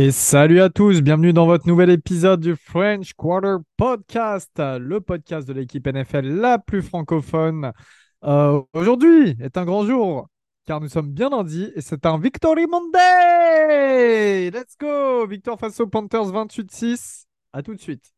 Et 0.00 0.12
salut 0.12 0.60
à 0.60 0.70
tous, 0.70 1.02
bienvenue 1.02 1.32
dans 1.32 1.46
votre 1.46 1.66
nouvel 1.66 1.90
épisode 1.90 2.38
du 2.38 2.54
French 2.54 3.14
Quarter 3.14 3.56
Podcast, 3.76 4.52
le 4.56 5.00
podcast 5.00 5.48
de 5.48 5.52
l'équipe 5.52 5.84
NFL 5.88 6.24
la 6.24 6.60
plus 6.60 6.82
francophone. 6.82 7.72
Euh, 8.22 8.62
Aujourd'hui 8.74 9.36
est 9.40 9.56
un 9.56 9.64
grand 9.64 9.84
jour 9.84 10.28
car 10.66 10.80
nous 10.80 10.88
sommes 10.88 11.10
bien 11.10 11.30
lundi 11.30 11.72
et 11.74 11.80
c'est 11.80 12.06
un 12.06 12.16
Victory 12.16 12.68
Monday. 12.68 14.52
Let's 14.52 14.76
go, 14.80 15.26
victoire 15.26 15.58
face 15.58 15.80
aux 15.80 15.88
Panthers 15.88 16.30
28-6. 16.30 17.24
À 17.52 17.64
tout 17.64 17.74
de 17.74 17.80
suite. 17.80 18.12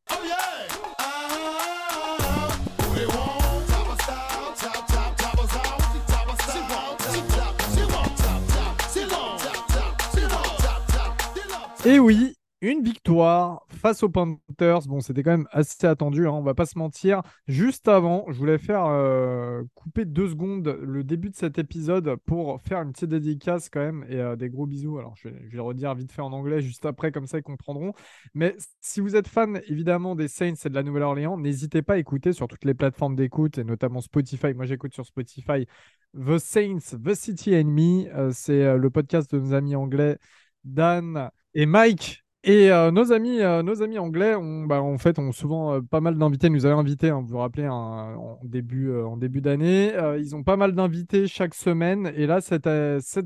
Et 11.86 11.98
oui, 11.98 12.34
une 12.60 12.82
victoire 12.82 13.64
face 13.68 14.02
aux 14.02 14.10
Panthers. 14.10 14.82
Bon, 14.86 15.00
c'était 15.00 15.22
quand 15.22 15.30
même 15.30 15.48
assez 15.50 15.86
attendu, 15.86 16.26
hein, 16.26 16.32
on 16.32 16.42
va 16.42 16.52
pas 16.52 16.66
se 16.66 16.78
mentir. 16.78 17.22
Juste 17.48 17.88
avant, 17.88 18.26
je 18.28 18.36
voulais 18.36 18.58
faire 18.58 18.84
euh, 18.84 19.62
couper 19.74 20.04
deux 20.04 20.28
secondes 20.28 20.78
le 20.82 21.02
début 21.04 21.30
de 21.30 21.34
cet 21.34 21.58
épisode 21.58 22.16
pour 22.26 22.60
faire 22.60 22.82
une 22.82 22.92
petite 22.92 23.08
dédicace 23.08 23.70
quand 23.70 23.80
même 23.80 24.04
et 24.10 24.16
euh, 24.16 24.36
des 24.36 24.50
gros 24.50 24.66
bisous. 24.66 24.98
Alors, 24.98 25.16
je 25.16 25.28
vais, 25.28 25.40
le 25.50 25.62
redire 25.62 25.94
vite 25.94 26.12
fait 26.12 26.20
en 26.20 26.34
anglais 26.34 26.60
juste 26.60 26.84
après, 26.84 27.12
comme 27.12 27.26
ça 27.26 27.38
ils 27.38 27.42
comprendront. 27.42 27.94
Mais 28.34 28.54
si 28.82 29.00
vous 29.00 29.16
êtes 29.16 29.26
fan 29.26 29.62
évidemment 29.66 30.14
des 30.14 30.28
Saints 30.28 30.52
et 30.62 30.68
de 30.68 30.74
la 30.74 30.82
Nouvelle-Orléans, 30.82 31.38
n'hésitez 31.38 31.80
pas 31.80 31.94
à 31.94 31.98
écouter 31.98 32.34
sur 32.34 32.46
toutes 32.46 32.66
les 32.66 32.74
plateformes 32.74 33.16
d'écoute 33.16 33.56
et 33.56 33.64
notamment 33.64 34.02
Spotify. 34.02 34.52
Moi, 34.52 34.66
j'écoute 34.66 34.92
sur 34.92 35.06
Spotify 35.06 35.66
The 36.14 36.36
Saints, 36.36 36.98
The 37.02 37.14
City 37.14 37.64
Me. 37.64 38.06
Euh, 38.14 38.32
c'est 38.34 38.76
le 38.76 38.90
podcast 38.90 39.34
de 39.34 39.40
nos 39.40 39.54
amis 39.54 39.76
anglais 39.76 40.18
Dan 40.62 41.30
et 41.54 41.66
Mike. 41.66 42.24
Et 42.42 42.70
euh, 42.70 42.90
nos, 42.90 43.12
amis, 43.12 43.40
euh, 43.40 43.62
nos 43.62 43.82
amis 43.82 43.98
anglais 43.98 44.34
ont, 44.34 44.64
bah, 44.64 44.80
en 44.80 44.96
fait, 44.96 45.18
ont 45.18 45.30
souvent 45.30 45.74
euh, 45.74 45.80
pas 45.82 46.00
mal 46.00 46.16
d'invités. 46.16 46.48
Nous 46.48 46.64
avaient 46.64 46.74
invités, 46.74 47.10
hein, 47.10 47.20
vous 47.20 47.28
vous 47.28 47.38
rappelez, 47.38 47.66
hein, 47.66 47.72
en 48.16 48.38
début, 48.44 48.90
en 48.98 49.18
début 49.18 49.42
d'année. 49.42 49.92
ils 50.18 50.34
ont 50.34 50.42
pas 50.42 50.56
mal 50.56 50.74
d'invités 50.74 51.26
chaque 51.26 51.54
semaine. 51.54 52.10
Et 52.16 52.26
là, 52.26 52.40
cette, 52.40 52.64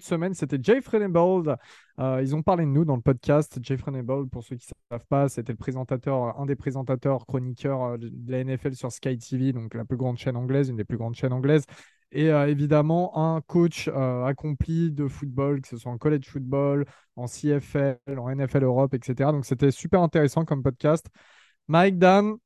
semaine, 0.03 0.35
c'était 0.35 0.59
Jay 0.61 0.81
Frenebold. 0.81 1.57
ils 1.99 2.35
ont 2.35 2.43
parlé 2.43 2.65
de 2.65 2.71
nous 2.71 2.85
dans 2.85 2.97
le 2.97 3.03
podcast. 3.03 3.57
Jay 3.63 3.77
Frenebold, 3.77 4.31
pour 4.31 4.43
ceux 4.43 4.57
qui 4.57 4.67
ne 4.67 4.97
savent 4.97 5.07
pas, 5.07 5.29
c'était 5.29 5.53
le 5.53 5.59
présentateur, 5.59 6.39
un 6.41 6.47
des 6.47 6.57
présentateurs 6.57 7.25
chroniqueurs 7.25 7.99
de 7.99 8.11
la 8.27 8.43
NFL 8.43 8.75
sur 8.75 8.91
Sky 8.91 9.17
TV, 9.17 9.53
donc 9.53 9.75
la 9.75 9.85
plus 9.85 9.97
grande 9.97 10.19
chaîne 10.19 10.37
anglaise, 10.37 10.71
une 10.71 10.77
des 10.77 10.85
plus 10.85 10.97
grandes 10.97 11.15
chaînes 11.15 11.33
anglaises 11.33 11.67
et 12.15 12.31
euh, 12.31 12.49
évidemment 12.49 13.19
un 13.19 13.41
coach 13.43 13.89
euh, 13.89 14.25
accompli 14.25 14.91
de 14.91 15.09
football, 15.09 15.61
que 15.61 15.69
ce 15.69 15.77
soit 15.77 15.93
en 15.93 15.99
college 15.99 16.27
football, 16.27 16.87
en 17.17 17.27
CFL, 17.27 17.99
en 18.17 18.35
NFL 18.35 18.63
Europe, 18.63 18.95
etc. 18.95 19.33
Donc 19.33 19.45
c'était 19.45 19.71
super 19.71 20.01
intéressant 20.01 20.45
comme 20.45 20.63
podcast. 20.63 21.07
Mike, 21.69 21.99
Dan, 21.99 22.37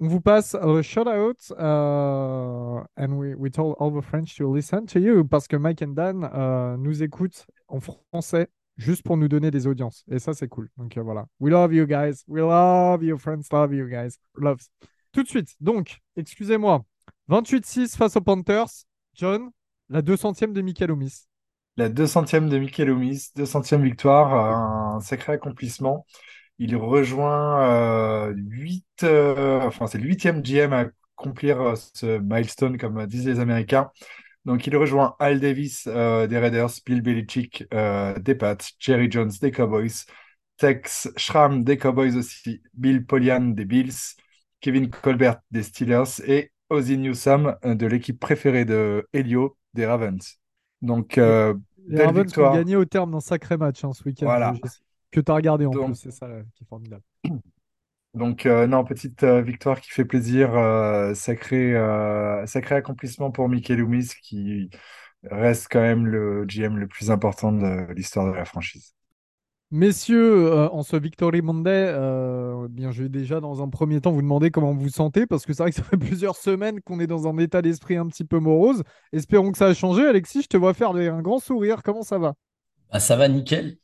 on 0.00 0.08
vous 0.08 0.20
passe 0.20 0.54
le 0.54 0.82
shout-out 0.82 1.38
uh, 1.58 2.84
and 2.96 3.12
we, 3.12 3.34
we 3.36 3.50
told 3.50 3.76
all 3.78 3.90
the 3.90 4.04
French 4.04 4.36
to 4.36 4.54
listen 4.54 4.84
to 4.86 4.98
you 4.98 5.24
parce 5.24 5.46
que 5.48 5.56
Mike 5.56 5.82
and 5.82 5.94
Dan 5.94 6.78
nous 6.78 7.02
écoutent 7.02 7.46
en 7.68 7.80
français 7.80 8.48
juste 8.76 9.02
pour 9.04 9.16
nous 9.16 9.28
donner 9.28 9.50
des 9.50 9.66
audiences. 9.66 10.04
Et 10.10 10.18
ça, 10.18 10.34
c'est 10.34 10.48
cool. 10.48 10.68
Donc 10.76 10.96
voilà. 10.98 11.26
We 11.40 11.50
love 11.50 11.72
you 11.72 11.86
guys. 11.86 12.24
We 12.28 12.42
love 12.42 13.02
you, 13.02 13.16
friends. 13.18 13.48
Love 13.52 13.72
you 13.72 13.88
guys. 13.88 14.18
Love. 14.36 14.58
Tout 15.12 15.22
de 15.22 15.28
suite. 15.28 15.54
Donc, 15.60 15.98
excusez-moi. 16.16 16.84
28-6 17.28 17.96
face 17.96 18.16
aux 18.16 18.20
Panthers. 18.20 18.85
John, 19.16 19.50
la 19.88 20.02
200e 20.02 20.52
de 20.52 20.60
Michael 20.60 20.90
Omis. 20.90 21.26
La 21.78 21.88
200e 21.88 22.48
de 22.48 22.58
Michael 22.58 22.90
Omis, 22.90 23.32
200e 23.36 23.82
victoire, 23.82 24.34
un 24.96 25.00
sacré 25.00 25.32
accomplissement. 25.34 26.06
Il 26.58 26.76
rejoint 26.76 28.28
8, 28.34 28.84
euh, 29.02 29.34
euh, 29.36 29.60
enfin 29.66 29.86
c'est 29.86 29.98
le 29.98 30.08
8e 30.08 30.42
GM 30.42 30.72
à 30.72 30.86
accomplir 31.18 31.60
euh, 31.60 31.74
ce 31.94 32.18
milestone, 32.18 32.78
comme 32.78 33.06
disent 33.06 33.26
les 33.26 33.40
Américains. 33.40 33.90
Donc 34.44 34.66
il 34.66 34.76
rejoint 34.76 35.16
Al 35.18 35.40
Davis 35.40 35.86
des 35.86 36.38
Raiders, 36.38 36.70
Bill 36.86 37.02
Belichick 37.02 37.64
des 37.70 38.34
Pats, 38.36 38.58
Jerry 38.78 39.10
Jones 39.10 39.32
des 39.40 39.50
Cowboys, 39.50 40.04
Tex 40.56 41.10
Schramm 41.16 41.64
des 41.64 41.78
Cowboys 41.78 42.16
aussi, 42.16 42.62
Bill 42.74 43.04
Polian 43.04 43.40
des 43.40 43.64
Bills, 43.64 44.14
Kevin 44.60 44.88
Colbert 44.88 45.40
des 45.50 45.64
Steelers 45.64 46.20
et 46.26 46.52
Ozzy 46.70 46.98
Newsome 46.98 47.56
euh, 47.64 47.74
de 47.74 47.86
l'équipe 47.86 48.18
préférée 48.18 48.64
de 48.64 49.06
Helio, 49.12 49.56
des 49.74 49.86
Ravens. 49.86 50.38
Donc, 50.82 51.18
euh, 51.18 51.54
les 51.88 52.04
Ravens 52.04 52.36
ont 52.38 52.52
gagné 52.52 52.76
au 52.76 52.84
terme 52.84 53.12
d'un 53.12 53.20
sacré 53.20 53.56
match 53.56 53.84
hein, 53.84 53.92
ce 53.92 54.04
week-end. 54.04 54.26
Voilà. 54.26 54.54
Que 55.10 55.20
tu 55.20 55.30
as 55.30 55.34
regardé 55.34 55.66
en 55.66 55.70
plus, 55.70 55.94
c'est 55.94 56.10
ça 56.10 56.28
qui 56.54 56.64
est 56.64 56.66
formidable. 56.66 57.02
Donc, 58.14 58.46
euh, 58.46 58.66
non, 58.66 58.82
petite 58.84 59.24
victoire 59.24 59.80
qui 59.80 59.90
fait 59.90 60.04
plaisir. 60.04 60.52
sacré, 61.14 61.74
sacré 62.46 62.74
accomplissement 62.74 63.30
pour 63.30 63.48
Michael 63.48 63.78
Loomis 63.78 64.08
qui 64.22 64.70
reste 65.22 65.68
quand 65.70 65.80
même 65.80 66.06
le 66.06 66.44
GM 66.46 66.76
le 66.76 66.88
plus 66.88 67.10
important 67.10 67.52
de 67.52 67.92
l'histoire 67.92 68.26
de 68.26 68.36
la 68.36 68.44
franchise. 68.44 68.94
Messieurs, 69.72 70.46
euh, 70.46 70.68
en 70.70 70.84
ce 70.84 70.96
Victory 70.96 71.42
Monday, 71.42 71.70
euh, 71.88 72.68
bien, 72.70 72.92
je 72.92 73.02
vais 73.02 73.08
déjà 73.08 73.40
dans 73.40 73.62
un 73.62 73.68
premier 73.68 74.00
temps 74.00 74.12
vous 74.12 74.22
demander 74.22 74.52
comment 74.52 74.72
vous 74.72 74.82
vous 74.82 74.88
sentez, 74.90 75.26
parce 75.26 75.44
que 75.44 75.52
c'est 75.52 75.62
vrai 75.64 75.70
que 75.70 75.76
ça 75.76 75.82
fait 75.82 75.96
plusieurs 75.96 76.36
semaines 76.36 76.80
qu'on 76.82 77.00
est 77.00 77.08
dans 77.08 77.26
un 77.26 77.36
état 77.38 77.62
d'esprit 77.62 77.96
un 77.96 78.06
petit 78.06 78.24
peu 78.24 78.38
morose. 78.38 78.84
Espérons 79.12 79.50
que 79.50 79.58
ça 79.58 79.66
a 79.66 79.74
changé. 79.74 80.06
Alexis, 80.06 80.42
je 80.42 80.46
te 80.46 80.56
vois 80.56 80.72
faire 80.72 80.90
un 80.90 81.20
grand 81.22 81.40
sourire. 81.40 81.82
Comment 81.82 82.02
ça 82.02 82.18
va? 82.18 82.34
Bah, 82.92 83.00
Ça 83.00 83.16
va 83.16 83.28
nickel. 83.28 83.78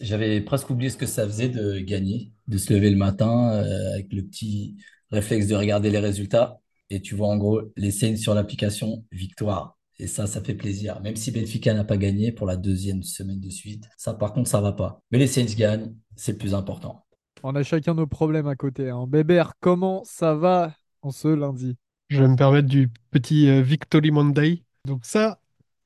J'avais 0.00 0.40
presque 0.40 0.70
oublié 0.70 0.90
ce 0.90 0.96
que 0.96 1.06
ça 1.06 1.26
faisait 1.26 1.50
de 1.50 1.78
gagner, 1.78 2.32
de 2.48 2.56
se 2.58 2.72
lever 2.72 2.90
le 2.90 2.96
matin 2.96 3.52
euh, 3.52 3.92
avec 3.92 4.12
le 4.12 4.22
petit 4.22 4.76
réflexe 5.10 5.46
de 5.46 5.54
regarder 5.54 5.90
les 5.90 5.98
résultats. 6.00 6.58
Et 6.90 7.02
tu 7.02 7.14
vois 7.14 7.28
en 7.28 7.36
gros 7.36 7.60
les 7.76 7.90
scènes 7.90 8.16
sur 8.16 8.34
l'application 8.34 9.04
victoire. 9.12 9.77
Et 10.00 10.06
ça, 10.06 10.26
ça 10.26 10.40
fait 10.40 10.54
plaisir. 10.54 11.00
Même 11.00 11.16
si 11.16 11.32
Benfica 11.32 11.74
n'a 11.74 11.84
pas 11.84 11.96
gagné 11.96 12.30
pour 12.30 12.46
la 12.46 12.56
deuxième 12.56 13.02
semaine 13.02 13.40
de 13.40 13.50
suite, 13.50 13.88
ça 13.96 14.14
par 14.14 14.32
contre, 14.32 14.48
ça 14.48 14.60
va 14.60 14.72
pas. 14.72 15.00
Mais 15.10 15.18
les 15.18 15.26
Saints 15.26 15.54
gagnent, 15.56 15.92
c'est 16.14 16.32
le 16.32 16.38
plus 16.38 16.54
important. 16.54 17.04
On 17.42 17.54
a 17.54 17.62
chacun 17.62 17.94
nos 17.94 18.06
problèmes 18.06 18.46
à 18.48 18.56
côté. 18.56 18.90
Hein. 18.90 19.06
Bébert, 19.08 19.54
comment 19.60 20.02
ça 20.04 20.34
va 20.34 20.72
en 21.02 21.10
ce 21.10 21.28
lundi? 21.28 21.76
Je 22.08 22.22
vais 22.22 22.28
me 22.28 22.36
permettre 22.36 22.68
du 22.68 22.90
petit 23.10 23.48
euh, 23.48 23.60
Victory 23.60 24.10
Monday. 24.10 24.62
Donc 24.86 25.04
ça, 25.04 25.40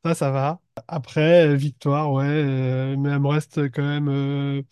ça, 0.04 0.14
ça 0.14 0.30
va. 0.30 0.60
Après, 0.88 1.48
euh, 1.48 1.54
victoire, 1.54 2.12
ouais, 2.12 2.24
euh, 2.26 2.96
mais 2.96 3.10
elle 3.10 3.18
me 3.18 3.28
reste 3.28 3.70
quand 3.72 3.82
même. 3.82 4.62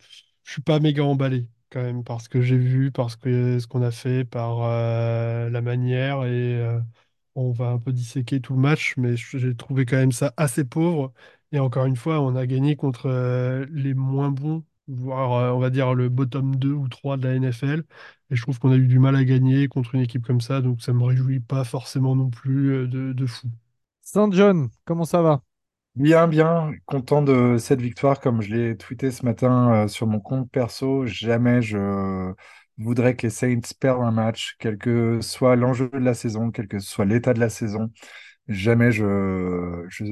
je 0.44 0.52
suis 0.52 0.62
pas 0.62 0.80
méga 0.80 1.02
emballé 1.02 1.48
quand 1.70 1.82
même 1.82 2.04
parce 2.04 2.28
que 2.28 2.40
j'ai 2.40 2.56
vu, 2.56 2.92
parce 2.92 3.16
que 3.16 3.58
ce 3.58 3.66
qu'on 3.66 3.82
a 3.82 3.90
fait, 3.90 4.24
par 4.24 4.60
la 4.60 5.60
manière 5.60 6.24
et 6.24 6.60
on 7.34 7.52
va 7.52 7.68
un 7.70 7.78
peu 7.78 7.92
disséquer 7.92 8.40
tout 8.40 8.54
le 8.54 8.60
match, 8.60 8.94
mais 8.96 9.16
j'ai 9.16 9.56
trouvé 9.56 9.86
quand 9.86 9.96
même 9.96 10.12
ça 10.12 10.32
assez 10.36 10.64
pauvre. 10.64 11.12
Et 11.52 11.58
encore 11.58 11.86
une 11.86 11.96
fois, 11.96 12.20
on 12.20 12.36
a 12.36 12.46
gagné 12.46 12.76
contre 12.76 13.06
euh, 13.06 13.66
les 13.70 13.94
moins 13.94 14.30
bons, 14.30 14.64
voire 14.88 15.32
euh, 15.34 15.50
on 15.52 15.58
va 15.58 15.70
dire 15.70 15.94
le 15.94 16.08
bottom 16.08 16.56
2 16.56 16.72
ou 16.72 16.88
3 16.88 17.16
de 17.16 17.26
la 17.28 17.34
NFL. 17.34 17.84
Et 18.30 18.36
je 18.36 18.42
trouve 18.42 18.58
qu'on 18.58 18.72
a 18.72 18.76
eu 18.76 18.86
du 18.86 18.98
mal 18.98 19.16
à 19.16 19.24
gagner 19.24 19.68
contre 19.68 19.94
une 19.94 20.02
équipe 20.02 20.24
comme 20.26 20.40
ça, 20.40 20.60
donc 20.60 20.82
ça 20.82 20.92
me 20.92 21.02
réjouit 21.04 21.40
pas 21.40 21.64
forcément 21.64 22.14
non 22.16 22.30
plus 22.30 22.70
euh, 22.84 22.86
de, 22.88 23.12
de 23.12 23.26
fou. 23.26 23.48
Saint 24.02 24.30
John, 24.32 24.68
comment 24.84 25.04
ça 25.06 25.22
va? 25.22 25.42
Bien, 25.96 26.28
bien, 26.28 26.72
content 26.86 27.20
de 27.20 27.56
cette 27.58 27.80
victoire, 27.80 28.20
comme 28.20 28.40
je 28.42 28.54
l'ai 28.54 28.76
tweeté 28.76 29.10
ce 29.10 29.24
matin 29.24 29.88
sur 29.88 30.06
mon 30.06 30.20
compte 30.20 30.50
perso. 30.50 31.04
Jamais 31.06 31.62
je 31.62 32.32
voudrais 32.80 33.16
que 33.16 33.26
les 33.26 33.30
Saints 33.30 33.60
perdent 33.78 34.02
un 34.02 34.10
match, 34.10 34.56
quel 34.58 34.78
que 34.78 35.20
soit 35.20 35.56
l'enjeu 35.56 35.88
de 35.92 35.98
la 35.98 36.14
saison, 36.14 36.50
quel 36.50 36.68
que 36.68 36.78
soit 36.78 37.04
l'état 37.04 37.34
de 37.34 37.40
la 37.40 37.50
saison. 37.50 37.90
Jamais 38.48 38.90
je, 38.92 39.84
je 39.88 40.04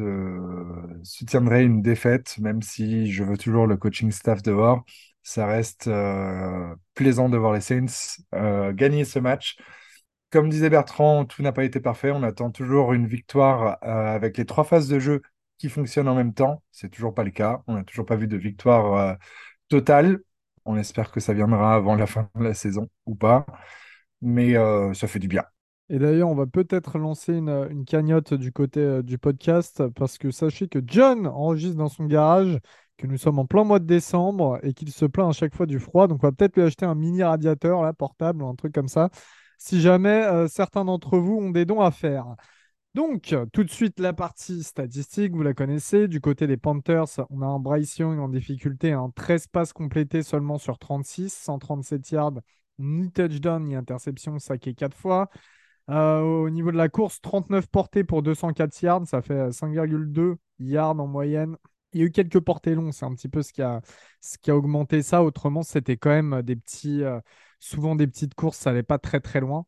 soutiendrai 1.03 1.65
une 1.65 1.83
défaite, 1.83 2.39
même 2.39 2.63
si 2.63 3.11
je 3.11 3.25
veux 3.25 3.37
toujours 3.37 3.67
le 3.67 3.77
coaching 3.77 4.11
staff 4.13 4.43
dehors. 4.43 4.85
Ça 5.23 5.47
reste 5.47 5.89
euh, 5.89 6.75
plaisant 6.95 7.29
de 7.29 7.37
voir 7.37 7.53
les 7.53 7.61
Saints 7.61 7.87
euh, 8.35 8.73
gagner 8.73 9.05
ce 9.05 9.19
match. 9.19 9.57
Comme 10.31 10.49
disait 10.51 10.71
Bertrand, 10.71 11.25
tout 11.25 11.43
n'a 11.43 11.53
pas 11.53 11.65
été 11.65 11.81
parfait. 11.81 12.11
On 12.11 12.23
attend 12.23 12.51
toujours 12.51 12.93
une 12.93 13.07
victoire 13.07 13.79
euh, 13.83 14.15
avec 14.15 14.37
les 14.39 14.45
trois 14.47 14.65
phases 14.65 14.89
de 14.89 14.99
jeu 14.99 15.23
qui 15.59 15.69
fonctionnent 15.69 16.09
en 16.09 16.15
même 16.15 16.35
temps. 16.35 16.63
C'est 16.71 16.91
toujours 16.91 17.15
pas 17.15 17.25
le 17.25 17.31
cas. 17.31 17.63
On 17.67 17.75
n'a 17.75 17.85
toujours 17.85 18.07
pas 18.07 18.17
vu 18.17 18.27
de 18.29 18.37
victoire 18.37 19.17
totale. 19.69 20.21
On 20.69 20.77
espère 20.77 21.11
que 21.11 21.19
ça 21.19 21.33
viendra 21.33 21.75
avant 21.75 21.95
la 21.95 22.07
fin 22.07 22.29
de 22.37 22.45
la 22.45 22.53
saison 22.53 22.89
ou 23.07 23.15
pas. 23.15 23.47
Mais 24.21 24.55
euh, 24.55 24.93
ça 24.93 25.07
fait 25.07 25.19
du 25.19 25.27
bien. 25.27 25.45
Et 25.89 25.99
d'ailleurs, 25.99 26.29
on 26.29 26.35
va 26.35 26.47
peut-être 26.47 26.99
lancer 26.99 27.33
une, 27.33 27.87
cagnotte 27.87 28.35
du 28.35 28.53
côté 28.53 28.81
euh, 28.81 29.03
du 29.03 29.17
podcast 29.17 29.89
parce 29.97 30.19
que 30.19 30.31
sachez 30.31 30.69
que 30.69 30.79
John 30.87 31.27
enregistre 31.27 31.79
dans 31.79 31.89
son 31.89 32.05
garage, 32.05 32.59
que 32.99 33.07
nous 33.07 33.17
sommes 33.17 33.39
en 33.39 33.47
plein 33.47 33.65
mois 33.65 33.79
de 33.79 33.87
décembre 33.87 34.59
et 34.63 34.75
qu'il 34.75 34.93
se 34.93 35.07
plaint 35.07 35.31
à 35.31 35.33
chaque 35.33 35.55
fois 35.55 35.65
du 35.65 35.79
froid. 35.79 36.07
Donc, 36.07 36.19
on 36.23 36.27
va 36.27 36.33
peut-être 36.33 36.57
lui 36.57 36.65
acheter 36.65 36.85
un 36.85 36.95
mini 36.95 37.23
radiateur 37.23 37.83
là, 37.83 37.95
portable 37.95 38.43
ou 38.43 38.47
un 38.47 38.55
truc 38.55 38.75
comme 38.75 38.89
ça, 38.89 39.09
si 39.57 39.81
jamais 39.81 40.23
euh, 40.25 40.49
certains 40.49 40.85
d'entre 40.85 41.17
vous 41.17 41.39
ont 41.39 41.51
des 41.51 41.65
dons 41.65 41.81
à 41.81 41.91
faire. 41.91 42.27
Donc, 42.99 43.33
tout 43.53 43.63
de 43.63 43.71
suite, 43.71 44.01
la 44.01 44.13
partie 44.13 44.65
statistique, 44.65 45.33
vous 45.33 45.45
la 45.45 45.55
connaissez. 45.55 46.09
Du 46.09 46.21
côté 46.21 46.49
des 46.49 46.57
Panthers, 46.57 47.21
on 47.31 47.43
a 47.43 47.47
un 47.47 47.61
Bryce 47.61 47.97
Young 47.99 48.19
en 48.19 48.29
difficulté, 48.29 48.91
un 48.91 49.11
13 49.15 49.47
passes 49.47 49.73
complétées 49.73 50.25
seulement 50.25 50.59
sur 50.59 50.81
36, 50.81 51.33
137 51.33 52.11
yards, 52.11 52.41
ni 52.81 53.09
touchdown, 53.13 53.65
ni 53.65 53.77
interception, 53.77 54.41
saqué 54.41 54.75
4 54.75 54.97
fois. 54.97 55.31
Euh, 55.91 56.23
au 56.23 56.51
niveau 56.51 56.73
de 56.73 56.77
la 56.77 56.89
course, 56.89 57.21
39 57.21 57.69
portées 57.69 58.03
pour 58.03 58.25
204 58.25 58.83
yards, 58.83 59.07
ça 59.07 59.23
fait 59.23 59.53
5,2 59.53 60.35
yards 60.59 60.99
en 60.99 61.07
moyenne. 61.07 61.57
Il 61.93 62.01
y 62.01 62.03
a 62.03 62.07
eu 62.07 62.11
quelques 62.11 62.41
portées 62.41 62.75
longues, 62.75 62.93
c'est 62.93 63.07
un 63.07 63.15
petit 63.15 63.29
peu 63.29 63.43
ce 63.43 63.53
qui 63.53 63.63
a, 63.63 63.81
ce 64.21 64.39
qui 64.39 64.51
a 64.51 64.57
augmenté 64.57 65.03
ça. 65.03 65.23
Autrement, 65.23 65.63
c'était 65.63 65.97
quand 65.97 66.11
même 66.11 66.43
des 66.43 66.57
petits, 66.57 67.05
euh, 67.05 67.21
souvent 67.61 67.95
des 67.95 68.09
petites 68.09 68.35
courses, 68.35 68.59
ça 68.59 68.71
n'allait 68.71 68.83
pas 68.83 68.99
très 68.99 69.21
très 69.21 69.39
loin. 69.39 69.67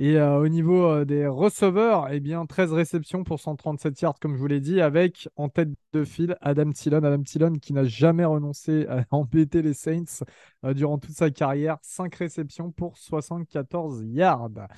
Et 0.00 0.16
euh, 0.16 0.38
au 0.38 0.48
niveau 0.48 0.86
euh, 0.86 1.04
des 1.04 1.26
receveurs, 1.26 2.08
eh 2.12 2.20
bien, 2.20 2.46
13 2.46 2.72
réceptions 2.72 3.24
pour 3.24 3.40
137 3.40 4.00
yards, 4.00 4.20
comme 4.20 4.36
je 4.36 4.40
vous 4.40 4.46
l'ai 4.46 4.60
dit, 4.60 4.80
avec 4.80 5.28
en 5.34 5.48
tête 5.48 5.70
de 5.92 6.04
file 6.04 6.36
Adam 6.40 6.70
Tillon. 6.70 6.98
Adam 6.98 7.22
Tillon 7.22 7.54
qui 7.54 7.72
n'a 7.72 7.82
jamais 7.82 8.24
renoncé 8.24 8.86
à 8.86 9.04
embêter 9.10 9.60
les 9.60 9.74
Saints 9.74 10.24
durant 10.62 10.98
toute 10.98 11.16
sa 11.16 11.30
carrière. 11.30 11.78
5 11.82 12.14
réceptions 12.14 12.70
pour 12.70 12.96
74 12.96 14.04
yards. 14.04 14.68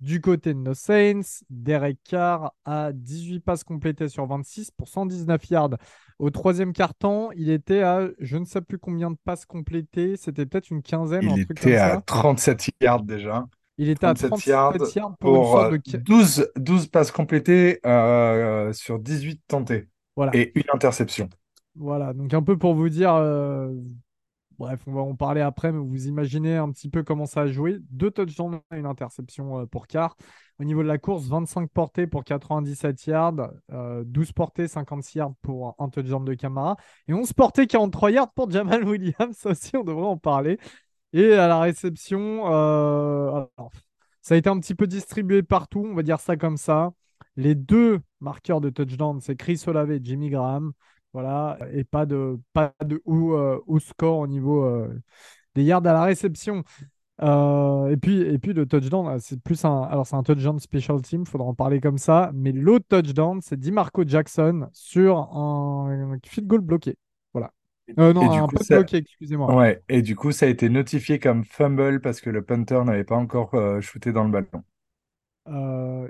Du 0.00 0.20
côté 0.20 0.52
de 0.52 0.58
nos 0.58 0.74
Saints, 0.74 1.44
Derek 1.48 1.98
Carr 2.02 2.54
a 2.64 2.92
18 2.92 3.40
passes 3.40 3.62
complétées 3.62 4.08
sur 4.08 4.26
26 4.26 4.72
pour 4.72 4.88
119 4.88 5.50
yards. 5.50 5.76
Au 6.18 6.30
troisième 6.30 6.72
quart-temps, 6.72 7.30
il 7.36 7.50
était 7.50 7.82
à 7.82 8.08
je 8.18 8.36
ne 8.36 8.44
sais 8.44 8.62
plus 8.62 8.78
combien 8.78 9.10
de 9.10 9.16
passes 9.22 9.44
complétées. 9.44 10.16
C'était 10.16 10.46
peut-être 10.46 10.70
une 10.70 10.82
quinzaine. 10.82 11.30
Il 11.36 11.42
était 11.42 11.76
à 11.76 12.00
37 12.00 12.70
yards 12.80 13.04
déjà. 13.04 13.46
Il 13.78 13.88
était 13.88 14.06
à 14.06 14.14
37 14.14 14.46
yards, 14.46 15.16
pour, 15.18 15.70
12, 16.04 16.50
euh, 16.58 16.78
passes 16.90 17.10
complétées 17.10 17.80
euh, 17.86 18.72
sur 18.72 18.98
18 18.98 19.40
tentées. 19.48 19.88
Voilà. 20.14 20.34
Et 20.34 20.52
une 20.54 20.64
interception. 20.74 21.28
Voilà, 21.74 22.12
donc 22.12 22.34
un 22.34 22.42
peu 22.42 22.58
pour 22.58 22.74
vous 22.74 22.90
dire, 22.90 23.14
euh, 23.14 23.72
Bref, 24.62 24.80
on 24.86 24.92
va 24.92 25.00
en 25.00 25.16
parler 25.16 25.40
après, 25.40 25.72
mais 25.72 25.78
vous 25.78 26.06
imaginez 26.06 26.56
un 26.56 26.70
petit 26.70 26.88
peu 26.88 27.02
comment 27.02 27.26
ça 27.26 27.40
a 27.40 27.46
joué. 27.48 27.78
Deux 27.90 28.12
touchdowns 28.12 28.60
et 28.72 28.76
une 28.78 28.86
interception 28.86 29.66
pour 29.66 29.88
Carr. 29.88 30.16
Au 30.60 30.64
niveau 30.64 30.84
de 30.84 30.86
la 30.86 30.98
course, 30.98 31.26
25 31.26 31.68
portées 31.68 32.06
pour 32.06 32.22
97 32.22 33.06
yards, 33.06 33.32
12 33.32 33.48
euh, 33.72 34.32
portées, 34.32 34.68
56 34.68 35.18
yards 35.18 35.34
pour 35.42 35.74
un 35.80 35.88
touchdown 35.88 36.24
de 36.24 36.34
Camara, 36.34 36.76
et 37.08 37.12
11 37.12 37.32
portées, 37.32 37.66
43 37.66 38.12
yards 38.12 38.32
pour 38.34 38.50
Jamal 38.50 38.84
Williams. 38.88 39.36
Ça 39.36 39.50
aussi, 39.50 39.76
on 39.76 39.82
devrait 39.82 40.06
en 40.06 40.16
parler. 40.16 40.58
Et 41.12 41.34
à 41.34 41.46
la 41.48 41.60
réception, 41.60 42.50
euh, 42.52 43.44
ça 44.22 44.34
a 44.34 44.38
été 44.38 44.48
un 44.48 44.58
petit 44.58 44.74
peu 44.74 44.86
distribué 44.86 45.42
partout, 45.42 45.86
on 45.90 45.94
va 45.94 46.02
dire 46.02 46.20
ça 46.20 46.36
comme 46.36 46.56
ça. 46.56 46.92
Les 47.36 47.54
deux 47.54 48.00
marqueurs 48.20 48.60
de 48.60 48.70
touchdown, 48.70 49.20
c'est 49.20 49.36
Chris 49.36 49.62
Olave 49.66 49.90
et 49.92 50.00
Jimmy 50.02 50.30
Graham. 50.30 50.72
Voilà, 51.12 51.58
et 51.72 51.84
pas 51.84 52.06
de, 52.06 52.40
pas 52.54 52.72
euh, 52.82 53.58
score 53.80 54.18
au 54.20 54.26
niveau 54.26 54.64
euh, 54.64 54.88
des 55.54 55.62
yards 55.64 55.86
à 55.86 55.92
la 55.92 56.04
réception. 56.04 56.64
Et, 57.20 57.96
puis, 58.00 58.20
et 58.22 58.38
puis 58.38 58.52
le 58.52 58.66
touchdown, 58.66 59.18
c'est 59.20 59.40
plus 59.40 59.64
un. 59.64 59.82
Alors, 59.82 60.06
c'est 60.06 60.16
un 60.16 60.22
touchdown 60.22 60.58
special 60.58 61.00
team, 61.02 61.22
il 61.22 61.28
faudra 61.28 61.46
en 61.46 61.54
parler 61.54 61.80
comme 61.80 61.98
ça. 61.98 62.30
Mais 62.34 62.52
l'autre 62.52 62.86
touchdown, 62.88 63.40
c'est 63.42 63.58
DiMarco 63.58 64.04
Jackson 64.06 64.68
sur 64.72 65.18
un, 65.18 66.18
field 66.24 66.48
goal 66.48 66.62
bloqué. 66.62 66.96
Voilà. 67.96 68.12
non, 68.12 68.44
un 68.44 68.48
peu 68.48 68.58
bloqué, 68.68 68.98
excusez-moi. 68.98 69.54
Ouais, 69.54 69.82
et 69.88 70.02
du 70.02 70.16
coup, 70.16 70.32
ça 70.32 70.46
a 70.46 70.48
été 70.48 70.68
notifié 70.68 71.18
comme 71.18 71.44
fumble 71.44 72.00
parce 72.00 72.20
que 72.20 72.30
le 72.30 72.42
punter 72.42 72.82
n'avait 72.84 73.04
pas 73.04 73.16
encore 73.16 73.54
shooté 73.80 74.12
dans 74.12 74.24
le 74.24 74.30
ballon. 74.30 74.62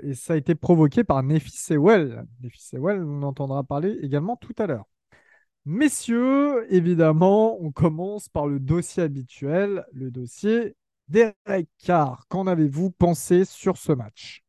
et 0.03 0.13
ça 0.13 0.33
a 0.33 0.37
été 0.37 0.55
provoqué 0.55 1.03
par 1.03 1.23
Nefi 1.23 1.51
Sewell. 1.51 2.25
Nefi 2.41 2.61
Sewell, 2.61 3.03
on 3.03 3.23
entendra 3.23 3.63
parler 3.63 3.97
également 4.01 4.35
tout 4.35 4.55
à 4.57 4.67
l'heure. 4.67 4.85
Messieurs, 5.65 6.65
évidemment, 6.73 7.57
on 7.61 7.71
commence 7.71 8.27
par 8.27 8.47
le 8.47 8.59
dossier 8.59 9.03
habituel, 9.03 9.85
le 9.93 10.11
dossier 10.11 10.75
Derek 11.07 11.69
Carr. 11.77 12.25
Qu'en 12.27 12.47
avez-vous 12.47 12.91
pensé 12.91 13.45
sur 13.45 13.77
ce 13.77 13.93
match? 13.93 14.42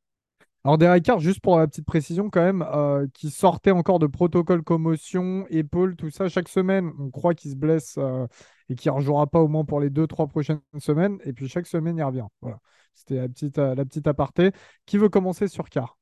Alors 0.64 0.78
Derek 0.78 1.04
Carr, 1.04 1.20
juste 1.20 1.40
pour 1.40 1.58
la 1.58 1.66
petite 1.66 1.84
précision 1.84 2.30
quand 2.30 2.42
même, 2.42 2.64
euh, 2.74 3.06
qui 3.12 3.28
sortait 3.28 3.70
encore 3.70 3.98
de 3.98 4.06
protocole 4.06 4.62
commotion, 4.62 5.46
épaule, 5.50 5.94
tout 5.94 6.08
ça 6.08 6.30
chaque 6.30 6.48
semaine. 6.48 6.90
On 6.98 7.10
croit 7.10 7.34
qu'il 7.34 7.50
se 7.50 7.56
blesse 7.56 7.96
euh, 7.98 8.26
et 8.70 8.74
qu'il 8.74 8.90
ne 8.90 8.96
rejouera 8.96 9.26
pas 9.26 9.40
au 9.40 9.48
moins 9.48 9.66
pour 9.66 9.78
les 9.78 9.90
deux, 9.90 10.06
trois 10.06 10.26
prochaines 10.26 10.60
semaines. 10.78 11.18
Et 11.24 11.34
puis 11.34 11.48
chaque 11.48 11.66
semaine, 11.66 11.98
il 11.98 12.02
revient. 12.02 12.24
Voilà. 12.40 12.60
C'était 12.94 13.16
la 13.16 13.28
petite, 13.28 13.58
euh, 13.58 13.74
la 13.74 13.84
petite 13.84 14.06
aparté. 14.06 14.52
Qui 14.86 14.96
veut 14.96 15.10
commencer 15.10 15.48
sur 15.48 15.68
Carr 15.68 15.98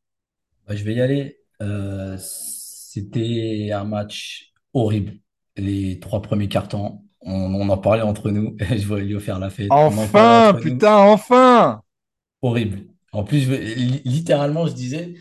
bah, 0.69 0.77
Je 0.77 0.85
vais 0.85 0.95
y 0.95 1.01
aller. 1.01 1.41
C'était 2.19 3.71
un 3.73 3.85
match 3.85 4.53
horrible. 4.75 5.15
Les 5.57 5.99
trois 5.99 6.23
premiers 6.23 6.49
cartons, 6.49 7.03
on, 7.21 7.69
en 7.69 7.79
parlait 7.79 8.03
entre 8.03 8.31
nous. 8.31 8.57
je 8.61 8.87
voulais 8.87 9.07
lui 9.07 9.19
faire 9.19 9.41
la 9.41 9.51
fête. 9.51 9.67
Enfin, 9.71 10.55
putain, 10.63 10.99
enfin! 10.99 11.83
Horrible. 12.43 12.87
En 13.13 13.25
plus, 13.25 13.47
littéralement, 14.05 14.67
je 14.67 14.73
disais, 14.73 15.15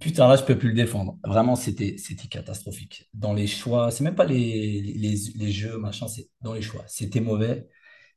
putain, 0.00 0.28
là, 0.28 0.36
je 0.36 0.44
peux 0.44 0.58
plus 0.58 0.68
le 0.70 0.74
défendre. 0.74 1.18
Vraiment, 1.24 1.56
c'était, 1.56 1.96
catastrophique. 2.30 3.08
Dans 3.14 3.32
les 3.34 3.46
choix, 3.46 3.90
c'est 3.90 4.04
même 4.04 4.14
pas 4.14 4.24
les, 4.26 4.82
les, 4.82 5.52
jeux, 5.52 5.78
machin, 5.78 6.08
c'est 6.08 6.28
dans 6.42 6.54
les 6.54 6.62
choix. 6.62 6.84
C'était 6.86 7.20
mauvais, 7.20 7.68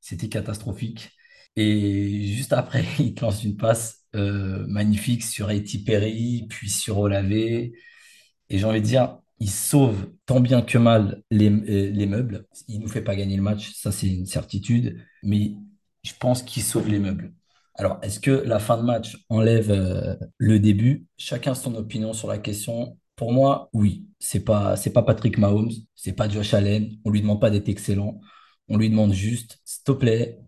c'était 0.02 0.30
catastrophique. 0.30 1.12
Et 1.56 2.28
juste 2.28 2.54
après, 2.54 2.84
il 3.00 3.16
lance 3.22 3.44
une 3.44 3.58
passe 3.58 4.06
euh, 4.16 4.66
magnifique 4.68 5.24
sur 5.24 5.50
A.T. 5.50 5.80
Perry, 5.86 6.48
puis 6.50 6.69
sur 6.69 7.00
Olavé. 7.00 7.74
Et 8.50 8.58
j'ai 8.60 8.66
envie 8.66 8.81
de 8.81 8.86
dire, 8.86 9.19
il 9.40 9.50
sauve 9.50 10.10
tant 10.26 10.40
bien 10.40 10.62
que 10.62 10.78
mal 10.78 11.24
les, 11.31 11.50
euh, 11.50 11.92
les 11.92 12.06
meubles. 12.06 12.48
Il 12.68 12.80
ne 12.80 12.84
nous 12.84 12.90
fait 12.90 13.02
pas 13.02 13.16
gagner 13.16 13.36
le 13.38 13.42
match, 13.44 13.74
ça 13.74 13.92
c'est 13.92 14.08
une 14.08 14.26
certitude, 14.26 15.00
mais 15.24 15.54
je 16.04 16.14
pense 16.19 16.44
qu'il 16.44 16.64
sauve 16.64 16.88
les 16.90 17.00
meubles. 17.00 17.34
Alors, 17.75 18.00
est-ce 18.04 18.20
que 18.20 18.31
la 18.31 18.60
fin 18.60 18.78
de 18.78 18.84
match 18.84 19.18
enlève 19.30 19.72
euh, 19.72 20.16
le 20.38 20.60
début? 20.60 21.08
Chacun 21.18 21.56
son 21.56 21.75
opinion 21.75 22.14
sur 22.14 22.28
la 22.28 22.38
question. 22.38 22.98
Pour 23.16 23.31
moi, 23.34 23.70
oui. 23.74 24.06
C'est 24.20 24.44
pas 24.44 24.75
c'est 24.78 24.92
pas 24.92 25.04
Patrick 25.04 25.38
Mahomes, 25.38 25.72
c'est 25.96 26.14
pas 26.14 26.30
Josh 26.30 26.54
Allen. 26.54 26.92
On 27.04 27.10
lui 27.10 27.22
demande 27.22 27.42
pas 27.42 27.50
d'être 27.50 27.70
excellent. 27.70 28.20
On 28.70 28.78
lui 28.78 28.90
demande 28.90 29.14
juste, 29.14 29.59
s'il 29.66 29.83
te 29.83 29.92
plaît, 29.92 30.40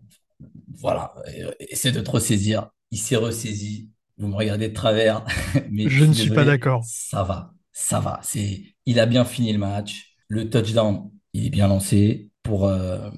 voilà, 0.74 1.14
euh, 1.28 1.52
essaie 1.60 1.92
de 1.92 2.00
te 2.00 2.10
ressaisir. 2.10 2.70
Il 2.90 2.98
s'est 2.98 3.16
ressaisi. 3.16 3.90
Vous 4.18 4.28
me 4.28 4.34
regardez 4.34 4.68
de 4.68 4.74
travers, 4.74 5.24
mais 5.70 5.88
je 5.88 6.04
ne 6.04 6.12
suis 6.14 6.30
pas 6.30 6.44
d'accord. 6.44 6.82
Ça 6.84 7.22
va, 7.22 7.52
ça 7.72 8.00
va. 8.00 8.20
C'est 8.22 8.62
il 8.86 9.00
a 9.00 9.06
bien 9.06 9.24
fini 9.24 9.52
le 9.52 9.58
match. 9.58 10.14
Le 10.28 10.48
touchdown, 10.48 11.10
il 11.32 11.46
est 11.46 11.50
bien 11.50 11.68
lancé 11.68 12.30
pour, 12.42 12.66
euh, 12.66 13.10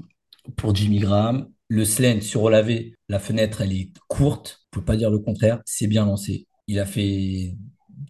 pour 0.56 0.74
Jimmy 0.74 0.98
Graham. 0.98 1.48
Le 1.68 1.84
slant 1.84 2.20
sur 2.22 2.42
Olavé, 2.42 2.94
la 3.08 3.18
fenêtre, 3.18 3.60
elle 3.60 3.72
est 3.72 3.90
courte. 4.08 4.60
On 4.72 4.78
peut 4.78 4.84
pas 4.84 4.96
dire 4.96 5.10
le 5.10 5.18
contraire. 5.18 5.60
C'est 5.66 5.86
bien 5.86 6.06
lancé. 6.06 6.46
Il 6.66 6.78
a 6.78 6.86
fait 6.86 7.54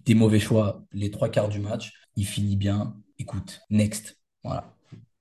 des 0.05 0.15
mauvais 0.15 0.41
choix 0.41 0.85
les 0.93 1.11
trois 1.11 1.29
quarts 1.29 1.49
du 1.49 1.59
match. 1.59 1.93
Il 2.17 2.27
finit 2.27 2.57
bien. 2.57 2.97
Écoute, 3.19 3.61
next. 3.71 4.17
Voilà. 4.45 4.73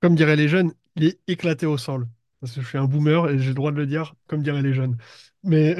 Comme 0.02 0.16
diraient 0.16 0.36
les 0.36 0.48
jeunes, 0.48 0.72
il 0.96 1.06
est 1.06 1.20
éclaté 1.28 1.66
au 1.66 1.78
sol. 1.78 2.08
Parce 2.40 2.54
que 2.54 2.62
je 2.62 2.68
suis 2.68 2.78
un 2.78 2.86
boomer 2.86 3.30
et 3.30 3.40
j'ai 3.40 3.50
le 3.50 3.56
droit 3.56 3.72
de 3.72 3.78
le 3.78 3.88
dire, 3.88 4.14
comme 4.28 4.44
diraient 4.44 4.62
les 4.62 4.74
jeunes. 4.74 4.98
Mais 5.44 5.76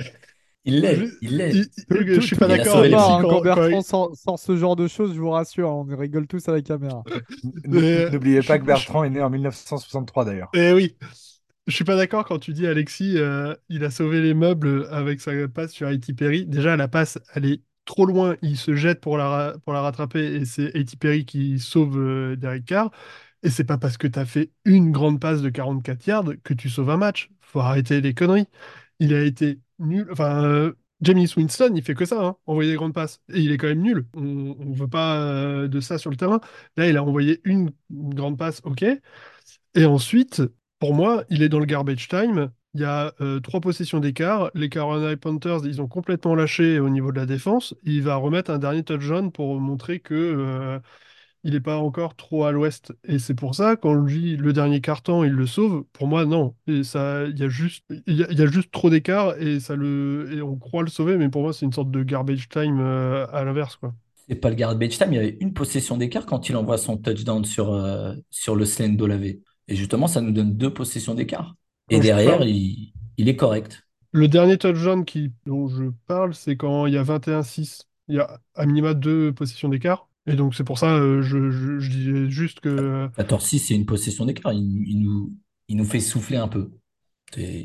il 0.66 0.82
l'est, 0.82 1.00
il 1.22 1.38
l'est. 1.38 1.54
Je 1.90 2.20
suis 2.20 2.36
pas 2.36 2.48
d'accord 2.48 2.78
avec 2.78 2.92
Quand 2.92 3.42
Bertrand 3.42 3.82
sort, 3.82 4.40
ce 4.40 4.58
genre 4.58 4.76
de 4.76 4.88
choses, 4.88 5.14
je 5.14 5.20
vous 5.20 5.30
rassure, 5.30 5.70
on 5.70 5.84
rigole 5.84 6.28
tous 6.28 6.50
à 6.50 6.52
la 6.52 6.62
caméra. 6.62 7.04
N'oubliez 7.66 8.42
pas 8.42 8.58
que 8.58 8.66
Bertrand 8.66 9.04
est 9.04 9.10
né 9.10 9.22
en 9.22 9.30
1963 9.30 10.26
d'ailleurs. 10.26 10.50
Eh 10.54 10.74
oui. 10.74 10.98
Je 11.68 11.76
suis 11.76 11.84
pas 11.84 11.98
d'accord 11.98 12.26
quand 12.26 12.40
tu 12.40 12.54
dis 12.54 12.66
Alexis, 12.66 13.18
euh, 13.18 13.54
il 13.68 13.84
a 13.84 13.92
sauvé 13.92 14.22
les 14.22 14.34
meubles 14.34 14.88
avec 14.90 15.20
sa 15.20 15.32
passe 15.50 15.74
sur 15.74 15.90
Haiti 15.90 16.14
Perry. 16.14 16.46
Déjà, 16.46 16.78
la 16.78 16.88
passe, 16.88 17.20
elle 17.34 17.46
est 17.46 17.62
trop 17.86 18.06
loin, 18.06 18.38
il 18.42 18.58
se 18.58 18.76
jette 18.76 19.02
pour 19.02 19.18
la, 19.18 19.56
pour 19.66 19.74
la 19.74 19.82
rattraper 19.82 20.24
et 20.36 20.46
c'est 20.46 20.72
Haiti 20.76 20.96
Perry 20.98 21.26
qui 21.26 21.60
sauve 21.60 21.98
euh, 22.00 22.36
Derek 22.38 22.66
Carr. 22.66 22.92
Et 23.44 23.50
c'est 23.50 23.64
pas 23.66 23.78
parce 23.78 23.98
que 23.98 24.08
tu 24.08 24.20
as 24.20 24.26
fait 24.26 24.52
une 24.66 24.92
grande 24.92 25.20
passe 25.20 25.42
de 25.42 25.50
44 25.50 26.08
yards 26.08 26.26
que 26.44 26.54
tu 26.54 26.70
sauves 26.70 26.90
un 26.90 26.98
match. 26.98 27.30
Faut 27.42 27.60
arrêter 27.60 28.02
les 28.02 28.14
conneries. 28.14 28.48
Il 29.00 29.14
a 29.14 29.24
été 29.24 29.60
nul. 29.80 30.08
Enfin, 30.12 30.44
euh, 30.44 30.74
Jamie 31.02 31.32
Winston, 31.36 31.74
il 31.76 31.84
fait 31.84 31.94
que 31.96 32.06
ça, 32.06 32.26
hein, 32.26 32.38
envoyer 32.48 32.72
des 32.72 32.78
grandes 32.78 32.94
passes. 32.94 33.22
Et 33.34 33.42
il 33.42 33.52
est 33.52 33.58
quand 33.58 33.68
même 33.68 33.82
nul. 33.82 34.08
On 34.16 34.22
ne 34.22 34.76
veut 34.76 34.88
pas 34.88 35.18
euh, 35.22 35.68
de 35.68 35.80
ça 35.80 35.98
sur 35.98 36.10
le 36.10 36.18
terrain. 36.18 36.40
Là, 36.78 36.88
il 36.90 36.98
a 36.98 37.04
envoyé 37.04 37.42
une, 37.46 37.72
grande 37.90 38.38
passe, 38.38 38.62
ok. 38.64 38.84
Et 39.76 39.86
ensuite, 39.86 40.42
pour 40.80 40.94
moi, 40.94 41.24
il 41.30 41.42
est 41.44 41.50
dans 41.50 41.60
le 41.60 41.66
garbage 41.66 42.08
time. 42.08 42.52
Il 42.74 42.82
y 42.82 42.84
a 42.86 43.14
euh, 43.22 43.40
trois 43.40 43.62
possessions 43.62 44.00
d'écart. 44.00 44.52
Les 44.54 44.70
Carolina 44.70 45.16
Panthers, 45.18 45.66
ils 45.66 45.82
ont 45.82 45.88
complètement 45.88 46.36
lâché 46.36 46.80
au 46.80 46.90
niveau 46.90 47.12
de 47.12 47.18
la 47.18 47.26
défense. 47.26 47.74
Il 47.84 48.04
va 48.04 48.16
remettre 48.16 48.52
un 48.52 48.60
dernier 48.60 48.84
touchdown 48.84 49.32
pour 49.32 49.60
montrer 49.60 50.00
que 50.00 50.80
il 51.44 51.54
n'est 51.54 51.62
pas 51.62 51.78
encore 51.78 52.16
trop 52.16 52.44
à 52.44 52.52
l'ouest. 52.52 52.94
Et 53.08 53.20
c'est 53.20 53.34
pour 53.34 53.56
ça, 53.56 53.78
quand 53.78 53.94
lui, 53.94 54.36
le 54.36 54.52
dernier 54.54 54.82
carton, 54.82 55.24
il 55.24 55.32
le 55.32 55.48
sauve, 55.48 55.86
pour 55.94 56.08
moi, 56.08 56.26
non. 56.26 56.56
Ça, 56.84 57.24
il 57.26 57.40
y 57.40 57.44
a 57.44 57.48
juste, 57.48 57.86
il 58.06 58.20
y, 58.20 58.48
juste 58.52 58.72
trop 58.72 58.90
d'écart 58.90 59.38
et 59.40 59.62
ça 59.62 59.76
le, 59.76 60.30
et 60.34 60.42
on 60.42 60.58
croit 60.58 60.84
le 60.84 60.90
sauver, 60.90 61.16
mais 61.18 61.30
pour 61.30 61.44
moi, 61.44 61.54
c'est 61.54 61.66
une 61.66 61.72
sorte 61.72 61.90
de 61.90 62.04
garbage 62.04 62.50
time 62.50 62.80
euh, 62.82 63.26
à 63.32 63.46
l'inverse, 63.46 63.78
quoi. 63.78 63.94
C'est 64.28 64.36
pas 64.36 64.50
le 64.50 64.56
garbage 64.56 64.98
time, 64.98 65.14
il 65.14 65.16
y 65.16 65.20
avait 65.20 65.38
une 65.40 65.54
possession 65.54 65.96
d'écart 65.96 66.26
quand 66.26 66.50
il 66.50 66.58
envoie 66.58 66.78
son 66.78 66.98
touchdown 66.98 67.46
sur, 67.46 67.72
euh, 67.72 68.14
sur 68.30 68.58
le 68.58 68.66
slant 68.66 68.90
d'Olavé. 68.90 69.42
Et 69.68 69.76
justement, 69.76 70.08
ça 70.08 70.22
nous 70.22 70.32
donne 70.32 70.56
deux 70.58 70.74
possessions 70.74 71.14
d'écart. 71.14 71.56
Et 71.90 71.96
Donc, 71.96 72.04
derrière, 72.04 72.42
il, 72.44 72.94
il 73.18 73.30
est 73.30 73.36
correct. 73.36 73.88
Le 74.14 74.28
dernier 74.28 74.58
touchdown 74.58 75.06
qui, 75.06 75.34
dont 75.46 75.68
je 75.68 75.86
parle, 76.08 76.34
c'est 76.34 76.58
quand 76.58 76.86
il 76.86 76.94
y 76.94 76.98
a 76.98 77.04
21-6. 77.04 77.84
Il 78.08 78.16
y 78.16 78.20
a 78.20 78.40
à 78.56 78.66
minima 78.66 78.94
deux 78.94 79.34
possessions 79.34 79.70
d'écart. 79.70 80.10
Et 80.26 80.36
donc 80.36 80.56
c'est 80.56 80.64
pour 80.64 80.78
ça, 80.78 80.94
euh, 80.96 81.22
je, 81.22 81.52
je, 81.52 81.80
je 81.80 81.90
disais 81.90 82.30
juste 82.30 82.60
que... 82.60 83.10
14-6, 83.16 83.60
c'est 83.68 83.76
une 83.76 83.86
possession 83.86 84.26
d'écart. 84.26 84.54
Il, 84.54 84.84
il 84.88 85.00
nous, 85.02 85.34
il 85.68 85.78
nous 85.78 85.86
fait 85.86 86.00
souffler 86.00 86.38
un 86.38 86.48
peu. 86.48 86.72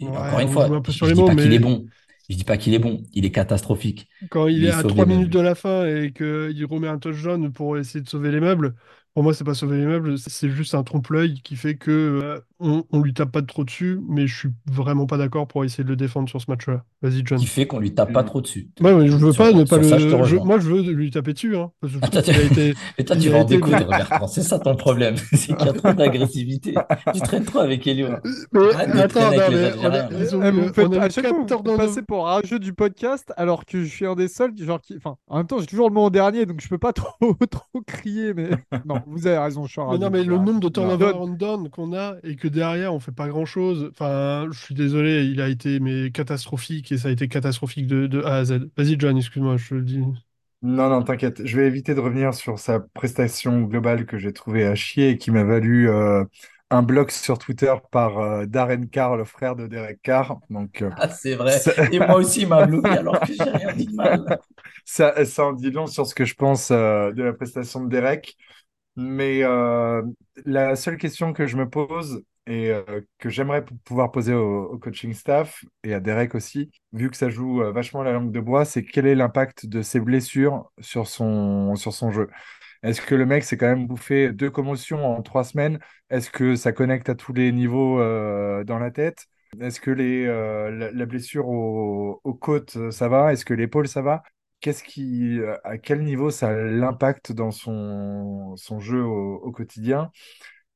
Ouais, 0.00 0.09
encore 0.09 0.40
une 0.40 0.49
fois, 0.49 0.66
un 0.66 0.82
je, 0.88 1.04
les 1.06 1.14
dis 1.14 1.21
mots, 1.21 1.26
pas 1.26 1.37
qu'il 1.37 1.52
est 1.52 1.59
bon. 1.59 1.87
Je 2.28 2.37
dis 2.37 2.44
pas 2.44 2.56
qu'il 2.56 2.75
est 2.75 2.78
bon. 2.78 3.02
Il 3.12 3.25
est 3.25 3.32
catastrophique. 3.32 4.09
Quand 4.30 4.47
il 4.47 4.64
est 4.64 4.71
à 4.71 4.82
sauve 4.82 4.94
3 4.94 5.04
les 5.04 5.06
minutes 5.06 5.30
de 5.30 5.40
la 5.40 5.54
fin 5.54 5.85
et 5.87 6.12
qu'il 6.12 6.64
remet 6.66 6.88
un 6.88 6.99
touchdown 6.99 7.52
pour 7.52 7.76
essayer 7.78 8.00
de 8.02 8.09
sauver 8.09 8.30
les 8.30 8.40
meubles, 8.40 8.75
pour 9.14 9.23
moi, 9.23 9.35
c'est 9.35 9.45
pas 9.45 9.54
sauver 9.54 9.85
les 9.85 10.16
c'est 10.16 10.50
juste 10.50 10.75
un 10.75 10.83
trompe-l'œil 10.83 11.40
qui 11.42 11.57
fait 11.57 11.76
que 11.76 11.90
euh, 11.90 12.40
on, 12.62 12.85
on 12.92 13.00
lui 13.00 13.12
tape 13.14 13.33
pas 13.33 13.42
trop 13.42 13.64
dessus, 13.64 14.00
mais 14.09 14.26
je 14.26 14.37
suis 14.37 14.49
vraiment 14.71 15.07
pas 15.07 15.16
d'accord 15.19 15.47
pour 15.49 15.64
essayer 15.64 15.85
de 15.85 15.88
le 15.88 15.97
défendre 15.97 16.28
sur 16.28 16.40
ce 16.40 16.47
match-là. 16.49 16.85
Vas-y, 17.02 17.23
John. 17.25 17.38
Qui 17.38 17.47
fait 17.47 17.66
qu'on 17.66 17.78
lui 17.81 17.92
tape 17.95 18.12
pas 18.12 18.23
Mm. 18.23 18.26
trop 18.26 18.40
dessus. 18.40 18.71
Ouais, 18.81 18.95
mais 18.95 19.09
je 19.09 19.16
veux 19.16 19.33
Sur- 19.33 19.45
pas 19.45 19.52
ne 19.52 19.64
pas 19.64 19.76
sur 19.83 19.85
ça, 19.85 19.99
je 19.99 20.04
te 20.04 20.11
le. 20.11 20.11
je- 20.11 20.16
rejoins. 20.16 20.45
moi, 20.45 20.59
je 20.61 20.69
veux 20.71 20.92
lui 20.92 21.11
taper 21.11 21.33
dessus, 21.33 21.57
hein, 21.57 21.71
parce 21.81 21.92
que 21.92 21.99
Ah, 22.02 22.07
trouve 22.11 22.23
toi, 22.23 22.33
a 22.35 22.38
tu- 22.38 22.47
été. 22.47 22.75
Toi, 23.04 23.16
vas 23.16 23.38
en 23.38 23.42
été 23.42 23.54
découdre. 23.57 23.88
Bertrand. 23.88 24.26
C'est 24.28 24.42
ça 24.42 24.59
ton 24.59 24.76
problème. 24.76 25.16
C'est 25.33 25.57
qu'il 25.57 25.66
y 25.66 25.69
a 25.69 25.73
trop 25.73 25.92
d'agressivité. 25.92 26.75
Tu 27.14 27.21
traînes 27.21 27.45
trop 27.45 27.59
avec 27.61 27.87
Elio. 27.87 28.09
Mais 28.52 28.61
Arrête 28.75 28.97
attends, 29.16 29.21
non, 29.21 29.31
mais 29.31 29.73
on 29.83 29.85
a- 29.85 30.04
ont 30.04 30.09
Eh, 30.12 30.81
euh, 30.81 30.88
on 30.88 30.92
a 30.92 31.00
à 31.02 31.11
chaque 31.11 31.26
fois, 31.26 31.37
vous 31.38 31.45
4 31.47 31.64
me 31.64 31.76
passez 31.76 32.02
pour 32.02 32.25
rageux 32.26 32.59
du 32.59 32.73
podcast 32.73 33.33
alors 33.37 33.64
que 33.64 33.83
je 33.83 33.88
suis 33.88 34.07
un 34.07 34.14
des 34.14 34.28
seuls, 34.28 34.52
genre 34.59 34.81
qui, 34.81 34.95
enfin, 34.97 35.16
en 35.26 35.38
même 35.38 35.47
temps, 35.47 35.59
j'ai 35.59 35.66
toujours 35.66 35.88
le 35.88 35.95
mot 35.95 36.02
en 36.02 36.11
dernier, 36.11 36.47
donc 36.47 36.61
je 36.61 36.69
peux 36.69 36.78
pas 36.78 36.92
trop, 36.92 37.35
trop 37.50 37.81
crier, 37.87 38.35
mais 38.35 38.50
non, 38.87 38.97
vous 39.07 39.26
avez 39.26 39.38
raison, 39.38 39.64
je 39.66 39.73
suis 39.73 39.81
un 39.81 39.85
Mais 39.85 39.90
rageux. 39.90 40.00
non, 40.04 40.11
mais 40.11 40.23
le 40.25 40.38
nombre 40.38 40.61
de 40.61 40.69
turnover 40.69 41.07
Donne. 41.12 41.16
on 41.21 41.28
down 41.28 41.69
qu'on 41.71 41.92
a 41.95 42.14
et 42.23 42.37
que 42.37 42.49
derrière 42.52 42.94
on 42.94 43.00
fait 43.00 43.12
pas 43.12 43.28
grand 43.28 43.44
chose. 43.47 43.88
Enfin, 43.92 44.49
je 44.52 44.59
suis 44.61 44.75
désolé, 44.75 45.25
il 45.26 45.40
a 45.40 45.49
été 45.49 45.80
mais 45.80 46.11
catastrophique 46.12 46.92
et 46.92 46.99
ça 46.99 47.09
a 47.09 47.11
été 47.11 47.28
catastrophique 47.28 47.87
de, 47.88 48.06
de 48.06 48.23
A 48.23 48.37
à 48.38 48.44
Z. 48.44 48.71
Vas-y, 48.76 48.97
John, 48.99 49.16
excuse-moi, 49.18 49.56
je 49.56 49.68
te 49.71 49.75
le 49.75 49.82
dis. 49.82 50.00
Non, 50.62 50.88
non, 50.88 51.02
t'inquiète. 51.02 51.44
Je 51.44 51.56
vais 51.59 51.66
éviter 51.66 51.94
de 51.94 52.00
revenir 52.00 52.35
sur 52.35 52.59
sa 52.61 52.78
prestation 52.80 53.62
globale 53.62 54.06
que 54.06 54.16
j'ai 54.18 54.32
trouvé 54.32 54.64
à 54.64 54.76
chier 54.76 55.11
et 55.11 55.18
qui 55.18 55.32
m'a 55.32 55.42
valu 55.42 55.88
euh, 55.90 56.25
un 56.71 56.82
bloc 56.82 57.11
sur 57.11 57.38
Twitter 57.38 57.75
par 57.90 58.18
euh, 58.18 58.47
Darren 58.47 58.87
Carr, 58.88 59.16
le 59.16 59.25
frère 59.25 59.56
de 59.56 59.66
Derek 59.66 60.00
Carr. 60.02 60.38
Donc, 60.50 60.82
euh, 60.82 60.90
Ah, 60.97 61.09
c'est 61.09 61.35
vrai. 61.35 61.59
ça, 61.59 61.73
Et 61.90 61.99
moi 61.99 62.16
aussi, 62.16 62.42
il 62.42 62.49
m'a 62.49 62.62
bloqué 62.62 62.97
alors 62.99 63.21
que 63.21 63.32
j'ai 63.32 63.42
rien 63.50 63.73
dit 63.73 63.87
de 63.87 63.94
mal. 63.94 64.38
ça, 64.85 65.25
ça 65.25 65.44
en 65.47 65.52
dit 65.52 65.71
long 65.71 65.87
sur 65.87 66.06
ce 66.06 66.14
que 66.14 66.25
je 66.25 66.35
pense 66.35 66.71
euh, 66.71 67.12
de 67.12 67.23
la 67.23 67.32
prestation 67.32 67.82
de 67.85 67.88
Derek. 67.90 68.37
Mais 68.97 69.42
euh, 69.44 70.02
la 70.47 70.76
seule 70.76 70.99
question 70.99 71.32
que 71.32 71.47
je 71.47 71.56
me 71.56 71.68
pose 71.71 72.23
et 72.46 72.70
euh, 72.70 72.82
que 73.18 73.28
j'aimerais 73.30 73.64
pou- 73.64 73.76
pouvoir 73.84 74.11
poser 74.12 74.34
au, 74.34 74.78
coaching 74.78 75.12
staff 75.14 75.64
et 75.84 75.94
à 75.94 76.00
Derek 76.00 76.34
aussi, 76.34 76.70
vu 76.92 77.11
que 77.11 77.16
ça 77.16 77.30
joue 77.30 77.62
euh, 77.62 77.72
vachement 77.72 78.02
la 78.02 78.12
langue 78.12 78.32
de 78.32 78.40
bois, 78.40 78.64
c'est 78.64 78.84
quel 78.84 79.06
est 79.06 79.14
l'impact 79.14 79.66
de 79.66 79.82
ses 79.82 80.00
blessures 80.00 80.70
sur 80.80 81.06
son, 81.08 81.76
sur 81.76 81.92
son 81.92 82.11
jeu? 82.11 82.28
Est-ce 82.82 83.00
que 83.02 83.14
le 83.14 83.26
mec 83.26 83.44
s'est 83.44 83.56
quand 83.56 83.68
même 83.68 83.87
bouffé 83.87 84.32
deux 84.32 84.50
commotions 84.50 85.06
en 85.16 85.22
trois 85.22 85.44
semaines? 85.44 85.78
Est-ce 86.11 86.30
que 86.30 86.56
ça 86.56 86.72
connecte 86.72 87.08
à 87.08 87.14
tous 87.14 87.32
les 87.32 87.52
niveaux 87.52 88.00
euh, 88.00 88.64
dans 88.64 88.78
la 88.78 88.90
tête? 88.90 89.26
Est-ce 89.61 89.80
que 89.80 89.90
les, 89.90 90.26
la, 90.26 91.06
blessure 91.06 91.49
au- 91.49 92.20
aux 92.25 92.34
côtes, 92.34 92.90
ça 92.90 93.08
va? 93.08 93.32
Est-ce 93.32 93.44
que 93.44 93.54
l'épaule, 93.54 93.88
ça 93.88 94.02
va? 94.02 94.22
Qu'est-ce 94.61 94.82
qui, 94.84 95.38
à 95.64 95.76
quel 95.78 96.02
niveau 96.04 96.30
ça 96.30 96.52
l'impacte 96.54 97.32
dans 97.32 97.50
son, 97.50 98.54
son 98.56 98.80
jeu 98.80 99.02
au 99.02 99.50
quotidien? 99.52 100.11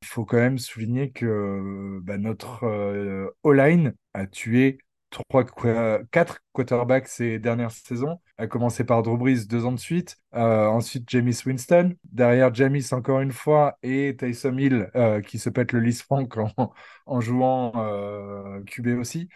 Il 0.03 0.07
faut 0.09 0.25
quand 0.25 0.37
même 0.37 0.59
souligner 0.59 1.11
que 1.11 1.99
bah, 2.03 2.19
notre 2.19 2.65
euh, 2.65 3.31
O-line 3.43 3.95
a 4.15 4.27
tué 4.27 4.79
trois, 5.11 5.45
qua- 5.45 6.01
quatre 6.11 6.39
quarterbacks 6.53 7.09
ces 7.09 7.39
dernières 7.39 7.71
saisons, 7.73 8.21
à 8.39 8.47
commencer 8.47 8.85
par 8.85 9.03
Drew 9.03 9.17
Brees 9.17 9.47
deux 9.49 9.65
ans 9.65 9.73
de 9.73 9.79
suite, 9.81 10.19
euh, 10.35 10.67
ensuite 10.67 11.09
Jameis 11.11 11.43
Winston, 11.47 11.95
derrière 12.05 12.55
Jameis 12.55 12.93
encore 12.93 13.21
une 13.21 13.33
fois, 13.33 13.79
et 13.83 14.15
Taysom 14.17 14.59
Hill 14.59 14.91
euh, 14.97 15.21
qui 15.23 15.39
se 15.39 15.49
pète 15.51 15.73
le 15.73 15.91
Frank 15.93 16.37
en, 17.07 17.21
jouant 17.21 17.73
euh, 17.77 18.63
QB 18.65 18.99
aussi. 18.99 19.29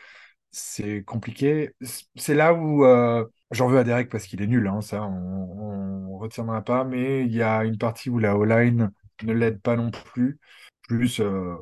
C'est 0.53 1.05
compliqué. 1.05 1.71
C'est 2.17 2.35
là 2.35 2.55
où 2.55 2.85
euh, 2.85 3.25
j'en 3.53 3.69
veux 3.69 3.79
à 3.79 3.85
Derek 3.85 4.11
parce 4.11 4.27
qu'il 4.27 4.43
est 4.43 4.47
nul, 4.49 4.67
hein, 4.69 4.81
ça 4.81 5.03
on, 5.05 6.09
on 6.15 6.19
retiendra 6.19 6.63
pas, 6.63 6.85
mais 6.85 7.25
il 7.25 7.33
y 7.35 7.43
a 7.43 7.65
une 7.65 7.79
partie 7.79 8.11
où 8.11 8.19
la 8.19 8.37
O-line 8.37 8.91
ne 9.27 9.33
l'aide 9.33 9.61
pas 9.61 9.77
non 9.77 9.91
plus 9.91 10.39
plus 10.89 11.21
euh, 11.21 11.57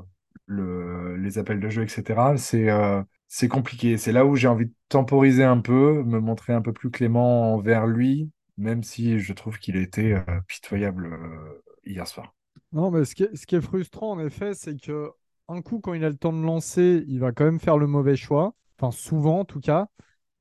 le, 0.47 1.17
les 1.17 1.39
appels 1.39 1.61
de 1.61 1.69
jeu, 1.69 1.83
etc. 1.83 2.37
C'est 2.37 2.71
euh, 2.71 3.03
c'est 3.29 3.49
compliqué. 3.49 3.99
C'est 3.99 4.13
là 4.13 4.25
où 4.25 4.35
j'ai 4.35 4.49
envie 4.49 4.67
de 4.67 4.75
temporiser 4.89 5.45
un 5.45 5.61
peu, 5.61 6.03
me 6.03 6.19
montrer 6.19 6.55
un 6.55 6.63
peu 6.63 6.73
plus 6.73 6.91
clément 6.91 7.55
envers 7.55 7.87
lui, 7.87 8.31
même 8.57 8.83
si 8.83 9.21
je 9.21 9.33
trouve 9.35 9.59
qu'il 9.59 9.77
a 9.77 9.81
été 9.81 10.15
euh, 10.15 10.23
pitoyable 10.49 11.13
euh, 11.13 11.63
hier 11.85 12.07
soir. 12.07 12.35
Non, 12.73 12.91
mais 12.91 13.05
ce 13.05 13.15
qui 13.15 13.25
est, 13.25 13.37
ce 13.37 13.47
qui 13.47 13.55
est 13.55 13.61
frustrant, 13.61 14.13
en 14.13 14.21
effet, 14.21 14.55
c'est 14.55 14.81
que 14.81 15.11
un 15.49 15.63
coup, 15.63 15.81
quand 15.81 15.95
il 15.95 16.05
a 16.05 16.09
le 16.09 16.17
temps 16.17 16.33
de 16.33 16.43
lancer, 16.43 17.05
il 17.07 17.21
va 17.21 17.33
quand 17.33 17.45
même 17.45 17.61
faire 17.61 17.79
le 17.79 17.87
mauvais 17.87 18.17
choix. 18.17 18.55
Enfin, 18.79 18.91
souvent, 18.91 19.41
en 19.41 19.45
tout 19.45 19.61
cas. 19.61 19.89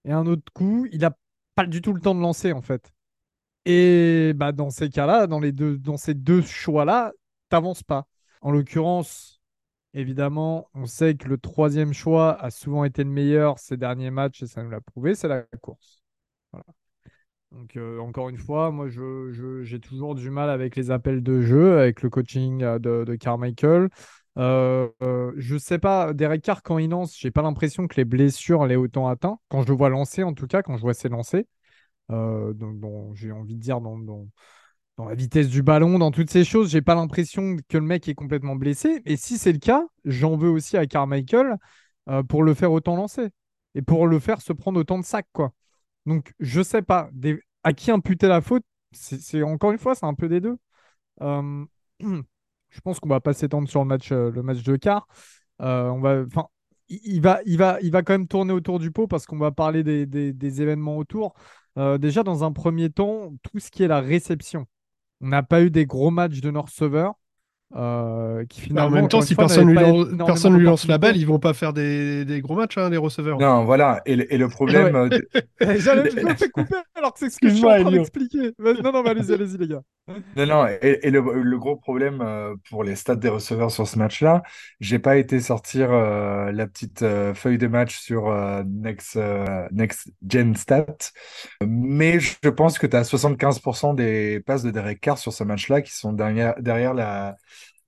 Et 0.06 0.12
un 0.12 0.26
autre 0.26 0.52
coup, 0.54 0.88
il 0.92 1.00
n'a 1.00 1.18
pas 1.56 1.66
du 1.66 1.82
tout 1.82 1.94
le 1.94 2.02
temps 2.02 2.16
de 2.16 2.22
lancer, 2.22 2.54
en 2.54 2.62
fait. 2.62 2.92
Et 3.70 4.32
bah, 4.36 4.52
dans 4.54 4.70
ces 4.70 4.90
cas-là, 4.90 5.28
dans, 5.28 5.98
ces 5.98 6.14
deux 6.14 6.42
choix-là, 6.42 7.12
t'avances 7.50 7.84
pas. 7.84 8.08
En 8.42 8.52
l'occurrence, 8.52 9.42
évidemment, 9.94 10.70
on 10.74 10.86
sait 10.86 11.16
que 11.16 11.28
le 11.28 11.38
troisième 11.38 11.94
choix 11.94 12.42
a 12.42 12.50
souvent 12.50 12.86
été 12.86 13.04
le 13.04 13.10
meilleur 13.10 13.60
ces 13.60 13.76
derniers 13.78 14.12
matchs, 14.12 14.44
et 14.44 14.48
ça 14.48 14.64
nous 14.64 14.70
l'a 14.70 14.80
prouvé, 14.82 15.16
c'est 15.16 15.28
la 15.28 15.44
course. 15.62 16.02
Voilà. 16.54 16.66
Donc, 17.52 17.78
euh, 17.78 18.00
encore 18.00 18.30
une 18.30 18.38
fois, 18.38 18.72
moi, 18.72 18.90
je, 18.90 19.32
je- 19.32 19.64
j'ai 19.64 19.80
toujours 19.80 20.16
du 20.16 20.30
mal 20.30 20.50
avec 20.50 20.76
les 20.76 20.92
appels 20.92 21.24
de 21.24 21.42
jeu, 21.42 21.80
avec 21.80 22.02
le 22.02 22.10
coaching 22.10 22.64
euh, 22.64 22.80
de, 22.80 23.04
de 23.06 23.16
Carmichael. 23.16 23.90
Euh, 24.38 24.90
euh, 25.02 25.34
je 25.38 25.58
sais 25.58 25.80
pas, 25.80 26.14
Derek 26.14 26.42
Carr, 26.44 26.62
quand 26.64 26.78
il 26.78 26.90
lance, 26.90 27.18
j'ai 27.18 27.32
pas 27.32 27.42
l'impression 27.42 27.88
que 27.88 27.96
les 27.98 28.06
blessures 28.06 28.66
l'aient 28.68 28.76
autant 28.76 29.08
atteint. 29.08 29.40
Quand 29.50 29.64
je 29.64 29.68
le 29.70 29.76
vois 29.76 29.90
lancer, 29.90 30.24
en 30.24 30.34
tout 30.34 30.48
cas, 30.48 30.62
quand 30.62 30.78
je 30.78 30.82
vois 30.82 30.94
ses 30.94 31.10
lancers, 31.10 31.44
euh, 32.12 32.54
j'ai 33.14 33.32
envie 33.32 33.56
de 33.56 33.60
dire 33.60 33.82
dans, 33.82 33.98
dans, 33.98 34.28
la 35.00 35.16
vitesse 35.16 35.50
du 35.50 35.62
ballon, 35.62 36.00
dans 36.00 36.12
toutes 36.12 36.32
ces 36.32 36.44
choses, 36.44 36.72
j'ai 36.72 36.82
pas 36.82 36.96
l'impression 36.96 37.58
que 37.70 37.78
le 37.78 37.84
mec 37.84 38.08
est 38.08 38.16
complètement 38.16 38.56
blessé. 38.56 39.02
Et 39.06 39.16
si 39.16 39.38
c'est 39.38 39.52
le 39.52 39.60
cas, 39.60 39.86
j'en 40.06 40.38
veux 40.38 40.50
aussi 40.50 40.76
à 40.76 40.88
Carmichael 40.88 41.58
euh, 42.10 42.24
pour 42.24 42.44
le 42.44 42.54
faire 42.54 42.72
autant 42.72 42.96
lancer 42.96 43.30
et 43.76 43.82
pour 43.82 44.08
le 44.08 44.20
faire 44.20 44.42
se 44.42 44.54
prendre 44.54 44.80
autant 44.80 44.98
de 44.98 45.06
sacs, 45.06 45.28
quoi. 45.34 45.54
Donc, 46.08 46.34
je 46.40 46.64
sais 46.64 46.82
pas 46.82 47.10
à 47.64 47.74
qui 47.74 47.92
imputer 47.92 48.28
la 48.28 48.42
faute. 48.42 48.64
C'est 48.92 49.44
encore 49.44 49.72
une 49.72 49.78
fois, 49.78 49.94
c'est 49.94 50.06
un 50.06 50.14
peu 50.16 50.30
des 50.30 50.40
deux. 50.42 50.58
Euh, 51.22 51.66
je 52.00 52.82
pense 52.82 53.00
qu'on 53.00 53.10
va 53.10 53.20
pas 53.20 53.34
s'étendre 53.34 53.70
sur 53.70 53.82
le 53.82 53.88
match, 53.88 54.12
euh, 54.12 54.32
le 54.32 54.42
match 54.42 54.64
de 54.64 54.78
quart. 54.78 55.08
On 55.60 56.00
va, 56.00 56.24
enfin, 56.26 56.48
il, 56.90 57.22
va, 57.22 57.40
il 57.46 57.58
va, 57.58 57.78
il 57.82 57.92
quand 57.92 58.10
même 58.10 58.28
tourner 58.28 58.54
autour 58.54 58.80
du 58.80 58.92
pot 58.92 59.08
parce 59.08 59.26
qu'on 59.26 59.38
va 59.38 59.52
parler 59.52 59.84
des 59.84 60.62
événements 60.62 60.98
autour. 60.98 61.36
Euh, 61.78 61.98
déjà, 61.98 62.24
dans 62.24 62.44
un 62.44 62.52
premier 62.52 62.90
temps, 62.90 63.34
tout 63.44 63.60
ce 63.60 63.70
qui 63.70 63.84
est 63.84 63.88
la 63.88 64.02
réception. 64.02 64.66
On 65.22 65.28
n'a 65.30 65.44
pas 65.44 65.62
eu 65.62 65.70
des 65.72 65.86
gros 65.86 66.12
matchs 66.12 66.42
de 66.42 66.52
nos 66.52 66.64
receveurs 66.64 67.16
euh, 67.76 68.46
qui 68.46 68.62
finalement. 68.62 68.88
en 68.88 68.92
même 69.02 69.08
temps, 69.10 69.22
si 69.22 69.36
fois, 69.36 69.44
personne 69.46 69.68
lui, 69.70 70.16
personne 70.26 70.58
lui 70.58 70.64
lance 70.66 70.88
la 70.88 70.98
balle, 70.98 71.18
ils 71.18 71.26
vont 71.28 71.40
pas 71.40 71.54
faire 71.54 71.74
des, 71.74 72.24
des 72.26 72.42
gros 72.42 72.56
matchs, 72.56 72.78
hein, 72.78 72.90
les 72.90 72.98
receveurs. 72.98 73.40
Non, 73.40 73.66
voilà. 73.66 74.02
Et, 74.06 74.16
le- 74.16 74.34
et 74.34 74.38
le 74.38 74.48
problème, 74.48 74.96
euh, 74.96 75.10
de- 75.10 75.28
Eh, 75.60 75.78
J'allais, 75.80 76.10
je 76.16 76.26
me 76.26 76.36
fais 76.36 76.50
couper 76.50 76.76
alors 76.96 77.14
que 77.14 77.20
c'est 77.20 77.30
ce 77.30 77.40
que 77.40 77.50
je 77.50 77.56
suis 77.56 77.66
en 77.66 77.80
train 77.80 77.92
d'expliquer. 77.92 78.52
Non, 78.60 78.92
non, 78.92 79.04
mais 79.04 79.10
allez-y, 79.10 79.34
allez-y, 79.34 79.58
les 79.58 79.68
gars. 79.68 79.82
Non, 80.38 80.46
non, 80.46 80.68
et, 80.68 81.00
et 81.04 81.12
le, 81.12 81.20
le 81.44 81.58
gros 81.58 81.76
problème 81.76 82.22
euh, 82.22 82.56
pour 82.70 82.84
les 82.86 82.96
stats 82.96 83.18
des 83.18 83.28
receveurs 83.28 83.72
sur 83.72 83.86
ce 83.88 84.00
match-là, 84.00 84.42
j'ai 84.80 85.00
pas 85.00 85.18
été 85.18 85.42
sortir 85.42 85.92
euh, 85.92 86.52
la 86.54 86.66
petite 86.68 87.02
euh, 87.02 87.34
feuille 87.34 87.58
de 87.58 87.68
match 87.68 87.98
sur 88.00 88.30
euh, 88.30 88.64
Next, 88.66 89.18
euh, 89.18 89.68
Next 89.72 90.10
Gen 90.30 90.56
Stat, 90.56 90.86
mais 91.66 92.20
je 92.22 92.48
pense 92.50 92.80
que 92.80 92.88
tu 92.88 92.96
as 92.96 93.04
75% 93.04 93.96
des 93.96 94.40
passes 94.46 94.64
de 94.64 94.72
Derek 94.72 95.02
Carr 95.02 95.18
sur 95.18 95.34
ce 95.34 95.44
match-là 95.44 95.82
qui 95.82 95.94
sont 95.94 96.14
derrière, 96.14 96.56
derrière 96.62 96.94
la, 96.94 97.36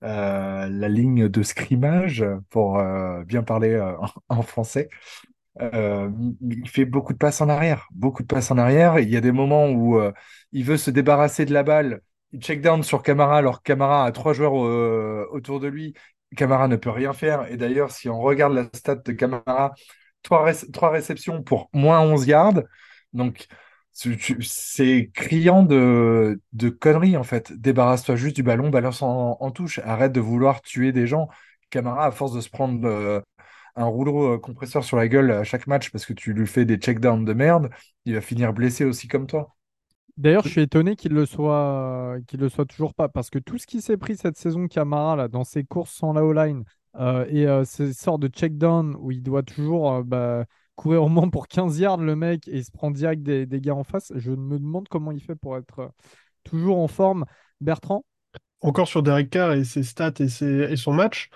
euh, 0.02 0.68
la 0.68 0.88
ligne 0.88 1.28
de 1.28 1.42
scrimmage, 1.42 2.24
pour 2.48 2.78
euh, 2.78 3.22
bien 3.24 3.42
parler 3.42 3.72
euh, 3.74 3.94
en, 4.28 4.42
français. 4.42 4.88
Il 5.60 6.68
fait 6.68 6.86
beaucoup 6.86 7.12
de 7.12 7.18
passes 7.18 7.40
en 7.40 7.48
arrière, 7.48 7.86
beaucoup 7.92 8.22
de 8.22 8.28
passes 8.28 8.50
en 8.50 8.58
arrière. 8.58 8.98
Il 8.98 9.10
y 9.10 9.16
a 9.16 9.20
des 9.20 9.32
moments 9.32 9.68
où 9.68 10.00
il 10.52 10.64
veut 10.64 10.78
se 10.78 10.90
débarrasser 10.90 11.44
de 11.44 11.52
la 11.52 11.62
balle, 11.62 12.00
il 12.32 12.40
check 12.40 12.62
down 12.62 12.82
sur 12.82 13.02
Camara 13.02 13.38
alors 13.38 13.58
que 13.58 13.64
Camara 13.64 14.06
a 14.06 14.12
trois 14.12 14.32
joueurs 14.32 14.54
autour 15.32 15.60
de 15.60 15.66
lui. 15.68 15.94
Camara 16.36 16.68
ne 16.68 16.76
peut 16.76 16.90
rien 16.90 17.12
faire. 17.12 17.50
Et 17.50 17.56
d'ailleurs, 17.56 17.90
si 17.90 18.08
on 18.08 18.20
regarde 18.20 18.54
la 18.54 18.64
stat 18.72 18.96
de 18.96 19.12
Camara, 19.12 19.74
trois, 20.22 20.50
trois 20.72 20.90
réceptions 20.90 21.42
pour 21.42 21.68
moins 21.74 22.00
11 22.00 22.26
yards. 22.26 22.62
Donc, 23.12 23.48
C'est 24.40 25.10
criant 25.12 25.62
de, 25.62 26.40
conneries, 26.80 27.16
en 27.16 27.22
fait. 27.22 27.52
Débarrasse-toi 27.52 28.16
juste 28.16 28.36
du 28.36 28.42
ballon, 28.42 28.70
balance 28.70 29.02
en, 29.02 29.50
touche. 29.50 29.78
Arrête 29.84 30.12
de 30.12 30.20
vouloir 30.20 30.62
tuer 30.62 30.92
des 30.92 31.06
gens. 31.06 31.28
Camara, 31.70 32.06
à 32.06 32.10
force 32.10 32.32
de 32.32 32.40
se 32.40 32.50
prendre 32.50 32.84
euh, 32.86 33.20
un 33.76 33.84
rouleau 33.84 34.34
euh, 34.34 34.38
compresseur 34.38 34.84
sur 34.84 34.96
la 34.96 35.08
gueule 35.08 35.30
à 35.30 35.44
chaque 35.44 35.66
match 35.66 35.90
parce 35.90 36.04
que 36.04 36.12
tu 36.12 36.32
lui 36.32 36.46
fais 36.46 36.64
des 36.64 36.76
checkdowns 36.76 37.24
de 37.24 37.32
merde, 37.32 37.70
il 38.04 38.14
va 38.14 38.20
finir 38.20 38.52
blessé 38.52 38.84
aussi 38.84 39.08
comme 39.08 39.26
toi. 39.26 39.54
D'ailleurs, 40.16 40.44
je 40.44 40.50
suis 40.50 40.60
étonné 40.60 40.96
qu'il 40.96 41.12
le 41.12 41.24
soit, 41.24 42.16
qu'il 42.26 42.40
le 42.40 42.48
soit 42.48 42.66
toujours 42.66 42.94
pas, 42.94 43.08
parce 43.08 43.30
que 43.30 43.38
tout 43.38 43.56
ce 43.56 43.66
qui 43.66 43.80
s'est 43.80 43.96
pris 43.96 44.16
cette 44.16 44.36
saison 44.36 44.66
Camara 44.66 45.16
là, 45.16 45.28
dans 45.28 45.44
ses 45.44 45.64
courses 45.64 45.92
sans 45.92 46.12
la 46.12 46.24
O-line 46.24 46.64
euh, 46.96 47.24
et 47.28 47.46
euh, 47.46 47.64
ces 47.64 47.92
sortes 47.92 48.20
de 48.20 48.28
check-down 48.28 48.96
où 48.98 49.12
il 49.12 49.22
doit 49.22 49.42
toujours 49.42 50.04
bah, 50.04 50.44
courir 50.80 51.02
au 51.02 51.08
moins 51.10 51.28
pour 51.28 51.46
15 51.46 51.78
yards 51.78 51.98
le 51.98 52.16
mec 52.16 52.48
et 52.48 52.56
il 52.56 52.64
se 52.64 52.70
prend 52.70 52.90
direct 52.90 53.22
des, 53.22 53.44
des 53.44 53.60
gars 53.60 53.74
en 53.74 53.84
face, 53.84 54.14
je 54.16 54.30
me 54.30 54.58
demande 54.58 54.88
comment 54.88 55.12
il 55.12 55.20
fait 55.20 55.34
pour 55.34 55.58
être 55.58 55.92
toujours 56.42 56.78
en 56.78 56.88
forme. 56.88 57.26
Bertrand? 57.60 58.02
Encore 58.62 58.88
sur 58.88 59.02
Derek 59.02 59.28
Carr 59.28 59.52
et 59.52 59.64
ses 59.64 59.82
stats 59.82 60.14
et, 60.20 60.76
son 60.76 60.92
match. 60.94 61.28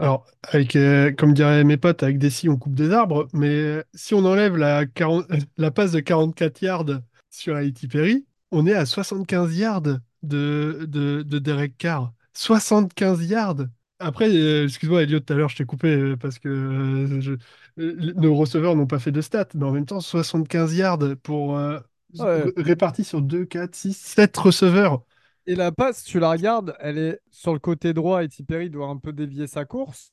Alors, 0.00 0.26
avec, 0.42 0.74
euh, 0.74 1.12
comme 1.12 1.34
diraient 1.34 1.62
mes 1.62 1.76
potes, 1.76 2.02
avec 2.02 2.18
des 2.18 2.30
scies, 2.30 2.48
on 2.48 2.56
coupe 2.56 2.74
des 2.74 2.90
arbres, 2.90 3.28
mais 3.32 3.84
si 3.94 4.14
on 4.14 4.24
enlève 4.24 4.56
la, 4.56 4.86
40 4.86 5.26
la 5.56 5.70
passe 5.70 5.92
de 5.92 6.00
44 6.00 6.60
yards 6.60 7.00
sur 7.30 7.56
Haiti 7.56 7.86
Perry, 7.86 8.26
on 8.50 8.66
est 8.66 8.74
à 8.74 8.86
75 8.86 9.56
yards 9.56 9.82
de 10.22 11.38
Derek 11.38 11.78
Carr. 11.78 12.12
75 12.34 13.24
yards! 13.26 13.66
Après, 14.02 14.30
euh, 14.34 14.64
excuse-moi, 14.64 15.02
Elliot, 15.02 15.20
tout 15.20 15.32
à 15.32 15.36
l'heure, 15.36 15.50
je 15.50 15.56
t'ai 15.56 15.64
coupé 15.66 15.88
euh, 15.88 16.16
parce 16.16 16.38
que 16.38 16.48
euh, 16.48 17.20
je- 17.20 17.34
nos 17.76 18.34
receveurs 18.34 18.74
n'ont 18.74 18.86
pas 18.86 18.98
fait 18.98 19.12
de 19.12 19.20
stats, 19.20 19.48
mais 19.54 19.64
en 19.66 19.72
même 19.72 19.84
temps, 19.86 20.00
75 20.00 20.74
yards 20.74 20.98
pour, 21.22 21.56
euh, 21.58 21.78
Ouais. 22.18 22.52
répartis 22.56 23.04
sur 23.04 23.20
2, 23.22 23.44
4, 23.44 23.74
6, 23.74 23.92
7 23.96 24.36
receveurs. 24.38 25.04
Et 25.46 25.54
la 25.54 25.72
passe, 25.72 26.04
tu 26.04 26.20
la 26.20 26.30
regardes, 26.30 26.76
elle 26.80 26.98
est 26.98 27.20
sur 27.30 27.52
le 27.52 27.58
côté 27.58 27.92
droit 27.94 28.22
et 28.22 28.28
Perry 28.46 28.70
doit 28.70 28.88
un 28.88 28.98
peu 28.98 29.12
dévier 29.12 29.46
sa 29.46 29.64
course. 29.64 30.12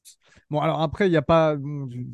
Bon, 0.50 0.60
alors 0.62 0.82
après, 0.82 1.08
il 1.08 1.12
n'y 1.12 1.18
a 1.18 1.22
pas. 1.22 1.56
bon, 1.56 1.86
du- 1.86 2.08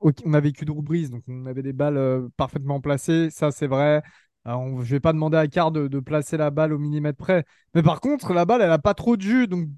ok, 0.00 0.16
on 0.24 0.34
a 0.34 0.40
vécu 0.40 0.64
Drew 0.64 0.82
Brees, 0.82 1.08
donc 1.10 1.22
on 1.28 1.46
avait 1.46 1.62
des 1.62 1.72
balles 1.74 1.96
euh, 1.98 2.28
parfaitement 2.36 2.80
placées, 2.80 3.28
ça 3.30 3.50
c'est 3.52 3.66
vrai. 3.66 4.02
Alors, 4.44 4.62
on- 4.62 4.82
je 4.82 4.90
vais 4.90 5.00
pas 5.00 5.12
demander 5.12 5.36
à 5.36 5.46
Carr 5.46 5.70
de, 5.72 5.88
de 5.88 6.00
placer 6.00 6.36
la 6.36 6.50
balle 6.50 6.72
au 6.72 6.78
millimètre 6.78 7.18
près. 7.18 7.44
Mais 7.74 7.82
par 7.82 8.00
contre, 8.00 8.32
la 8.32 8.44
balle, 8.46 8.62
elle 8.62 8.70
a 8.72 8.78
pas 8.78 8.94
trop 8.94 9.16
de 9.16 9.22
jus. 9.22 9.46
Donc, 9.46 9.68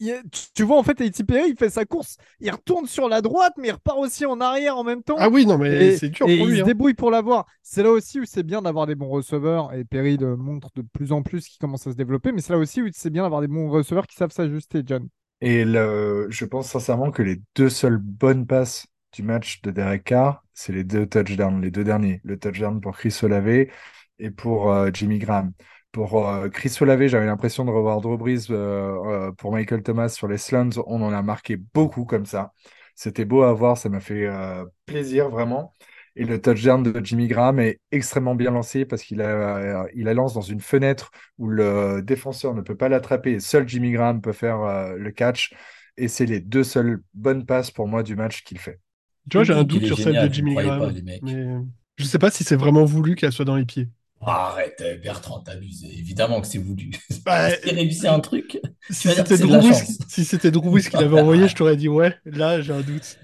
il 0.00 0.22
tu, 0.30 0.42
tu 0.54 0.62
vois, 0.62 0.78
en 0.78 0.82
fait, 0.82 0.94
Perry, 1.26 1.50
il 1.50 1.56
fait 1.56 1.70
sa 1.70 1.84
course, 1.84 2.16
il 2.40 2.50
retourne 2.50 2.86
sur 2.86 3.08
la 3.08 3.20
droite, 3.20 3.54
mais 3.58 3.68
il 3.68 3.72
repart 3.72 3.98
aussi 3.98 4.26
en 4.26 4.40
arrière 4.40 4.76
en 4.76 4.84
même 4.84 5.02
temps. 5.02 5.16
Ah 5.18 5.28
oui, 5.28 5.46
non, 5.46 5.58
mais 5.58 5.86
Et, 5.86 5.96
c'est 5.96 6.08
dur 6.10 6.28
et 6.28 6.36
pour 6.38 6.46
il 6.46 6.50
lui. 6.50 6.56
se 6.58 6.62
hein. 6.62 6.66
débrouille 6.66 6.94
pour 6.94 7.10
l'avoir. 7.10 7.46
C'est 7.62 7.82
là 7.82 7.90
aussi 7.90 8.20
où 8.20 8.24
c'est 8.24 8.42
bien 8.42 8.62
d'avoir 8.62 8.86
des 8.86 8.94
bons 8.94 9.08
receveurs. 9.08 9.72
Et 9.74 9.84
Perry 9.84 10.16
le 10.16 10.36
montre 10.36 10.70
de 10.76 10.82
plus 10.82 11.12
en 11.12 11.22
plus 11.22 11.48
qu'il 11.48 11.58
commence 11.58 11.86
à 11.86 11.92
se 11.92 11.96
développer. 11.96 12.32
Mais 12.32 12.40
c'est 12.40 12.52
là 12.52 12.58
aussi 12.58 12.82
où 12.82 12.88
c'est 12.92 13.10
bien 13.10 13.22
d'avoir 13.22 13.40
des 13.40 13.48
bons 13.48 13.68
receveurs 13.70 14.06
qui 14.06 14.16
savent 14.16 14.30
s'ajuster, 14.32 14.82
John. 14.86 15.08
Et 15.40 15.64
le, 15.64 16.26
je 16.30 16.44
pense 16.44 16.68
sincèrement 16.70 17.10
que 17.10 17.22
les 17.22 17.40
deux 17.54 17.68
seules 17.68 17.98
bonnes 17.98 18.46
passes 18.46 18.86
du 19.12 19.22
match 19.22 19.62
de 19.62 19.70
Derek 19.70 20.04
Carr, 20.04 20.44
c'est 20.52 20.72
les 20.72 20.84
deux 20.84 21.06
touchdowns, 21.06 21.60
les 21.62 21.70
deux 21.70 21.84
derniers. 21.84 22.20
Le 22.24 22.38
touchdown 22.38 22.80
pour 22.80 22.96
Chris 22.96 23.16
Olave 23.22 23.66
et 24.18 24.30
pour 24.30 24.72
euh, 24.72 24.90
Jimmy 24.92 25.18
Graham. 25.18 25.52
Pour 25.92 26.28
euh, 26.28 26.48
Chris 26.48 26.76
Olave, 26.80 27.06
j'avais 27.06 27.26
l'impression 27.26 27.64
de 27.64 27.70
revoir 27.70 28.00
Drew 28.00 28.16
Brees 28.18 28.50
euh, 28.50 29.28
euh, 29.28 29.32
pour 29.32 29.52
Michael 29.52 29.82
Thomas 29.82 30.08
sur 30.10 30.28
les 30.28 30.38
slants. 30.38 30.70
On 30.86 31.02
en 31.02 31.12
a 31.12 31.22
marqué 31.22 31.56
beaucoup 31.56 32.04
comme 32.04 32.26
ça. 32.26 32.52
C'était 32.94 33.24
beau 33.24 33.42
à 33.42 33.52
voir, 33.52 33.78
ça 33.78 33.88
m'a 33.88 34.00
fait 34.00 34.26
euh, 34.26 34.64
plaisir 34.86 35.30
vraiment. 35.30 35.74
Et 36.14 36.24
le 36.24 36.40
touchdown 36.40 36.82
de 36.82 37.04
Jimmy 37.04 37.28
Graham 37.28 37.60
est 37.60 37.80
extrêmement 37.92 38.34
bien 38.34 38.50
lancé 38.50 38.84
parce 38.84 39.02
qu'il 39.02 39.22
a, 39.22 39.86
il 39.94 40.04
la 40.04 40.14
lance 40.14 40.34
dans 40.34 40.40
une 40.40 40.60
fenêtre 40.60 41.10
où 41.38 41.48
le 41.48 42.02
défenseur 42.02 42.54
ne 42.54 42.60
peut 42.60 42.76
pas 42.76 42.88
l'attraper 42.88 43.32
et 43.34 43.40
seul 43.40 43.68
Jimmy 43.68 43.92
Graham 43.92 44.20
peut 44.20 44.32
faire 44.32 44.60
euh, 44.62 44.96
le 44.96 45.10
catch. 45.12 45.54
Et 45.96 46.08
c'est 46.08 46.26
les 46.26 46.40
deux 46.40 46.64
seules 46.64 47.02
bonnes 47.14 47.46
passes 47.46 47.70
pour 47.70 47.86
moi 47.88 48.02
du 48.02 48.16
match 48.16 48.42
qu'il 48.42 48.58
fait. 48.58 48.78
Tu 49.30 49.36
vois, 49.36 49.44
j'ai 49.44 49.52
un 49.52 49.64
doute 49.64 49.84
sur 49.84 49.98
celle 49.98 50.14
de 50.28 50.32
Jimmy 50.32 50.54
Graham. 50.54 50.80
pas. 50.80 50.92
Mais 50.92 51.20
je 51.96 52.04
sais 52.04 52.18
pas 52.18 52.30
si 52.30 52.44
c'est 52.44 52.56
vraiment 52.56 52.84
voulu 52.84 53.14
qu'elle 53.14 53.32
soit 53.32 53.44
dans 53.44 53.56
les 53.56 53.64
pieds. 53.64 53.88
Arrête, 54.20 54.80
euh, 54.80 54.98
Bertrand, 54.98 55.40
t'abuses. 55.40 55.84
Évidemment 55.84 56.40
que 56.40 56.46
c'est 56.46 56.58
voulu. 56.58 56.90
Bah, 57.24 57.50
Si 57.50 57.70
réussi 57.70 58.08
un 58.08 58.20
truc, 58.20 58.60
Si 58.90 59.08
c'était 59.08 59.38
Drew 59.38 59.60
si 60.08 60.24
c'était 60.24 60.50
Drew 60.50 60.70
Brees 60.70 60.82
qui 60.90 60.96
l'avait 60.96 61.20
envoyé, 61.20 61.48
je 61.48 61.54
t'aurais 61.54 61.76
dit 61.76 61.88
ouais. 61.88 62.14
Là, 62.24 62.60
j'ai 62.60 62.72
un 62.72 62.80
doute. 62.80 63.18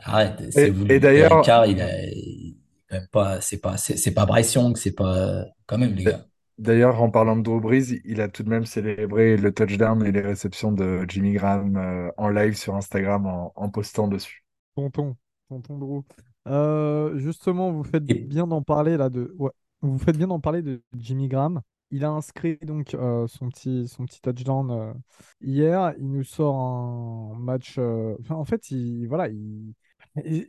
arrête, 0.00 0.42
c'est 0.52 0.70
voulu. 0.70 0.92
et 0.92 1.00
d'ailleurs, 1.00 1.42
Carr, 1.42 1.66
il 1.66 1.80
a, 1.80 2.04
il- 2.06 2.56
quand 2.88 2.96
même 2.96 3.08
pas, 3.08 3.40
c'est 3.42 3.58
pas, 3.60 3.76
c'est 3.76 3.96
c'est 3.98 4.12
pas 4.14 4.24
Bryce 4.26 4.54
Young, 4.54 4.76
c'est 4.76 4.92
pas, 4.94 5.44
quand 5.66 5.76
même, 5.78 5.94
les 5.94 6.04
gars. 6.04 6.24
d'ailleurs, 6.58 7.02
en 7.02 7.10
parlant 7.10 7.36
de 7.36 7.42
Drew 7.42 7.60
Brees, 7.60 8.00
il 8.04 8.20
a 8.20 8.28
tout 8.28 8.42
de 8.42 8.48
même 8.48 8.64
célébré 8.64 9.36
le 9.36 9.52
touchdown 9.52 10.04
et 10.06 10.12
les 10.12 10.20
réceptions 10.22 10.72
de 10.72 11.04
Jimmy 11.08 11.32
Graham 11.34 11.76
euh, 11.76 12.10
en 12.16 12.28
live 12.30 12.54
sur 12.56 12.74
Instagram 12.76 13.26
en, 13.26 13.52
en 13.56 13.68
postant 13.70 14.08
dessus. 14.08 14.44
Tonton, 14.76 15.16
tonton 15.48 15.78
Drew. 15.78 16.02
Euh, 16.46 17.18
justement, 17.18 17.72
vous 17.72 17.84
faites 17.84 18.04
Et- 18.08 18.14
bien 18.14 18.46
d'en 18.46 18.62
parler 18.62 18.96
là 18.96 19.10
de. 19.10 19.34
Ouais. 19.38 19.50
Vous 19.82 19.98
faites 19.98 20.16
bien 20.18 20.26
d'en 20.26 20.40
parler 20.40 20.62
de 20.62 20.82
Jimmy 20.96 21.28
Graham. 21.28 21.60
Il 21.90 22.04
a 22.04 22.10
inscrit 22.10 22.58
donc 22.62 22.94
euh, 22.94 23.26
son 23.28 23.48
petit, 23.48 23.88
son 23.88 24.04
petit 24.06 24.20
touchdown 24.20 24.70
euh, 24.70 24.92
hier. 25.40 25.94
Il 25.98 26.10
nous 26.10 26.24
sort 26.24 26.56
un 26.56 27.34
match. 27.38 27.76
euh, 27.78 28.16
en 28.30 28.44
fait, 28.44 28.70
il, 28.70 29.06
voilà, 29.06 29.28
il, 29.28 29.74
il- 30.24 30.46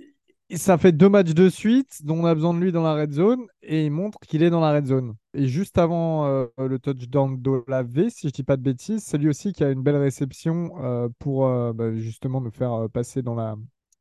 il- 0.50 0.58
ça 0.58 0.78
fait 0.80 0.92
deux 0.92 1.10
matchs 1.10 1.34
de 1.36 1.48
suite 1.48 2.04
dont 2.04 2.16
on 2.22 2.26
a 2.26 2.34
besoin 2.34 2.54
de 2.56 2.60
lui 2.60 2.72
dans 2.72 2.82
la 2.82 2.96
red 2.96 3.12
zone 3.14 3.46
et 3.62 3.86
il 3.86 3.92
montre 3.92 4.18
qu'il 4.22 4.42
est 4.42 4.50
dans 4.50 4.60
la 4.62 4.74
red 4.74 4.88
zone. 4.88 5.14
Et 5.36 5.48
juste 5.48 5.78
avant 5.78 6.26
le 6.58 6.80
touchdown 6.80 7.40
d'Olave, 7.40 8.10
si 8.10 8.28
je 8.30 8.34
dis 8.34 8.44
pas 8.44 8.58
de 8.58 8.64
bêtises, 8.64 9.04
c'est 9.04 9.20
lui 9.20 9.30
aussi 9.30 9.54
qui 9.54 9.64
a 9.64 9.70
une 9.70 9.84
belle 9.84 9.98
réception 9.98 10.72
pour 11.20 11.48
bah, 11.76 11.94
justement 11.96 12.42
nous 12.42 12.50
faire 12.52 12.90
passer 12.92 13.22
dans 13.22 13.36
la 13.36 13.56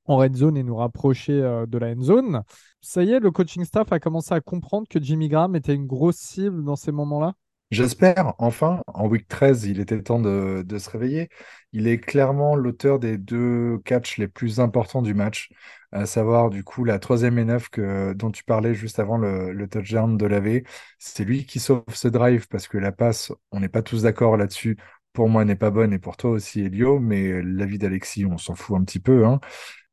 en 0.08 0.16
red 0.16 0.34
zone 0.34 0.56
et 0.56 0.64
nous 0.64 0.76
rapprocher 0.76 1.34
euh, 1.34 1.66
de 1.66 1.78
la 1.78 1.88
end 1.88 2.02
zone. 2.02 2.42
Ça 2.80 3.04
y 3.04 3.12
est, 3.12 3.20
le 3.20 3.30
coaching 3.30 3.64
staff 3.64 3.92
a 3.92 4.00
commencé 4.00 4.34
à 4.34 4.40
comprendre 4.40 4.88
que 4.88 5.00
Jimmy 5.00 5.28
Graham 5.28 5.54
était 5.54 5.74
une 5.74 5.86
grosse 5.86 6.16
cible 6.16 6.64
dans 6.64 6.76
ces 6.76 6.92
moments-là? 6.92 7.34
J'espère, 7.70 8.32
enfin, 8.38 8.80
en 8.86 9.08
week 9.08 9.28
13, 9.28 9.64
il 9.66 9.78
était 9.78 10.00
temps 10.02 10.20
de, 10.20 10.64
se 10.78 10.88
réveiller. 10.88 11.28
Il 11.72 11.86
est 11.86 11.98
clairement 11.98 12.56
l'auteur 12.56 12.98
des 12.98 13.18
deux 13.18 13.78
catchs 13.84 14.16
les 14.16 14.26
plus 14.26 14.58
importants 14.58 15.02
du 15.02 15.12
match, 15.12 15.50
à 15.92 16.06
savoir 16.06 16.48
du 16.48 16.64
coup 16.64 16.84
la 16.84 16.98
troisième 16.98 17.38
et 17.38 17.44
neuf 17.44 17.68
que, 17.68 18.14
dont 18.14 18.30
tu 18.30 18.42
parlais 18.42 18.72
juste 18.72 18.98
avant 18.98 19.18
le, 19.18 19.68
touchdown 19.68 20.16
de 20.16 20.24
laver. 20.24 20.64
C'est 20.98 21.24
lui 21.24 21.44
qui 21.44 21.60
sauve 21.60 21.82
ce 21.92 22.08
drive 22.08 22.48
parce 22.48 22.68
que 22.68 22.78
la 22.78 22.90
passe, 22.90 23.32
on 23.52 23.60
n'est 23.60 23.68
pas 23.68 23.82
tous 23.82 24.04
d'accord 24.04 24.38
là-dessus. 24.38 24.78
Pour 25.12 25.28
moi, 25.28 25.44
n'est 25.44 25.54
pas 25.54 25.70
bonne 25.70 25.92
et 25.92 25.98
pour 25.98 26.16
toi 26.16 26.30
aussi, 26.30 26.60
Elio, 26.62 27.00
mais 27.00 27.42
l'avis 27.42 27.78
d'Alexis, 27.78 28.24
on 28.24 28.38
s'en 28.38 28.54
fout 28.54 28.78
un 28.78 28.84
petit 28.84 29.00
peu. 29.00 29.26
Hein. 29.26 29.40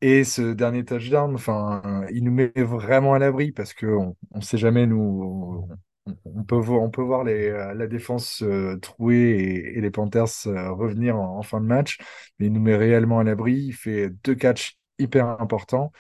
Et 0.08 0.24
ce 0.24 0.54
dernier 0.54 0.86
touchdown, 0.86 1.34
enfin, 1.34 1.82
il 2.14 2.24
nous 2.26 2.32
met 2.32 2.52
vraiment 2.56 3.16
à 3.16 3.20
l'abri 3.20 3.52
parce 3.52 3.74
que 3.74 3.88
on, 3.88 4.16
on 4.30 4.40
sait 4.42 4.60
jamais 4.60 4.86
nous. 4.86 5.68
On, 6.26 6.44
peut 6.44 6.56
voir, 6.58 7.24
euh, 7.26 7.74
la 7.74 7.88
défense 7.88 8.44
euh, 8.44 8.78
trouée 8.78 9.32
et, 9.32 9.78
et 9.80 9.82
les 9.82 9.90
Panthers 9.90 10.28
euh, 10.46 10.72
revenir 10.72 11.16
en, 11.18 11.40
en 11.40 11.42
fin 11.42 11.60
de 11.60 11.66
match, 11.66 11.98
mais 12.38 12.46
il 12.46 12.54
nous 12.54 12.62
met 12.62 12.76
réellement 12.76 13.18
à 13.18 13.24
l'abri. 13.24 13.56
Il 13.56 13.74
fait 13.74 14.12
deux 14.24 14.36
catchs 14.36 14.78
hyper 15.00 15.42
importants. 15.42 15.92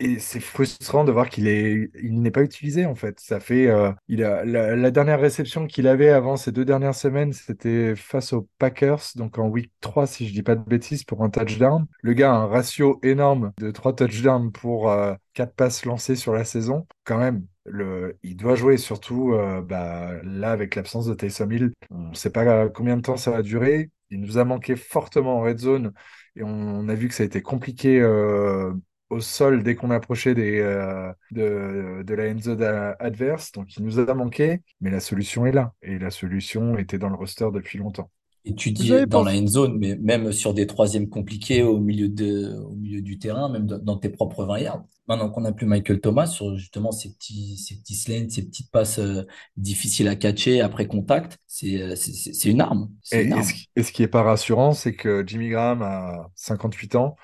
Et 0.00 0.20
c'est 0.20 0.38
frustrant 0.38 1.02
de 1.02 1.10
voir 1.10 1.28
qu'il 1.28 1.48
est, 1.48 1.90
il 2.00 2.22
n'est 2.22 2.30
pas 2.30 2.42
utilisé 2.42 2.86
en 2.86 2.94
fait. 2.94 3.18
Ça 3.18 3.40
fait, 3.40 3.66
euh, 3.66 3.90
il 4.06 4.22
a 4.22 4.44
la, 4.44 4.90
dernière 4.92 5.20
réception 5.20 5.66
qu'il 5.66 5.88
avait 5.88 6.10
avant 6.10 6.36
ces 6.36 6.52
deux 6.52 6.64
dernières 6.64 6.94
semaines, 6.94 7.32
c'était 7.32 7.96
face 7.96 8.32
aux 8.32 8.48
Packers, 8.58 9.02
donc 9.16 9.38
en 9.38 9.48
week 9.48 9.72
3 9.80 10.06
si 10.06 10.28
je 10.28 10.32
dis 10.32 10.44
pas 10.44 10.54
de 10.54 10.62
bêtises 10.62 11.02
pour 11.02 11.24
un 11.24 11.30
touchdown. 11.30 11.84
Le 12.00 12.12
gars 12.12 12.32
a 12.32 12.36
un 12.36 12.46
ratio 12.46 13.00
énorme 13.02 13.52
de 13.58 13.72
trois 13.72 13.92
touchdowns 13.92 14.52
pour 14.52 14.88
euh, 14.88 15.14
passes 15.56 15.84
lancées 15.84 16.16
sur 16.16 16.32
la 16.32 16.44
saison. 16.44 16.86
Quand 17.04 17.18
même, 17.18 17.44
le, 17.64 18.18
il 18.22 18.36
doit 18.36 18.54
jouer 18.54 18.76
surtout 18.76 19.32
euh, 19.32 19.62
bah, 19.62 20.12
là 20.22 20.52
avec 20.52 20.74
l'absence 20.74 21.06
de 21.06 21.14
Taysom 21.14 21.50
Hill. 21.50 21.72
On 21.90 22.10
ne 22.10 22.14
sait 22.14 22.30
pas 22.30 22.68
combien 22.68 22.96
de 22.96 23.02
temps 23.02 23.16
ça 23.16 23.30
va 23.30 23.42
durer. 23.42 23.90
Il 24.10 24.20
nous 24.20 24.38
a 24.38 24.44
manqué 24.44 24.76
fortement 24.76 25.38
en 25.38 25.42
red 25.42 25.58
zone 25.58 25.92
et 26.36 26.42
on, 26.42 26.48
on 26.48 26.88
a 26.88 26.94
vu 26.94 27.08
que 27.08 27.14
ça 27.14 27.24
a 27.24 27.26
été 27.26 27.42
compliqué. 27.42 28.00
Euh, 28.00 28.72
au 29.10 29.20
sol 29.20 29.62
dès 29.62 29.74
qu'on 29.74 29.90
approchait 29.90 30.34
des, 30.34 30.60
euh, 30.60 31.12
de, 31.30 32.02
de 32.04 32.14
la 32.14 32.30
end 32.30 32.38
zone 32.40 32.62
a- 32.62 32.96
adverse. 32.98 33.52
Donc 33.52 33.76
il 33.76 33.84
nous 33.84 33.98
a 33.98 34.14
manqué, 34.14 34.60
mais 34.80 34.90
la 34.90 35.00
solution 35.00 35.46
est 35.46 35.52
là. 35.52 35.72
Et 35.82 35.98
la 35.98 36.10
solution 36.10 36.76
était 36.78 36.98
dans 36.98 37.08
le 37.08 37.16
roster 37.16 37.48
depuis 37.52 37.78
longtemps. 37.78 38.10
étudier 38.44 39.06
dans 39.06 39.22
la 39.22 39.32
end 39.32 39.46
zone, 39.46 39.78
mais 39.78 39.96
même 39.96 40.32
sur 40.32 40.54
des 40.54 40.66
troisièmes 40.66 41.08
compliqués 41.08 41.62
au 41.62 41.78
milieu, 41.78 42.08
de, 42.08 42.56
au 42.64 42.74
milieu 42.74 43.00
du 43.00 43.18
terrain, 43.18 43.48
même 43.48 43.66
dans 43.66 43.96
tes 43.96 44.08
propres 44.08 44.44
20 44.44 44.58
yards. 44.58 44.84
Maintenant 45.06 45.30
qu'on 45.30 45.40
n'a 45.40 45.52
plus 45.52 45.66
Michael 45.66 46.00
Thomas 46.00 46.26
sur 46.26 46.54
justement 46.58 46.92
ces 46.92 47.14
petits, 47.14 47.56
ces 47.56 47.76
petits 47.76 47.94
slants, 47.94 48.28
ces 48.28 48.42
petites 48.42 48.70
passes 48.70 48.98
euh, 48.98 49.22
difficiles 49.56 50.08
à 50.08 50.16
catcher 50.16 50.60
après 50.60 50.86
contact, 50.86 51.38
c'est 51.46 51.80
euh, 51.80 51.94
une 52.44 52.60
arme. 52.60 52.90
Et, 53.12 53.22
une 53.22 53.32
arme. 53.32 53.42
Et, 53.74 53.82
ce, 53.82 53.90
qui 53.90 54.02
n'est 54.02 54.08
pas 54.08 54.22
rassurant, 54.22 54.72
c'est 54.72 54.94
que 54.94 55.24
Jimmy 55.26 55.48
Graham 55.48 55.80
a 55.80 56.30
58 56.34 56.96
ans. 56.96 57.16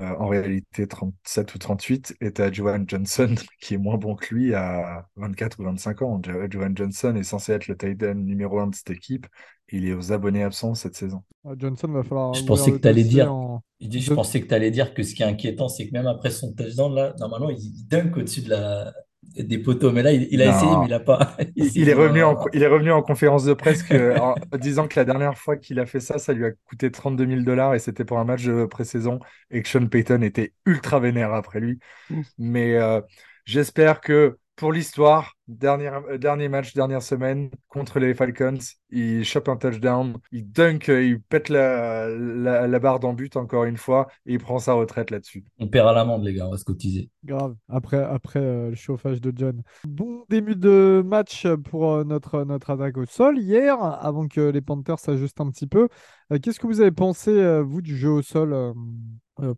Euh, 0.00 0.14
en 0.18 0.28
réalité 0.28 0.86
37 0.86 1.54
ou 1.54 1.58
38, 1.58 2.16
et 2.22 2.32
à 2.40 2.50
Johan 2.50 2.84
Johnson 2.86 3.34
qui 3.60 3.74
est 3.74 3.78
moins 3.78 3.98
bon 3.98 4.14
que 4.14 4.34
lui 4.34 4.54
à 4.54 5.06
24 5.16 5.60
ou 5.60 5.64
25 5.64 6.00
ans. 6.00 6.22
Johan 6.50 6.70
Johnson 6.74 7.14
est 7.16 7.22
censé 7.22 7.52
être 7.52 7.68
le 7.68 7.76
tight 7.76 8.02
end 8.02 8.14
numéro 8.14 8.58
1 8.60 8.68
de 8.68 8.74
cette 8.74 8.90
équipe. 8.90 9.26
Il 9.70 9.86
est 9.86 9.92
aux 9.92 10.10
abonnés 10.10 10.42
absents 10.42 10.74
cette 10.74 10.96
saison. 10.96 11.22
Johnson 11.58 11.88
va 11.88 12.02
falloir. 12.02 12.32
Je 12.32 12.44
pensais 12.44 12.72
que 12.72 12.78
tu 12.78 12.88
allais 12.88 13.04
dire. 13.04 13.30
Il 13.78 13.90
dit, 13.90 14.00
je 14.00 14.14
pensais 14.14 14.40
que 14.40 14.46
tu 14.46 14.54
allais 14.54 14.70
dire 14.70 14.94
que 14.94 15.02
ce 15.02 15.14
qui 15.14 15.22
est 15.22 15.26
inquiétant, 15.26 15.68
c'est 15.68 15.86
que 15.86 15.92
même 15.92 16.06
après 16.06 16.30
son 16.30 16.54
touchdown, 16.54 16.94
là, 16.94 17.14
normalement, 17.18 17.50
il 17.50 17.86
dunk 17.86 18.16
au-dessus 18.16 18.40
de 18.40 18.50
la, 18.50 18.94
des 19.36 19.58
poteaux. 19.58 19.92
Mais 19.92 20.02
là, 20.02 20.12
il, 20.12 20.42
a 20.42 20.56
essayé, 20.56 20.70
mais 20.78 20.86
il 20.86 20.90
n'a 20.90 21.00
pas. 21.00 21.36
Il, 21.56 21.88
est 21.88 21.94
revenu 21.94 22.22
en, 22.22 22.44
il 22.52 22.62
est 22.62 22.66
revenu 22.66 22.92
en 22.92 23.02
conférence 23.02 23.44
de 23.44 23.54
presse 23.54 23.84
en 24.20 24.34
disant 24.58 24.88
que 24.88 24.98
la 24.98 25.04
dernière 25.04 25.36
fois 25.36 25.56
qu'il 25.56 25.78
a 25.80 25.86
fait 25.86 26.00
ça, 26.00 26.18
ça 26.18 26.32
lui 26.32 26.44
a 26.44 26.52
coûté 26.68 26.90
32 26.90 27.26
000 27.26 27.40
dollars 27.42 27.74
et 27.74 27.78
c'était 27.78 28.04
pour 28.04 28.18
un 28.18 28.24
match 28.24 28.44
de 28.44 28.64
pré-saison 28.66 29.18
et 29.50 29.62
que 29.62 29.68
Sean 29.68 29.86
Payton 29.86 30.22
était 30.22 30.52
ultra 30.66 31.00
vénère 31.00 31.32
après 31.32 31.60
lui. 31.60 31.78
Mais 32.38 32.76
euh, 32.76 33.00
j'espère 33.44 34.00
que 34.00 34.38
pour 34.56 34.72
l'histoire, 34.72 35.36
dernier, 35.48 35.88
euh, 35.88 36.18
dernier 36.18 36.48
match, 36.48 36.74
dernière 36.74 37.02
semaine 37.02 37.50
contre 37.68 37.98
les 37.98 38.14
Falcons, 38.14 38.58
il 38.90 39.24
chope 39.24 39.48
un 39.48 39.56
touchdown, 39.56 40.16
il 40.30 40.50
dunk, 40.50 40.88
euh, 40.88 41.04
il 41.04 41.20
pète 41.20 41.48
la, 41.48 42.08
la, 42.08 42.78
barre 42.78 43.00
d'en 43.00 43.14
but 43.14 43.36
encore 43.36 43.64
une 43.64 43.76
fois 43.76 44.06
et 44.26 44.34
il 44.34 44.38
prend 44.38 44.58
sa 44.58 44.74
retraite 44.74 45.10
là-dessus. 45.10 45.44
On 45.58 45.66
perd 45.66 45.88
à 45.88 45.92
l'amende, 45.92 46.24
les 46.24 46.34
gars, 46.34 46.46
on 46.46 46.52
va 46.52 46.56
se 46.56 46.64
cotiser. 46.64 47.10
Grave, 47.24 47.56
après, 47.68 48.02
après 48.02 48.40
euh, 48.40 48.70
le 48.70 48.76
chauffage 48.76 49.20
de 49.20 49.32
John. 49.34 49.62
Bon 49.84 50.24
début 50.28 50.56
de 50.56 51.02
match 51.04 51.46
pour 51.70 52.04
notre, 52.04 52.44
notre 52.44 52.70
attaque 52.70 52.96
au 52.96 53.06
sol 53.06 53.38
hier, 53.38 53.82
avant 53.82 54.28
que 54.28 54.40
les 54.40 54.60
Panthers 54.60 55.00
s'ajustent 55.00 55.40
un 55.40 55.50
petit 55.50 55.66
peu. 55.66 55.88
Qu'est-ce 56.42 56.60
que 56.60 56.66
vous 56.66 56.80
avez 56.80 56.92
pensé, 56.92 57.60
vous, 57.62 57.82
du 57.82 57.96
jeu 57.96 58.10
au 58.10 58.22
sol 58.22 58.74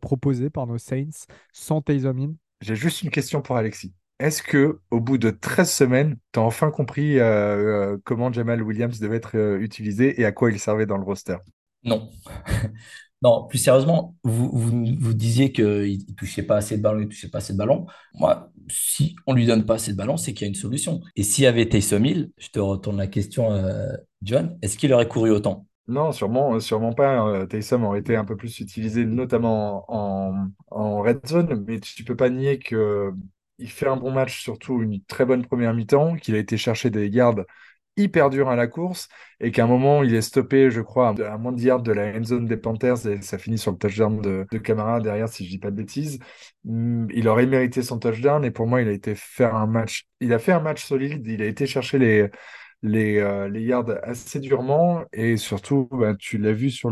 proposé 0.00 0.50
par 0.50 0.66
nos 0.66 0.78
Saints 0.78 1.26
sans 1.52 1.80
Taysom 1.80 2.34
J'ai 2.60 2.76
juste 2.76 3.02
une 3.02 3.10
question 3.10 3.42
pour 3.42 3.56
Alexis. 3.56 3.94
Est-ce 4.18 4.42
que 4.42 4.80
au 4.90 5.00
bout 5.00 5.18
de 5.18 5.30
13 5.30 5.70
semaines, 5.70 6.16
tu 6.32 6.40
as 6.40 6.42
enfin 6.42 6.70
compris 6.70 7.18
euh, 7.18 7.92
euh, 7.94 7.98
comment 8.04 8.32
Jamal 8.32 8.62
Williams 8.62 8.98
devait 8.98 9.16
être 9.16 9.36
euh, 9.36 9.58
utilisé 9.60 10.18
et 10.20 10.24
à 10.24 10.32
quoi 10.32 10.50
il 10.50 10.58
servait 10.58 10.86
dans 10.86 10.96
le 10.96 11.04
roster? 11.04 11.36
Non. 11.84 12.08
non, 13.22 13.46
plus 13.46 13.58
sérieusement, 13.58 14.16
vous, 14.24 14.48
vous, 14.54 15.12
disiez 15.12 15.52
qu'il 15.52 15.64
ne 15.64 16.14
touchait 16.14 16.42
pas 16.44 16.56
assez 16.56 16.78
de 16.78 16.82
ballons, 16.82 17.00
il 17.00 17.08
touchait 17.08 17.28
pas 17.28 17.38
assez 17.38 17.52
de 17.52 17.58
ballons. 17.58 17.86
Moi, 18.14 18.50
si 18.68 19.16
on 19.26 19.34
lui 19.34 19.44
donne 19.44 19.66
pas 19.66 19.74
assez 19.74 19.92
de 19.92 19.98
ballons, 19.98 20.16
c'est 20.16 20.32
qu'il 20.32 20.46
y 20.46 20.48
a 20.48 20.48
une 20.48 20.54
solution. 20.54 21.02
Et 21.14 21.22
s'il 21.22 21.44
y 21.44 21.46
avait 21.46 21.68
Taysom 21.68 22.04
Hill, 22.04 22.30
je 22.38 22.48
te 22.48 22.58
retourne 22.58 22.96
la 22.96 23.08
question, 23.08 23.50
John, 24.22 24.58
est-ce 24.62 24.78
qu'il 24.78 24.92
aurait 24.94 25.08
couru 25.08 25.30
autant? 25.30 25.66
Non, 25.88 26.10
sûrement, 26.10 26.58
sûrement 26.58 26.94
pas. 26.94 27.46
Taysom 27.46 27.84
aurait 27.84 28.00
été 28.00 28.16
un 28.16 28.24
peu 28.24 28.36
plus 28.36 28.58
utilisé, 28.60 29.04
notamment 29.04 29.84
en, 29.88 30.48
en 30.70 31.02
red 31.02 31.24
zone, 31.26 31.64
mais 31.68 31.78
tu 31.78 32.02
peux 32.02 32.16
pas 32.16 32.30
nier 32.30 32.58
que 32.58 33.12
il 33.58 33.70
fait 33.70 33.88
un 33.88 33.96
bon 33.96 34.12
match, 34.12 34.40
surtout 34.42 34.82
une 34.82 35.02
très 35.04 35.24
bonne 35.24 35.44
première 35.46 35.74
mi-temps, 35.74 36.16
qu'il 36.16 36.34
a 36.34 36.38
été 36.38 36.56
chercher 36.56 36.90
des 36.90 37.10
gardes 37.10 37.46
hyper 37.96 38.28
durs 38.30 38.48
à 38.50 38.56
la 38.56 38.66
course 38.66 39.08
et 39.40 39.50
qu'à 39.50 39.64
un 39.64 39.66
moment 39.66 40.02
il 40.02 40.14
est 40.14 40.20
stoppé, 40.22 40.70
je 40.70 40.80
crois, 40.82 41.08
à 41.10 41.38
moins 41.38 41.52
de 41.52 41.60
yards 41.62 41.82
de 41.82 41.92
la 41.92 42.14
end 42.16 42.24
zone 42.24 42.46
des 42.46 42.56
Panthers 42.58 43.06
et 43.06 43.22
ça 43.22 43.38
finit 43.38 43.58
sur 43.58 43.72
le 43.72 43.78
touchdown 43.78 44.20
de, 44.20 44.46
de 44.50 44.58
Camara 44.58 45.00
derrière, 45.00 45.28
si 45.28 45.44
je 45.46 45.50
dis 45.50 45.58
pas 45.58 45.70
de 45.70 45.76
bêtises. 45.76 46.18
Hmm, 46.64 47.06
il 47.14 47.26
aurait 47.28 47.46
mérité 47.46 47.82
son 47.82 47.98
touchdown 47.98 48.44
et 48.44 48.50
pour 48.50 48.66
moi, 48.66 48.82
il 48.82 48.88
a 48.88 48.92
été 48.92 49.14
faire 49.14 49.54
un 49.54 49.66
match. 49.66 50.04
Il 50.20 50.32
a 50.34 50.38
fait 50.38 50.52
un 50.52 50.60
match 50.60 50.84
solide. 50.84 51.26
Il 51.26 51.40
a 51.42 51.46
été 51.46 51.66
chercher 51.66 51.98
les 51.98 52.28
les, 52.82 53.18
euh, 53.18 53.48
yards 53.58 53.90
assez 54.02 54.38
durement 54.40 55.04
et 55.12 55.36
surtout, 55.36 55.88
bah, 55.92 56.14
tu 56.14 56.38
l'as 56.38 56.52
vu 56.52 56.70
sur 56.70 56.90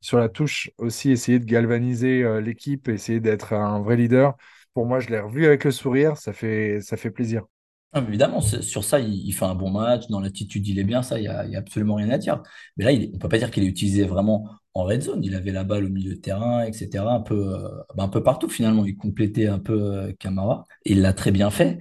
sur 0.00 0.18
la 0.18 0.28
touche 0.28 0.70
aussi, 0.78 1.10
essayer 1.10 1.38
de 1.38 1.44
galvaniser 1.44 2.22
euh, 2.22 2.40
l'équipe, 2.40 2.88
essayer 2.88 3.20
d'être 3.20 3.52
un 3.52 3.80
vrai 3.82 3.96
leader 3.96 4.36
pour 4.74 4.86
moi, 4.86 5.00
je 5.00 5.08
l'ai 5.08 5.20
revu 5.20 5.46
avec 5.46 5.64
le 5.64 5.70
sourire, 5.70 6.16
ça 6.16 6.32
fait, 6.32 6.80
ça 6.80 6.96
fait 6.96 7.10
plaisir. 7.10 7.44
Ah, 7.92 8.04
évidemment, 8.06 8.40
sur 8.40 8.84
ça, 8.84 9.00
il, 9.00 9.32
fait 9.32 9.44
un 9.44 9.56
bon 9.56 9.70
match. 9.70 10.06
Dans 10.08 10.20
l'attitude, 10.20 10.66
il 10.68 10.78
est 10.78 10.84
bien. 10.84 11.02
Ça, 11.02 11.18
il 11.18 11.22
n'y 11.22 11.28
a, 11.28 11.40
a, 11.40 11.58
absolument 11.58 11.96
rien 11.96 12.08
à 12.10 12.18
dire. 12.18 12.40
Mais 12.76 12.84
là, 12.84 12.92
on 12.92 13.14
ne 13.14 13.18
peut 13.18 13.28
pas 13.28 13.38
dire 13.38 13.50
qu'il 13.50 13.64
est 13.64 13.66
utilisé 13.66 14.04
vraiment 14.04 14.48
en 14.74 14.84
red 14.84 15.02
zone. 15.02 15.24
Il 15.24 15.34
avait 15.34 15.50
la 15.50 15.64
balle 15.64 15.86
au 15.86 15.88
milieu 15.88 16.14
de 16.14 16.20
terrain, 16.20 16.62
etc. 16.64 17.04
Un 17.04 17.20
peu, 17.20 17.54
euh, 17.54 17.68
bah, 17.96 18.04
un 18.04 18.08
peu 18.08 18.22
partout, 18.22 18.48
finalement. 18.48 18.84
Il 18.84 18.96
complétait 18.96 19.48
un 19.48 19.58
peu 19.58 19.72
euh, 19.72 20.12
Camara. 20.20 20.66
il 20.84 21.00
l'a 21.00 21.12
très 21.12 21.32
bien 21.32 21.50
fait. 21.50 21.80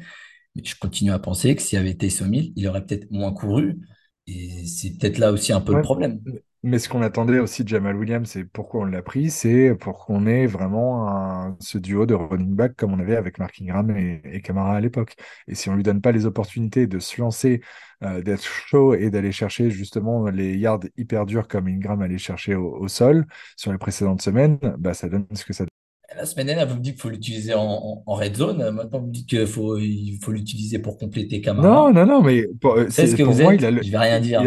Mais 0.56 0.64
je 0.66 0.76
continue 0.80 1.12
à 1.12 1.20
penser 1.20 1.56
que 1.56 1.62
s'il 1.62 1.78
y 1.78 1.80
avait 1.80 1.92
été 1.92 2.10
1000, 2.10 2.54
il 2.56 2.68
aurait 2.68 2.84
peut-être 2.86 3.12
moins 3.12 3.32
couru. 3.32 3.80
Et 4.26 4.66
c'est 4.66 4.98
peut-être 4.98 5.20
là 5.20 5.32
aussi 5.32 5.54
un 5.54 5.62
peu 5.62 5.76
le 5.76 5.84
problème. 5.84 6.22
Mais 6.64 6.78
ce 6.78 6.90
qu'on 6.90 7.02
attendait 7.02 7.40
aussi 7.40 7.64
de 7.64 7.70
Jamal 7.70 7.96
Williams, 7.96 8.30
c'est 8.30 8.44
pourquoi 8.44 8.82
on 8.82 8.86
l'a 8.86 9.02
pris, 9.02 9.30
c'est 9.30 9.76
pour 9.76 10.06
qu'on 10.06 10.26
ait 10.28 10.46
vraiment 10.46 11.56
ce 11.62 11.78
duo 11.78 12.06
de 12.06 12.14
running 12.14 12.54
back 12.54 12.76
comme 12.76 12.94
on 12.94 13.00
avait 13.00 13.16
avec 13.16 13.40
Mark 13.40 13.62
Ingram 13.62 13.90
et, 13.96 14.42
Camara 14.42 14.76
à 14.76 14.82
l'époque. 14.82 15.16
Et 15.48 15.56
si 15.56 15.70
on 15.70 15.76
lui 15.76 15.84
donne 15.84 16.02
pas 16.02 16.12
les 16.12 16.26
opportunités 16.26 16.86
de 16.86 17.00
se 17.00 17.22
lancer, 17.22 17.62
euh, 18.04 18.22
d'être 18.22 18.44
chaud 18.44 18.94
et 18.94 19.10
d'aller 19.10 19.32
chercher 19.32 19.70
justement 19.70 20.30
les 20.30 20.58
yards 20.58 20.82
hyper 20.98 21.26
durs 21.26 21.48
comme 21.48 21.68
Ingram 21.68 22.02
allait 22.02 22.18
chercher 22.18 22.56
au, 22.56 22.88
sol 22.90 23.26
sur 23.56 23.72
les 23.72 23.78
précédentes 23.78 24.22
semaines, 24.22 24.60
bah 24.78 24.94
ça 24.94 25.08
donne 25.08 25.28
ce 25.34 25.46
que 25.46 25.54
ça 25.54 25.64
donne. 25.64 25.79
La 26.16 26.26
semaine 26.26 26.48
dernière, 26.48 26.68
vous 26.68 26.76
me 26.76 26.82
dites 26.82 26.96
qu'il 26.96 27.02
faut 27.02 27.10
l'utiliser 27.10 27.54
en, 27.54 28.04
red 28.08 28.36
zone. 28.36 28.72
Maintenant, 28.72 29.00
vous 29.00 29.08
me 29.08 29.12
dites 29.12 29.28
qu'il 29.30 29.46
faut, 29.48 29.78
il 29.78 30.18
faut 30.22 30.32
l'utiliser 30.32 30.80
pour 30.80 30.98
compléter 30.98 31.40
Camara. 31.42 31.68
Non, 31.68 31.94
non, 31.94 32.06
non, 32.06 32.22
mais 32.22 32.48
pour, 32.60 32.74
euh, 32.76 32.88
c'est 32.90 33.08
ce 33.08 33.16
que 33.16 33.24
vous 33.24 33.42
moi, 33.42 33.54
êtes. 33.54 33.62
Il 33.62 33.66
a 33.66 33.72
le, 33.72 33.84
Je 33.84 33.92
vais 33.92 33.98
rien 33.98 34.20
dire. 34.20 34.42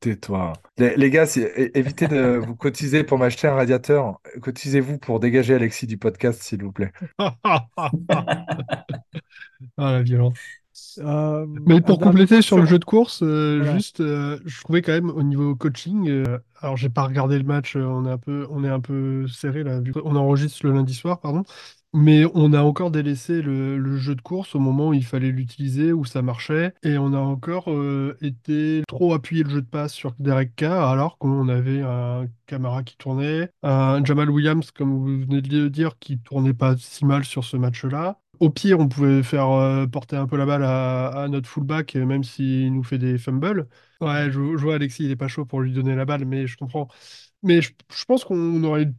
Tais-toi. 0.00 0.54
Les, 0.78 1.10
gars, 1.10 1.26
évitez 1.74 2.08
de 2.08 2.38
vous 2.46 2.56
cotiser 2.56 3.04
pour 3.04 3.18
m'acheter 3.18 3.48
un 3.48 3.54
radiateur. 3.54 4.18
Cotisez-vous 4.40 4.98
pour 4.98 5.20
dégager 5.20 5.54
Alexis 5.54 5.86
du 5.86 5.98
podcast, 5.98 6.42
s'il 6.42 6.62
vous 6.62 6.72
plaît. 6.72 6.92
ah, 7.18 7.90
la 9.76 10.02
violence. 10.02 10.38
Euh, 10.98 11.46
mais 11.66 11.80
pour 11.80 11.98
compléter 11.98 12.42
sur 12.42 12.58
le 12.58 12.66
jeu 12.66 12.78
de 12.78 12.84
course, 12.84 13.20
euh, 13.22 13.72
juste, 13.72 14.00
euh, 14.00 14.38
je 14.44 14.60
trouvais 14.62 14.82
quand 14.82 14.92
même 14.92 15.10
au 15.10 15.22
niveau 15.22 15.54
coaching, 15.54 16.24
alors 16.60 16.76
j'ai 16.76 16.88
pas 16.88 17.04
regardé 17.04 17.38
le 17.38 17.44
match, 17.44 17.76
on 17.76 18.06
est 18.06 18.10
un 18.10 18.18
peu, 18.18 18.46
on 18.50 18.64
est 18.64 18.68
un 18.68 18.80
peu 18.80 19.26
serré 19.28 19.62
là, 19.62 19.80
vu 19.80 19.92
qu'on 19.92 20.16
enregistre 20.16 20.66
le 20.66 20.72
lundi 20.72 20.94
soir, 20.94 21.20
pardon, 21.20 21.44
mais 21.94 22.24
on 22.34 22.52
a 22.52 22.62
encore 22.62 22.90
délaissé 22.90 23.40
le, 23.42 23.96
jeu 23.96 24.14
de 24.14 24.20
course 24.20 24.54
au 24.54 24.58
moment 24.58 24.88
où 24.88 24.94
il 24.94 25.04
fallait 25.04 25.30
l'utiliser, 25.30 25.92
où 25.92 26.04
ça 26.04 26.22
marchait, 26.22 26.74
et 26.82 26.98
on 26.98 27.12
a 27.12 27.18
encore 27.18 27.68
été 28.20 28.82
trop 28.88 29.14
appuyé 29.14 29.44
le 29.44 29.50
jeu 29.50 29.62
de 29.62 29.66
passe 29.66 29.92
sur 29.92 30.14
Derek 30.18 30.54
Carr, 30.56 30.88
alors 30.88 31.18
qu'on 31.18 31.48
avait 31.48 31.80
un 31.82 32.26
Camara 32.46 32.82
qui 32.82 32.96
tournait, 32.96 33.50
un 33.62 34.04
Jamal 34.04 34.30
Williams, 34.30 34.70
comme 34.70 34.92
vous 34.92 35.20
venez 35.20 35.42
de 35.42 35.62
le 35.62 35.70
dire, 35.70 35.98
qui 35.98 36.18
tournait 36.18 36.54
pas 36.54 36.76
si 36.76 37.04
mal 37.04 37.24
sur 37.24 37.44
ce 37.44 37.56
match-là. 37.56 38.18
Au 38.40 38.50
pire, 38.50 38.78
on 38.78 38.88
pouvait 38.88 39.22
faire 39.22 39.50
euh, 39.50 39.86
porter 39.86 40.16
un 40.16 40.26
peu 40.26 40.36
la 40.36 40.46
balle 40.46 40.62
à, 40.64 41.26
notre 41.28 41.48
fullback, 41.48 41.96
euh, 41.96 42.04
même 42.06 42.22
s'il 42.22 42.72
nous 42.72 42.84
fait 42.84 42.98
des 42.98 43.18
fumbles. 43.18 43.68
Ouais, 44.00 44.30
je, 44.30 44.38
vois 44.38 44.76
Alexis, 44.76 45.04
il 45.04 45.10
est 45.10 45.16
pas 45.16 45.28
chaud 45.28 45.44
pour 45.44 45.60
lui 45.60 45.72
donner 45.72 45.96
la 45.96 46.04
balle, 46.04 46.24
mais 46.24 46.46
je 46.46 46.56
comprends. 46.56 46.88
Mais 47.42 47.60
je, 47.62 47.72
pense 48.06 48.24
qu'on 48.24 48.62
aurait 48.64 48.92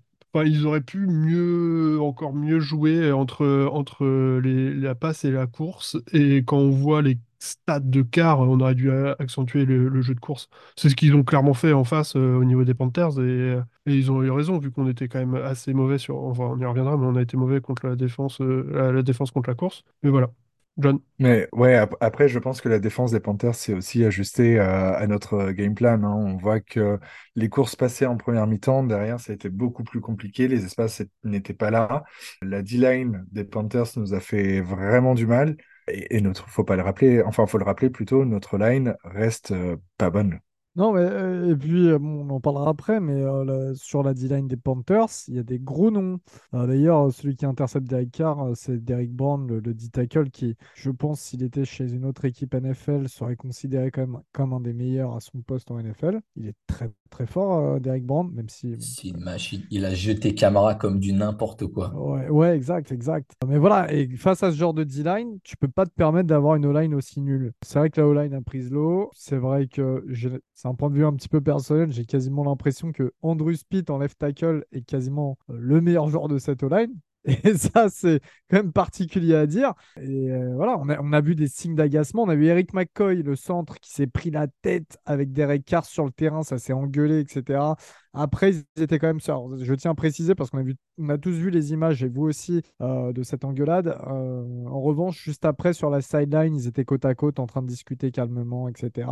ils 0.45 0.65
auraient 0.65 0.82
pu 0.82 1.08
mieux, 1.08 1.99
encore 2.02 2.34
mieux 2.34 2.60
jouer 2.60 3.12
entre, 3.12 3.67
entre 3.71 4.06
la 4.06 4.95
passe 4.95 5.25
et 5.25 5.32
la 5.32 5.47
course. 5.47 5.97
Et 6.13 6.43
quand 6.45 6.58
on 6.58 6.69
voit 6.69 7.02
les 7.02 7.17
stats 7.39 7.80
de 7.80 8.02
quart, 8.02 8.41
on 8.41 8.60
aurait 8.60 8.75
dû 8.75 8.91
accentuer 8.91 9.65
le, 9.65 10.02
jeu 10.02 10.13
de 10.13 10.19
course. 10.19 10.49
C'est 10.75 10.89
ce 10.89 10.95
qu'ils 10.95 11.15
ont 11.15 11.23
clairement 11.23 11.54
fait 11.54 11.73
en 11.73 11.84
face 11.84 12.15
euh, 12.15 12.36
au 12.36 12.43
niveau 12.43 12.63
des 12.63 12.73
Panthers. 12.73 13.19
Et, 13.19 13.58
ils 13.86 14.12
ont 14.12 14.21
eu 14.21 14.30
raison, 14.30 14.60
vu 14.60 14.71
qu'on 14.71 14.88
était 14.88 15.08
quand 15.08 15.19
même 15.19 15.36
assez 15.36 15.73
mauvais 15.73 15.97
sur. 15.97 16.17
Enfin, 16.17 16.43
on 16.43 16.60
y 16.60 16.65
reviendra, 16.65 16.97
mais 16.97 17.06
on 17.08 17.15
a 17.15 17.21
été 17.21 17.38
mauvais 17.38 17.62
contre 17.62 17.88
la 17.88 17.95
défense, 17.95 18.39
euh, 18.41 18.91
la 18.91 19.02
défense 19.02 19.32
contre 19.32 19.49
la 19.49 19.56
course. 19.56 19.84
Mais 20.04 20.10
voilà. 20.10 20.30
John. 20.78 20.99
Mais 21.17 21.49
ouais, 21.52 21.75
après, 21.99 22.30
je 22.30 22.39
pense 22.39 22.62
que 22.62 22.69
la 22.69 22.80
défense 22.80 23.12
des 23.12 23.19
Panthers, 23.19 23.56
c'est 23.56 23.73
aussi 23.73 24.06
ajusté 24.06 24.60
à, 24.60 25.06
notre 25.08 25.52
game 25.52 25.75
plan. 25.75 26.02
Hein. 26.04 26.13
On 26.13 26.38
voit 26.38 26.62
que 26.62 26.99
les 27.36 27.49
courses 27.49 27.75
passées 27.75 28.06
en 28.06 28.15
première 28.15 28.47
mi-temps, 28.47 28.84
derrière, 28.84 29.19
ça 29.19 29.34
a 29.34 29.36
été 29.36 29.49
beaucoup 29.49 29.84
plus 29.84 29.99
compliqué. 29.99 30.47
Les 30.47 30.63
espaces 30.63 31.02
n'étaient 31.25 31.54
pas 31.54 31.69
là. 31.69 32.06
La 32.41 32.62
D-line 32.62 33.25
des 33.32 33.43
Panthers 33.43 33.88
nous 33.97 34.13
a 34.13 34.21
fait 34.21 34.62
vraiment 34.62 35.15
du 35.15 35.28
mal. 35.28 35.58
Et, 35.91 36.21
notre, 36.21 36.47
faut 36.49 36.63
pas 36.63 36.75
le 36.75 36.84
rappeler, 36.84 37.21
enfin, 37.23 37.45
faut 37.47 37.58
le 37.58 37.65
rappeler 37.65 37.89
plutôt, 37.89 38.25
notre 38.25 38.58
line 38.58 38.95
reste 39.04 39.52
euh, 39.52 39.78
pas 39.97 40.10
bonne. 40.10 40.39
Non, 40.79 40.93
mais 40.93 41.01
euh, 41.01 41.51
et 41.51 41.55
puis 41.57 41.89
euh, 41.89 41.99
bon, 41.99 42.25
on 42.25 42.29
en 42.35 42.39
parlera 42.39 42.69
après, 42.69 43.01
mais 43.01 43.21
euh, 43.21 43.43
la- 43.43 43.75
sur 43.75 44.01
la 44.01 44.13
D-line 44.13 44.47
des 44.47 44.55
Panthers, 44.55 45.07
il 45.27 45.35
y 45.35 45.39
a 45.39 45.43
des 45.43 45.59
gros 45.59 45.91
noms. 45.91 46.19
Euh, 46.53 46.65
d'ailleurs, 46.67 47.07
euh, 47.07 47.11
celui 47.11 47.35
qui 47.35 47.45
intercepte 47.45 47.85
Derek 47.85 48.11
Carr, 48.11 48.41
euh, 48.41 48.53
c'est 48.55 48.83
Derek 48.83 49.11
Brown, 49.13 49.45
le, 49.45 49.59
le 49.59 49.73
D-tackle, 49.73 50.29
qui, 50.31 50.55
je 50.75 50.89
pense, 50.89 51.19
s'il 51.19 51.43
était 51.43 51.65
chez 51.65 51.91
une 51.93 52.05
autre 52.05 52.23
équipe 52.25 52.53
NFL, 52.55 53.09
serait 53.09 53.35
considéré 53.35 53.91
quand 53.91 54.07
même 54.07 54.21
comme 54.31 54.53
un 54.53 54.61
des 54.61 54.73
meilleurs 54.73 55.15
à 55.15 55.19
son 55.19 55.41
poste 55.41 55.69
en 55.69 55.77
NFL. 55.79 56.21
Il 56.37 56.47
est 56.47 56.55
très 56.65 56.89
très 57.09 57.25
fort, 57.25 57.57
euh, 57.57 57.79
Derek 57.79 58.05
Brown, 58.05 58.31
même 58.33 58.49
si 58.49 58.67
bon, 58.69 58.77
C'est 58.79 59.07
une 59.09 59.19
machine. 59.19 59.63
Il 59.71 59.83
a 59.83 59.93
jeté 59.95 60.35
Camara 60.35 60.75
comme 60.75 60.99
du 60.99 61.11
n'importe 61.11 61.65
quoi. 61.65 61.91
Ouais, 61.95 62.29
ouais, 62.29 62.55
exact, 62.55 62.91
exact. 62.91 63.31
Mais 63.47 63.57
voilà, 63.57 63.91
et 63.91 64.07
face 64.15 64.43
à 64.43 64.51
ce 64.51 64.55
genre 64.57 64.75
de 64.75 64.83
D-line, 64.83 65.39
tu 65.43 65.57
peux 65.57 65.67
pas 65.67 65.85
te 65.87 65.91
permettre 65.91 66.27
d'avoir 66.27 66.55
une 66.55 66.65
O-line 66.67 66.93
aussi 66.93 67.19
nulle. 67.21 67.51
C'est 67.65 67.79
vrai 67.79 67.89
que 67.89 67.99
la 67.99 68.07
O-line 68.07 68.33
a 68.35 68.41
pris 68.41 68.61
l'eau. 68.69 69.09
C'est 69.13 69.37
vrai 69.37 69.65
que 69.67 70.05
j'ai- 70.07 70.39
c'est 70.53 70.67
un 70.69 70.75
point 70.75 70.89
de 70.89 70.95
vue 70.95 71.05
un 71.05 71.13
petit 71.13 71.29
peu 71.29 71.41
personnel. 71.41 71.91
J'ai 71.91 72.05
quasiment 72.05 72.43
l'impression 72.43 72.91
que 72.91 73.13
Andrew 73.21 73.53
Spitt 73.53 73.89
en 73.89 73.97
left 73.97 74.17
tackle 74.17 74.65
est 74.71 74.84
quasiment 74.84 75.38
euh, 75.49 75.58
le 75.60 75.82
meilleur 75.82 76.10
joueur 76.10 76.27
de 76.27 76.38
cette 76.38 76.63
O-line. 76.63 76.93
Et 77.43 77.53
ça, 77.58 77.89
c'est 77.89 78.21
quand 78.49 78.58
même 78.58 78.71
particulier 78.71 79.36
à 79.36 79.45
dire. 79.45 79.73
Et 79.97 80.32
euh, 80.32 80.53
voilà, 80.55 80.77
on 80.79 80.88
a, 80.89 80.99
on 81.01 81.12
a 81.12 81.19
vu 81.21 81.36
des 81.36 81.47
signes 81.47 81.75
d'agacement. 81.75 82.23
On 82.23 82.29
a 82.29 82.36
vu 82.36 82.45
Eric 82.45 82.73
McCoy, 82.73 83.23
le 83.23 83.36
centre, 83.36 83.79
qui 83.79 83.91
s'est 83.91 84.08
pris 84.08 84.32
la 84.32 84.47
tête 84.62 84.97
avec 85.05 85.34
Derek 85.34 85.65
Carr 85.65 85.86
sur 85.86 86.05
le 86.05 86.12
terrain. 86.12 86.43
Ça 86.43 86.58
s'est 86.58 86.71
engueulé, 86.71 87.19
etc. 87.19 87.75
Après, 88.13 88.51
ils 88.53 88.84
étaient 88.84 88.99
quand 88.99 89.08
même 89.08 89.19
sœurs. 89.19 89.58
Je 89.58 89.73
tiens 89.73 89.91
à 89.91 89.95
préciser 89.95 90.34
parce 90.34 90.49
qu'on 90.49 90.60
a 90.60 90.63
vu, 90.63 90.75
on 90.97 91.10
a 91.10 91.17
tous 91.17 91.32
vu 91.32 91.49
les 91.49 91.73
images 91.73 92.03
et 92.03 92.08
vous 92.08 92.23
aussi 92.23 92.62
euh, 92.82 93.12
de 93.12 93.21
cette 93.23 93.43
engueulade. 93.43 93.97
En 94.08 94.82
revanche, 94.82 95.21
juste 95.21 95.45
après, 95.45 95.73
sur 95.73 95.89
la 95.89 96.01
sideline, 96.01 96.55
ils 96.55 96.67
étaient 96.67 96.86
côte 96.86 97.05
à 97.05 97.15
côte 97.15 97.39
en 97.39 97.47
train 97.47 97.62
de 97.62 97.67
discuter 97.67 98.12
calmement, 98.12 98.69
etc. 98.69 99.08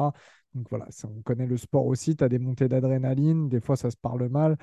Donc 0.53 0.67
voilà, 0.69 0.87
on 1.03 1.21
connaît 1.21 1.47
le 1.47 1.57
sport 1.57 1.85
aussi. 1.85 2.15
Tu 2.15 2.23
as 2.23 2.29
des 2.29 2.39
montées 2.39 2.67
d'adrénaline. 2.67 3.49
Des 3.49 3.61
fois, 3.61 3.75
ça 3.75 3.91
se 3.91 3.97
parle 3.97 4.27
mal. 4.29 4.57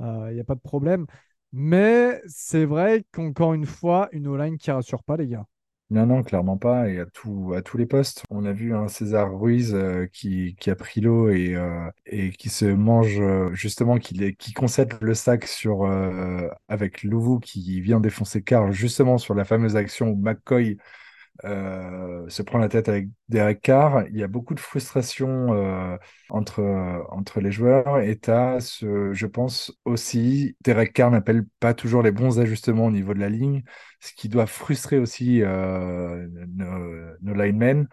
Il 0.00 0.34
n'y 0.34 0.40
a 0.40 0.44
pas 0.44 0.54
de 0.54 0.60
problème. 0.60 1.06
Mais 1.52 2.20
c'est 2.26 2.64
vrai 2.64 3.04
qu'encore 3.12 3.54
une 3.54 3.66
fois, 3.66 4.08
une 4.12 4.26
O-line 4.26 4.58
qui 4.58 4.70
rassure 4.70 5.02
pas, 5.02 5.16
les 5.16 5.28
gars. 5.28 5.46
Non, 5.88 6.04
non, 6.04 6.24
clairement 6.24 6.58
pas. 6.58 6.88
Et 6.88 6.98
à, 6.98 7.06
tout, 7.06 7.52
à 7.56 7.62
tous 7.62 7.76
les 7.78 7.86
postes. 7.86 8.24
On 8.28 8.44
a 8.44 8.52
vu 8.52 8.74
un 8.74 8.88
César 8.88 9.32
Ruiz 9.38 9.72
euh, 9.72 10.06
qui, 10.12 10.56
qui 10.58 10.68
a 10.70 10.74
pris 10.74 11.00
l'eau 11.00 11.28
et, 11.30 11.54
euh, 11.54 11.88
et 12.06 12.30
qui 12.32 12.48
se 12.48 12.64
mange, 12.64 13.20
euh, 13.20 13.54
justement, 13.54 13.98
qui, 13.98 14.34
qui 14.36 14.52
concède 14.52 14.94
le 15.00 15.14
sac 15.14 15.46
sur, 15.46 15.84
euh, 15.84 16.48
avec 16.66 17.04
Louvou 17.04 17.38
qui 17.38 17.80
vient 17.80 18.00
défoncer 18.00 18.42
Carl, 18.42 18.72
justement 18.72 19.16
sur 19.16 19.34
la 19.34 19.44
fameuse 19.44 19.76
action 19.76 20.08
où 20.08 20.16
McCoy 20.16 20.76
euh, 21.44 22.28
se 22.28 22.42
prend 22.42 22.58
la 22.58 22.68
tête 22.68 22.88
avec 22.88 23.08
Derek 23.28 23.60
Carr. 23.60 24.04
Il 24.08 24.16
y 24.16 24.22
a 24.22 24.28
beaucoup 24.28 24.54
de 24.54 24.60
frustration 24.60 25.52
euh, 25.54 25.96
entre, 26.28 26.60
euh, 26.60 27.02
entre 27.10 27.40
les 27.40 27.52
joueurs. 27.52 28.00
Et 28.00 28.16
t'as 28.16 28.60
ce, 28.60 29.12
je 29.12 29.26
pense 29.26 29.72
aussi, 29.84 30.56
Derek 30.62 30.92
Carr 30.92 31.10
n'appelle 31.10 31.44
pas 31.60 31.74
toujours 31.74 32.02
les 32.02 32.10
bons 32.10 32.40
ajustements 32.40 32.86
au 32.86 32.90
niveau 32.90 33.14
de 33.14 33.20
la 33.20 33.28
ligne, 33.28 33.62
ce 34.00 34.12
qui 34.14 34.28
doit 34.28 34.46
frustrer 34.46 34.98
aussi 34.98 35.40
nos, 35.40 37.34
linemen. 37.34 37.88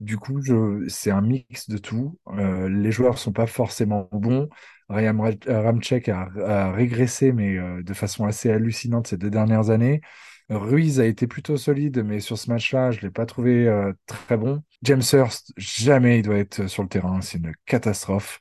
Du 0.00 0.16
coup, 0.16 0.40
c'est 0.88 1.10
un 1.10 1.22
mix 1.22 1.68
de 1.68 1.78
tout. 1.78 2.18
Les 2.36 2.92
joueurs 2.92 3.18
sont 3.18 3.32
pas 3.32 3.46
forcément 3.46 4.08
bons. 4.12 4.48
Ryan 4.88 5.18
Ra- 5.18 5.62
Ramczyk 5.62 6.08
a, 6.08 6.72
régressé, 6.72 7.32
mais 7.32 7.56
de 7.82 7.94
façon 7.94 8.26
assez 8.26 8.50
hallucinante 8.50 9.06
ces 9.06 9.16
deux 9.16 9.30
dernières 9.30 9.70
années. 9.70 10.00
Ruiz 10.50 11.00
a 11.00 11.06
été 11.06 11.26
plutôt 11.26 11.56
solide, 11.56 12.02
mais 12.04 12.20
sur 12.20 12.38
ce 12.38 12.50
match-là, 12.50 12.90
je 12.90 12.98
ne 12.98 13.02
l'ai 13.02 13.10
pas 13.10 13.26
trouvé 13.26 13.66
euh, 13.68 13.92
très 14.06 14.36
bon. 14.36 14.62
James 14.82 15.02
Hurst, 15.12 15.52
jamais 15.56 16.18
il 16.18 16.22
doit 16.22 16.36
être 16.38 16.66
sur 16.68 16.82
le 16.82 16.88
terrain, 16.88 17.20
c'est 17.20 17.38
une 17.38 17.52
catastrophe. 17.66 18.40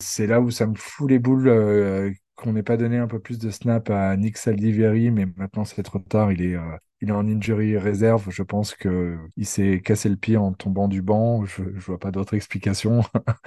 C'est 0.00 0.26
là 0.26 0.40
où 0.40 0.50
ça 0.50 0.66
me 0.66 0.74
fout 0.74 1.08
les 1.10 1.18
boules 1.18 1.48
euh, 1.48 2.12
qu'on 2.34 2.52
n'ait 2.52 2.62
pas 2.62 2.76
donné 2.76 2.98
un 2.98 3.06
peu 3.06 3.18
plus 3.18 3.38
de 3.38 3.50
snap 3.50 3.88
à 3.90 4.16
Nick 4.16 4.36
Saldiveri, 4.36 5.10
mais 5.10 5.26
maintenant 5.36 5.64
c'est 5.64 5.82
trop 5.82 5.98
tard, 5.98 6.32
il 6.32 6.42
est, 6.42 6.54
euh, 6.54 6.76
il 7.00 7.08
est 7.08 7.12
en 7.12 7.26
injury 7.26 7.78
réserve. 7.78 8.28
Je 8.30 8.42
pense 8.42 8.74
que 8.74 9.16
il 9.36 9.46
s'est 9.46 9.80
cassé 9.82 10.08
le 10.10 10.16
pied 10.16 10.36
en 10.36 10.52
tombant 10.52 10.88
du 10.88 11.00
banc, 11.00 11.44
je, 11.46 11.62
je 11.74 11.80
vois 11.86 11.98
pas 11.98 12.10
d'autre 12.10 12.34
explication. 12.34 13.00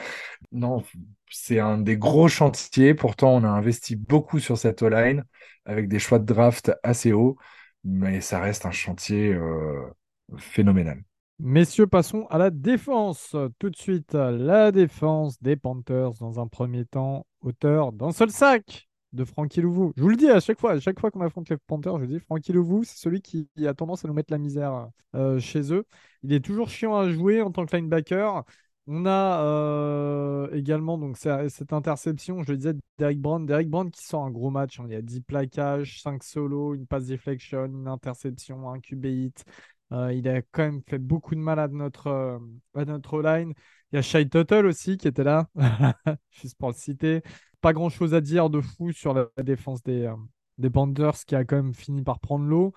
Non, 0.51 0.83
c'est 1.29 1.59
un 1.59 1.77
des 1.77 1.97
gros 1.97 2.27
chantiers. 2.27 2.93
Pourtant, 2.93 3.35
on 3.35 3.43
a 3.43 3.49
investi 3.49 3.95
beaucoup 3.95 4.39
sur 4.39 4.57
cette 4.57 4.81
O-line 4.81 5.23
avec 5.65 5.87
des 5.87 5.99
choix 5.99 6.19
de 6.19 6.25
draft 6.25 6.71
assez 6.83 7.13
hauts, 7.13 7.37
mais 7.83 8.21
ça 8.21 8.39
reste 8.39 8.65
un 8.65 8.71
chantier 8.71 9.33
euh, 9.33 9.81
phénoménal. 10.37 11.03
Messieurs, 11.39 11.87
passons 11.87 12.25
à 12.29 12.37
la 12.37 12.49
défense. 12.49 13.35
Tout 13.59 13.69
de 13.69 13.75
suite, 13.75 14.13
la 14.13 14.71
défense 14.71 15.41
des 15.41 15.55
Panthers 15.55 16.11
dans 16.19 16.39
un 16.39 16.47
premier 16.47 16.85
temps, 16.85 17.25
auteur 17.41 17.93
d'un 17.93 18.11
seul 18.11 18.29
sac 18.29 18.89
de 19.13 19.23
Frankie 19.23 19.61
Louvou. 19.61 19.93
Je 19.95 20.01
vous 20.03 20.09
le 20.09 20.17
dis 20.17 20.29
à 20.29 20.39
chaque 20.39 20.59
fois, 20.59 20.77
qu'on 21.11 21.21
affronte 21.21 21.49
les 21.49 21.57
Panthers, 21.57 21.99
je 21.99 22.05
dis 22.05 22.19
Frankie 22.19 22.51
Louvou, 22.51 22.83
c'est 22.83 22.97
celui 22.97 23.21
qui 23.21 23.47
a 23.65 23.73
tendance 23.73 24.05
à 24.05 24.07
nous 24.07 24.13
mettre 24.13 24.31
la 24.31 24.37
misère 24.37 24.89
euh, 25.15 25.39
chez 25.39 25.73
eux. 25.73 25.85
Il 26.23 26.33
est 26.33 26.43
toujours 26.43 26.69
chiant 26.69 26.95
à 26.95 27.09
jouer 27.09 27.41
en 27.41 27.51
tant 27.51 27.65
que 27.65 27.75
linebacker. 27.75 28.43
On 28.91 29.05
a 29.05 29.43
euh, 29.43 30.49
également 30.51 30.97
donc 30.97 31.15
cette 31.15 31.73
interception, 31.73 32.41
je 32.41 32.51
le 32.51 32.57
disais, 32.57 32.73
Derek 32.97 33.21
Brown. 33.21 33.45
Derek 33.45 33.69
Brown 33.69 33.91
qui 33.91 34.03
sort 34.03 34.23
un 34.23 34.31
gros 34.31 34.49
match. 34.49 34.79
hein. 34.79 34.85
Il 34.87 34.93
y 34.93 34.95
a 34.95 35.01
10 35.03 35.21
plaquages, 35.21 36.01
5 36.01 36.23
solos, 36.23 36.73
une 36.73 36.87
passe 36.87 37.05
deflection, 37.05 37.65
une 37.65 37.87
interception, 37.87 38.67
un 38.71 38.79
QB 38.79 39.05
hit. 39.05 39.45
Euh, 39.91 40.11
il 40.11 40.27
a 40.27 40.41
quand 40.41 40.63
même 40.63 40.81
fait 40.87 40.97
beaucoup 40.97 41.35
de 41.35 41.39
mal 41.39 41.59
à 41.59 41.67
notre, 41.67 42.07
euh, 42.07 42.39
line. 43.21 43.53
Il 43.91 43.95
y 43.95 43.99
a 43.99 44.01
Shai 44.01 44.27
Tuttle 44.27 44.65
aussi 44.65 44.97
qui 44.97 45.07
était 45.07 45.23
là, 45.23 45.47
juste 46.31 46.57
pour 46.57 46.69
le 46.69 46.75
citer. 46.75 47.21
Pas 47.61 47.73
grand-chose 47.73 48.15
à 48.15 48.21
dire 48.21 48.49
de 48.49 48.59
fou 48.59 48.91
sur 48.91 49.13
la, 49.13 49.27
défense 49.43 49.83
des, 49.83 50.11
des 50.57 50.71
Panthers 50.71 51.25
qui 51.27 51.35
a 51.35 51.45
quand 51.45 51.57
même 51.57 51.75
fini 51.75 52.01
par 52.01 52.19
prendre 52.19 52.45
l'eau. 52.45 52.73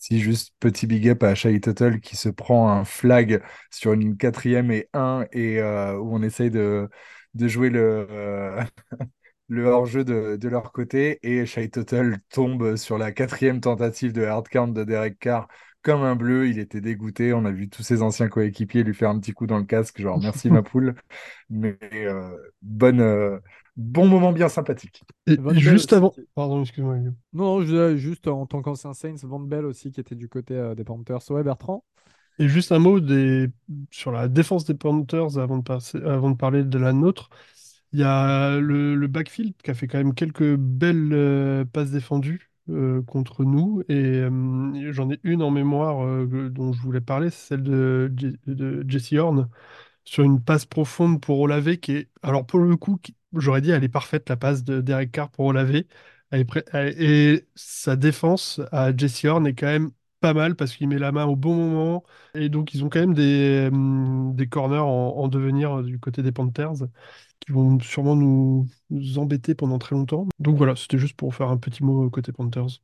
Si 0.00 0.20
juste 0.20 0.54
petit 0.60 0.86
big 0.88 1.08
up 1.10 1.22
à 1.24 1.34
Shai 1.36 1.60
Tuttle 1.60 2.00
qui 2.00 2.16
se 2.16 2.30
prend 2.30 2.70
un 2.70 2.84
flag 2.86 3.42
sur 3.70 3.92
une 3.92 4.16
quatrième 4.16 4.70
et 4.72 4.88
un 4.94 5.26
et 5.32 5.60
euh, 5.60 5.96
où 5.98 6.14
on 6.16 6.22
essaye 6.22 6.50
de, 6.50 6.88
de 7.34 7.48
jouer 7.48 7.70
le, 7.70 8.08
euh, 8.10 8.64
le 9.48 9.66
hors-jeu 9.66 10.04
de, 10.04 10.36
de 10.36 10.48
leur 10.48 10.72
côté 10.72 11.18
et 11.22 11.46
Shai 11.46 11.70
Tuttle 11.70 12.18
tombe 12.30 12.76
sur 12.76 12.98
la 12.98 13.12
quatrième 13.12 13.60
tentative 13.60 14.12
de 14.12 14.24
hard 14.24 14.48
count 14.48 14.68
de 14.68 14.84
Derek 14.84 15.18
Carr 15.18 15.48
comme 15.82 16.02
un 16.02 16.16
bleu. 16.16 16.48
Il 16.48 16.58
était 16.58 16.80
dégoûté. 16.80 17.32
On 17.34 17.44
a 17.44 17.50
vu 17.52 17.68
tous 17.68 17.82
ses 17.82 18.02
anciens 18.02 18.28
coéquipiers 18.28 18.84
lui 18.84 18.94
faire 18.94 19.10
un 19.10 19.18
petit 19.20 19.32
coup 19.32 19.46
dans 19.46 19.58
le 19.58 19.64
casque, 19.64 20.00
genre 20.00 20.18
merci 20.20 20.50
ma 20.50 20.62
poule. 20.62 20.94
Mais 21.50 21.76
euh, 21.94 22.30
bonne, 22.62 23.40
bon 23.80 24.06
moment 24.06 24.32
bien 24.32 24.48
sympathique. 24.48 25.02
Et 25.26 25.36
Von 25.36 25.50
Bell 25.50 25.58
juste 25.58 25.92
avant. 25.92 26.12
Pardon, 26.34 26.62
excuse-moi. 26.62 26.96
Non, 27.32 27.60
non, 27.60 27.96
juste 27.96 28.28
en 28.28 28.46
tant 28.46 28.62
qu'ancien 28.62 28.94
Saints, 28.94 29.16
Van 29.24 29.40
Bell 29.40 29.64
aussi 29.64 29.90
qui 29.90 30.00
était 30.00 30.14
du 30.14 30.28
côté 30.28 30.54
euh, 30.54 30.74
des 30.74 30.84
Panthers. 30.84 31.30
Ouais, 31.30 31.42
Bertrand? 31.42 31.84
Et 32.38 32.48
juste 32.48 32.72
un 32.72 32.78
mot 32.78 33.00
des... 33.00 33.48
sur 33.90 34.12
la 34.12 34.28
défense 34.28 34.64
des 34.64 34.74
Panthers 34.74 35.38
avant 35.38 35.58
de, 35.58 35.62
passer... 35.62 35.98
avant 36.02 36.30
de 36.30 36.36
parler 36.36 36.64
de 36.64 36.78
la 36.78 36.92
nôtre. 36.92 37.30
Il 37.92 37.98
y 37.98 38.04
a 38.04 38.58
le, 38.58 38.94
le 38.94 39.06
backfield 39.08 39.54
qui 39.62 39.70
a 39.70 39.74
fait 39.74 39.88
quand 39.88 39.98
même 39.98 40.14
quelques 40.14 40.54
belles 40.56 41.12
euh, 41.12 41.64
passes 41.64 41.90
défendues 41.90 42.50
euh, 42.68 43.02
contre 43.02 43.44
nous. 43.44 43.82
Et 43.88 43.94
euh, 43.94 44.92
j'en 44.92 45.10
ai 45.10 45.18
une 45.24 45.42
en 45.42 45.50
mémoire 45.50 46.04
euh, 46.04 46.50
dont 46.50 46.72
je 46.72 46.80
voulais 46.80 47.00
parler, 47.00 47.30
c'est 47.30 47.48
celle 47.48 47.62
de, 47.64 48.12
Je- 48.16 48.52
de 48.52 48.84
Jesse 48.88 49.12
Horn 49.14 49.48
sur 50.04 50.24
une 50.24 50.42
passe 50.42 50.66
profonde 50.66 51.20
pour 51.20 51.40
Olave 51.40 51.76
qui 51.78 51.92
est, 51.92 52.10
alors 52.22 52.46
pour 52.46 52.60
le 52.60 52.76
coup, 52.76 52.98
qui- 53.02 53.16
j'aurais 53.34 53.60
dit 53.60 53.70
elle 53.70 53.84
est 53.84 53.88
parfaite 53.88 54.28
la 54.28 54.36
passe 54.36 54.64
de 54.64 54.80
Derek 54.80 55.12
Carr 55.12 55.30
pour 55.30 55.44
elle- 56.72 57.02
et 57.02 57.46
sa 57.54 57.96
défense 57.96 58.60
à 58.72 58.96
Jesse 58.96 59.24
Horn 59.24 59.46
est 59.46 59.54
quand 59.54 59.66
même 59.66 59.90
pas 60.20 60.34
mal 60.34 60.54
parce 60.54 60.76
qu'il 60.76 60.88
met 60.88 60.98
la 60.98 61.12
main 61.12 61.24
au 61.26 61.36
bon 61.36 61.54
moment. 61.54 62.04
Et 62.34 62.48
donc 62.48 62.74
ils 62.74 62.84
ont 62.84 62.88
quand 62.88 63.00
même 63.00 63.14
des, 63.14 63.68
hum, 63.72 64.34
des 64.36 64.46
corners 64.48 64.78
en, 64.78 64.86
en 65.16 65.28
devenir 65.28 65.78
euh, 65.78 65.82
du 65.82 65.98
côté 65.98 66.22
des 66.22 66.32
Panthers 66.32 66.74
qui 67.40 67.52
vont 67.52 67.78
sûrement 67.80 68.16
nous, 68.16 68.66
embêter 69.16 69.54
pendant 69.54 69.78
très 69.78 69.96
longtemps. 69.96 70.28
Donc 70.38 70.56
voilà, 70.56 70.76
c'était 70.76 70.98
juste 70.98 71.16
pour 71.16 71.34
faire 71.34 71.48
un 71.48 71.56
petit 71.56 71.82
mot 71.84 72.08
côté 72.10 72.32
Panthers. 72.32 72.80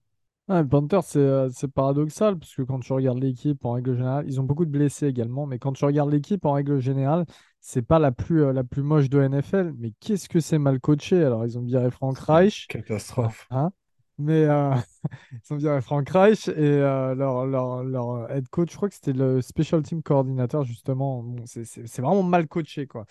Ah, 0.49 0.63
les 0.63 0.69
Panthers, 0.69 1.03
euh, 1.17 1.49
c'est 1.53 1.67
paradoxal 1.67 2.39
parce 2.39 2.55
que 2.55 2.63
quand 2.63 2.79
tu 2.79 2.93
regardes 2.93 3.19
l'équipe 3.19 3.65
en 3.65 3.73
règle 3.73 3.97
générale, 3.97 4.27
ils 4.29 4.41
ont 4.41 4.45
beaucoup 4.45 4.65
de 4.65 4.71
blessés 4.71 5.09
également, 5.09 5.45
mais 5.45 5.59
quand 5.59 5.73
tu 5.73 5.85
regardes 5.85 6.11
l'équipe 6.13 6.45
en 6.45 6.53
règle 6.53 6.79
générale, 6.79 7.25
c'est 7.69 7.83
pas 7.83 7.99
la 7.99 8.13
plus, 8.13 8.45
euh, 8.45 8.53
la 8.53 8.63
plus 8.63 8.83
moche 8.83 9.11
de 9.11 9.21
NFL. 9.21 9.75
Mais 9.77 9.93
qu'est-ce 9.99 10.29
que 10.29 10.39
c'est 10.39 10.59
mal 10.59 10.79
coaché? 10.79 11.25
Alors, 11.25 11.45
ils 11.45 11.59
ont 11.59 11.63
viré 11.63 11.91
Frank 11.91 12.17
Reich, 12.17 12.69
Catastrophe. 12.69 13.49
hein, 13.51 13.73
mais 14.19 14.45
euh, 14.45 14.71
ils 15.33 15.53
ont 15.53 15.57
viré 15.57 15.81
Frank 15.81 16.09
Reich 16.09 16.47
et 16.47 16.53
euh, 16.57 17.17
leur, 17.17 17.45
leur, 17.45 17.83
leur 17.83 18.31
head 18.31 18.49
coach, 18.51 18.71
je 18.71 18.77
crois 18.77 18.89
que 18.89 18.95
c'était 18.95 19.13
le 19.13 19.43
special 19.43 19.83
team 19.83 20.01
coordinateur 20.01 20.63
justement. 20.63 21.25
Bon, 21.25 21.43
c'est 21.45 21.99
vraiment 22.01 22.23
mal 22.23 22.47
coaché, 22.47 22.87
quoi. 22.87 23.05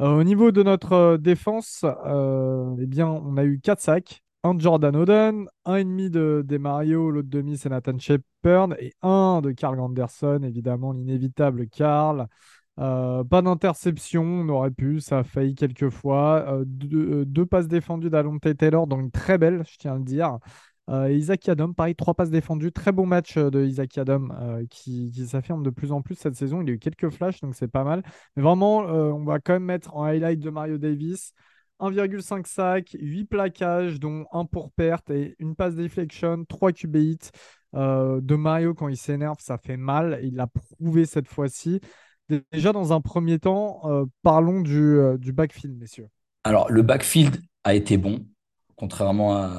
Au 0.00 0.24
niveau 0.24 0.50
de 0.50 0.62
notre 0.64 1.16
défense, 1.18 1.84
eh 1.84 2.86
bien, 2.86 3.06
on 3.06 3.36
a 3.36 3.44
eu 3.44 3.60
4 3.60 3.80
sacs. 3.80 4.22
Un 4.42 4.54
de 4.54 4.60
Jordan 4.62 4.96
Oden, 4.96 5.46
un 5.66 5.74
et 5.76 5.84
demi 5.84 6.08
de, 6.08 6.42
des 6.46 6.58
Mario, 6.58 7.10
l'autre 7.10 7.28
demi 7.28 7.58
c'est 7.58 7.68
Nathan 7.68 7.98
Shepard 7.98 8.70
et 8.78 8.94
un 9.02 9.42
de 9.42 9.50
Carl 9.52 9.78
Anderson, 9.78 10.40
évidemment 10.42 10.92
l'inévitable 10.92 11.68
Carl. 11.68 12.26
Euh, 12.80 13.24
pas 13.24 13.42
d'interception, 13.42 14.22
on 14.22 14.48
aurait 14.48 14.70
pu, 14.70 15.00
ça 15.00 15.18
a 15.18 15.22
failli 15.22 15.54
quelques 15.54 15.90
fois. 15.90 16.44
Euh, 16.48 16.64
deux, 16.66 17.20
euh, 17.20 17.24
deux 17.26 17.44
passes 17.44 17.68
défendues 17.68 18.08
d'Alonte 18.08 18.56
Taylor, 18.56 18.86
donc 18.86 19.12
très 19.12 19.36
belle, 19.36 19.62
je 19.70 19.76
tiens 19.76 19.94
à 19.94 19.98
le 19.98 20.04
dire. 20.04 20.38
Euh, 20.88 21.12
Isaac 21.12 21.48
Adam, 21.48 21.72
pareil, 21.72 21.94
trois 21.94 22.14
passes 22.14 22.30
défendues. 22.30 22.72
Très 22.72 22.90
beau 22.90 23.04
match 23.04 23.36
de 23.36 23.64
Isaac 23.64 23.96
euh, 23.98 24.64
qui, 24.70 25.12
s'affirme 25.26 25.62
de 25.62 25.70
plus 25.70 25.92
en 25.92 26.00
plus 26.00 26.14
cette 26.16 26.34
saison. 26.34 26.62
Il 26.62 26.70
a 26.70 26.72
eu 26.72 26.78
quelques 26.78 27.10
flashs, 27.10 27.40
donc 27.40 27.54
c'est 27.54 27.68
pas 27.68 27.84
mal. 27.84 28.02
Mais 28.34 28.42
vraiment, 28.42 28.78
on 28.78 29.24
va 29.24 29.38
quand 29.40 29.52
même 29.52 29.64
mettre 29.64 29.94
en 29.94 30.04
highlight 30.04 30.40
de 30.40 30.50
Mario 30.50 30.78
Davis 30.78 31.32
1,5 31.80 32.46
sacs, 32.46 32.96
8 32.98 33.24
plaquages, 33.26 34.00
dont 34.00 34.26
1 34.32 34.46
pour 34.46 34.72
perte 34.72 35.10
et 35.10 35.36
une 35.38 35.54
passe 35.54 35.76
deflection, 35.76 36.44
3 36.48 36.72
QB 36.72 36.96
hits. 36.96 37.30
De 37.72 38.34
Mario, 38.34 38.74
quand 38.74 38.88
il 38.88 38.96
s'énerve, 38.96 39.36
ça 39.38 39.58
fait 39.58 39.76
mal. 39.76 40.18
Il 40.24 40.34
l'a 40.34 40.48
prouvé 40.48 41.06
cette 41.06 41.28
fois-ci. 41.28 41.80
Déjà, 42.52 42.72
dans 42.72 42.92
un 42.92 43.00
premier 43.00 43.38
temps, 43.38 43.80
euh, 43.84 44.04
parlons 44.22 44.60
du, 44.60 44.98
euh, 44.98 45.16
backfield, 45.18 45.76
messieurs. 45.78 46.08
Alors, 46.44 46.70
le 46.70 46.82
backfield 46.82 47.40
a 47.64 47.74
été 47.74 47.96
bon, 47.96 48.24
contrairement 48.76 49.50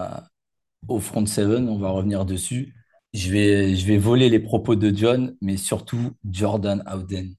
au 0.87 0.99
front 0.99 1.25
seven, 1.25 1.69
on 1.69 1.77
va 1.77 1.89
revenir 1.89 2.25
dessus. 2.25 2.73
Je 3.13 3.31
vais, 3.31 3.75
je 3.75 3.85
vais 3.85 3.97
voler 3.97 4.29
les 4.29 4.39
propos 4.39 4.75
de 4.75 4.95
John, 4.95 5.35
mais 5.41 5.57
surtout 5.57 6.11
Jordan 6.29 6.83
Howden. 6.85 7.35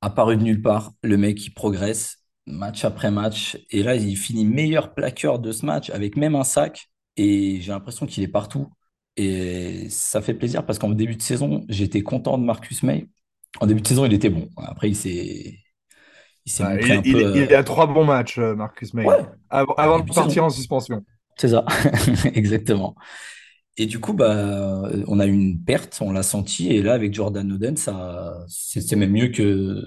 Apparu 0.00 0.36
de 0.36 0.42
nulle 0.42 0.62
part, 0.62 0.92
le 1.02 1.16
mec, 1.16 1.44
il 1.46 1.50
progresse 1.54 2.18
match 2.46 2.84
après 2.84 3.10
match. 3.10 3.58
Et 3.70 3.82
là, 3.82 3.94
il 3.94 4.16
finit 4.16 4.44
meilleur 4.44 4.94
plaqueur 4.94 5.38
de 5.38 5.52
ce 5.52 5.64
match 5.64 5.90
avec 5.90 6.16
même 6.16 6.34
un 6.34 6.44
sac. 6.44 6.90
Et 7.16 7.60
j'ai 7.60 7.72
l'impression 7.72 8.06
qu'il 8.06 8.22
est 8.24 8.28
partout. 8.28 8.68
Et 9.16 9.88
ça 9.90 10.22
fait 10.22 10.34
plaisir 10.34 10.64
parce 10.66 10.78
qu'en 10.78 10.90
début 10.90 11.16
de 11.16 11.22
saison, 11.22 11.64
j'étais 11.68 12.02
content 12.02 12.38
de 12.38 12.44
Marcus 12.44 12.82
May. 12.82 13.08
En 13.60 13.66
début 13.66 13.80
de 13.82 13.86
saison, 13.88 14.04
il 14.06 14.12
était 14.14 14.30
bon. 14.30 14.48
Après, 14.56 14.88
il 14.90 14.96
s'est, 14.96 15.58
il 16.46 16.52
s'est 16.52 16.64
Ouais, 16.64 16.66
montré 16.66 16.94
il, 16.94 16.94
un 16.94 17.02
il- 17.04 17.30
peu. 17.34 17.34
il 17.34 17.54
a 17.54 17.64
trois 17.64 17.86
bons 17.86 18.04
matchs, 18.04 18.38
euh, 18.38 18.54
Marcus 18.54 18.94
May, 18.94 19.06
Ouais, 19.06 19.24
avant 19.50 19.98
de 20.00 20.12
partir 20.12 20.44
saison. 20.44 20.44
en 20.44 20.50
suspension. 20.50 21.04
C'est 21.38 21.48
ça, 21.50 21.64
exactement. 22.34 22.94
Et 23.78 23.86
du 23.86 24.00
coup, 24.00 24.14
bah, 24.14 24.90
on 25.08 25.20
a 25.20 25.26
eu 25.26 25.32
une 25.32 25.62
perte, 25.64 25.98
on 26.02 26.12
l'a 26.12 26.22
senti. 26.24 26.68
Et 26.72 26.82
là, 26.82 26.94
avec 26.94 27.14
Jordan 27.14 27.50
Oden, 27.52 27.76
ça, 27.76 28.36
c'est 28.48 28.96
même 28.96 29.12
mieux 29.12 29.28
que 29.28 29.82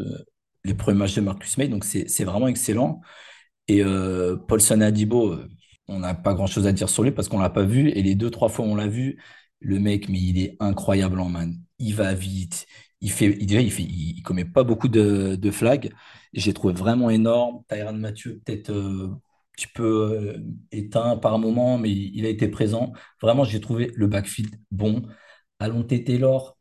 les 0.65 0.73
premiers 0.75 0.97
matchs 0.99 1.15
de 1.15 1.21
Marcus 1.21 1.57
May. 1.57 1.67
Donc, 1.69 1.85
c'est 1.85 2.23
vraiment 2.25 2.47
excellent. 2.47 3.01
Et 3.67 3.83
euh, 3.83 4.37
Paulson 4.37 4.81
Adibo, 4.81 5.33
euh, 5.33 5.49
on 5.87 5.99
n'a 5.99 6.13
pas 6.15 6.33
grand-chose 6.33 6.67
à 6.67 6.73
dire 6.73 6.89
sur 6.89 7.03
lui 7.03 7.11
parce 7.11 7.29
qu'on 7.29 7.39
l'a 7.39 7.49
pas 7.51 7.63
vu. 7.65 7.89
Et 7.91 8.03
les 8.03 8.15
deux, 8.15 8.29
trois 8.31 8.49
fois 8.49 8.65
où 8.65 8.69
on 8.69 8.75
l'a 8.75 8.87
vu, 8.87 9.21
le 9.59 9.79
mec, 9.79 10.09
mais 10.09 10.19
il 10.19 10.39
est 10.39 10.57
incroyable 10.59 11.19
en 11.19 11.29
man. 11.29 11.55
Il 11.79 11.95
va 11.95 12.13
vite. 12.13 12.65
Il 13.01 13.11
fait, 13.11 13.27
il, 13.39 13.51
il 13.51 14.17
il, 14.17 14.23
commet 14.23 14.45
pas 14.45 14.63
beaucoup 14.63 14.87
de, 14.87 15.35
de 15.35 15.51
flags. 15.51 15.91
J'ai 16.33 16.53
trouvé 16.53 16.73
vraiment 16.73 17.09
énorme. 17.09 17.63
Tyrann 17.69 17.97
Mathieu, 17.99 18.41
peut-être 18.45 18.71
euh, 18.71 19.09
un 19.11 19.19
petit 19.53 19.67
peu 19.67 19.83
euh, 20.11 20.37
éteint 20.71 21.17
par 21.17 21.39
moment, 21.39 21.77
mais 21.77 21.91
il, 21.91 22.25
a 22.25 22.29
été 22.29 22.47
présent. 22.47 22.93
Vraiment, 23.21 23.43
j'ai 23.43 23.61
trouvé 23.61 23.91
le 23.95 24.07
backfield 24.07 24.55
bon. 24.71 25.03
Alonte 25.59 25.87
Taylor, 26.05 26.57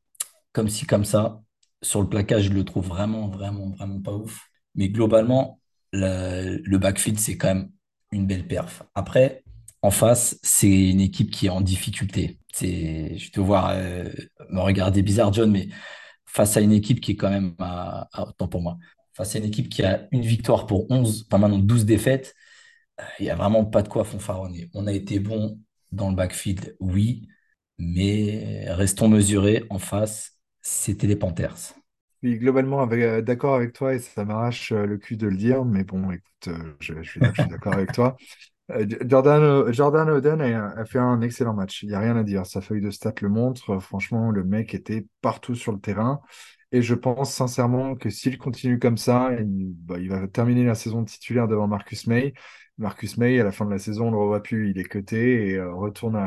comme 0.52 0.68
ci, 0.68 0.86
comme 0.86 1.04
ça. 1.04 1.42
Sur 1.82 2.02
le 2.02 2.08
plaquage, 2.08 2.44
je 2.44 2.52
le 2.52 2.64
trouve 2.64 2.86
vraiment, 2.88 3.28
vraiment, 3.28 3.70
vraiment 3.70 4.00
pas 4.00 4.12
ouf. 4.14 4.48
Mais 4.74 4.88
globalement, 4.88 5.60
le, 5.92 6.58
le 6.64 6.78
backfield, 6.78 7.18
c'est 7.18 7.36
quand 7.36 7.48
même 7.54 7.70
une 8.12 8.26
belle 8.26 8.46
perf. 8.46 8.82
Après, 8.94 9.43
en 9.84 9.90
face, 9.90 10.38
c'est 10.42 10.90
une 10.90 11.02
équipe 11.02 11.30
qui 11.30 11.44
est 11.44 11.50
en 11.50 11.60
difficulté. 11.60 12.38
C'est, 12.54 13.18
je 13.18 13.30
te 13.30 13.38
voir 13.38 13.68
euh, 13.74 14.08
me 14.48 14.60
regarder 14.60 15.02
bizarre, 15.02 15.30
John, 15.30 15.50
mais 15.50 15.68
face 16.24 16.56
à 16.56 16.62
une 16.62 16.72
équipe 16.72 17.02
qui 17.02 17.12
est 17.12 17.16
quand 17.16 17.28
même 17.28 17.54
à, 17.58 18.08
autant 18.26 18.48
pour 18.48 18.62
moi, 18.62 18.78
face 19.12 19.36
à 19.36 19.40
une 19.40 19.44
équipe 19.44 19.68
qui 19.68 19.82
a 19.82 20.08
une 20.10 20.22
victoire 20.22 20.64
pour 20.64 20.90
11, 20.90 21.26
enfin 21.28 21.36
maintenant 21.36 21.58
12 21.58 21.84
défaites, 21.84 22.34
euh, 22.98 23.04
il 23.18 23.24
n'y 23.24 23.30
a 23.30 23.34
vraiment 23.34 23.66
pas 23.66 23.82
de 23.82 23.88
quoi 23.90 24.04
fanfaronner. 24.04 24.70
On 24.72 24.86
a 24.86 24.92
été 24.94 25.18
bon 25.18 25.60
dans 25.92 26.08
le 26.08 26.16
backfield, 26.16 26.76
oui, 26.80 27.28
mais 27.76 28.64
restons 28.68 29.08
mesurés 29.08 29.64
en 29.68 29.78
face, 29.78 30.38
c'était 30.62 31.06
les 31.06 31.16
Panthers. 31.16 31.74
Suis 32.22 32.38
globalement 32.38 32.90
euh, 32.90 33.20
d'accord 33.20 33.54
avec 33.54 33.74
toi 33.74 33.92
et 33.92 33.98
ça 33.98 34.24
m'arrache 34.24 34.72
le 34.72 34.96
cul 34.96 35.18
de 35.18 35.26
le 35.26 35.36
dire, 35.36 35.62
mais 35.66 35.84
bon, 35.84 36.10
écoute, 36.10 36.48
je 36.80 37.02
suis 37.02 37.20
d'accord 37.20 37.74
avec 37.74 37.92
toi. 37.92 38.16
Euh, 38.70 38.86
Jordan, 39.06 39.42
euh, 39.42 39.72
Jordan 39.72 40.08
Oden 40.08 40.40
a, 40.40 40.84
fait 40.86 40.98
un 40.98 41.20
excellent 41.20 41.52
match, 41.52 41.82
il 41.82 41.90
n'y 41.90 41.94
a 41.94 42.00
rien 42.00 42.16
à 42.16 42.22
dire. 42.24 42.46
Sa 42.46 42.60
feuille 42.60 42.80
de 42.80 42.90
stats 42.90 43.14
le 43.20 43.28
montre. 43.28 43.70
Euh, 43.70 43.80
Franchement, 43.80 44.30
le 44.30 44.42
mec 44.44 44.74
était 44.74 45.06
partout 45.20 45.54
sur 45.54 45.72
le 45.72 45.80
terrain. 45.80 46.20
Et 46.72 46.82
je 46.82 46.94
pense 46.94 47.32
sincèrement 47.32 47.94
que 47.94 48.10
s'il 48.10 48.38
continue 48.38 48.78
comme 48.78 48.96
ça, 48.96 49.30
il, 49.38 49.74
bah, 49.76 49.96
va 50.08 50.26
terminer 50.28 50.64
la 50.64 50.74
saison 50.74 51.04
titulaire 51.04 51.46
devant 51.46 51.68
Marcus 51.68 52.06
May. 52.06 52.32
Marcus 52.78 53.16
May, 53.18 53.38
à 53.38 53.44
la 53.44 53.52
fin 53.52 53.64
de 53.66 53.70
la 53.70 53.78
saison, 53.78 54.04
on 54.08 54.10
ne 54.10 54.16
le 54.16 54.18
revoit 54.22 54.42
plus, 54.42 54.70
il 54.70 54.78
est 54.78 54.84
cuté 54.84 55.50
et 55.50 55.56
euh, 55.56 55.72
retourne 55.74 56.18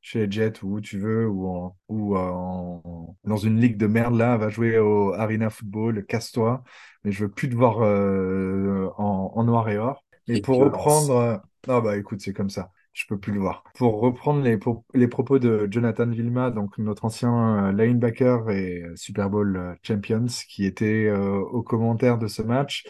chez 0.00 0.26
les 0.26 0.30
Jets 0.32 0.62
ou 0.64 0.76
où 0.76 0.80
tu 0.80 0.98
veux, 0.98 1.28
ou, 1.28 1.76
en- 2.16 3.16
dans 3.24 3.36
une 3.36 3.60
ligue 3.60 3.76
de 3.76 3.86
merde 3.86 4.16
là, 4.16 4.36
va 4.36 4.48
jouer 4.48 4.78
au 4.78 5.12
Arena 5.14 5.50
Football, 5.50 6.04
casse-toi. 6.06 6.64
Mais 7.04 7.12
je 7.12 7.24
veux 7.24 7.30
plus 7.30 7.48
te 7.48 7.54
voir 7.54 7.82
euh, 7.82 8.88
en 8.96 9.44
noir 9.44 9.68
et 9.68 9.78
or. 9.78 10.02
Quelle 10.26 10.42
pour 10.42 10.58
reprendre, 10.58 11.16
euh, 11.16 11.36
ah 11.68 11.80
bah 11.80 11.96
écoute, 11.96 12.20
c'est 12.20 12.32
comme 12.32 12.50
ça. 12.50 12.70
Je 12.92 13.04
peux 13.08 13.18
plus 13.18 13.32
le 13.32 13.40
voir. 13.40 13.64
Pour 13.74 14.00
reprendre 14.00 14.42
les, 14.42 14.58
les 14.94 15.08
propos 15.08 15.38
de 15.38 15.66
Jonathan 15.70 16.06
Vilma, 16.06 16.50
donc 16.50 16.76
notre 16.78 17.04
ancien 17.06 17.68
euh, 17.68 17.72
linebacker 17.72 18.50
et 18.50 18.82
euh, 18.82 18.96
Super 18.96 19.30
Bowl 19.30 19.76
champions, 19.82 20.26
qui 20.48 20.66
était 20.66 21.06
euh, 21.06 21.38
au 21.38 21.62
commentaire 21.62 22.18
de 22.18 22.26
ce 22.28 22.42
match, 22.42 22.84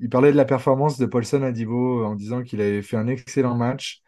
il 0.00 0.08
parlait 0.08 0.32
de 0.32 0.36
la 0.36 0.44
performance 0.44 0.98
de 0.98 1.06
Paulson 1.06 1.42
Adibo 1.42 2.04
en 2.04 2.14
disant 2.14 2.42
qu'il 2.42 2.60
avait 2.60 2.82
fait 2.82 2.96
un 2.96 3.08
excellent 3.08 3.56
match, 3.56 4.02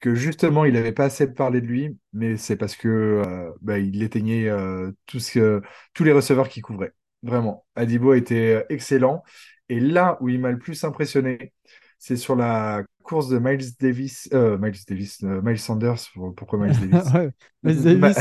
que 0.00 0.14
justement 0.14 0.64
il 0.64 0.74
n'avait 0.74 0.92
pas 0.92 1.06
assez 1.06 1.32
parlé 1.32 1.60
de 1.60 1.66
lui, 1.66 1.98
mais 2.12 2.36
c'est 2.36 2.56
parce 2.56 2.76
que 2.76 2.88
euh, 2.88 3.52
bah, 3.62 3.78
il 3.78 4.02
éteignait 4.02 4.48
euh, 4.48 4.92
tout 5.06 5.20
ce 5.20 5.32
que- 5.32 5.62
tous 5.94 6.04
les 6.04 6.12
receveurs 6.12 6.48
qu'il 6.48 6.62
couvrait. 6.62 6.92
Vraiment, 7.22 7.64
Adibo 7.76 8.14
était 8.14 8.66
excellent. 8.68 9.22
Et 9.70 9.80
là 9.80 10.18
où 10.20 10.28
il 10.28 10.40
m'a 10.40 10.50
le 10.52 10.58
plus 10.58 10.84
impressionné, 10.84 11.52
c'est 11.98 12.16
sur 12.16 12.36
la 12.36 12.82
course 13.02 13.28
de 13.28 13.38
Miles 13.38 13.64
Davis, 13.80 14.28
euh, 14.32 14.58
Miles 14.58 14.74
Davis, 14.88 15.22
euh, 15.24 15.40
Miles 15.42 15.58
Sanders. 15.58 15.98
Pourquoi 16.36 16.58
Miles 16.58 16.78
Davis? 16.90 17.12
Ouais. 17.14 17.30
Miles 17.62 17.82
Davis, 17.82 18.16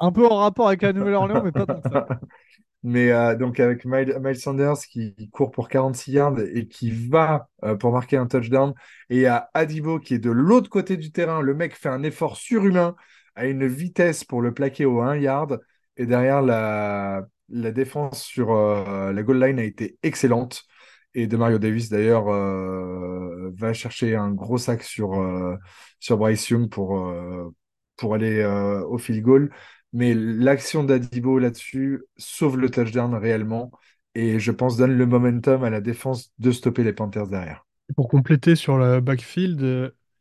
un 0.00 0.12
peu 0.12 0.26
en 0.26 0.36
rapport 0.38 0.68
avec 0.68 0.82
la 0.82 0.92
Nouvelle-Orléans, 0.92 1.42
mais 1.42 1.52
pas 1.52 1.66
tant 1.66 1.80
que 1.80 1.88
ça. 1.88 2.06
Mais 2.82 3.10
euh, 3.10 3.34
donc 3.34 3.58
avec 3.58 3.84
Miles, 3.84 4.16
Miles 4.22 4.38
Sanders 4.38 4.78
qui 4.78 5.14
court 5.32 5.50
pour 5.50 5.68
46 5.68 6.12
yards 6.12 6.38
et 6.40 6.68
qui 6.68 6.90
va 6.90 7.48
euh, 7.64 7.74
pour 7.74 7.92
marquer 7.92 8.16
un 8.16 8.26
touchdown. 8.26 8.74
Et 9.10 9.16
il 9.16 9.20
y 9.22 9.26
a 9.26 9.50
Adibo 9.54 9.98
qui 9.98 10.14
est 10.14 10.18
de 10.18 10.30
l'autre 10.30 10.70
côté 10.70 10.96
du 10.96 11.10
terrain. 11.10 11.40
Le 11.40 11.54
mec 11.54 11.74
fait 11.74 11.88
un 11.88 12.02
effort 12.04 12.36
surhumain 12.36 12.94
à 13.34 13.46
une 13.46 13.66
vitesse 13.66 14.24
pour 14.24 14.40
le 14.40 14.54
plaquer 14.54 14.84
au 14.84 15.00
1 15.00 15.16
yard. 15.16 15.60
Et 15.96 16.06
derrière, 16.06 16.42
la, 16.42 17.26
la 17.48 17.72
défense 17.72 18.22
sur 18.22 18.52
euh, 18.52 19.12
la 19.12 19.22
goal 19.22 19.42
line 19.44 19.58
a 19.58 19.64
été 19.64 19.98
excellente. 20.04 20.62
Et 21.18 21.26
de 21.26 21.38
Mario 21.38 21.58
Davis, 21.58 21.88
d'ailleurs, 21.88 22.28
euh, 22.28 23.50
va 23.56 23.72
chercher 23.72 24.16
un 24.16 24.30
gros 24.30 24.58
sac 24.58 24.82
sur, 24.82 25.14
euh, 25.14 25.56
sur 25.98 26.18
Bryce 26.18 26.50
Young 26.50 26.68
pour, 26.68 27.08
euh, 27.08 27.48
pour 27.96 28.14
aller 28.14 28.44
au 28.86 28.98
field 28.98 29.22
goal. 29.22 29.50
Mais 29.94 30.12
l'action 30.12 30.84
d'Adibo 30.84 31.38
là-dessus 31.38 32.04
sauve 32.18 32.58
le 32.58 32.68
touchdown 32.68 33.14
réellement. 33.14 33.70
Et 34.14 34.38
je 34.38 34.52
pense 34.52 34.76
donne 34.76 34.94
le 34.94 35.06
momentum 35.06 35.64
à 35.64 35.70
la 35.70 35.80
défense 35.80 36.32
de 36.38 36.50
stopper 36.50 36.84
les 36.84 36.92
Panthers 36.92 37.28
derrière. 37.28 37.64
Pour 37.94 38.08
compléter 38.08 38.54
sur 38.54 38.76
la 38.76 39.00
backfield, 39.00 39.60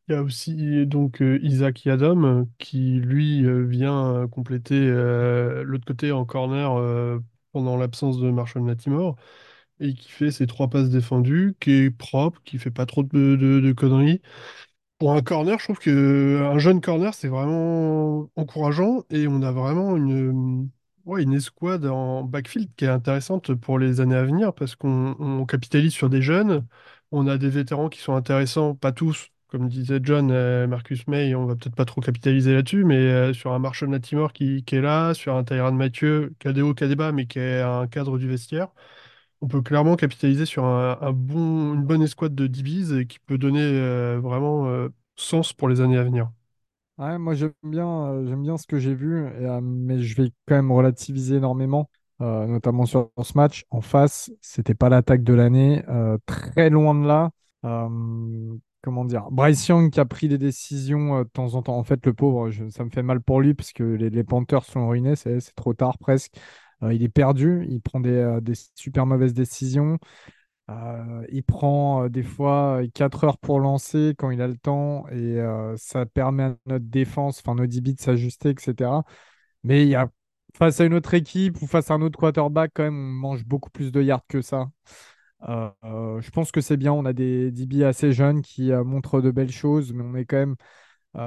il 0.08 0.14
y 0.14 0.16
a 0.16 0.24
aussi 0.24 0.86
donc 0.86 1.22
Isaac 1.42 1.84
Yadom 1.84 2.48
qui 2.58 3.02
lui 3.02 3.44
vient 3.68 4.30
compléter 4.32 4.88
l'autre 4.88 5.86
côté 5.86 6.14
en 6.14 6.24
corner 6.24 7.20
pendant 7.52 7.76
l'absence 7.76 8.18
de 8.18 8.32
Marshall 8.32 8.66
Latimore 8.66 9.18
et 9.80 9.94
qui 9.94 10.10
fait 10.10 10.32
ses 10.32 10.48
trois 10.48 10.70
passes 10.70 10.90
défendues, 10.90 11.56
qui 11.60 11.72
est 11.72 11.92
propre, 11.92 12.42
qui 12.44 12.58
fait 12.58 12.72
pas 12.72 12.86
trop 12.86 13.04
de, 13.04 13.74
conneries. 13.74 14.22
Pour 15.00 15.14
un 15.14 15.22
corner, 15.22 15.60
je 15.60 15.66
trouve 15.66 15.80
que 15.80 16.42
un 16.44 16.58
jeune 16.58 16.82
corner, 16.82 17.14
c'est 17.14 17.28
vraiment 17.28 18.30
encourageant 18.36 19.04
et 19.10 19.28
on 19.28 19.42
a 19.42 19.52
vraiment 19.52 19.98
une, 19.98 20.70
ouais, 21.06 21.24
une 21.24 21.34
escouade 21.34 21.86
en 21.86 22.24
backfield 22.24 22.70
qui 22.78 22.86
est 22.86 22.88
intéressante 22.90 23.54
pour 23.56 23.78
les 23.80 24.00
années 24.02 24.16
à 24.16 24.24
venir 24.24 24.54
parce 24.54 24.76
qu'on 24.76 25.16
on 25.20 25.46
capitalise 25.46 25.94
sur 25.94 26.10
des 26.10 26.22
jeunes, 26.22 26.66
on 27.12 27.28
a 27.28 27.38
des 27.38 27.50
vétérans 27.50 27.90
qui 27.90 28.00
sont 28.00 28.16
intéressants, 28.16 28.76
pas 28.76 28.94
tous, 28.94 29.32
comme 29.48 29.70
disait 29.70 30.00
John, 30.04 30.28
Marcus 30.68 31.08
May, 31.08 31.36
on 31.36 31.46
va 31.46 31.56
peut-être 31.56 31.76
pas 31.76 31.86
trop 31.86 32.02
capitaliser 32.02 32.54
là-dessus, 32.54 32.84
mais 32.86 32.98
euh, 32.98 33.34
sur 33.34 33.54
un 33.54 33.60
Marshall 33.60 33.92
Latimore 33.92 34.34
qui, 34.34 34.64
qui 34.64 34.76
est 34.76 34.82
là, 34.82 35.14
sur 35.14 35.36
un 35.36 35.44
Tyrann 35.44 35.76
Mathieu, 35.76 36.34
qui 36.40 36.48
a 36.48 36.54
des 36.54 36.62
hauts, 36.62 36.74
qui 36.74 36.84
a 36.84 36.88
des 36.88 36.96
bas, 36.96 37.12
mais 37.12 37.26
qui 37.28 37.40
est 37.40 37.62
un 37.62 37.88
cadre 37.88 38.18
du 38.18 38.28
vestiaire. 38.28 38.70
On 39.46 39.48
peut 39.48 39.62
clairement 39.62 39.96
capitaliser 39.96 40.48
sur 40.48 40.64
une 40.64 41.84
bonne 41.84 42.02
escouade 42.02 42.34
de 42.34 42.48
DBs 42.48 43.00
et 43.00 43.06
qui 43.06 43.20
peut 43.20 43.38
donner 43.38 43.62
euh, 43.62 44.20
vraiment 44.20 44.66
euh, 44.66 44.90
sens 45.18 45.54
pour 45.54 45.70
les 45.70 45.82
années 45.82 46.00
à 46.00 46.04
venir. 46.04 46.32
Moi 46.98 47.36
j'aime 47.36 47.52
bien, 47.62 48.08
euh, 48.08 48.36
bien 48.38 48.58
ce 48.58 48.66
que 48.66 48.80
j'ai 48.80 48.96
vu, 48.96 49.24
mais 49.62 50.02
je 50.02 50.20
vais 50.20 50.32
quand 50.48 50.56
même 50.56 50.72
relativiser 50.72 51.36
énormément. 51.36 51.92
notamment 52.20 52.88
sur, 52.88 53.12
ce 53.22 53.38
match. 53.38 53.66
En 53.70 53.82
face, 53.82 54.32
c'était 54.42 54.74
pas 54.74 54.90
l'attaque 54.90 55.22
de 55.22 55.36
l'année, 55.36 55.84
très 56.26 56.72
loin 56.72 56.96
de 56.96 57.06
là. 57.06 57.30
Comment 58.82 59.06
dire? 59.06 59.30
Bryce 59.30 59.68
Young 59.68 59.92
qui 59.92 60.00
a 60.00 60.06
pris 60.06 60.28
des 60.28 60.40
décisions 60.40 61.20
de 61.20 61.30
temps 61.30 61.54
en 61.54 61.62
temps. 61.62 61.78
En 61.78 61.84
fait, 61.84 62.04
le 62.04 62.14
pauvre, 62.14 62.50
ça 62.72 62.84
me 62.84 62.90
fait 62.90 63.04
mal 63.04 63.22
pour 63.22 63.42
lui 63.42 63.54
parce 63.54 63.74
que 63.74 63.84
les, 63.84 64.10
les 64.10 64.24
Panthers 64.24 64.64
sont 64.64 64.88
ruinés, 64.88 65.16
c'est 65.16 65.40
trop 65.56 65.76
tard 65.76 66.00
presque. 66.00 66.34
Euh, 66.86 66.94
il 66.94 67.04
est 67.04 67.10
perdu, 67.10 67.66
il 67.70 67.82
prend 67.82 68.00
des, 68.00 68.10
euh, 68.12 68.42
super 68.76 69.06
mauvaises 69.06 69.34
décisions. 69.34 69.98
Euh, 70.70 71.26
il 71.32 71.44
prend 71.44 72.10
des 72.10 72.24
fois 72.24 72.82
euh, 72.82 72.88
4 72.94 73.24
heures 73.26 73.38
pour 73.38 73.60
lancer 73.60 74.16
quand 74.18 74.32
il 74.32 74.42
a 74.42 74.48
le 74.48 74.58
temps 74.58 75.08
et 75.10 75.38
ça 75.78 76.06
permet 76.06 76.44
à 76.44 76.56
notre 76.66 76.86
défense, 76.86 77.40
enfin 77.40 77.56
nos 77.56 77.68
DB 77.68 77.94
de 77.94 78.02
s'ajuster, 78.02 78.50
etc. 78.52 79.04
Mais 79.64 79.94
face 80.58 80.80
à 80.82 80.86
une 80.86 80.94
autre 80.94 81.14
équipe 81.14 81.62
ou 81.62 81.68
face 81.68 81.92
à 81.92 81.96
un 81.96 82.02
autre 82.02 82.20
quarterback, 82.20 82.72
quand 82.74 82.84
même, 82.84 82.96
on 82.96 83.14
mange 83.14 83.46
beaucoup 83.46 83.70
plus 83.70 83.92
de 83.92 84.02
yards 84.02 84.26
que 84.28 84.42
ça. 84.42 84.70
Je 85.48 86.30
pense 86.32 86.52
que 86.52 86.62
c'est 86.62 86.78
bien. 86.78 86.94
On 86.94 87.06
a 87.06 87.14
des 87.14 87.52
DB 87.52 87.84
assez 87.84 88.12
jeunes 88.14 88.42
qui 88.42 88.72
montrent 88.72 89.22
de 89.22 89.32
belles 89.32 89.52
choses, 89.52 89.94
mais 89.94 90.04
on 90.04 90.16
est 90.16 90.26
quand 90.26 90.38
même. 90.38 90.56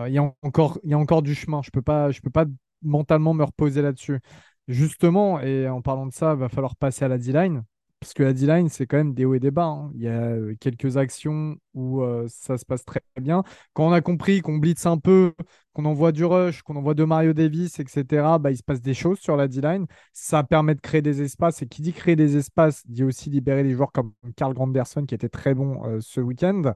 Il 0.08 0.12
y 0.12 0.18
a 0.18 0.32
encore, 0.42 1.22
du 1.22 1.34
chemin. 1.34 1.62
Je 1.62 1.68
je 1.68 2.20
peux 2.20 2.30
pas 2.30 2.46
mentalement 2.82 3.34
me 3.34 3.44
reposer 3.44 3.82
là-dessus. 3.82 4.20
Justement, 4.68 5.40
et 5.40 5.66
en 5.68 5.80
parlant 5.80 6.06
de 6.06 6.12
ça, 6.12 6.34
il 6.34 6.38
va 6.38 6.48
falloir 6.50 6.76
passer 6.76 7.04
à 7.04 7.08
la 7.08 7.18
D-line. 7.18 7.64
Parce 8.00 8.12
que 8.12 8.22
la 8.22 8.32
D-line, 8.32 8.68
c'est 8.68 8.86
quand 8.86 8.98
même 8.98 9.14
des 9.14 9.24
hauts 9.24 9.34
et 9.34 9.40
des 9.40 9.50
bas. 9.50 9.64
hein. 9.64 9.90
Il 9.94 10.02
y 10.02 10.08
a 10.08 10.20
euh, 10.20 10.54
quelques 10.60 10.98
actions 10.98 11.56
où 11.74 12.02
euh, 12.02 12.26
ça 12.28 12.56
se 12.56 12.64
passe 12.64 12.84
très 12.84 13.00
bien. 13.20 13.42
Quand 13.72 13.88
on 13.88 13.92
a 13.92 14.00
compris 14.00 14.40
qu'on 14.40 14.58
blitz 14.58 14.86
un 14.86 14.98
peu, 14.98 15.32
qu'on 15.72 15.84
envoie 15.84 16.12
du 16.12 16.24
rush, 16.24 16.62
qu'on 16.62 16.76
envoie 16.76 16.94
de 16.94 17.02
Mario 17.02 17.32
Davis, 17.32 17.80
etc., 17.80 18.38
bah, 18.38 18.52
il 18.52 18.56
se 18.56 18.62
passe 18.62 18.80
des 18.82 18.94
choses 18.94 19.18
sur 19.18 19.36
la 19.36 19.48
D-line. 19.48 19.86
Ça 20.12 20.44
permet 20.44 20.74
de 20.76 20.80
créer 20.80 21.02
des 21.02 21.22
espaces. 21.22 21.62
Et 21.62 21.66
qui 21.66 21.82
dit 21.82 21.92
créer 21.92 22.14
des 22.14 22.36
espaces, 22.36 22.86
dit 22.86 23.02
aussi 23.04 23.30
libérer 23.30 23.64
des 23.64 23.72
joueurs 23.72 23.90
comme 23.90 24.12
Carl 24.36 24.54
Granderson, 24.54 25.04
qui 25.06 25.14
était 25.14 25.28
très 25.30 25.54
bon 25.54 25.84
euh, 25.86 25.98
ce 26.00 26.20
week-end. 26.20 26.74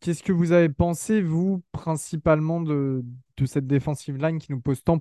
Qu'est-ce 0.00 0.22
que 0.22 0.32
vous 0.32 0.52
avez 0.52 0.68
pensé, 0.68 1.22
vous, 1.22 1.62
principalement, 1.72 2.60
de, 2.60 3.04
de 3.36 3.46
cette 3.46 3.66
defensive 3.66 4.16
line 4.16 4.38
qui 4.38 4.52
nous 4.52 4.60
pose 4.60 4.82
tant, 4.84 4.98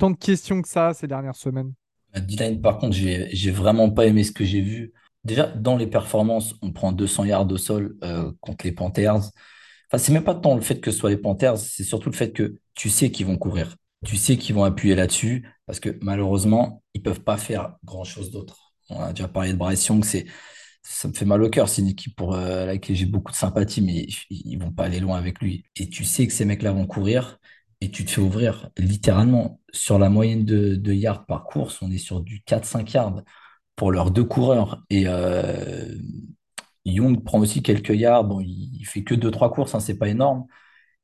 tant 0.00 0.10
de 0.10 0.16
questions 0.16 0.62
que 0.62 0.68
ça 0.68 0.94
ces 0.94 1.06
dernières 1.06 1.36
semaines? 1.36 1.74
D-line, 2.16 2.60
par 2.60 2.78
contre, 2.78 2.96
j'ai 2.96 3.28
j'ai 3.32 3.50
vraiment 3.50 3.90
pas 3.90 4.06
aimé 4.06 4.24
ce 4.24 4.32
que 4.32 4.44
j'ai 4.44 4.62
vu. 4.62 4.92
Déjà, 5.22 5.46
dans 5.46 5.76
les 5.76 5.86
performances, 5.86 6.54
on 6.62 6.72
prend 6.72 6.90
200 6.90 7.26
yards 7.26 7.52
au 7.52 7.58
sol 7.58 7.96
euh, 8.02 8.32
contre 8.40 8.64
les 8.64 8.72
Panthers. 8.72 9.30
Enfin, 9.92 9.98
c'est 9.98 10.12
même 10.12 10.24
pas 10.24 10.34
tant 10.34 10.54
le 10.54 10.62
fait 10.62 10.80
que 10.80 10.90
ce 10.90 10.98
soit 10.98 11.10
les 11.10 11.18
Panthers, 11.18 11.58
c'est 11.58 11.84
surtout 11.84 12.08
le 12.10 12.16
fait 12.16 12.32
que 12.32 12.56
tu 12.74 12.88
sais 12.88 13.10
qu'ils 13.10 13.26
vont 13.26 13.36
courir. 13.36 13.76
Tu 14.06 14.16
sais 14.16 14.38
qu'ils 14.38 14.54
vont 14.54 14.64
appuyer 14.64 14.94
là-dessus 14.94 15.46
parce 15.66 15.78
que 15.78 15.98
malheureusement, 16.00 16.82
ils 16.94 17.02
peuvent 17.02 17.20
pas 17.20 17.36
faire 17.36 17.76
grand-chose 17.84 18.30
d'autre. 18.30 18.72
On 18.88 19.00
a 19.00 19.12
déjà 19.12 19.28
parlé 19.28 19.52
de 19.52 19.58
Bryce 19.58 19.86
Young, 19.86 20.02
c'est, 20.04 20.24
ça 20.82 21.08
me 21.08 21.12
fait 21.12 21.26
mal 21.26 21.42
au 21.42 21.50
cœur. 21.50 21.68
C'est 21.68 21.82
une 21.82 21.88
équipe 21.88 22.16
pour 22.16 22.34
euh, 22.34 22.64
laquelle 22.64 22.96
j'ai 22.96 23.04
beaucoup 23.04 23.30
de 23.30 23.36
sympathie, 23.36 23.82
mais 23.82 24.06
ils 24.30 24.56
vont 24.56 24.72
pas 24.72 24.84
aller 24.84 25.00
loin 25.00 25.18
avec 25.18 25.40
lui. 25.40 25.64
Et 25.76 25.88
tu 25.90 26.04
sais 26.04 26.26
que 26.26 26.32
ces 26.32 26.46
mecs-là 26.46 26.72
vont 26.72 26.86
courir 26.86 27.38
et 27.80 27.90
tu 27.90 28.04
te 28.04 28.10
fais 28.10 28.20
ouvrir 28.20 28.70
littéralement 28.78 29.60
sur 29.72 29.98
la 29.98 30.10
moyenne 30.10 30.44
de, 30.44 30.92
yards 30.92 31.26
par 31.26 31.44
course. 31.44 31.80
On 31.82 31.90
est 31.90 31.98
sur 31.98 32.20
du 32.20 32.42
4-5 32.46 32.92
yards 32.92 33.22
pour 33.76 33.92
leurs 33.92 34.10
deux 34.10 34.24
coureurs. 34.24 34.84
Et 34.90 35.04
euh, 35.06 35.94
Young 36.84 37.24
prend 37.24 37.40
aussi 37.40 37.62
quelques 37.62 37.90
yards. 37.90 38.24
Bon, 38.24 38.40
il, 38.40 38.70
il 38.80 38.84
fait 38.86 39.04
que 39.04 39.14
deux 39.14 39.30
trois 39.30 39.52
courses, 39.52 39.74
hein, 39.74 39.80
c'est 39.80 39.98
pas 39.98 40.08
énorme. 40.08 40.46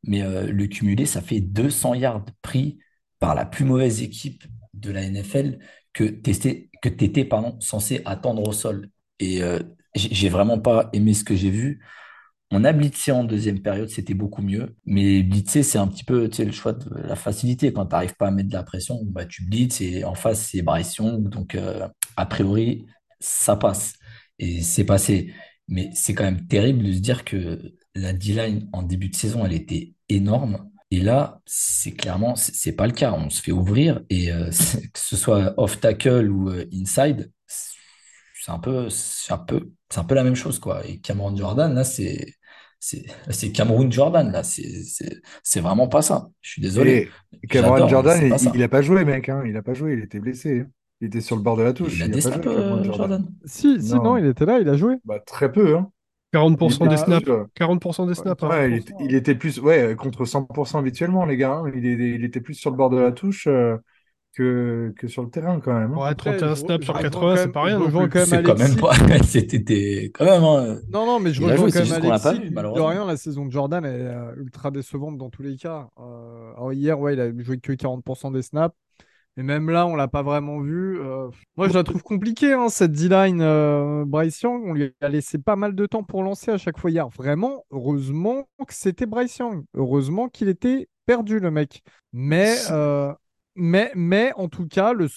Mais 0.05 0.23
euh, 0.23 0.47
le 0.47 0.67
cumulé, 0.67 1.07
ça 1.07 1.23
fait 1.23 1.41
200 1.41 1.95
yards 1.95 2.27
pris 2.43 2.79
par 3.19 3.35
la 3.35 3.47
plus 3.47 3.65
mauvaise 3.65 4.03
équipe 4.03 4.45
de 4.75 4.91
la 4.93 5.09
NFL 5.09 5.59
que 5.93 6.05
tu 6.05 7.25
pardon, 7.25 7.59
censé 7.61 8.03
attendre 8.05 8.47
au 8.47 8.53
sol. 8.53 8.91
Et 9.19 9.43
euh, 9.43 9.61
j'ai 9.95 10.29
vraiment 10.29 10.59
pas 10.59 10.91
aimé 10.93 11.15
ce 11.15 11.25
que 11.25 11.35
j'ai 11.35 11.51
vu. 11.51 11.83
On 12.53 12.63
a 12.65 12.73
blitzé 12.73 13.11
en 13.11 13.25
deuxième 13.25 13.61
période, 13.61 13.89
c'était 13.89 14.15
beaucoup 14.15 14.43
mieux. 14.43 14.77
Mais 14.85 15.23
blitzer, 15.23 15.63
c'est 15.65 15.79
un 15.79 15.89
petit 15.89 16.05
peu, 16.05 16.31
le 16.39 16.53
choix 16.53 16.73
de 16.73 16.89
la 16.95 17.17
facilité. 17.17 17.73
Quand 17.73 17.87
tu 17.87 17.93
n'arrives 17.93 18.15
pas 18.17 18.29
à 18.29 18.31
mettre 18.31 18.49
de 18.49 18.55
la 18.55 18.63
pression, 18.63 19.01
bah, 19.05 19.27
tu 19.27 19.45
blitzes 19.45 19.81
et 19.81 20.05
en 20.05 20.15
face, 20.15 20.49
c'est 20.51 20.63
Bryce. 20.63 20.97
Donc, 21.01 21.57
euh, 21.57 21.89
a 22.17 22.27
priori, 22.27 22.87
ça 23.21 23.57
passe. 23.57 23.95
Et 24.39 24.63
c'est 24.63 24.85
passé. 24.85 25.33
Mais 25.69 25.91
c'est 25.95 26.15
quand 26.15 26.25
même 26.25 26.47
terrible 26.47 26.85
de 26.85 26.93
se 26.93 27.01
dire 27.01 27.25
que 27.25 27.75
la 27.95 28.13
D-line 28.13 28.69
en 28.73 28.83
début 28.83 29.09
de 29.09 29.17
saison, 29.17 29.45
elle 29.45 29.55
était 29.55 29.95
énorme. 30.09 30.71
Et 30.93 31.01
là, 31.01 31.41
c'est 31.47 31.93
clairement, 31.93 32.37
c'est 32.37 32.77
pas 32.77 32.87
le 32.87 32.93
cas. 32.93 33.13
On 33.13 33.29
se 33.31 33.43
fait 33.43 33.53
ouvrir 33.53 34.03
et 34.09 34.33
euh, 34.33 34.51
que 34.93 34.99
ce 34.99 35.17
soit 35.17 35.55
off 35.57 35.81
tackle 35.81 36.31
ou 36.31 36.51
euh, 36.51 36.65
inside, 36.73 37.33
c'est 38.47 38.53
un 38.53 38.61
peu, 38.61 38.89
c'est 38.91 39.33
un 39.33 39.39
peu, 39.39 39.73
c'est 39.91 39.99
un 39.99 40.05
peu 40.05 40.15
la 40.15 40.23
même 40.23 40.37
chose, 40.37 40.61
quoi. 40.61 40.87
Et 40.87 41.01
Cameron 41.01 41.35
Jordan, 41.37 41.75
là, 41.75 41.83
c'est, 41.83 42.36
c'est, 42.79 43.53
Cameroun 43.53 43.91
Jordan, 43.91 44.31
là. 44.31 44.43
C'est, 44.43 45.61
vraiment 45.61 45.89
pas 45.89 46.03
ça. 46.03 46.29
Je 46.41 46.51
suis 46.51 46.63
désolé. 46.63 47.09
Et 47.43 47.49
mais 47.53 47.89
Jordan, 47.89 48.19
il, 48.23 48.51
il 48.55 48.63
a 48.63 48.69
pas 48.69 48.83
joué, 48.83 49.05
mec. 49.05 49.29
Hein. 49.29 49.43
Il 49.47 49.57
a 49.57 49.63
pas 49.63 49.75
joué, 49.75 49.95
il 49.95 50.01
était 50.05 50.21
blessé. 50.21 50.61
hein. 50.61 50.67
Il 51.01 51.09
était 51.09 51.21
sur 51.21 51.37
le 51.37 51.43
bord 51.43 51.57
de 51.57 51.63
la 51.63 51.73
Il 51.73 51.75
touche. 51.75 52.01
a 52.01 52.07
Il 52.07 52.13
a 52.13 52.15
des 52.15 52.21
snaps, 52.21 52.43
joué, 52.45 52.55
euh, 52.57 52.83
Jordan. 52.83 52.93
Jordan. 52.97 53.27
Si, 53.45 53.83
si, 53.83 53.95
non, 53.95 54.03
Non, 54.03 54.17
il 54.17 54.27
était 54.27 54.47
là, 54.47 54.61
il 54.61 54.69
a 54.69 54.77
joué. 54.77 54.97
bah, 55.05 55.21
très 55.21 55.51
peu. 55.53 55.77
Hein. 55.77 55.91
Il 56.65 56.73
40% 56.73 56.75
était 56.75 56.89
des 56.89 56.97
snaps. 56.97 57.25
plus, 57.25 57.33
euh, 57.33 57.45
40% 57.55 58.07
des 58.07 58.15
ouais, 58.15 58.15
snaps. 58.15 58.43
hein. 58.43 58.49
ouais, 58.51 58.71
il 58.71 58.75
était, 58.77 58.93
40%. 58.93 59.05
il 59.05 59.15
était 59.15 59.35
plus, 59.35 59.59
ouais, 59.61 59.95
contre 59.97 60.25
100% 60.25 60.79
habituellement, 60.79 61.25
les 61.27 61.37
gars. 61.37 61.53
hein. 61.65 61.73
Il, 61.75 61.87
est- 61.87 62.15
il 62.15 62.25
était 62.25 62.41
plus 62.41 62.55
sur 62.55 62.71
le 62.71 62.77
bord 62.77 62.91
de 62.91 62.99
la 62.99 63.13
touche 63.13 63.47
euh, 63.47 63.77
que, 64.37 64.93
que 64.97 65.09
sur 65.09 65.23
le 65.25 65.31
terrain, 65.31 65.61
quand 65.61 65.75
même. 65.79 65.95
hein. 65.95 66.03
Ouais, 66.03 66.09
Après, 66.09 66.15
31 66.15 66.55
je, 66.55 66.55
re- 66.55 66.55
snaps 66.55 66.85
sur 66.85 66.95
rejoins 66.95 66.99
80, 66.99 67.37
quand 67.37 67.37
c'est 67.37 67.53
pas 67.53 67.63
rien 67.65 67.81
C'est 68.15 68.43
quand 68.43 68.57
même 68.59 68.77
Alexis. 68.77 68.79
pas, 68.79 68.95
c'était 69.25 70.05
quand 70.15 70.25
même, 70.25 70.45
hein. 70.45 70.81
Non, 70.89 71.07
non, 71.07 71.21
mais 71.21 71.33
je 71.35 71.43
rejoins 71.43 71.71
quand 71.71 71.85
même 71.85 72.07
l'a 72.07 72.21
pas 72.21 72.35
Alexis. 72.35 72.35
vu, 72.35 72.51
de 72.51 72.55
malheureusement. 72.55 72.87
rien, 72.87 73.05
la 73.05 73.17
saison 73.17 73.47
de 73.47 73.51
Jordan 73.53 73.85
est 73.85 73.89
euh, 73.89 74.35
ultra 74.37 74.71
décevante 74.71 75.19
dans 75.19 75.31
tous 75.31 75.43
les 75.43 75.57
cas. 75.57 75.89
Euh, 75.99 76.53
alors 76.55 76.73
hier, 76.73 76.99
ouais, 77.01 77.15
il 77.15 77.21
a 77.21 77.31
joué 77.43 77.59
que 77.59 77.73
40% 77.73 78.31
des 78.33 78.43
snaps. 78.43 78.75
Et 79.39 79.43
même 79.43 79.71
là, 79.71 79.87
on 79.87 79.97
l'a 79.97 80.09
pas 80.09 80.23
vraiment 80.23 80.61
vu. 80.61 81.01
Euh, 81.01 81.29
moi, 81.57 81.69
je 81.69 81.75
la 81.75 81.85
trouve 81.85 82.03
compliquée, 82.03 82.53
hein, 82.55 82.69
cette 82.71 82.93
D-line. 82.93 83.41
Euh, 83.43 84.05
Bryce 84.07 84.41
Young, 84.43 84.63
on 84.67 84.73
lui 84.75 84.95
a 85.03 85.09
laissé 85.09 85.39
pas 85.39 85.57
mal 85.57 85.75
de 85.75 85.87
temps 85.87 86.05
pour 86.05 86.23
lancer 86.23 86.51
à 86.53 86.59
chaque 86.59 86.79
fois 86.79 86.91
hier. 86.91 87.09
Vraiment, 87.11 87.65
heureusement 87.71 88.49
que 88.67 88.75
c'était 88.75 89.07
Bryce 89.07 89.39
Young. 89.39 89.65
Heureusement 89.75 90.29
qu'il 90.29 90.49
était 90.49 90.89
perdu, 91.07 91.39
le 91.41 91.51
mec. 91.51 91.83
Mais, 92.15 92.57
euh, 92.71 93.13
mais, 93.57 94.33
en 94.37 94.49
tout 94.49 94.67
cas, 94.67 94.93
le- 94.93 95.09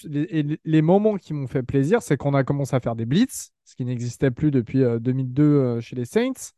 les, 0.64 0.82
moments 0.82 1.16
qui 1.16 1.34
m'ont 1.34 1.46
fait 1.46 1.62
plaisir, 1.62 2.02
c'est 2.02 2.16
qu'on 2.16 2.34
a 2.34 2.44
commencé 2.44 2.74
à 2.74 2.80
faire 2.80 2.96
des 2.96 3.06
blitz, 3.06 3.50
ce 3.64 3.74
qui 3.74 3.84
n'existait 3.84 4.30
plus 4.30 4.50
depuis 4.50 4.82
euh, 4.82 4.98
2002 4.98 5.42
euh, 5.42 5.80
chez 5.80 5.96
les 5.96 6.04
Saints. 6.04 6.52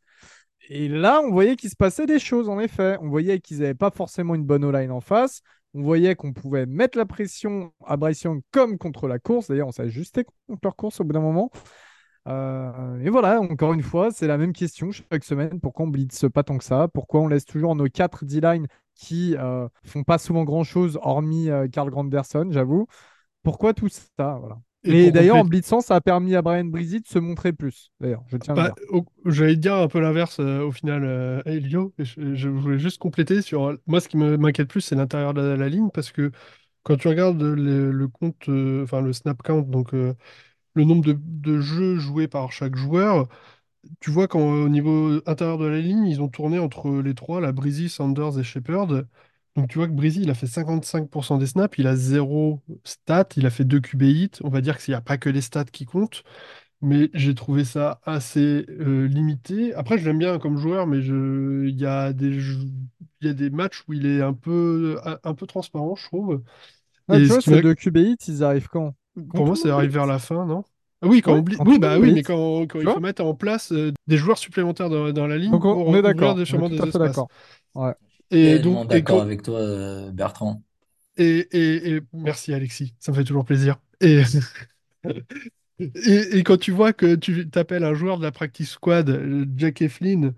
Et 0.69 0.87
là, 0.87 1.21
on 1.23 1.31
voyait 1.31 1.55
qu'il 1.55 1.69
se 1.69 1.75
passait 1.75 2.05
des 2.05 2.19
choses, 2.19 2.47
en 2.49 2.59
effet. 2.59 2.97
On 3.01 3.09
voyait 3.09 3.39
qu'ils 3.39 3.59
n'avaient 3.59 3.73
pas 3.73 3.91
forcément 3.91 4.33
une 4.35 4.45
bonne 4.45 4.63
O-line 4.63 4.91
en 4.91 5.01
face. 5.01 5.41
On 5.73 5.81
voyait 5.81 6.15
qu'on 6.15 6.33
pouvait 6.33 6.65
mettre 6.65 6.97
la 6.97 7.05
pression 7.05 7.73
à 7.85 7.97
Bryce 7.97 8.21
Young 8.23 8.41
comme 8.51 8.77
contre 8.77 9.07
la 9.07 9.19
course. 9.19 9.47
D'ailleurs, 9.47 9.67
on 9.67 9.71
s'est 9.71 9.81
ajusté 9.83 10.25
contre 10.47 10.61
leur 10.63 10.75
course 10.75 11.01
au 11.01 11.03
bout 11.03 11.13
d'un 11.13 11.19
moment. 11.19 11.51
Euh, 12.27 12.99
et 13.01 13.09
voilà, 13.09 13.41
encore 13.41 13.73
une 13.73 13.81
fois, 13.81 14.11
c'est 14.11 14.27
la 14.27 14.37
même 14.37 14.53
question 14.53 14.91
chaque 14.91 15.23
semaine. 15.23 15.59
Pourquoi 15.59 15.85
on 15.85 15.89
blitz 15.89 16.25
pas 16.33 16.43
tant 16.43 16.57
que 16.57 16.63
ça? 16.63 16.87
Pourquoi 16.87 17.21
on 17.21 17.27
laisse 17.27 17.45
toujours 17.45 17.75
nos 17.75 17.87
quatre 17.87 18.23
D-line 18.23 18.67
qui 18.95 19.35
euh, 19.37 19.67
font 19.85 20.03
pas 20.03 20.17
souvent 20.17 20.43
grand-chose, 20.43 20.99
hormis 21.01 21.49
euh, 21.49 21.67
Carl 21.67 21.89
Granderson, 21.89 22.47
j'avoue. 22.51 22.87
Pourquoi 23.43 23.73
tout 23.73 23.89
ça? 23.89 24.37
Voilà. 24.39 24.59
Et 24.85 25.11
d'ailleurs, 25.11 25.37
en 25.37 25.45
blitzant, 25.45 25.81
ça 25.81 25.95
a 25.95 26.01
permis 26.01 26.35
à 26.35 26.41
Brian 26.41 26.65
Brizzy 26.65 27.01
de 27.01 27.07
se 27.07 27.19
montrer 27.19 27.53
plus. 27.53 27.91
D'ailleurs, 27.99 28.23
je 28.27 28.37
tiens 28.37 28.55
à 28.55 28.57
bah, 28.57 28.71
dire. 28.71 28.75
j'allais 29.25 29.55
dire 29.55 29.75
un 29.75 29.87
peu 29.87 29.99
l'inverse 29.99 30.39
euh, 30.39 30.61
au 30.63 30.71
final, 30.71 31.03
euh, 31.03 31.41
Elio. 31.45 31.93
Et 31.97 32.05
Je, 32.05 32.35
je 32.35 32.49
voulais 32.49 32.79
juste 32.79 32.99
compléter 32.99 33.41
sur. 33.41 33.77
Moi, 33.87 33.99
ce 34.01 34.07
qui 34.09 34.17
m'inquiète 34.17 34.67
plus, 34.69 34.81
c'est 34.81 34.95
l'intérieur 34.95 35.33
de 35.33 35.41
la, 35.41 35.57
la 35.57 35.69
ligne 35.69 35.89
parce 35.93 36.11
que 36.11 36.31
quand 36.83 36.97
tu 36.97 37.09
regardes 37.09 37.41
le, 37.41 37.91
le 37.91 38.07
compte, 38.09 38.49
euh, 38.49 38.83
enfin 38.83 39.01
le 39.01 39.13
snap 39.13 39.41
count, 39.43 39.63
donc 39.63 39.93
euh, 39.95 40.15
le 40.75 40.85
nombre 40.85 41.05
de, 41.05 41.17
de 41.19 41.61
jeux 41.61 41.97
joués 41.97 42.27
par 42.27 42.51
chaque 42.53 42.75
joueur, 42.75 43.27
tu 43.99 44.11
vois 44.11 44.27
qu'au 44.27 44.69
niveau 44.69 45.21
intérieur 45.27 45.57
de 45.57 45.65
la 45.65 45.79
ligne, 45.79 46.05
ils 46.07 46.21
ont 46.21 46.29
tourné 46.29 46.59
entre 46.59 46.91
les 47.01 47.13
trois, 47.15 47.41
la 47.41 47.51
Breezy, 47.51 47.89
Sanders 47.89 48.39
et 48.39 48.43
Shepard. 48.43 48.87
Donc 49.55 49.69
tu 49.69 49.77
vois 49.77 49.87
que 49.87 49.93
Breezy, 49.93 50.21
il 50.23 50.29
a 50.31 50.33
fait 50.35 50.47
55% 50.47 51.37
des 51.37 51.47
snaps, 51.47 51.77
il 51.77 51.87
a 51.87 51.95
zéro 51.95 52.61
stat, 52.83 53.27
il 53.37 53.45
a 53.45 53.49
fait 53.51 53.65
2 53.65 53.79
QB 53.81 54.01
hits. 54.03 54.31
On 54.43 54.49
va 54.49 54.61
dire 54.61 54.77
qu'il 54.79 54.91
n'y 54.93 54.95
a 54.95 55.01
pas 55.01 55.17
que 55.17 55.29
les 55.29 55.41
stats 55.41 55.65
qui 55.65 55.85
comptent, 55.85 56.23
mais 56.81 57.09
j'ai 57.13 57.35
trouvé 57.35 57.65
ça 57.65 58.01
assez 58.05 58.65
euh, 58.69 59.07
limité. 59.07 59.73
Après, 59.75 59.97
je 59.99 60.05
l'aime 60.05 60.19
bien 60.19 60.39
comme 60.39 60.57
joueur, 60.57 60.87
mais 60.87 61.01
je... 61.01 61.65
il 61.67 61.79
y 61.79 61.85
a 61.85 62.13
des... 62.13 62.29
il 63.21 63.27
y 63.27 63.29
a 63.29 63.33
des 63.33 63.49
matchs 63.49 63.83
où 63.87 63.93
il 63.93 64.05
est 64.05 64.21
un 64.21 64.33
peu, 64.33 64.99
un 65.05 65.19
un 65.23 65.33
peu 65.35 65.47
transparent, 65.47 65.95
je 65.95 66.05
trouve. 66.07 66.43
Ah, 67.07 67.21
tu 67.21 67.27
Et 67.27 67.29
vois, 67.29 67.41
ces 67.41 67.59
deux 67.59 67.75
QB 67.75 67.97
hits, 67.97 68.17
ils 68.27 68.43
arrivent 68.43 68.67
quand? 68.69 68.95
pour 69.35 69.45
moi, 69.45 69.55
c'est 69.55 69.69
arrivé 69.69 69.93
vers 69.93 70.05
la 70.05 70.19
fin, 70.19 70.45
non? 70.45 70.63
Ah 71.03 71.07
Oui, 71.07 71.21
quand 71.21 71.33
Ouais, 71.33 71.43
on 71.59 71.65
oui, 71.65 71.79
bah 71.79 71.99
oui, 71.99 72.13
mais 72.13 72.23
quand, 72.23 72.65
il 72.75 72.83
faut 72.83 72.99
mettre 73.01 73.23
en 73.23 73.33
place 73.35 73.71
euh, 73.73 73.91
des 74.07 74.17
joueurs 74.17 74.37
supplémentaires 74.37 74.89
dans, 74.89 75.11
dans 75.11 75.27
la 75.27 75.37
ligne 75.37 75.51
Donc, 75.51 75.65
on, 75.65 75.73
pour 75.73 75.89
on 75.89 75.95
est 75.95 76.01
d'accord. 76.01 76.35
des 76.35 76.41
On 76.41 76.43
est 76.43 76.45
chemins 76.45 76.69
tout 76.69 76.81
à 76.81 76.87
fait 76.87 76.99
d'accord. 76.99 77.27
Ouais. 77.75 77.93
Et 78.31 78.59
donc, 78.59 78.87
d'accord 78.87 79.21
avec 79.21 79.43
toi, 79.43 79.59
euh, 79.59 80.11
Bertrand. 80.11 80.61
Et, 81.17 81.47
et, 81.51 81.95
et 81.95 82.01
merci 82.13 82.53
Alexis, 82.53 82.95
ça 82.99 83.11
me 83.11 83.17
fait 83.17 83.23
toujours 83.23 83.45
plaisir. 83.45 83.77
Et, 84.01 84.23
et, 85.79 86.37
et 86.37 86.43
quand 86.43 86.57
tu 86.57 86.71
vois 86.71 86.93
que 86.93 87.15
tu 87.15 87.49
t'appelles 87.49 87.83
un 87.83 87.93
joueur 87.93 88.17
de 88.17 88.23
la 88.23 88.31
practice 88.31 88.71
squad, 88.71 89.09
euh, 89.09 89.45
Jack 89.57 89.81
Eflin, 89.81 90.33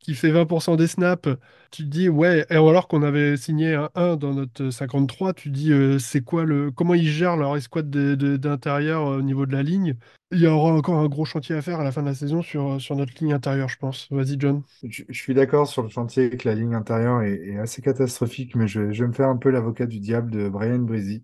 qui 0.00 0.14
fait 0.14 0.30
20% 0.30 0.76
des 0.76 0.86
snaps, 0.86 1.28
tu 1.70 1.84
te 1.84 1.88
dis, 1.88 2.08
ouais, 2.08 2.44
et 2.50 2.54
alors 2.54 2.88
qu'on 2.88 3.02
avait 3.02 3.36
signé 3.36 3.74
un 3.74 3.90
1 3.94 4.16
dans 4.16 4.34
notre 4.34 4.70
53, 4.70 5.34
tu 5.34 5.50
te 5.50 5.54
dis, 5.54 5.72
euh, 5.72 5.98
c'est 5.98 6.22
quoi 6.22 6.44
le, 6.44 6.70
comment 6.70 6.94
ils 6.94 7.08
gèrent 7.08 7.36
leur 7.36 7.56
escouade 7.56 7.90
de- 7.90 8.14
de- 8.14 8.36
d'intérieur 8.36 9.06
euh, 9.06 9.18
au 9.18 9.22
niveau 9.22 9.46
de 9.46 9.52
la 9.52 9.62
ligne? 9.62 9.96
Il 10.32 10.40
y 10.40 10.46
aura 10.46 10.72
encore 10.72 10.96
un 10.98 11.08
gros 11.08 11.24
chantier 11.24 11.54
à 11.54 11.62
faire 11.62 11.80
à 11.80 11.84
la 11.84 11.92
fin 11.92 12.02
de 12.02 12.08
la 12.08 12.14
saison 12.14 12.42
sur, 12.42 12.80
sur 12.80 12.96
notre 12.96 13.12
ligne 13.20 13.32
intérieure, 13.32 13.68
je 13.68 13.76
pense. 13.78 14.08
Vas-y, 14.10 14.36
John. 14.38 14.62
Je, 14.82 15.04
suis 15.10 15.34
d'accord 15.34 15.66
sur 15.68 15.82
le 15.82 15.88
chantier 15.88 16.30
que 16.30 16.48
la 16.48 16.54
ligne 16.54 16.74
intérieure 16.74 17.22
est, 17.22 17.58
assez 17.58 17.82
catastrophique, 17.82 18.54
mais 18.56 18.66
je, 18.66 18.92
je 18.92 19.04
vais 19.04 19.08
me 19.08 19.12
faire 19.12 19.28
un 19.28 19.36
peu 19.36 19.50
l'avocat 19.50 19.86
du 19.86 20.00
diable 20.00 20.30
de 20.30 20.48
Brian 20.48 20.78
Breezy. 20.78 21.22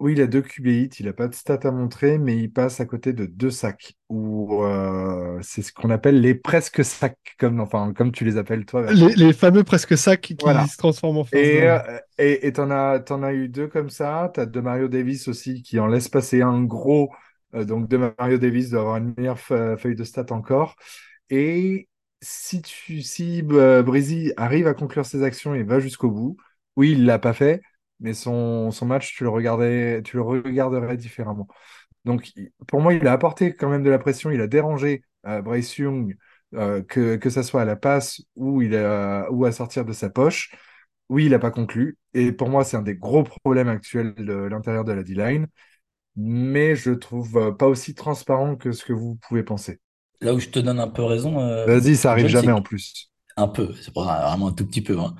Oui, 0.00 0.12
il 0.12 0.20
a 0.20 0.26
deux 0.26 0.42
QB 0.42 0.66
hits, 0.66 0.90
il 1.00 1.06
n'a 1.06 1.12
pas 1.12 1.28
de 1.28 1.34
stats 1.34 1.60
à 1.64 1.70
montrer, 1.70 2.18
mais 2.18 2.36
il 2.36 2.52
passe 2.52 2.80
à 2.80 2.86
côté 2.86 3.12
de 3.12 3.26
deux 3.26 3.50
sacs, 3.50 3.94
ou 4.08 4.64
euh, 4.64 5.38
c'est 5.42 5.62
ce 5.62 5.72
qu'on 5.72 5.88
appelle 5.90 6.20
les 6.20 6.34
presque 6.34 6.84
sacs, 6.84 7.18
comme, 7.38 7.60
enfin, 7.60 7.92
comme 7.94 8.12
tu 8.12 8.24
les 8.24 8.36
appelles 8.36 8.66
toi. 8.66 8.92
Les, 8.92 9.14
les 9.14 9.32
fameux 9.34 9.62
presque 9.64 9.96
sacs 9.98 10.20
qui 10.22 10.36
Voilà. 10.38 10.68
se 10.68 10.76
transforment 10.78 11.18
en 11.18 11.24
Et 11.32 11.62
down. 11.62 11.64
euh, 11.64 12.00
et 12.18 12.46
et 12.48 12.52
t'en 12.54 12.70
as, 12.70 13.00
t'en 13.00 13.22
as 13.22 13.34
eu 13.34 13.48
deux 13.48 13.68
comme 13.68 13.90
ça. 13.90 14.30
T'as 14.34 14.46
de 14.46 14.60
Mario 14.60 14.88
Davis 14.88 15.28
aussi 15.28 15.62
qui 15.62 15.80
en 15.80 15.86
laisse 15.88 16.08
passer 16.08 16.42
un 16.42 16.62
gros. 16.64 17.12
Euh, 17.54 17.64
donc 17.64 17.88
de 17.88 17.98
Mario 18.18 18.38
Davis 18.38 18.70
doit 18.70 18.80
avoir 18.82 18.96
une 18.98 19.14
meilleure 19.16 19.38
fe- 19.38 19.76
feuille 19.78 19.96
de 19.96 20.04
stats 20.04 20.32
encore. 20.32 20.76
Et 21.30 21.88
si 22.22 22.62
tu, 22.62 23.02
si 23.02 23.42
euh, 23.52 23.84
arrive 24.36 24.66
à 24.68 24.74
conclure 24.74 25.06
ses 25.06 25.22
actions 25.22 25.54
et 25.54 25.62
va 25.64 25.80
jusqu'au 25.80 26.10
bout, 26.10 26.36
oui, 26.76 26.92
il 26.92 27.06
l'a 27.06 27.18
pas 27.18 27.32
fait, 27.34 27.62
mais 28.00 28.14
son, 28.14 28.70
son 28.70 28.86
match, 28.86 29.14
tu 29.16 29.24
le 29.24 29.30
regardais, 29.30 30.02
tu 30.02 30.16
le 30.16 30.22
regarderais 30.22 30.96
différemment. 30.96 31.48
Donc, 32.04 32.32
pour 32.68 32.80
moi, 32.80 32.94
il 32.94 33.06
a 33.06 33.12
apporté 33.12 33.54
quand 33.54 33.68
même 33.70 33.82
de 33.82 33.90
la 33.90 33.98
pression. 33.98 34.30
Il 34.30 34.40
a 34.40 34.46
dérangé 34.46 35.04
euh, 35.26 35.42
Bryce 35.42 35.78
Young, 35.78 36.16
euh, 36.54 36.82
que, 36.82 37.16
que 37.16 37.30
ça 37.30 37.42
soit 37.42 37.62
à 37.62 37.64
la 37.64 37.76
passe 37.76 38.20
ou, 38.36 38.62
il 38.62 38.76
a, 38.76 39.26
ou 39.30 39.44
à 39.44 39.52
sortir 39.52 39.84
de 39.84 39.92
sa 39.92 40.10
poche. 40.10 40.54
Oui, 41.08 41.26
il 41.26 41.30
n'a 41.30 41.38
pas 41.38 41.50
conclu. 41.50 41.98
Et 42.14 42.32
pour 42.32 42.48
moi, 42.48 42.64
c'est 42.64 42.76
un 42.76 42.82
des 42.82 42.94
gros 42.94 43.24
problèmes 43.24 43.68
actuels 43.68 44.14
de 44.14 44.34
l'intérieur 44.34 44.84
de 44.84 44.92
la 44.92 45.02
D-line. 45.02 45.46
Mais 46.16 46.76
je 46.76 46.92
trouve 46.92 47.36
euh, 47.38 47.52
pas 47.52 47.66
aussi 47.66 47.94
transparent 47.94 48.56
que 48.56 48.72
ce 48.72 48.84
que 48.84 48.92
vous 48.92 49.16
pouvez 49.16 49.42
penser. 49.42 49.80
Là 50.20 50.34
où 50.34 50.40
je 50.40 50.48
te 50.48 50.58
donne 50.58 50.78
un 50.78 50.88
peu 50.88 51.02
raison, 51.02 51.40
euh, 51.40 51.66
Vas-y, 51.66 51.96
ça 51.96 52.12
arrive 52.12 52.28
jamais 52.28 52.52
en 52.52 52.62
plus. 52.62 53.10
un 53.36 53.48
peu, 53.48 53.74
c'est 53.74 53.92
vraiment 53.94 54.48
un 54.48 54.52
tout 54.52 54.66
petit 54.66 54.82
peu, 54.82 54.98
hein. 54.98 55.14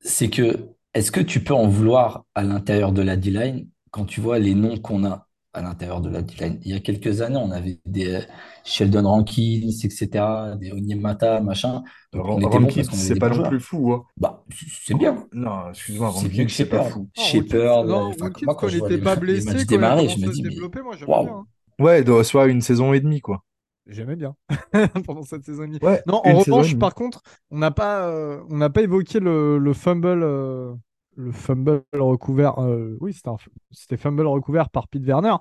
C'est 0.00 0.30
que, 0.30 0.70
est-ce 0.94 1.12
que 1.12 1.20
tu 1.20 1.42
peux 1.44 1.54
en 1.54 1.68
vouloir 1.68 2.24
à 2.34 2.42
l'intérieur 2.44 2.92
de 2.92 3.02
la 3.02 3.16
D-line 3.16 3.68
quand 3.90 4.04
tu 4.06 4.20
vois 4.20 4.38
les 4.38 4.54
noms 4.54 4.78
qu'on 4.78 5.04
a 5.04 5.28
à 5.52 5.62
l'intérieur 5.62 6.00
de 6.00 6.10
la 6.10 6.22
D-line? 6.22 6.58
Il 6.64 6.70
y 6.72 6.74
a 6.74 6.80
quelques 6.80 7.22
années, 7.22 7.36
on 7.36 7.50
avait 7.50 7.80
des 7.86 8.14
euh, 8.14 8.20
Sheldon 8.64 9.04
Rankins, 9.08 9.70
etc., 9.84 10.56
des 10.56 10.72
Onyemata, 10.72 11.40
machin. 11.40 11.82
Donc, 12.12 12.26
on 12.26 12.40
était 12.40 12.58
bon 12.58 12.72
Rankins, 12.72 12.74
parce 12.74 12.88
qu'on 12.88 13.00
avait 13.00 13.10
c'est 13.10 13.14
des 13.14 13.20
pas 13.20 13.28
bons 13.28 13.34
non 13.34 13.42
joueurs. 13.42 13.44
plus 13.44 13.60
fou. 13.60 13.92
hein. 13.92 14.04
Bah, 14.18 14.44
c'est 14.84 14.94
bien. 14.94 15.28
Non, 15.32 15.70
excuse-moi, 15.70 16.08
C'est 16.08 16.28
mieux 16.30 16.44
Rankins, 16.44 16.46
que 16.46 16.50
c'est 16.50 16.68
pas 16.68 16.80
Shepard. 16.80 16.82
fou. 16.82 17.10
Non, 17.16 17.28
Shepard, 17.28 17.84
non, 17.84 18.08
enfin, 18.10 18.30
Rankins, 18.30 18.46
moi, 18.46 18.56
quand 18.56 18.66
quand 18.66 18.68
il 18.68 18.72
je 18.72 18.76
vois 18.78 18.90
n'était 18.90 18.98
les, 18.98 19.00
pas 19.00 19.16
les 19.32 19.42
blessé, 19.44 19.66
quand 19.66 19.78
il 19.78 19.86
a 19.86 19.90
démarrer, 19.90 20.08
je 20.08 20.20
commencé 20.20 20.20
me 20.20 20.28
à 20.28 20.32
se 20.32 20.38
dis, 20.38 20.44
mais 20.44 20.52
développer, 20.52 20.82
moi 20.82 20.96
bien. 20.96 21.06
waouh. 21.06 21.36
hein. 21.36 21.46
Ouais, 21.80 22.04
doit- 22.04 22.24
soit 22.24 22.46
une 22.48 22.60
saison 22.62 22.92
et 22.92 23.00
demie, 23.00 23.20
quoi. 23.20 23.44
J'aimais 23.90 24.16
bien 24.16 24.36
pendant 25.06 25.22
cette 25.24 25.44
saison 25.44 25.64
et 25.64 25.66
demie. 25.66 25.80
Ouais, 25.82 26.02
Non, 26.06 26.22
en 26.24 26.38
saison 26.38 26.62
revanche, 26.62 26.76
par 26.76 26.94
contre, 26.94 27.22
on 27.50 27.58
n'a 27.58 27.70
pas, 27.70 28.06
euh, 28.08 28.42
on 28.48 28.56
n'a 28.56 28.70
pas 28.70 28.82
évoqué 28.82 29.20
le, 29.20 29.58
le 29.58 29.72
fumble, 29.74 30.22
euh, 30.22 30.72
le 31.16 31.32
fumble 31.32 31.82
recouvert. 31.92 32.58
euh, 32.60 32.96
oui, 33.00 33.12
c'était 33.12 33.30
c'était 33.72 33.96
fumble 33.96 34.26
recouvert 34.26 34.70
par 34.70 34.88
Pete 34.88 35.04
Werner. 35.04 35.34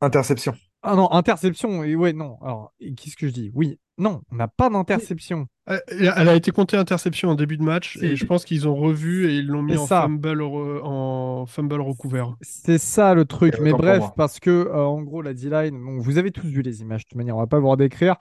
Interception. 0.00 0.54
Ah 0.82 0.94
non, 0.94 1.10
interception. 1.12 1.82
Et 1.84 1.96
ouais, 1.96 2.12
non. 2.12 2.38
Alors, 2.42 2.72
qu'est-ce 2.96 3.16
que 3.16 3.26
je 3.28 3.32
dis? 3.32 3.50
Oui, 3.54 3.78
non, 3.98 4.20
on 4.30 4.36
n'a 4.36 4.48
pas 4.48 4.68
d'interception. 4.68 5.46
Euh, 5.68 5.78
Elle 5.88 6.28
a 6.28 6.34
été 6.34 6.50
comptée 6.50 6.76
interception 6.76 7.30
en 7.30 7.34
début 7.34 7.56
de 7.56 7.62
match 7.62 7.96
et 8.02 8.14
je 8.14 8.24
pense 8.26 8.44
qu'ils 8.44 8.68
ont 8.68 8.74
revu 8.76 9.28
et 9.28 9.36
ils 9.36 9.46
l'ont 9.46 9.62
mis 9.62 9.76
en 9.76 9.86
ça. 9.86 10.02
fumble, 10.02 10.42
re- 10.42 10.80
en 10.82 11.46
fumble 11.46 11.80
recouvert. 11.80 12.36
C'est 12.40 12.78
ça 12.78 13.14
le 13.14 13.24
truc. 13.24 13.58
Mais 13.60 13.72
bref, 13.72 14.04
parce 14.16 14.38
que 14.38 14.50
euh, 14.50 14.84
en 14.84 15.02
gros, 15.02 15.22
la 15.22 15.34
D-line, 15.34 15.76
bon, 15.82 15.98
vous 15.98 16.18
avez 16.18 16.30
tous 16.30 16.46
vu 16.46 16.62
les 16.62 16.82
images, 16.82 17.04
de 17.04 17.08
toute 17.08 17.16
manière, 17.16 17.36
on 17.36 17.40
va 17.40 17.46
pas 17.46 17.58
vous 17.58 17.68
redécrire. 17.70 18.16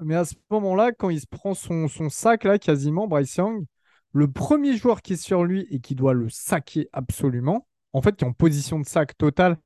Mais 0.00 0.16
à 0.16 0.24
ce 0.24 0.34
moment-là, 0.50 0.90
quand 0.92 1.10
il 1.10 1.20
se 1.20 1.26
prend 1.26 1.54
son, 1.54 1.86
son 1.88 2.08
sac, 2.08 2.44
là, 2.44 2.58
quasiment, 2.58 3.06
Bryce 3.06 3.36
Young, 3.36 3.64
le 4.12 4.28
premier 4.30 4.76
joueur 4.76 5.00
qui 5.02 5.14
est 5.14 5.22
sur 5.22 5.44
lui 5.44 5.66
et 5.70 5.80
qui 5.80 5.94
doit 5.94 6.12
le 6.14 6.28
saquer 6.28 6.88
absolument, 6.92 7.66
en 7.92 8.02
fait, 8.02 8.16
qui 8.16 8.24
est 8.24 8.28
en 8.28 8.32
position 8.32 8.80
de 8.80 8.86
sac 8.86 9.16
total, 9.16 9.56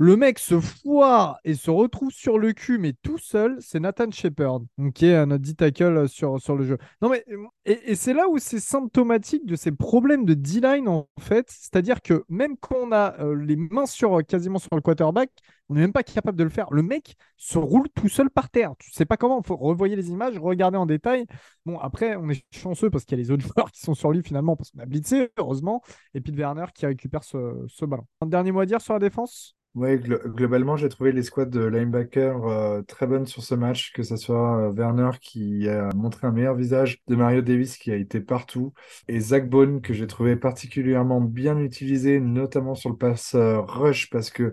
le 0.00 0.16
mec 0.16 0.38
se 0.38 0.58
foire 0.58 1.38
et 1.44 1.52
se 1.52 1.70
retrouve 1.70 2.10
sur 2.10 2.38
le 2.38 2.54
cul, 2.54 2.78
mais 2.78 2.94
tout 3.02 3.18
seul, 3.18 3.58
c'est 3.60 3.80
Nathan 3.80 4.10
Shepard, 4.10 4.60
qui 4.94 5.04
est 5.04 5.26
notre 5.26 5.44
D-tackle 5.44 5.98
euh, 5.98 6.06
sur, 6.06 6.56
le 6.56 6.64
jeu. 6.64 6.78
Euh, 7.04 7.18
et, 7.66 7.94
c'est 7.94 8.14
là 8.14 8.26
où 8.26 8.38
c'est 8.38 8.60
symptomatique 8.60 9.44
de 9.44 9.56
ces 9.56 9.72
problèmes 9.72 10.24
de 10.24 10.32
D-line, 10.32 10.88
en 10.88 11.06
fait. 11.18 11.50
C'est-à-dire 11.50 12.00
que 12.00 12.24
même 12.30 12.56
quand 12.56 12.76
on 12.80 12.92
a 12.92 13.20
euh, 13.20 13.34
les 13.34 13.56
mains 13.56 13.84
sur, 13.84 14.24
quasiment 14.24 14.58
sur 14.58 14.74
le 14.74 14.80
quarterback, 14.80 15.28
on 15.68 15.74
n'est 15.74 15.82
même 15.82 15.92
pas 15.92 16.02
capable 16.02 16.38
de 16.38 16.44
le 16.44 16.50
faire. 16.50 16.72
Le 16.72 16.82
mec 16.82 17.14
se 17.36 17.58
roule 17.58 17.90
tout 17.94 18.08
seul 18.08 18.30
par 18.30 18.48
terre. 18.48 18.72
Tu 18.78 18.90
sais 18.92 19.04
pas 19.04 19.18
comment, 19.18 19.42
faut 19.42 19.56
revoyer 19.56 19.96
les 19.96 20.08
images, 20.08 20.38
regarder 20.38 20.78
en 20.78 20.86
détail. 20.86 21.26
Bon, 21.66 21.78
après, 21.78 22.16
on 22.16 22.30
est 22.30 22.42
chanceux 22.52 22.88
parce 22.88 23.04
qu'il 23.04 23.18
y 23.18 23.20
a 23.20 23.22
les 23.22 23.30
autres 23.30 23.42
joueurs 23.54 23.70
qui 23.70 23.80
sont 23.80 23.94
sur 23.94 24.12
lui 24.12 24.22
finalement, 24.22 24.56
parce 24.56 24.70
qu'on 24.70 24.80
a 24.80 24.86
blitzé, 24.86 25.28
heureusement, 25.36 25.82
et 26.14 26.22
puis 26.22 26.32
Werner 26.32 26.64
qui 26.74 26.86
récupère 26.86 27.22
ce, 27.22 27.66
ce 27.68 27.84
ballon. 27.84 28.06
Un 28.22 28.28
dernier 28.28 28.50
mot 28.50 28.60
à 28.60 28.66
dire 28.66 28.80
sur 28.80 28.94
la 28.94 28.98
défense? 28.98 29.58
Glo- 29.76 30.18
globalement, 30.26 30.76
j'ai 30.76 30.88
trouvé 30.88 31.12
les 31.12 31.22
squads 31.22 31.46
de 31.46 31.64
linebacker 31.64 32.44
euh, 32.44 32.82
très 32.82 33.06
bonnes 33.06 33.26
sur 33.26 33.44
ce 33.44 33.54
match, 33.54 33.92
que 33.92 34.02
ce 34.02 34.16
soit 34.16 34.68
euh, 34.68 34.72
Werner 34.72 35.10
qui 35.20 35.68
a 35.68 35.90
montré 35.94 36.26
un 36.26 36.32
meilleur 36.32 36.56
visage 36.56 36.98
de 37.06 37.14
Mario 37.14 37.40
Davis 37.40 37.78
qui 37.78 37.92
a 37.92 37.96
été 37.96 38.20
partout, 38.20 38.72
et 39.06 39.20
Zach 39.20 39.48
Bone 39.48 39.80
que 39.80 39.94
j'ai 39.94 40.08
trouvé 40.08 40.34
particulièrement 40.34 41.20
bien 41.20 41.56
utilisé, 41.58 42.18
notamment 42.18 42.74
sur 42.74 42.90
le 42.90 42.96
pass 42.96 43.34
euh, 43.36 43.60
rush, 43.60 44.10
parce 44.10 44.30
que 44.30 44.52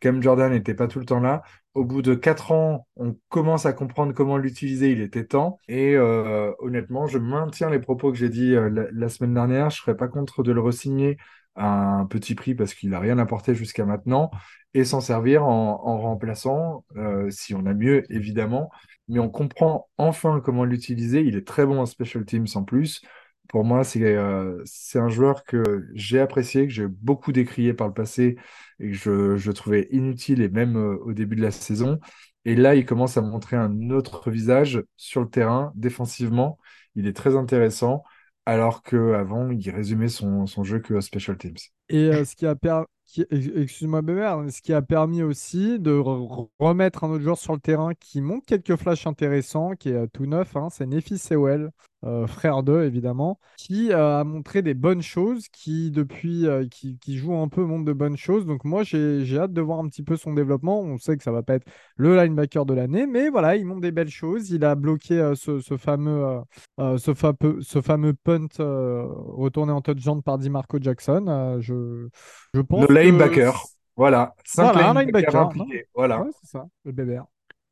Cam 0.00 0.20
Jordan 0.20 0.50
n'était 0.52 0.74
pas 0.74 0.88
tout 0.88 0.98
le 0.98 1.06
temps 1.06 1.20
là. 1.20 1.42
Au 1.74 1.84
bout 1.84 2.02
de 2.02 2.14
quatre 2.14 2.50
ans, 2.52 2.86
on 2.96 3.16
commence 3.28 3.66
à 3.66 3.72
comprendre 3.72 4.12
comment 4.14 4.36
l'utiliser, 4.36 4.90
il 4.90 5.00
était 5.00 5.24
temps. 5.26 5.58
Et 5.68 5.94
euh, 5.94 6.52
honnêtement, 6.58 7.06
je 7.06 7.18
maintiens 7.18 7.70
les 7.70 7.78
propos 7.78 8.10
que 8.10 8.18
j'ai 8.18 8.30
dit 8.30 8.52
la, 8.52 8.68
la 8.92 9.08
semaine 9.08 9.34
dernière. 9.34 9.70
Je 9.70 9.76
serais 9.80 9.96
pas 9.96 10.08
contre 10.08 10.42
de 10.42 10.52
le 10.52 10.60
re-signer 10.60 11.18
un 11.56 12.06
petit 12.06 12.34
prix 12.34 12.54
parce 12.54 12.74
qu'il 12.74 12.90
n'a 12.90 13.00
rien 13.00 13.18
apporté 13.18 13.54
jusqu'à 13.54 13.84
maintenant 13.84 14.30
et 14.74 14.84
s'en 14.84 15.00
servir 15.00 15.44
en, 15.44 15.98
remplaçant, 15.98 16.84
euh, 16.96 17.30
si 17.30 17.54
on 17.54 17.64
a 17.66 17.74
mieux, 17.74 18.04
évidemment. 18.12 18.70
Mais 19.08 19.18
on 19.18 19.30
comprend 19.30 19.88
enfin 19.96 20.40
comment 20.44 20.64
l'utiliser. 20.64 21.22
Il 21.22 21.36
est 21.36 21.46
très 21.46 21.64
bon 21.64 21.80
en 21.80 21.86
special 21.86 22.24
teams 22.24 22.46
en 22.54 22.64
plus. 22.64 23.00
Pour 23.48 23.64
moi, 23.64 23.84
c'est 23.84 24.02
euh, 24.02 24.64
un 24.94 25.08
joueur 25.08 25.44
que 25.44 25.86
j'ai 25.94 26.20
apprécié, 26.20 26.66
que 26.66 26.72
j'ai 26.72 26.88
beaucoup 26.88 27.32
décrié 27.32 27.74
par 27.74 27.86
le 27.88 27.94
passé 27.94 28.36
et 28.80 28.90
que 28.90 28.94
je, 28.96 29.36
je 29.36 29.52
trouvais 29.52 29.88
inutile 29.92 30.42
et 30.42 30.48
même 30.48 30.76
euh, 30.76 30.98
au 31.04 31.12
début 31.12 31.36
de 31.36 31.42
la 31.42 31.52
saison. 31.52 31.98
Et 32.44 32.54
là, 32.54 32.74
il 32.74 32.84
commence 32.86 33.16
à 33.16 33.22
montrer 33.22 33.56
un 33.56 33.90
autre 33.90 34.30
visage 34.30 34.82
sur 34.96 35.20
le 35.20 35.28
terrain, 35.28 35.72
défensivement. 35.74 36.58
Il 36.96 37.06
est 37.06 37.16
très 37.16 37.36
intéressant, 37.36 38.04
alors 38.46 38.82
qu'avant, 38.82 39.50
il 39.50 39.70
résumait 39.70 40.08
son, 40.08 40.46
jeu 40.64 40.78
que 40.80 41.00
special 41.00 41.36
teams. 41.36 41.56
Et 41.88 42.08
euh, 42.10 42.24
ce 42.24 42.34
qui 42.34 42.46
a 42.46 42.56
permis, 42.56 42.86
excuse-moi 43.30 44.02
ce 44.50 44.60
qui 44.60 44.72
a 44.72 44.82
permis 44.82 45.22
aussi 45.22 45.78
de 45.78 45.92
re- 45.92 46.48
remettre 46.58 47.04
un 47.04 47.10
autre 47.10 47.22
joueur 47.22 47.38
sur 47.38 47.54
le 47.54 47.60
terrain 47.60 47.94
qui 47.94 48.20
montre 48.20 48.46
quelques 48.46 48.76
flashs 48.76 49.06
intéressants, 49.06 49.72
qui 49.76 49.90
est 49.90 49.94
euh, 49.94 50.06
tout 50.12 50.26
neuf, 50.26 50.56
hein, 50.56 50.68
c'est 50.70 50.86
Nefi 50.86 51.18
Sewell, 51.18 51.70
euh, 52.04 52.26
frère 52.26 52.62
d'eux 52.62 52.84
évidemment, 52.84 53.38
qui 53.56 53.92
euh, 53.92 54.20
a 54.20 54.24
montré 54.24 54.62
des 54.62 54.74
bonnes 54.74 55.02
choses, 55.02 55.48
qui 55.48 55.90
depuis, 55.90 56.46
euh, 56.46 56.66
qui, 56.68 56.98
qui 56.98 57.16
joue 57.16 57.34
un 57.34 57.48
peu 57.48 57.64
montre 57.64 57.84
de 57.84 57.92
bonnes 57.92 58.16
choses. 58.16 58.46
Donc 58.46 58.64
moi 58.64 58.82
j'ai 58.84 59.24
j'ai 59.24 59.38
hâte 59.38 59.52
de 59.52 59.60
voir 59.60 59.78
un 59.80 59.88
petit 59.88 60.02
peu 60.02 60.16
son 60.16 60.32
développement. 60.34 60.80
On 60.80 60.98
sait 60.98 61.16
que 61.16 61.22
ça 61.22 61.32
va 61.32 61.42
pas 61.42 61.54
être 61.54 61.66
le 61.96 62.16
linebacker 62.16 62.66
de 62.66 62.74
l'année, 62.74 63.06
mais 63.06 63.28
voilà, 63.30 63.56
il 63.56 63.64
montre 63.66 63.80
des 63.80 63.92
belles 63.92 64.08
choses. 64.10 64.50
Il 64.50 64.64
a 64.64 64.74
bloqué 64.74 65.32
ce, 65.34 65.60
ce 65.60 65.76
fameux, 65.76 66.40
ce, 66.78 67.14
fameux, 67.14 67.60
ce 67.60 67.80
fameux 67.80 68.12
punt 68.14 68.46
retourné 68.58 69.72
en 69.72 69.80
touchdown 69.80 70.22
par 70.22 70.38
DiMarco 70.38 70.78
Jackson. 70.80 71.58
Je, 71.60 72.08
je 72.54 72.60
pense 72.60 72.86
Le 72.88 72.94
que 72.94 72.94
linebacker, 72.94 73.54
voilà. 73.96 74.34
Cinq 74.44 74.72
Voilà, 74.72 74.90
un 74.90 74.94
linebackers 74.94 75.34
linebacker. 75.34 75.36
impliqués, 75.36 75.86
voilà. 75.94 76.20
Ouais, 76.20 76.30
c'est 76.40 76.50
ça, 76.50 76.66
le 76.84 76.92
bébé. 76.92 77.20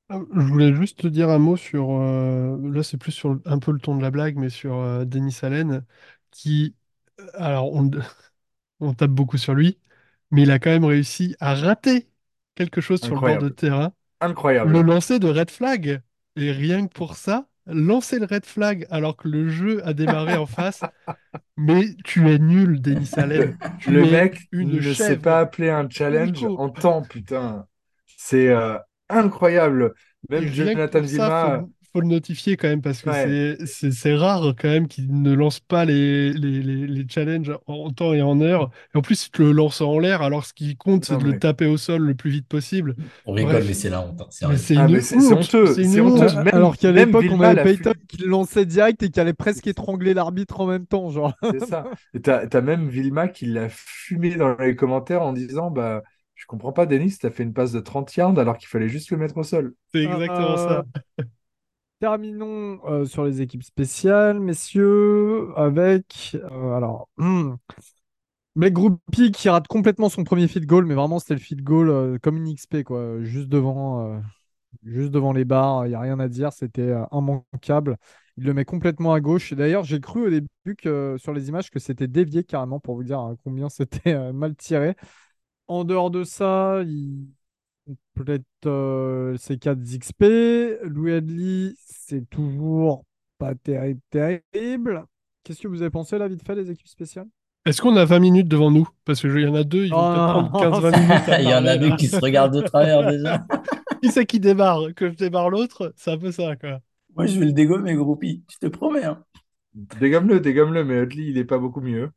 Ah, 0.09 0.18
Je 0.34 0.40
voulais 0.40 0.74
juste 0.74 0.98
te 1.00 1.07
dire 1.07 1.30
un 1.30 1.38
mot 1.38 1.57
sur. 1.57 1.90
euh, 1.92 2.59
là, 2.70 2.82
c'est 2.82 2.98
plus 2.98 3.12
sur 3.12 3.34
le- 3.34 3.42
un 3.46 3.59
peu 3.59 3.72
le 3.72 3.78
ton 3.78 3.96
de 3.96 4.02
la 4.02 4.11
blague, 4.11 4.36
mais 4.36 4.50
sur 4.50 4.74
euh, 4.76 5.05
Denis 5.05 5.36
Allen, 5.42 5.84
qui. 6.30 6.76
euh, 7.20 7.26
Alors, 7.34 7.72
on, 7.72 7.90
on 8.80 8.94
tape 8.94 9.11
beaucoup 9.12 9.38
sur 9.38 9.55
lui, 9.55 9.78
mais 10.30 10.42
il 10.42 10.50
a 10.52 10.59
quand 10.61 10.70
même 10.70 10.84
réussi 10.86 11.36
à 11.40 11.55
rater 11.55 12.09
quelque 12.57 12.80
chose 12.82 13.02
sur 13.02 13.14
le 13.16 13.22
bord 13.22 13.38
de 13.38 13.48
Incroyable. 13.48 13.50
terrain, 13.50 13.94
le 14.62 14.82
Incroyable. 14.82 14.82
lancer 14.82 15.18
de 15.20 15.28
red 15.28 15.50
flag. 15.50 16.02
Et 16.36 16.52
rien 16.52 16.86
que 16.88 16.92
pour 16.94 17.16
ça, 17.16 17.48
lancer 17.66 18.18
le 18.20 18.26
red 18.26 18.46
flag 18.46 18.86
alors 18.90 19.16
que 19.16 19.28
le 19.28 19.48
jeu 19.50 19.86
a 19.86 19.94
démarré 19.94 20.36
en 20.36 20.46
face. 20.46 20.86
Mais 21.59 21.96
tu 22.05 22.30
es 22.30 22.38
nul, 22.38 22.80
Denis 22.82 23.12
Allen. 23.16 23.59
Tu 23.78 23.92
Le 23.92 24.05
es 24.05 24.07
mec 24.07 24.48
une 24.52 24.80
ne 24.80 24.94
sait 24.94 25.16
chèvre. 25.16 25.20
pas 25.20 25.40
appeler 25.40 25.70
un 25.70 25.88
challenge 25.88 26.44
en 26.55 26.68
temps, 26.70 27.02
putain. 27.05 27.66
C'est 28.16 28.48
euh, 28.48 28.78
incroyable. 29.14 29.94
Même 30.30 30.44
Jonathan 30.52 31.00
Vilma, 31.00 31.60
faut, 31.60 31.70
faut 31.92 32.00
le 32.00 32.08
notifier 32.08 32.56
quand 32.56 32.68
même 32.68 32.80
parce 32.82 33.02
que 33.02 33.10
Ouais. 33.10 33.56
c'est 33.66 34.14
rare 34.14 34.54
quand 34.58 34.68
même 34.68 34.88
qu'il 34.88 35.22
ne 35.22 35.32
lance 35.34 35.60
pas 35.60 35.84
les, 35.84 36.32
les, 36.32 36.62
les, 36.62 36.86
les 36.86 37.06
challenges 37.08 37.52
en 37.66 37.90
temps 37.90 38.12
et 38.14 38.22
en 38.22 38.40
heure. 38.40 38.70
Et 38.94 38.98
en 38.98 39.02
plus, 39.02 39.26
il 39.26 39.30
te 39.30 39.42
le 39.42 39.52
lance 39.52 39.80
en 39.80 39.98
l'air 39.98 40.22
alors 40.22 40.44
ce 40.46 40.54
qui 40.54 40.76
compte, 40.76 41.04
c'est 41.04 41.18
de 41.18 41.24
le 41.24 41.38
taper 41.38 41.66
au 41.66 41.76
sol 41.76 42.02
le 42.02 42.14
plus 42.14 42.30
vite 42.30 42.48
possible. 42.48 42.96
On 43.26 43.32
rigole, 43.32 43.52
Bref. 43.52 43.64
mais 43.68 43.74
c'est 43.74 43.90
la 43.90 44.00
honte. 44.00 44.20
hein, 44.22 44.26
c'est 44.56 44.76
Ah, 44.76 44.86
honteux, 44.86 45.66
C'est 45.66 46.00
honteux. 46.00 46.34
Même- 46.36 46.48
Alors 46.52 46.76
qu'à 46.76 46.90
l'époque, 46.90 47.26
on 47.30 47.40
avait 47.40 47.62
Payton 47.62 47.92
qui 48.08 48.16
le 48.18 48.28
lançait 48.28 48.66
direct 48.66 49.02
et 49.02 49.10
qui 49.10 49.20
allait 49.20 49.32
presque 49.34 49.66
étrangler 49.66 50.14
l'arbitre 50.14 50.60
en 50.60 50.66
même 50.66 50.86
temps. 50.86 51.10
Genre. 51.10 51.34
c'est 51.42 51.66
ça. 51.66 51.84
Et 52.14 52.20
t'as, 52.20 52.46
t'as 52.46 52.60
même 52.60 52.88
Vilma 52.88 53.28
qui 53.28 53.46
l'a 53.46 53.68
fumé 53.68 54.36
dans 54.36 54.56
les 54.56 54.74
commentaires 54.74 55.22
en 55.22 55.32
disant 55.32 55.70
bah, 55.70 56.02
Je 56.45 56.49
comprends 56.49 56.72
pas, 56.74 56.84
Denis, 56.84 57.16
t'as 57.18 57.30
fait 57.30 57.42
une 57.42 57.55
passe 57.55 57.72
de 57.72 57.80
30 57.80 58.14
yards 58.16 58.38
alors 58.38 58.59
qu'il 58.59 58.68
fallait 58.68 58.88
juste 58.90 59.11
le 59.11 59.16
mettre 59.16 59.38
au 59.38 59.42
sol. 59.42 59.74
C'est 59.92 60.03
exactement 60.03 60.57
Euh, 60.59 60.59
ça. 60.59 60.84
Terminons 62.01 62.80
euh, 62.86 63.05
sur 63.07 63.24
les 63.24 63.40
équipes 63.40 63.62
spéciales, 63.62 64.38
messieurs, 64.40 65.49
avec 65.57 66.36
euh, 66.36 66.72
alors 66.74 67.09
hmm, 67.16 67.55
Blake 68.57 68.72
Groupie 68.74 69.32
qui 69.32 69.49
rate 69.49 69.66
complètement 69.66 70.09
son 70.09 70.22
premier 70.24 70.47
field 70.47 70.66
goal, 70.66 70.86
mais 70.86 70.95
vraiment 70.95 71.18
c'était 71.18 71.34
le 71.34 71.40
field 71.40 71.62
goal 71.64 71.90
euh, 71.90 72.18
comme 72.22 72.36
une 72.36 72.49
XP 72.49 72.84
quoi, 72.84 73.20
juste 73.22 73.49
devant, 73.49 74.07
euh, 74.14 74.20
juste 74.84 75.11
devant 75.12 75.32
les 75.32 75.45
barres, 75.45 75.86
il 75.86 75.92
y 75.92 75.95
a 75.95 76.01
rien 76.01 76.20
à 76.20 76.28
dire, 76.28 76.53
c'était 76.53 76.82
euh, 76.82 77.05
immanquable. 77.12 77.99
Il 78.38 78.45
le 78.45 78.55
met 78.55 78.64
complètement 78.64 79.14
à 79.14 79.20
gauche. 79.20 79.55
D'ailleurs, 79.55 79.84
j'ai 79.84 80.01
cru 80.01 80.26
au 80.26 80.30
début 80.30 80.76
que 80.78 81.16
sur 81.18 81.32
les 81.34 81.49
images 81.49 81.70
que 81.70 81.78
c'était 81.80 82.09
dévié 82.09 82.45
carrément 82.45 82.80
pour 82.80 82.97
vous 82.97 83.05
dire 83.05 83.20
hein, 83.20 83.36
combien 83.45 83.68
c'était 83.70 84.14
euh, 84.14 84.32
mal 84.32 84.57
tiré. 84.57 84.97
En 85.66 85.84
dehors 85.84 86.10
de 86.10 86.24
ça, 86.24 86.82
il 86.86 87.26
Peut-être 88.14 88.44
euh, 88.66 89.36
ces 89.36 89.58
4 89.58 89.78
XP. 89.82 90.24
Louis 90.84 91.12
Adli, 91.12 91.74
c'est 91.84 92.28
toujours 92.30 93.04
pas 93.38 93.54
terrible, 93.54 94.00
terrible. 94.10 95.04
Qu'est-ce 95.42 95.60
que 95.60 95.68
vous 95.68 95.82
avez 95.82 95.90
pensé 95.90 96.16
là, 96.16 96.28
vite 96.28 96.46
fait, 96.46 96.54
des 96.54 96.70
équipes 96.70 96.88
spéciales? 96.88 97.26
Est-ce 97.66 97.82
qu'on 97.82 97.96
a 97.96 98.04
20 98.04 98.20
minutes 98.20 98.48
devant 98.48 98.70
nous? 98.70 98.88
Parce 99.04 99.20
qu'il 99.20 99.38
y 99.40 99.46
en 99.46 99.54
a 99.54 99.64
deux, 99.64 99.86
ils 99.86 99.90
vont 99.90 99.98
Oh 99.98 100.48
prendre 100.48 100.52
15-20 100.52 101.00
minutes 101.00 101.22
Il 101.40 101.48
y 101.48 101.54
en 101.54 101.66
a 101.66 101.76
deux 101.76 101.96
qui 101.96 102.06
se 102.08 102.16
regardent 102.16 102.54
de 102.54 102.62
travers 102.62 103.06
déjà. 103.10 103.44
Qui 104.02 104.10
c'est 104.10 104.26
qui 104.26 104.40
démarre? 104.40 104.94
Que 104.94 105.10
je 105.10 105.16
démarre 105.16 105.50
l'autre? 105.50 105.92
C'est 105.96 106.12
un 106.12 106.18
peu 106.18 106.30
ça, 106.30 106.56
quoi. 106.56 106.80
Moi, 107.16 107.26
je 107.26 107.38
vais 107.38 107.46
le 107.46 107.52
dégommer, 107.52 107.94
groupie. 107.94 108.44
Je 108.50 108.58
te 108.58 108.66
promets. 108.66 109.04
hein. 109.04 109.24
Dégomme-le, 109.74 110.40
dégomme-le, 110.40 110.84
mais 110.84 111.02
Utley, 111.02 111.24
il 111.26 111.38
est 111.38 111.44
pas 111.44 111.58
beaucoup 111.58 111.80
mieux. 111.80 112.10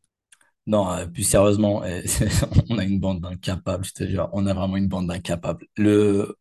Non, 0.68 0.92
euh, 0.92 1.06
plus 1.08 1.24
sérieusement, 1.24 1.84
euh, 1.84 2.02
on 2.70 2.78
a 2.78 2.84
une 2.84 3.00
bande 3.00 3.22
d'incapables, 3.22 3.86
je 3.86 3.94
te 3.94 4.06
jure. 4.08 4.30
On 4.34 4.46
a 4.48 4.54
vraiment 4.54 4.78
une 4.78 4.88
bande 4.88 5.08
d'incapables. 5.08 5.66
Le... 5.78 6.36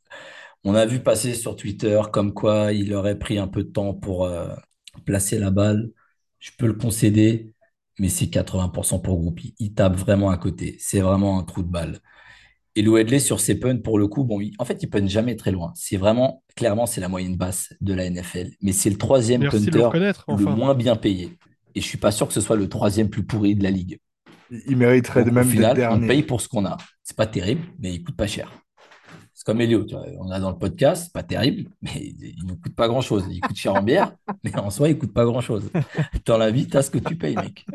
On 0.65 0.75
a 0.75 0.85
vu 0.87 1.01
passer 1.01 1.35
sur 1.35 1.57
Twitter 1.57 2.01
comme 2.13 2.35
quoi 2.35 2.73
il 2.73 2.93
aurait 2.95 3.19
pris 3.19 3.39
un 3.39 3.49
peu 3.49 3.63
de 3.65 3.71
temps 3.71 3.95
pour 3.95 4.25
euh, 4.27 4.49
placer 5.05 5.39
la 5.39 5.51
balle. 5.51 5.91
Je 6.41 6.51
peux 6.59 6.67
le 6.67 6.75
concéder, 6.75 7.55
mais 8.01 8.09
c'est 8.09 8.27
80% 8.27 9.01
pour 9.01 9.19
Groupie. 9.21 9.55
Il 9.61 9.75
tape 9.75 9.97
vraiment 9.97 10.31
à 10.31 10.39
côté. 10.39 10.77
C'est 10.81 11.01
vraiment 11.01 11.39
un 11.39 11.45
trou 11.45 11.63
de 11.63 11.69
balle. 11.71 12.01
Et 12.75 12.83
Lou 12.83 12.99
Hedley 12.99 13.21
sur 13.21 13.41
ses 13.41 13.59
punts, 13.59 13.79
pour 13.79 13.99
le 13.99 14.07
coup, 14.09 14.25
bon, 14.25 14.41
il- 14.41 14.55
en 14.59 14.65
fait, 14.65 14.83
il 14.83 14.91
punte 14.91 15.09
jamais 15.09 15.37
très 15.37 15.51
loin. 15.53 15.73
C'est 15.77 15.97
vraiment, 15.97 16.43
clairement, 16.57 16.87
c'est 16.87 17.01
la 17.01 17.09
moyenne 17.09 17.37
basse 17.37 17.73
de 17.81 17.95
la 17.95 18.05
NFL. 18.07 18.51
Mais 18.63 18.73
c'est 18.73 18.91
le 18.91 18.99
troisième 18.99 19.43
le 19.43 19.49
punter 19.49 19.71
le 20.29 20.47
enfin. 20.47 20.51
moins 20.57 20.75
bien 20.75 20.97
payé. 20.97 21.39
Et 21.75 21.81
je 21.81 21.87
suis 21.87 21.99
pas 21.99 22.11
sûr 22.13 22.27
que 22.29 22.35
ce 22.35 22.41
soit 22.41 22.57
le 22.57 22.69
troisième 22.69 23.09
plus 23.11 23.25
pourri 23.25 23.55
de 23.55 23.63
la 23.63 23.71
ligue. 23.71 23.99
Il 24.51 24.77
mériterait 24.77 25.25
Donc, 25.25 25.35
même 25.35 25.47
au 25.47 25.51
d'être 25.51 25.75
final, 25.75 26.03
on 26.03 26.07
paye 26.07 26.23
pour 26.23 26.41
ce 26.41 26.49
qu'on 26.49 26.65
a. 26.65 26.77
C'est 27.03 27.17
pas 27.17 27.27
terrible, 27.27 27.63
mais 27.79 27.95
il 27.95 28.05
coûte 28.05 28.17
pas 28.17 28.27
cher. 28.27 28.51
C'est 29.35 29.45
comme 29.45 29.61
Elio, 29.61 29.85
tu 29.85 29.95
vois. 29.95 30.05
On 30.19 30.31
a 30.31 30.41
dans 30.41 30.51
le 30.51 30.59
podcast, 30.59 31.05
c'est 31.05 31.13
pas 31.13 31.23
terrible, 31.23 31.71
mais 31.83 32.15
il 32.21 32.47
ne 32.47 32.55
coûte 32.55 32.75
pas 32.75 32.89
grand-chose. 32.89 33.27
Il 33.31 33.41
coûte 33.41 33.57
cher 33.57 33.75
en 33.75 33.83
bière, 33.83 34.13
mais 34.45 34.57
en 34.57 34.71
soi, 34.71 34.89
il 34.89 34.99
coûte 34.99 35.13
pas 35.13 35.25
grand-chose. 35.25 35.71
Dans 36.25 36.39
la 36.39 36.51
vie, 36.51 36.67
t'as 36.67 36.83
ce 36.83 36.91
que 36.91 36.99
tu 36.99 37.17
payes, 37.17 37.37
mec. 37.37 37.67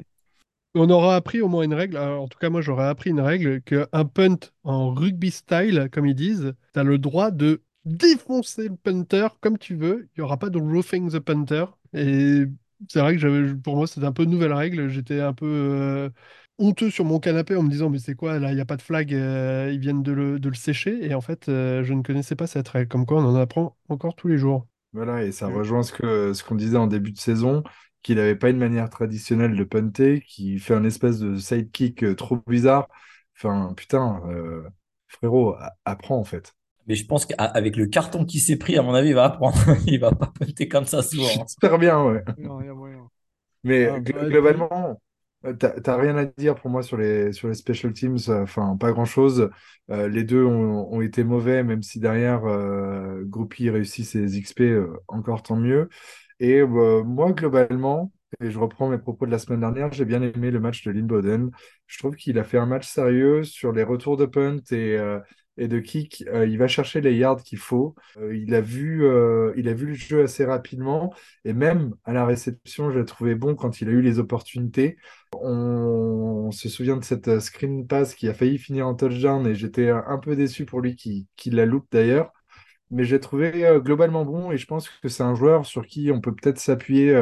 On 0.73 0.89
aura 0.89 1.15
appris 1.15 1.41
au 1.41 1.49
moins 1.49 1.63
une 1.63 1.73
règle, 1.73 1.97
alors, 1.97 2.23
en 2.23 2.27
tout 2.29 2.39
cas 2.39 2.49
moi 2.49 2.61
j'aurais 2.61 2.87
appris 2.87 3.09
une 3.09 3.19
règle, 3.19 3.61
qu'un 3.61 4.05
punt 4.05 4.37
en 4.63 4.93
rugby 4.93 5.29
style, 5.29 5.89
comme 5.91 6.05
ils 6.05 6.15
disent, 6.15 6.53
tu 6.73 6.79
as 6.79 6.83
le 6.83 6.97
droit 6.97 7.29
de 7.29 7.61
défoncer 7.83 8.69
le 8.69 8.75
punter 8.77 9.27
comme 9.41 9.57
tu 9.57 9.75
veux, 9.75 10.07
il 10.15 10.21
n'y 10.21 10.23
aura 10.23 10.37
pas 10.37 10.49
de 10.49 10.57
roofing 10.59 11.11
the 11.11 11.19
punter. 11.19 11.65
Et 11.93 12.45
c'est 12.87 13.01
vrai 13.01 13.13
que 13.15 13.19
j'avais, 13.19 13.53
pour 13.55 13.75
moi 13.75 13.85
c'était 13.85 14.05
un 14.05 14.13
peu 14.13 14.23
une 14.23 14.29
nouvelle 14.29 14.53
règle, 14.53 14.87
j'étais 14.87 15.19
un 15.19 15.33
peu 15.33 15.45
euh, 15.45 16.09
honteux 16.61 16.89
sur 16.91 17.05
mon 17.05 17.19
canapé 17.19 17.55
en 17.55 17.63
me 17.63 17.69
disant 17.69 17.89
mais 17.89 17.99
c'est 17.99 18.15
quoi 18.15 18.39
là, 18.39 18.51
il 18.51 18.55
n'y 18.55 18.61
a 18.61 18.65
pas 18.65 18.77
de 18.77 18.81
flag, 18.81 19.13
euh, 19.13 19.69
ils 19.73 19.79
viennent 19.79 20.03
de 20.03 20.11
le, 20.13 20.39
de 20.39 20.49
le 20.49 20.55
sécher, 20.55 21.05
et 21.05 21.13
en 21.15 21.21
fait 21.21 21.49
euh, 21.49 21.83
je 21.83 21.93
ne 21.93 22.03
connaissais 22.03 22.35
pas 22.35 22.47
cette 22.47 22.69
règle, 22.69 22.87
comme 22.89 23.05
quoi 23.05 23.19
on 23.21 23.25
en 23.25 23.35
apprend 23.35 23.77
encore 23.89 24.15
tous 24.15 24.27
les 24.29 24.37
jours. 24.37 24.67
Voilà, 24.93 25.23
et 25.23 25.31
ça 25.31 25.47
rejoint 25.47 25.83
ce 25.83 25.93
que, 25.93 26.33
ce 26.33 26.43
qu'on 26.43 26.55
disait 26.55 26.77
en 26.77 26.87
début 26.87 27.11
de 27.13 27.17
saison, 27.19 27.63
qu'il 28.03 28.17
n'avait 28.17 28.35
pas 28.35 28.49
une 28.49 28.57
manière 28.57 28.89
traditionnelle 28.89 29.55
de 29.55 29.63
punter, 29.63 30.21
qu'il 30.21 30.59
fait 30.59 30.73
un 30.73 30.83
espèce 30.83 31.19
de 31.19 31.37
sidekick 31.37 32.03
euh, 32.03 32.15
trop 32.15 32.37
bizarre. 32.47 32.89
Enfin, 33.37 33.73
putain, 33.77 34.21
euh, 34.27 34.63
frérot, 35.07 35.55
apprends 35.85 36.17
en 36.19 36.25
fait. 36.25 36.53
Mais 36.87 36.95
je 36.95 37.05
pense 37.05 37.25
qu'avec 37.25 37.75
le 37.77 37.85
carton 37.85 38.25
qu'il 38.25 38.41
s'est 38.41 38.57
pris, 38.57 38.77
à 38.77 38.81
mon 38.81 38.93
avis, 38.93 39.09
il 39.09 39.15
va 39.15 39.25
apprendre. 39.25 39.55
Il 39.87 39.99
va 39.99 40.11
pas 40.11 40.27
punter 40.27 40.67
comme 40.67 40.85
ça 40.85 41.01
souvent. 41.03 41.47
J'espère 41.47 41.77
bien, 41.79 42.03
ouais. 42.03 42.23
Non, 42.37 42.61
il 42.61 42.67
y 42.67 42.69
a 42.69 42.73
moyen. 42.73 43.09
Mais 43.63 43.85
Ah, 43.85 43.99
gl- 43.99 44.13
bah, 44.13 44.29
globalement, 44.29 45.01
t'as 45.59 45.97
rien 45.97 46.15
à 46.17 46.25
dire 46.25 46.55
pour 46.55 46.69
moi 46.69 46.83
sur 46.83 46.97
les, 46.97 47.33
sur 47.33 47.47
les 47.47 47.55
special 47.55 47.93
teams, 47.93 48.17
euh, 48.29 48.43
enfin 48.43 48.77
pas 48.77 48.91
grand-chose. 48.91 49.49
Euh, 49.89 50.07
les 50.07 50.23
deux 50.23 50.43
ont, 50.45 51.01
été 51.01 51.23
mauvais, 51.23 51.63
même 51.63 51.81
si 51.83 51.99
derrière 51.99 52.45
euh, 52.45 53.23
Groupie 53.25 53.69
réussit 53.69 54.05
ses 54.05 54.39
XP, 54.39 54.61
euh, 54.61 54.87
encore 55.07 55.43
tant 55.43 55.55
mieux. 55.55 55.89
Et 56.39 56.63
moi, 56.63 57.33
globalement, 57.33 58.11
et 58.41 58.49
je 58.49 58.57
reprends 58.57 58.89
mes 58.89 58.97
propos 58.97 59.25
de 59.25 59.31
la 59.31 59.37
semaine 59.39 59.59
dernière, 59.59 59.91
j'ai 59.93 60.05
bien 60.05 60.21
aimé 60.23 60.49
le 60.51 60.59
match 60.59 60.83
de 60.83 60.91
Lynn 60.91 61.05
Bowden. 61.05 61.51
Je 61.85 61.99
trouve 61.99 62.15
qu'il 62.15 62.39
a 62.39 62.43
fait 62.43 62.57
un 62.57 62.65
match 62.65 62.87
sérieux 62.87 63.43
sur 63.43 63.71
les 63.71 63.83
retours 63.83 64.17
de 64.17 64.25
punt 64.25 64.57
et, 64.71 64.97
et 65.61 65.67
de 65.67 65.79
kick. 65.79 66.25
Euh, 66.27 66.47
il 66.47 66.57
va 66.57 66.67
chercher 66.67 67.01
les 67.01 67.15
yards 67.15 67.43
qu'il 67.43 67.59
faut. 67.59 67.95
Euh, 68.17 68.35
il 68.35 68.53
a 68.55 68.61
vu, 68.61 69.05
euh, 69.05 69.53
il 69.55 69.69
a 69.69 69.73
vu 69.73 69.87
le 69.87 69.93
jeu 69.93 70.23
assez 70.23 70.43
rapidement. 70.43 71.13
Et 71.45 71.53
même 71.53 71.95
à 72.03 72.13
la 72.13 72.25
réception, 72.25 72.91
je 72.91 72.99
l'ai 72.99 73.05
trouvé 73.05 73.35
bon 73.35 73.55
quand 73.55 73.79
il 73.81 73.87
a 73.89 73.91
eu 73.91 74.01
les 74.01 74.19
opportunités. 74.19 74.97
On, 75.33 76.51
se 76.51 76.67
souvient 76.67 76.97
de 76.97 77.03
cette 77.03 77.39
screen 77.39 77.87
pass 77.87 78.15
qui 78.15 78.27
a 78.27 78.33
failli 78.33 78.57
finir 78.57 78.87
en 78.87 78.95
touchdown 78.95 79.47
et 79.47 79.55
j'étais 79.55 79.89
un 79.89 80.17
peu 80.17 80.35
déçu 80.35 80.65
pour 80.65 80.81
lui 80.81 80.95
qui, 80.95 81.27
qui 81.37 81.49
la 81.49 81.65
loupe 81.65 81.87
d'ailleurs. 81.91 82.31
Mais 82.89 83.05
j'ai 83.05 83.19
trouvé 83.21 83.51
globalement 83.77 84.25
bon 84.25 84.51
et 84.51 84.57
je 84.57 84.65
pense 84.67 84.89
que 84.89 85.07
c'est 85.07 85.23
un 85.23 85.35
joueur 85.35 85.65
sur 85.65 85.85
qui 85.85 86.11
on 86.11 86.19
peut 86.19 86.35
peut-être 86.35 86.59
s'appuyer 86.59 87.17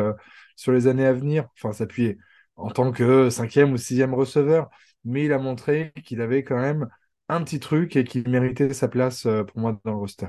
sur 0.56 0.72
les 0.72 0.88
années 0.88 1.06
à 1.06 1.14
venir. 1.14 1.48
Enfin, 1.58 1.74
s'appuyer 1.74 2.18
en 2.56 2.72
tant 2.72 2.92
que 2.92 3.30
cinquième 3.30 3.74
ou 3.74 3.78
sixième 3.78 4.16
receveur. 4.16 4.70
Mais 5.06 5.26
il 5.26 5.34
a 5.34 5.38
montré 5.38 5.94
qu'il 6.04 6.22
avait 6.22 6.44
quand 6.44 6.60
même 6.60 6.88
un 7.30 7.44
petit 7.44 7.60
truc 7.60 7.96
et 7.96 8.04
qu'il 8.04 8.28
méritait 8.30 8.74
sa 8.74 8.88
place 8.88 9.26
euh, 9.26 9.44
pour 9.44 9.60
moi 9.60 9.80
dans 9.86 9.92
le 9.92 9.98
roster. 9.98 10.28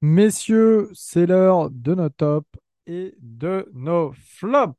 Messieurs, 0.00 0.90
c'est 0.94 1.26
l'heure 1.26 1.70
de 1.70 1.94
nos 1.94 2.08
tops 2.08 2.46
et 2.86 3.14
de 3.20 3.68
nos 3.74 4.12
flops. 4.12 4.74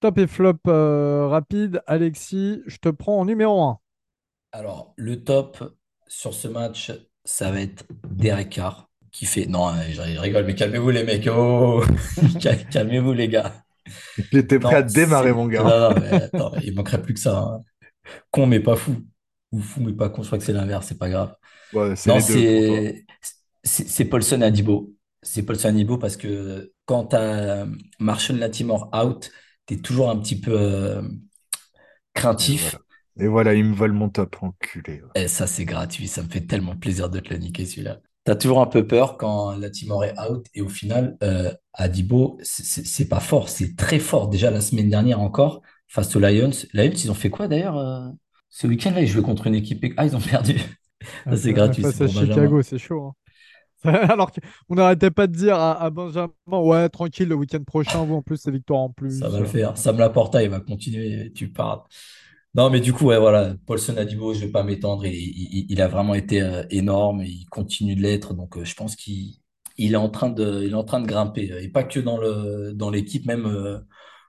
Top 0.00 0.18
et 0.18 0.26
flop 0.26 0.58
euh, 0.68 1.26
rapide. 1.28 1.82
Alexis, 1.86 2.62
je 2.66 2.78
te 2.78 2.88
prends 2.88 3.20
en 3.20 3.24
numéro 3.24 3.62
1. 3.62 3.78
Alors, 4.52 4.94
le 4.96 5.22
top 5.24 5.76
sur 6.06 6.34
ce 6.34 6.48
match, 6.48 6.92
ça 7.24 7.50
va 7.50 7.60
être 7.60 7.84
Derek 8.10 8.50
Carr 8.50 8.88
qui 9.12 9.26
fait. 9.26 9.46
Non, 9.46 9.68
hein, 9.68 9.82
je 9.90 10.00
rigole, 10.20 10.44
mais 10.46 10.54
calmez-vous 10.54 10.90
les 10.90 11.04
mecs. 11.04 11.28
Oh, 11.32 11.82
Cal- 12.40 12.68
calmez-vous 12.68 13.12
les 13.12 13.28
gars. 13.28 13.52
J'étais 14.32 14.58
prêt 14.58 14.74
Non, 14.74 14.78
à 14.78 14.82
démarrer 14.82 15.32
mon 15.32 15.46
gars. 15.46 15.62
Non, 15.62 15.90
non, 15.90 16.00
mais 16.00 16.12
attends, 16.12 16.52
il 16.62 16.74
manquerait 16.74 17.02
plus 17.02 17.14
que 17.14 17.20
ça. 17.20 17.38
hein. 17.38 17.64
Con, 18.30 18.46
mais 18.46 18.60
pas 18.60 18.76
fou. 18.76 18.96
Ou 19.52 19.60
fou, 19.60 19.80
mais 19.80 19.92
pas 19.92 20.10
con. 20.10 20.22
Je 20.22 20.28
crois 20.28 20.38
que 20.38 20.44
c'est 20.44 20.52
l'inverse, 20.52 20.86
c'est 20.88 20.98
pas 20.98 21.08
grave. 21.08 21.34
Ouais, 21.72 21.94
Non, 22.06 22.20
c'est 23.64 24.04
Paulson 24.06 24.42
Adibo. 24.42 24.94
C'est 25.22 25.42
Paulson 25.44 25.68
Adibo 25.68 25.98
parce 25.98 26.16
que 26.16 26.72
quand 26.86 27.08
tu 27.08 27.16
as 27.16 27.66
Marshall 27.98 28.38
Latimore 28.38 28.90
out, 28.94 29.30
tu 29.66 29.74
es 29.74 29.76
toujours 29.78 30.10
un 30.10 30.18
petit 30.18 30.40
peu 30.40 30.52
euh, 30.52 31.02
craintif. 32.14 32.76
Et 33.20 33.26
voilà, 33.26 33.54
il 33.54 33.64
me 33.64 33.74
vole 33.74 33.92
mon 33.92 34.08
top, 34.08 34.36
enculé. 34.42 35.02
Et 35.14 35.28
ça, 35.28 35.46
c'est 35.46 35.64
gratuit. 35.64 36.08
Ça 36.08 36.22
me 36.22 36.28
fait 36.28 36.46
tellement 36.46 36.76
plaisir 36.76 37.10
de 37.10 37.20
te 37.20 37.30
le 37.30 37.38
niquer, 37.38 37.66
celui-là. 37.66 38.00
Tu 38.24 38.32
as 38.32 38.36
toujours 38.36 38.60
un 38.60 38.66
peu 38.66 38.86
peur 38.86 39.16
quand 39.16 39.56
Latimore 39.56 40.04
est 40.04 40.18
out. 40.20 40.46
Et 40.54 40.60
au 40.62 40.68
final, 40.68 41.16
euh, 41.22 41.52
Adibo, 41.72 42.38
c'est- 42.42 42.64
c'est 42.64 42.86
c'est 42.86 43.08
pas 43.08 43.20
fort. 43.20 43.48
C'est 43.48 43.74
très 43.76 43.98
fort. 43.98 44.28
Déjà, 44.28 44.50
la 44.50 44.60
semaine 44.60 44.90
dernière 44.90 45.20
encore, 45.20 45.62
face 45.88 46.14
aux 46.16 46.20
Lions. 46.20 46.50
Lions, 46.74 46.92
ils 46.92 47.10
ont 47.10 47.14
fait 47.14 47.30
quoi 47.30 47.48
d'ailleurs 47.48 47.78
euh, 47.78 48.08
ce 48.50 48.66
week-end-là? 48.66 49.02
Ils 49.02 49.06
jouaient 49.08 49.22
contre 49.22 49.46
une 49.46 49.54
équipe. 49.54 49.84
Ah, 49.96 50.06
ils 50.06 50.16
ont 50.16 50.20
perdu. 50.20 50.54
Ça, 51.24 51.36
c'est 51.36 51.52
gratuit. 51.52 51.82
Face 51.82 51.96
C'est 51.96 52.04
à. 52.04 52.08
Chicago, 52.08 52.62
c'est 52.62 52.78
chaud. 52.78 53.06
hein. 53.06 53.14
Alors 53.84 54.32
qu'on 54.32 54.74
n'arrêtait 54.74 55.10
pas 55.12 55.26
de 55.28 55.32
dire 55.36 55.56
à, 55.56 55.80
à 55.82 55.90
Benjamin, 55.90 56.32
ouais, 56.48 56.88
tranquille, 56.88 57.28
le 57.28 57.36
week-end 57.36 57.62
prochain, 57.64 58.04
vous, 58.04 58.14
en 58.16 58.22
plus, 58.22 58.36
c'est 58.36 58.50
victoire 58.50 58.80
en 58.80 58.90
plus. 58.90 59.20
Ça 59.20 59.28
va 59.28 59.38
le 59.40 59.46
faire. 59.46 59.76
Sam 59.78 59.98
Laporta, 59.98 60.42
il 60.42 60.50
va 60.50 60.60
continuer. 60.60 61.32
Tu 61.32 61.48
parles. 61.52 61.80
Non, 62.54 62.70
mais 62.70 62.80
du 62.80 62.92
coup, 62.92 63.06
ouais, 63.06 63.18
voilà, 63.18 63.54
Paulson 63.66 63.96
Adibo, 63.96 64.34
je 64.34 64.40
vais 64.40 64.50
pas 64.50 64.64
m'étendre. 64.64 65.06
Il, 65.06 65.12
il- 65.14 65.66
il 65.68 65.80
a 65.82 65.88
vraiment 65.88 66.14
été 66.14 66.42
euh, 66.42 66.64
énorme 66.70 67.20
et 67.22 67.28
il 67.28 67.46
continue 67.46 67.94
de 67.94 68.00
l'être. 68.02 68.34
Donc, 68.34 68.56
euh, 68.56 68.64
je 68.64 68.74
pense 68.74 68.96
qu'il 68.96 69.34
il 69.76 69.92
est 69.92 69.96
en 69.96 70.08
train 70.08 70.30
de, 70.30 70.64
il 70.64 70.72
est 70.72 70.74
en 70.74 70.82
train 70.84 71.00
de 71.00 71.06
grimper. 71.06 71.52
Et 71.62 71.68
pas 71.68 71.84
que 71.84 72.00
dans 72.00 72.18
le, 72.18 72.72
dans 72.74 72.90
l'équipe, 72.90 73.26
même 73.26 73.46
euh, 73.46 73.78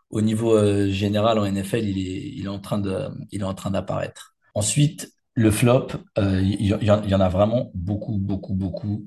au 0.09 0.21
niveau 0.21 0.55
euh, 0.55 0.89
général 0.89 1.37
en 1.39 1.45
NFL, 1.45 1.85
il 1.85 2.45
est, 2.45 2.47
en 2.47 2.59
train 2.59 3.71
d'apparaître. 3.71 4.35
Ensuite, 4.55 5.13
le 5.35 5.51
flop, 5.51 5.87
euh, 6.17 6.41
il 6.41 6.65
y, 6.65 6.91
en 6.91 7.19
a 7.19 7.29
vraiment 7.29 7.71
beaucoup, 7.73 8.17
beaucoup, 8.17 8.53
beaucoup. 8.53 9.05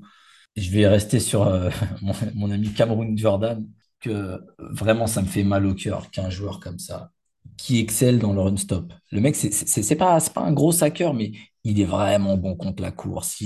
Je 0.55 0.69
vais 0.71 0.87
rester 0.87 1.19
sur 1.19 1.43
euh, 1.47 1.69
mon, 2.35 2.51
ami 2.51 2.69
Cameroun 2.69 3.17
Jordan, 3.17 3.67
que 3.99 4.39
vraiment 4.57 5.07
ça 5.07 5.21
me 5.21 5.27
fait 5.27 5.43
mal 5.43 5.65
au 5.65 5.73
cœur 5.73 6.09
qu'un 6.11 6.29
joueur 6.29 6.59
comme 6.59 6.79
ça, 6.79 7.11
qui 7.57 7.79
excelle 7.79 8.19
dans 8.19 8.33
le 8.33 8.41
run-stop. 8.41 8.93
Le 9.11 9.19
mec, 9.19 9.35
c'est 9.35 9.95
pas, 9.95 10.19
pas 10.21 10.41
un 10.41 10.53
gros 10.53 10.83
hacker, 10.83 11.13
mais 11.13 11.33
il 11.63 11.79
est 11.79 11.85
vraiment 11.85 12.37
bon 12.37 12.55
contre 12.55 12.81
la 12.81 12.91
course. 12.91 13.41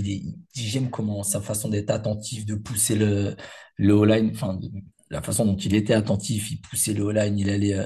J'aime 0.53 0.89
comment 0.89 1.23
sa 1.23 1.41
façon 1.41 1.69
d'être 1.69 1.89
attentif, 1.89 2.45
de 2.45 2.55
pousser 2.55 2.95
le, 2.95 3.35
le 3.77 3.93
de- 3.93 4.71
la 5.09 5.21
façon 5.21 5.45
dont 5.45 5.55
il 5.57 5.75
était 5.75 5.93
attentif, 5.93 6.51
il 6.51 6.61
poussait 6.61 6.93
le 6.93 7.03
O-line, 7.03 7.37
il 7.39 7.49
allait 7.49 7.75
euh, 7.75 7.85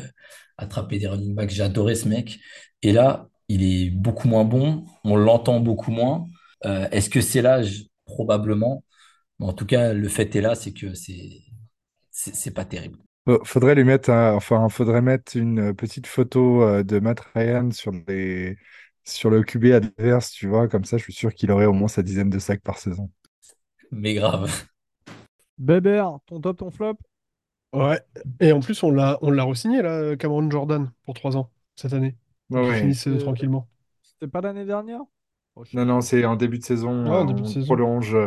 attraper 0.58 1.00
des 1.00 1.08
running 1.08 1.36
backs. 1.36 1.50
J'adorais 1.52 1.96
ce 1.96 2.08
mec. 2.08 2.40
Et 2.82 2.92
là, 2.94 3.30
il 3.48 3.64
est 3.64 3.90
beaucoup 3.92 4.28
moins 4.28 4.46
bon, 4.46 4.86
on 5.04 5.16
l'entend 5.16 5.60
beaucoup 5.60 5.92
moins. 5.92 6.26
Euh, 6.66 6.88
est-ce 6.92 7.10
que 7.10 7.22
c'est 7.22 7.42
l'âge? 7.42 7.86
Probablement. 8.06 8.84
Mais 9.40 9.48
en 9.48 9.54
tout 9.54 9.66
cas, 9.66 9.94
le 9.94 10.10
fait 10.10 10.36
est 10.36 10.42
là, 10.42 10.56
c'est 10.56 10.74
que 10.74 10.94
c'est 10.96 11.42
c'est 12.12 12.52
pas 12.54 12.66
terrible. 12.66 13.00
Faut- 13.28 13.44
Faudrait 13.46 13.76
lui 13.76 13.84
mettre, 13.84 14.10
un- 14.10 14.34
enfin, 14.34 14.68
faudrait 14.70 15.02
mettre 15.02 15.36
une 15.38 15.76
petite 15.76 16.08
photo 16.08 16.64
euh, 16.64 16.84
de 16.84 17.00
Matt 17.00 17.20
Ryan 17.36 17.70
sur 17.72 17.92
les, 18.08 18.58
sur 19.04 19.30
le 19.30 19.44
QB 19.44 19.66
adverse, 19.74 20.32
tu 20.32 20.48
vois, 20.48 20.68
comme 20.68 20.86
ça, 20.86 20.98
je 20.98 21.04
suis 21.04 21.14
sûr 21.14 21.34
qu'il 21.34 21.52
aurait 21.52 21.66
au 21.66 21.74
moins 21.74 21.88
sa 21.88 22.02
dizaine 22.04 22.30
de 22.30 22.40
sacs 22.40 22.62
par 22.62 22.78
saison. 22.80 23.12
Mais 23.92 24.14
grave. 24.16 24.68
Bébert, 25.58 26.20
ton 26.26 26.42
top, 26.42 26.58
ton 26.58 26.72
flop? 26.72 26.98
Ouais. 27.74 28.02
Et 28.40 28.52
en 28.52 28.60
plus, 28.60 28.82
on 28.84 28.92
l'a 28.92 29.18
on 29.22 29.32
l'a 29.32 29.44
re-signé, 29.44 29.82
là, 29.82 30.16
Cameron 30.18 30.50
Jordan, 30.50 30.92
pour 31.06 31.14
trois 31.14 31.38
ans, 31.38 31.50
cette 31.76 31.94
année. 31.94 32.16
Ouais, 32.50 32.60
ouais. 32.68 32.80
finissent 32.82 33.08
euh, 33.08 33.18
tranquillement. 33.18 33.68
C'était 34.04 34.28
pas 34.28 34.42
l'année 34.42 34.66
dernière? 34.66 35.02
Oh, 35.56 35.64
je 35.64 35.78
Non, 35.78 35.86
non, 35.86 36.02
c'est 36.02 36.26
en 36.26 36.36
début 36.36 36.60
de 36.60 36.64
saison, 36.66 37.08
Ouais, 37.10 37.18
en 37.18 37.26
début 37.26 37.42
de 37.42 37.48
on 37.48 37.52
saison. 37.54 37.66
prolonge, 37.66 38.18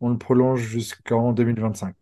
on 0.00 0.08
le 0.10 0.18
prolonge 0.18 0.60
jusqu'en 0.60 1.32
2025. 1.32 1.94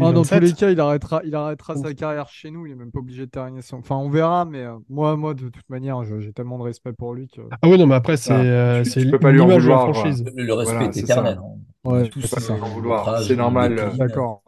Ah, 0.00 0.12
dans 0.12 0.22
tous 0.24 0.38
les 0.40 0.48
2027. 0.48 0.54
cas, 0.54 0.70
il 0.70 0.80
arrêtera, 0.80 1.20
il 1.24 1.34
arrêtera 1.34 1.76
sa 1.76 1.94
carrière 1.94 2.28
chez 2.28 2.50
nous. 2.50 2.66
Il 2.66 2.72
est 2.72 2.74
même 2.74 2.90
pas 2.90 2.98
obligé 3.00 3.26
de 3.26 3.30
terminer 3.30 3.62
son. 3.62 3.76
Enfin, 3.78 3.96
on 3.96 4.08
verra, 4.08 4.44
mais 4.44 4.62
euh, 4.62 4.76
moi, 4.88 5.16
moi, 5.16 5.34
de 5.34 5.48
toute 5.50 5.68
manière, 5.68 6.02
j'ai 6.20 6.32
tellement 6.32 6.58
de 6.58 6.64
respect 6.64 6.92
pour 6.94 7.14
lui 7.14 7.28
que. 7.28 7.42
Ah 7.50 7.68
oui, 7.68 7.78
non, 7.78 7.86
mais 7.86 7.94
après, 7.94 8.16
c'est 8.16 8.32
Ah, 8.32 8.40
euh, 8.40 8.82
tu, 8.82 8.90
c'est 8.90 9.00
tu 9.00 9.06
peux 9.10 9.18
pas 9.18 9.30
lui 9.30 9.40
en 9.40 9.46
l'image 9.46 9.62
de 9.64 9.68
la 9.68 9.78
vouloir. 9.78 9.92
franchise. 9.94 10.24
Le, 10.34 10.52
respect 10.54 10.74
Voilà, 10.74 10.88
est 10.88 10.96
éternel. 10.96 11.38
hein. 11.38 11.58
Ouais, 11.84 12.08
Tu 12.08 12.18
peux 12.18 12.28
pas 12.28 12.40
lui 12.40 12.50
en 12.50 12.56
euh, 12.56 12.70
vouloir. 12.70 13.22
C'est 13.22 13.36
normal. 13.36 13.92
D'accord. 13.98 14.42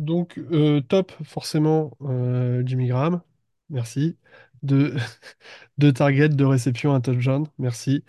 Donc, 0.00 0.38
euh, 0.38 0.80
top, 0.80 1.12
forcément, 1.24 1.96
euh, 2.02 2.62
Jimmy 2.66 2.88
Graham. 2.88 3.22
Merci. 3.68 4.18
De, 4.62 4.94
de 5.78 5.90
target, 5.90 6.30
de 6.30 6.44
réception, 6.44 6.94
un 6.94 7.00
touchdown. 7.02 7.46
Merci. 7.58 8.04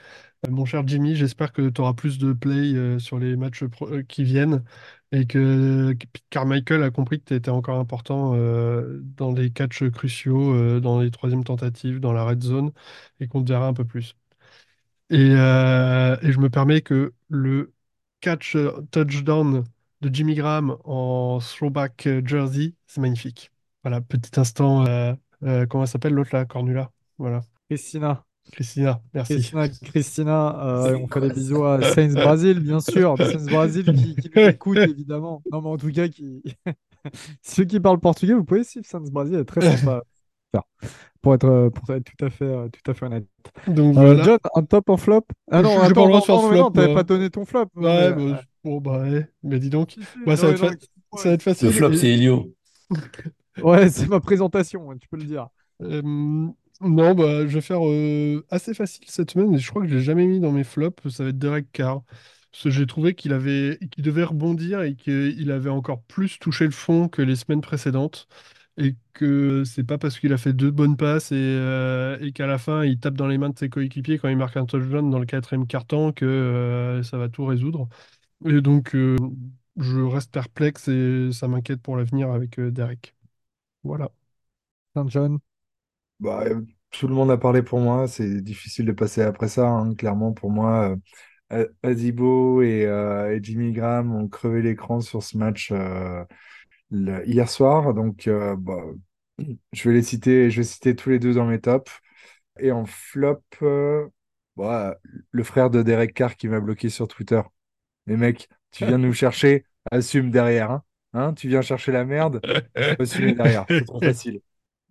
Euh, 0.47 0.51
mon 0.51 0.65
cher 0.65 0.87
Jimmy, 0.87 1.15
j'espère 1.15 1.53
que 1.53 1.69
tu 1.69 1.81
auras 1.81 1.93
plus 1.93 2.17
de 2.19 2.33
play 2.33 2.99
sur 2.99 3.19
les 3.19 3.35
matchs 3.37 3.63
qui 4.09 4.23
viennent 4.23 4.63
et 5.13 5.27
que 5.27 5.95
Carmichael 6.29 6.83
a 6.83 6.91
compris 6.91 7.19
que 7.19 7.25
tu 7.25 7.35
étais 7.35 7.51
encore 7.51 7.79
important 7.79 8.35
dans 9.17 9.33
les 9.33 9.51
catchs 9.51 9.83
cruciaux, 9.91 10.79
dans 10.81 10.99
les 11.01 11.11
troisièmes 11.11 11.43
tentatives, 11.43 11.99
dans 11.99 12.13
la 12.13 12.23
red 12.25 12.41
zone 12.43 12.71
et 13.19 13.27
qu'on 13.27 13.43
te 13.43 13.49
verra 13.51 13.67
un 13.67 13.73
peu 13.73 13.85
plus. 13.85 14.15
Et, 15.09 15.17
et 15.31 16.31
je 16.31 16.39
me 16.39 16.49
permets 16.49 16.81
que 16.81 17.13
le 17.29 17.73
catch 18.21 18.57
touchdown 18.91 19.63
de 20.01 20.13
Jimmy 20.13 20.35
Graham 20.35 20.77
en 20.83 21.39
throwback 21.39 22.07
euh, 22.07 22.21
jersey, 22.25 22.73
c'est 22.87 23.01
magnifique. 23.01 23.51
Voilà, 23.83 24.01
petit 24.01 24.39
instant. 24.39 24.85
euh, 24.87 25.13
euh, 25.43 25.65
comment 25.65 25.83
elle 25.83 25.89
s'appelle 25.89 26.13
l'autre 26.13 26.31
là, 26.33 26.45
Cornula? 26.45 26.91
Voilà, 27.17 27.41
Christina. 27.69 28.23
Christina, 28.51 29.01
merci. 29.13 29.35
Christina, 29.35 29.69
Christina, 29.69 30.65
euh, 30.65 30.97
on 30.97 31.07
fait 31.07 31.21
des 31.21 31.29
bisous 31.29 31.63
à 31.63 31.81
Saints 31.81 32.13
Brazil, 32.13 32.59
bien 32.59 32.79
sûr. 32.79 33.15
Saints 33.17 33.45
Brazil 33.45 33.85
qui, 33.85 34.15
qui 34.15 34.31
nous 34.35 34.41
écoute, 34.49 34.77
évidemment. 34.77 35.41
Non, 35.51 35.61
mais 35.61 35.69
en 35.69 35.77
tout 35.77 35.91
cas, 35.91 36.07
qui... 36.07 36.43
ceux 37.43 37.63
qui 37.65 37.79
parlent 37.79 37.99
portugais, 37.99 38.33
vous 38.33 38.43
pouvez 38.43 38.63
suivre 38.63 38.85
Saints 38.85 39.03
Brazil, 39.11 39.35
est 39.35 39.45
très 39.45 39.61
sympa. 39.61 40.03
Pour 41.21 41.35
être, 41.35 41.69
pour 41.69 41.93
être 41.93 42.03
tout 42.03 42.25
à 42.25 42.29
fait, 42.31 42.69
tout 42.71 42.91
à 42.91 42.95
fait 42.95 43.05
honnête. 43.05 43.27
Donc 43.67 43.95
Euh, 43.95 44.01
voilà. 44.01 44.23
John, 44.23 44.39
un 44.55 44.63
top 44.63 44.89
en 44.89 44.97
flop? 44.97 45.21
Ah 45.51 45.59
Je- 45.59 45.63
non, 45.63 45.75
pas 45.77 45.85
attends, 45.85 46.05
le 46.07 46.11
droit 46.13 46.27
non, 46.27 46.41
non, 46.41 46.41
non, 46.41 46.49
flop, 46.55 46.69
t'avais 46.71 46.93
pas 46.95 47.03
donné 47.03 47.29
ton 47.29 47.45
flop. 47.45 47.65
Ouais, 47.75 47.85
euh, 47.87 48.11
bah, 48.33 48.41
bon, 48.63 48.79
bah, 48.81 48.99
ouais. 49.01 49.29
Mais 49.43 49.59
dis 49.59 49.69
donc, 49.69 49.95
bah, 50.25 50.37
ça 50.37 50.47
va 50.47 50.51
être, 50.51 50.59
fa- 50.59 50.67
non, 50.67 50.71
excuse-moi, 50.71 50.89
ça 51.15 51.29
va 51.29 51.35
être 51.35 51.43
Le 51.61 51.71
facile. 51.71 51.71
flop, 51.71 51.93
c'est 51.93 52.09
Elio. 52.09 52.53
Ouais, 53.61 53.89
c'est 53.89 54.07
ma 54.07 54.19
présentation, 54.19 54.97
tu 54.97 55.07
peux 55.07 55.17
le 55.17 55.25
dire. 55.25 55.49
Euh, 55.81 56.01
non, 56.03 57.13
bah, 57.15 57.45
je 57.47 57.53
vais 57.55 57.61
faire 57.61 57.85
euh, 57.87 58.45
assez 58.49 58.73
facile 58.73 59.05
cette 59.07 59.31
semaine, 59.31 59.53
et 59.53 59.59
je 59.59 59.69
crois 59.69 59.83
que 59.83 59.87
je 59.89 59.95
l'ai 59.95 60.01
jamais 60.01 60.25
mis 60.25 60.39
dans 60.39 60.51
mes 60.51 60.63
flops. 60.63 61.09
Ça 61.09 61.23
va 61.23 61.29
être 61.29 61.37
Derek 61.37 61.71
Carr. 61.71 62.03
Parce 62.51 62.63
que 62.65 62.69
j'ai 62.69 62.85
trouvé 62.87 63.13
qu'il 63.15 63.31
avait, 63.33 63.79
qu'il 63.91 64.03
devait 64.03 64.23
rebondir 64.25 64.81
et 64.81 64.95
qu'il 64.95 65.51
avait 65.51 65.69
encore 65.69 66.01
plus 66.03 66.37
touché 66.39 66.65
le 66.65 66.71
fond 66.71 67.07
que 67.07 67.21
les 67.21 67.35
semaines 67.37 67.61
précédentes. 67.61 68.27
Et 68.77 68.95
que 69.13 69.63
c'est 69.65 69.83
pas 69.83 69.97
parce 69.97 70.17
qu'il 70.19 70.33
a 70.33 70.37
fait 70.37 70.53
deux 70.53 70.71
bonnes 70.71 70.97
passes 70.97 71.31
et, 71.33 71.35
euh, 71.37 72.17
et 72.21 72.31
qu'à 72.31 72.47
la 72.47 72.57
fin 72.57 72.83
il 72.85 72.99
tape 72.99 73.15
dans 73.15 73.27
les 73.27 73.37
mains 73.37 73.49
de 73.49 73.57
ses 73.59 73.69
coéquipiers 73.69 74.17
quand 74.17 74.29
il 74.29 74.37
marque 74.37 74.55
un 74.57 74.65
touchdown 74.65 75.09
dans 75.09 75.19
le 75.19 75.25
quatrième 75.25 75.67
quart-temps 75.67 76.13
que 76.13 76.25
euh, 76.25 77.03
ça 77.03 77.17
va 77.17 77.27
tout 77.29 77.45
résoudre. 77.45 77.89
Et 78.45 78.61
donc 78.61 78.95
euh, 78.95 79.17
je 79.77 79.99
reste 79.99 80.31
perplexe 80.31 80.87
et 80.87 81.29
ça 81.33 81.47
m'inquiète 81.47 81.81
pour 81.81 81.97
l'avenir 81.97 82.31
avec 82.31 82.59
euh, 82.59 82.71
Derek. 82.71 83.15
Voilà. 83.83 84.11
Saint 84.95 85.07
John. 85.09 85.39
Bah, 86.19 86.43
euh, 86.45 86.61
tout 86.91 87.07
le 87.07 87.15
monde 87.15 87.31
a 87.31 87.37
parlé 87.37 87.63
pour 87.63 87.79
moi. 87.79 88.07
C'est 88.07 88.41
difficile 88.41 88.85
de 88.85 88.91
passer 88.91 89.21
après 89.21 89.47
ça. 89.47 89.67
hein. 89.69 89.95
Clairement, 89.95 90.33
pour 90.33 90.51
moi, 90.51 90.91
euh, 91.51 91.65
A- 91.83 91.87
Adibo 91.89 92.61
et, 92.61 92.85
euh, 92.85 93.35
et 93.37 93.43
Jimmy 93.43 93.71
Graham 93.73 94.13
ont 94.15 94.27
crevé 94.27 94.61
l'écran 94.61 95.01
sur 95.01 95.23
ce 95.23 95.37
match 95.37 95.71
euh, 95.71 96.23
le- 96.91 97.27
hier 97.27 97.49
soir. 97.49 97.93
Donc, 97.93 98.27
euh, 98.27 98.55
bah, 98.57 98.77
je 99.73 99.89
vais 99.89 99.95
les 99.95 100.03
citer. 100.03 100.51
Je 100.51 100.57
vais 100.61 100.65
citer 100.65 100.95
tous 100.95 101.09
les 101.11 101.19
deux 101.19 101.33
dans 101.35 101.45
mes 101.47 101.61
tops. 101.61 101.91
Et 102.59 102.71
en 102.73 102.85
flop, 102.85 103.41
euh, 103.63 104.07
bah, 104.57 104.97
le 105.31 105.43
frère 105.43 105.69
de 105.71 105.83
Derek 105.83 106.13
Carr 106.15 106.35
qui 106.37 106.47
m'a 106.49 106.59
bloqué 106.61 106.89
sur 106.89 107.07
Twitter. 107.09 107.41
Les 108.11 108.17
mecs, 108.17 108.49
tu 108.71 108.85
viens 108.85 108.97
nous 108.97 109.13
chercher, 109.13 109.65
assume 109.89 110.31
derrière. 110.31 110.71
Hein, 110.71 110.83
Hein, 111.13 111.33
tu 111.33 111.49
viens 111.49 111.61
chercher 111.61 111.91
la 111.91 112.05
merde, 112.05 112.39
faut 112.97 113.03
assumer 113.03 113.33
derrière. 113.33 113.65
C'est 113.67 113.83
trop 113.85 113.99
facile. 113.99 114.39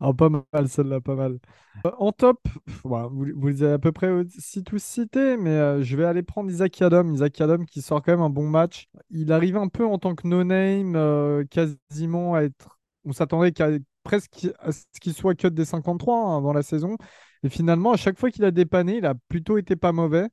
Ah, 0.00 0.12
pas 0.12 0.28
mal, 0.28 0.68
celle-là, 0.68 1.00
pas 1.00 1.14
mal. 1.14 1.38
Euh, 1.86 1.90
en 1.98 2.12
top, 2.12 2.40
pff, 2.42 2.80
voilà, 2.84 3.06
vous, 3.06 3.26
vous 3.34 3.48
les 3.48 3.62
avez 3.62 3.72
à 3.74 3.78
peu 3.78 3.92
près 3.92 4.10
aussi 4.10 4.62
tous 4.64 4.82
cités, 4.82 5.36
mais 5.38 5.50
euh, 5.50 5.82
je 5.82 5.96
vais 5.96 6.04
aller 6.04 6.22
prendre 6.22 6.50
Isaac 6.50 6.80
Adam. 6.82 7.12
Isaac 7.12 7.40
Adam 7.40 7.64
qui 7.64 7.82
sort 7.82 8.02
quand 8.02 8.12
même 8.12 8.20
un 8.22 8.30
bon 8.30 8.48
match. 8.48 8.88
Il 9.10 9.32
arrive 9.32 9.56
un 9.56 9.68
peu 9.68 9.84
en 9.86 9.98
tant 9.98 10.14
que 10.14 10.26
no-name, 10.26 10.94
euh, 10.96 11.44
quasiment 11.46 12.34
à 12.34 12.42
être. 12.42 12.78
On 13.04 13.12
s'attendait 13.12 13.52
qu'à 13.52 13.68
presque 14.02 14.46
à 14.58 14.72
ce 14.72 14.84
qu'il 15.00 15.12
soit 15.14 15.34
cut 15.34 15.50
des 15.50 15.64
53 15.66 16.16
hein, 16.18 16.36
avant 16.36 16.52
la 16.52 16.62
saison. 16.62 16.96
Et 17.42 17.48
finalement, 17.50 17.92
à 17.92 17.96
chaque 17.96 18.18
fois 18.18 18.30
qu'il 18.30 18.44
a 18.44 18.50
dépanné, 18.50 18.98
il 18.98 19.06
a 19.06 19.14
plutôt 19.28 19.58
été 19.58 19.76
pas 19.76 19.92
mauvais. 19.92 20.28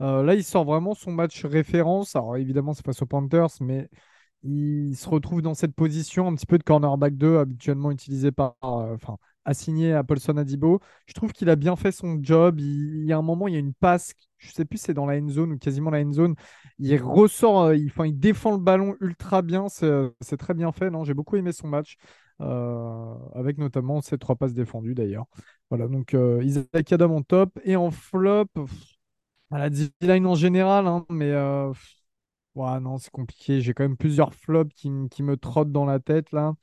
Euh, 0.00 0.22
là, 0.22 0.34
il 0.34 0.44
sort 0.44 0.64
vraiment 0.64 0.94
son 0.94 1.12
match 1.12 1.44
référence. 1.44 2.16
Alors 2.16 2.36
évidemment, 2.36 2.74
c'est 2.74 2.84
face 2.84 3.02
aux 3.02 3.06
Panthers, 3.06 3.50
mais 3.60 3.88
il 4.42 4.94
se 4.96 5.08
retrouve 5.08 5.42
dans 5.42 5.54
cette 5.54 5.74
position 5.74 6.26
un 6.26 6.34
petit 6.34 6.46
peu 6.46 6.58
de 6.58 6.62
cornerback 6.62 7.16
2 7.16 7.38
habituellement 7.38 7.90
utilisé 7.90 8.32
par, 8.32 8.56
euh, 8.64 8.96
assigné 9.44 9.92
à 9.92 10.02
Paulson 10.02 10.36
Adibo. 10.38 10.80
Je 11.06 11.12
trouve 11.12 11.32
qu'il 11.32 11.50
a 11.50 11.56
bien 11.56 11.76
fait 11.76 11.92
son 11.92 12.18
job. 12.22 12.58
Il, 12.60 13.04
y 13.04 13.12
a 13.12 13.18
un 13.18 13.22
moment, 13.22 13.48
il 13.48 13.54
y 13.54 13.56
a 13.56 13.60
une 13.60 13.74
passe, 13.74 14.14
je 14.38 14.50
sais 14.52 14.64
plus 14.64 14.78
c'est 14.78 14.94
dans 14.94 15.06
la 15.06 15.18
end 15.18 15.28
zone 15.28 15.52
ou 15.52 15.58
quasiment 15.58 15.90
la 15.90 16.00
end 16.00 16.12
zone. 16.12 16.34
Il 16.78 16.96
ressort, 17.02 17.64
euh, 17.64 17.76
il, 17.76 18.18
défend 18.18 18.52
le 18.52 18.58
ballon 18.58 18.96
ultra 19.00 19.42
bien. 19.42 19.66
C'est 19.68 20.36
très 20.38 20.54
bien 20.54 20.72
fait. 20.72 20.90
Non, 20.90 21.04
j'ai 21.04 21.14
beaucoup 21.14 21.36
aimé 21.36 21.52
son 21.52 21.68
match. 21.68 21.96
avec 22.38 23.58
notamment 23.58 24.00
ces 24.00 24.16
trois 24.18 24.36
passes 24.36 24.54
défendues 24.54 24.94
d'ailleurs. 24.94 25.26
Voilà, 25.68 25.88
donc 25.88 26.16
Isaac 26.42 26.92
Adam 26.92 27.16
en 27.16 27.22
top 27.22 27.58
et 27.64 27.76
en 27.76 27.90
flop, 27.90 28.46
à 29.50 29.58
la 29.58 29.70
D-line 29.70 30.26
en 30.26 30.34
général, 30.34 30.86
hein, 30.86 31.04
mais 31.10 31.30
euh, 31.30 31.72
Ouais, 32.56 32.80
non, 32.80 32.98
c'est 32.98 33.10
compliqué. 33.12 33.60
J'ai 33.62 33.74
quand 33.74 33.84
même 33.84 33.96
plusieurs 33.96 34.34
flops 34.34 34.74
qui, 34.74 34.90
qui 35.10 35.22
me 35.22 35.36
trottent 35.36 35.72
dans 35.72 35.86
la 35.86 36.00
tête 36.00 36.32
là. 36.32 36.54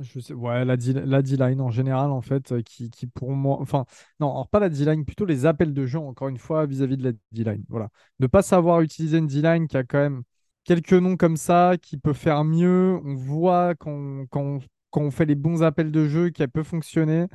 Je 0.00 0.20
sais, 0.20 0.34
ouais, 0.34 0.64
la 0.64 0.76
D-line 0.76 1.60
en 1.60 1.70
général, 1.70 2.10
en 2.12 2.22
fait, 2.22 2.52
euh, 2.52 2.62
qui, 2.62 2.90
qui 2.90 3.06
pour 3.08 3.32
moi. 3.32 3.58
Enfin, 3.60 3.86
non, 4.20 4.30
alors 4.32 4.48
pas 4.48 4.60
la 4.60 4.68
D-line, 4.70 5.04
plutôt 5.06 5.26
les 5.26 5.46
appels 5.46 5.74
de 5.74 5.86
jeu, 5.86 5.98
encore 6.00 6.28
une 6.28 6.38
fois, 6.38 6.66
vis-à-vis 6.66 6.96
de 6.98 7.04
la 7.04 7.12
D-line. 7.32 7.64
Voilà. 7.68 7.90
Ne 8.20 8.26
pas 8.28 8.42
savoir 8.42 8.80
utiliser 8.82 9.18
une 9.18 9.26
D-line 9.28 9.68
qui 9.68 9.76
a 9.76 9.84
quand 9.84 9.98
même 9.98 10.22
quelques 10.64 10.92
noms 10.94 11.16
comme 11.16 11.36
ça 11.38 11.74
qui 11.82 11.98
peut 11.98 12.12
faire 12.14 12.44
mieux. 12.44 13.00
On 13.04 13.14
voit 13.16 13.74
quand, 13.76 14.26
quand, 14.30 14.60
quand 14.90 15.02
on 15.02 15.10
fait 15.12 15.26
les 15.26 15.34
bons 15.36 15.62
appels 15.64 15.92
de 15.92 16.06
jeu 16.08 16.30
qu'elle 16.30 16.50
peut 16.50 16.62
fonctionner. 16.64 17.26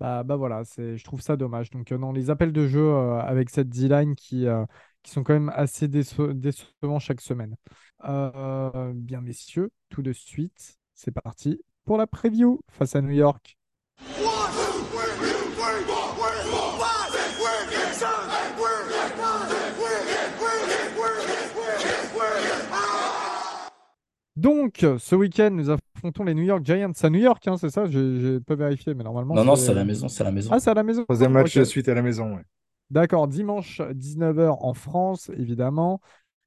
Bah, 0.00 0.22
bah 0.24 0.36
voilà, 0.36 0.64
c'est, 0.64 0.96
je 0.96 1.04
trouve 1.04 1.20
ça 1.20 1.36
dommage. 1.36 1.70
Donc, 1.70 1.92
euh, 1.92 1.98
non, 1.98 2.12
les 2.12 2.30
appels 2.30 2.52
de 2.52 2.66
jeu 2.66 2.80
euh, 2.80 3.20
avec 3.20 3.50
cette 3.50 3.68
D-line 3.68 4.14
qui, 4.16 4.46
euh, 4.46 4.64
qui 5.02 5.12
sont 5.12 5.22
quand 5.22 5.34
même 5.34 5.52
assez 5.54 5.88
déce- 5.88 6.32
décevants 6.32 6.98
chaque 6.98 7.20
semaine. 7.20 7.56
Euh, 8.04 8.92
bien, 8.94 9.20
messieurs, 9.20 9.70
tout 9.88 10.02
de 10.02 10.12
suite, 10.12 10.78
c'est 10.94 11.12
parti 11.12 11.60
pour 11.84 11.96
la 11.96 12.06
preview 12.06 12.60
face 12.70 12.96
à 12.96 13.02
New 13.02 13.10
York. 13.10 13.56
Donc, 24.36 24.84
ce 24.98 25.14
week-end, 25.14 25.50
nous 25.52 25.70
affrontons 26.04 26.24
les 26.24 26.34
New 26.34 26.42
York 26.42 26.64
Giants 26.64 26.92
à 27.02 27.10
New 27.10 27.18
York, 27.20 27.46
hein, 27.48 27.56
c'est 27.56 27.70
ça? 27.70 27.86
J'ai 27.86 28.20
j'ai 28.20 28.40
pas 28.40 28.54
vérifié, 28.54 28.94
mais 28.94 29.04
normalement, 29.04 29.34
Non, 29.34 29.44
non, 29.44 29.56
c'est- 29.56 29.66
c'est 29.66 29.70
à 29.72 29.74
la 29.74 29.84
maison, 29.84 30.08
c'est 30.08 30.20
à 30.20 30.24
la 30.24 30.32
maison. 30.32 30.50
Ah, 30.52 30.60
c'est 30.60 30.70
à 30.70 30.74
la 30.74 30.82
maison. 30.82 31.04
Troisième 31.04 31.32
match 31.32 31.56
de 31.56 31.64
suite 31.64 31.88
à 31.88 31.94
la 31.94 32.02
maison. 32.02 32.36
ouais. 32.36 32.42
D'accord, 32.90 33.26
dimanche 33.28 33.80
19h 33.94 34.62
en 34.64 34.74
France, 34.74 35.30
évidemment, 35.36 36.00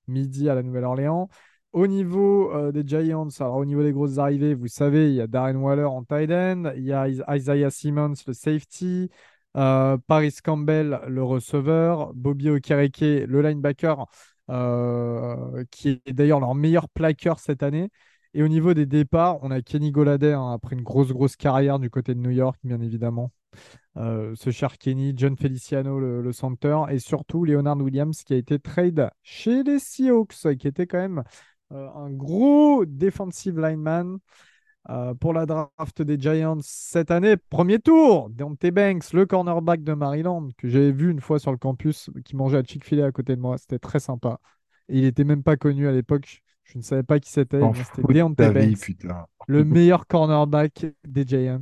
midi 0.08 0.50
à 0.50 0.56
la 0.56 0.64
Nouvelle-Orléans. 0.64 1.30
Au 1.74 1.88
niveau 1.88 2.52
euh, 2.54 2.72
des 2.72 2.84
Giants, 2.88 3.28
alors 3.40 3.58
au 3.58 3.66
niveau 3.66 3.84
des 3.84 3.92
grosses 3.92 4.18
arrivées, 4.20 4.54
vous 4.54 4.68
savez, 4.68 5.10
il 5.10 5.16
y 5.16 5.22
a 5.22 5.28
Darren 5.28 5.56
Waller 5.56 5.84
en 5.86 6.04
tight 6.04 6.32
end, 6.32 6.72
il 6.76 6.84
y 6.84 6.94
a 6.94 7.08
Is- 7.10 7.22
Isaiah 7.30 7.70
Simmons, 7.72 8.14
le 8.28 8.34
safety, 8.34 9.10
euh, 9.58 9.98
Paris 10.08 10.34
Campbell, 10.44 11.02
le 11.08 11.24
receveur, 11.24 12.14
Bobby 12.14 12.50
Okereke, 12.50 13.00
le 13.28 13.42
linebacker, 13.42 14.06
euh, 14.50 15.64
qui 15.72 16.02
est 16.06 16.14
d'ailleurs 16.14 16.40
leur 16.40 16.56
meilleur 16.56 16.88
plaqueur 16.90 17.40
cette 17.40 17.64
année. 17.64 17.90
Et 18.38 18.44
au 18.44 18.48
niveau 18.48 18.76
des 18.76 18.86
départs, 18.86 19.40
on 19.42 19.50
a 19.50 19.64
Kenny 19.64 19.92
Golladay, 19.92 20.34
hein, 20.34 20.52
après 20.52 20.76
une 20.76 20.84
grosse, 20.84 21.12
grosse 21.12 21.36
carrière 21.36 21.80
du 21.80 21.90
côté 21.90 22.14
de 22.14 22.20
New 22.20 22.30
York, 22.30 22.60
bien 22.64 22.80
évidemment. 22.82 23.32
Euh, 23.98 24.36
ce 24.36 24.52
cher 24.52 24.78
Kenny, 24.78 25.14
John 25.18 25.36
Feliciano, 25.36 26.00
le, 26.00 26.22
le 26.22 26.32
center, 26.32 26.82
et 26.92 27.00
surtout 27.00 27.46
Leonard 27.46 27.78
Williams 27.78 28.24
qui 28.24 28.36
a 28.36 28.38
été 28.38 28.60
trade 28.60 29.10
chez 29.24 29.64
les 29.64 29.80
Seahawks, 29.80 30.56
qui 30.60 30.68
était 30.68 30.86
quand 30.86 31.00
même 31.00 31.24
euh, 31.72 31.90
un 31.96 32.12
gros 32.12 32.86
defensive 32.86 33.60
lineman 33.60 34.20
euh, 34.92 35.16
pour 35.16 35.34
la 35.34 35.48
draft 35.48 36.04
des 36.04 36.20
Giants 36.20 36.60
cette 36.62 37.10
année. 37.10 37.38
Premier 37.38 37.80
tour, 37.80 38.30
Deontay 38.30 38.70
Banks, 38.70 39.14
le 39.14 39.26
cornerback 39.26 39.84
de 39.84 39.94
Maryland, 39.94 40.50
que 40.60 40.70
j'avais 40.70 40.92
vu 40.92 41.10
une 41.10 41.22
fois 41.22 41.40
sur 41.40 41.52
le 41.52 41.58
campus, 41.58 42.12
qui 42.24 42.36
mangeait 42.36 42.60
à 42.60 42.64
Chick-fil-A 42.64 43.08
à 43.08 43.12
côté 43.12 43.36
de 43.36 43.42
moi. 43.42 43.58
C'était 43.58 43.80
très 43.80 44.00
sympa. 44.00 44.40
Et 44.90 45.00
il 45.00 45.04
n'était 45.06 45.24
même 45.24 45.42
pas 45.42 45.58
connu 45.58 45.88
à 45.88 45.92
l'époque. 45.92 46.44
Je 46.68 46.78
ne 46.78 46.84
savais 46.84 47.04
pas 47.04 47.20
qui 47.20 47.32
c'était. 47.32 47.62
C'était 47.74 48.02
fous 48.02 48.14
de 48.14 48.14
Deontay 48.14 48.36
ta 48.36 48.52
vie, 48.52 48.72
Banks, 48.72 48.80
putain. 48.82 49.26
le 49.48 49.64
meilleur 49.64 50.06
cornerback 50.08 50.86
des 51.08 51.26
Giants. 51.26 51.62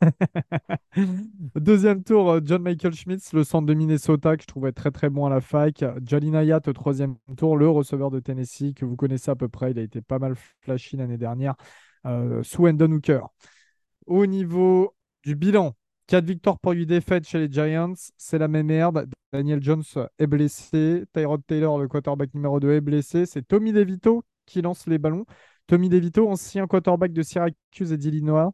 Deuxième 1.54 2.02
tour, 2.02 2.30
euh, 2.30 2.40
John 2.44 2.62
Michael 2.62 2.94
Schmitz, 2.94 3.32
le 3.32 3.44
centre 3.44 3.66
de 3.66 3.74
Minnesota, 3.74 4.36
que 4.36 4.42
je 4.42 4.46
trouvais 4.48 4.72
très 4.72 4.90
très 4.90 5.08
bon 5.08 5.26
à 5.26 5.30
la 5.30 5.40
fac. 5.40 5.84
Jalin 6.04 6.34
Hayat 6.34 6.60
au 6.66 6.72
troisième 6.72 7.16
tour, 7.36 7.56
le 7.56 7.68
receveur 7.68 8.10
de 8.10 8.20
Tennessee, 8.20 8.74
que 8.74 8.84
vous 8.84 8.96
connaissez 8.96 9.30
à 9.30 9.36
peu 9.36 9.48
près. 9.48 9.70
Il 9.70 9.78
a 9.78 9.82
été 9.82 10.02
pas 10.02 10.18
mal 10.18 10.34
flashy 10.60 10.96
l'année 10.96 11.18
dernière, 11.18 11.54
euh, 12.06 12.42
sous 12.42 12.66
Hendon 12.66 12.90
Hooker. 12.92 13.20
Au 14.06 14.26
niveau 14.26 14.94
du 15.22 15.36
bilan, 15.36 15.74
4 16.06 16.24
victoires 16.24 16.58
pour 16.58 16.72
8 16.72 16.86
défaites 16.86 17.26
chez 17.26 17.38
les 17.38 17.50
Giants, 17.50 17.94
c'est 18.16 18.38
la 18.38 18.48
même 18.48 18.66
merde. 18.66 19.06
Daniel 19.32 19.62
Jones 19.62 19.82
est 20.18 20.26
blessé, 20.26 21.04
Tyrod 21.12 21.42
Taylor, 21.46 21.78
le 21.78 21.88
quarterback 21.88 22.32
numéro 22.34 22.60
2, 22.60 22.72
est 22.72 22.80
blessé. 22.80 23.26
C'est 23.26 23.42
Tommy 23.42 23.72
DeVito 23.72 24.22
qui 24.46 24.62
lance 24.62 24.86
les 24.86 24.98
ballons. 24.98 25.24
Tommy 25.66 25.88
DeVito, 25.88 26.28
ancien 26.28 26.66
quarterback 26.66 27.12
de 27.12 27.22
Syracuse 27.22 27.92
et 27.92 27.96
d'Illinois. 27.96 28.52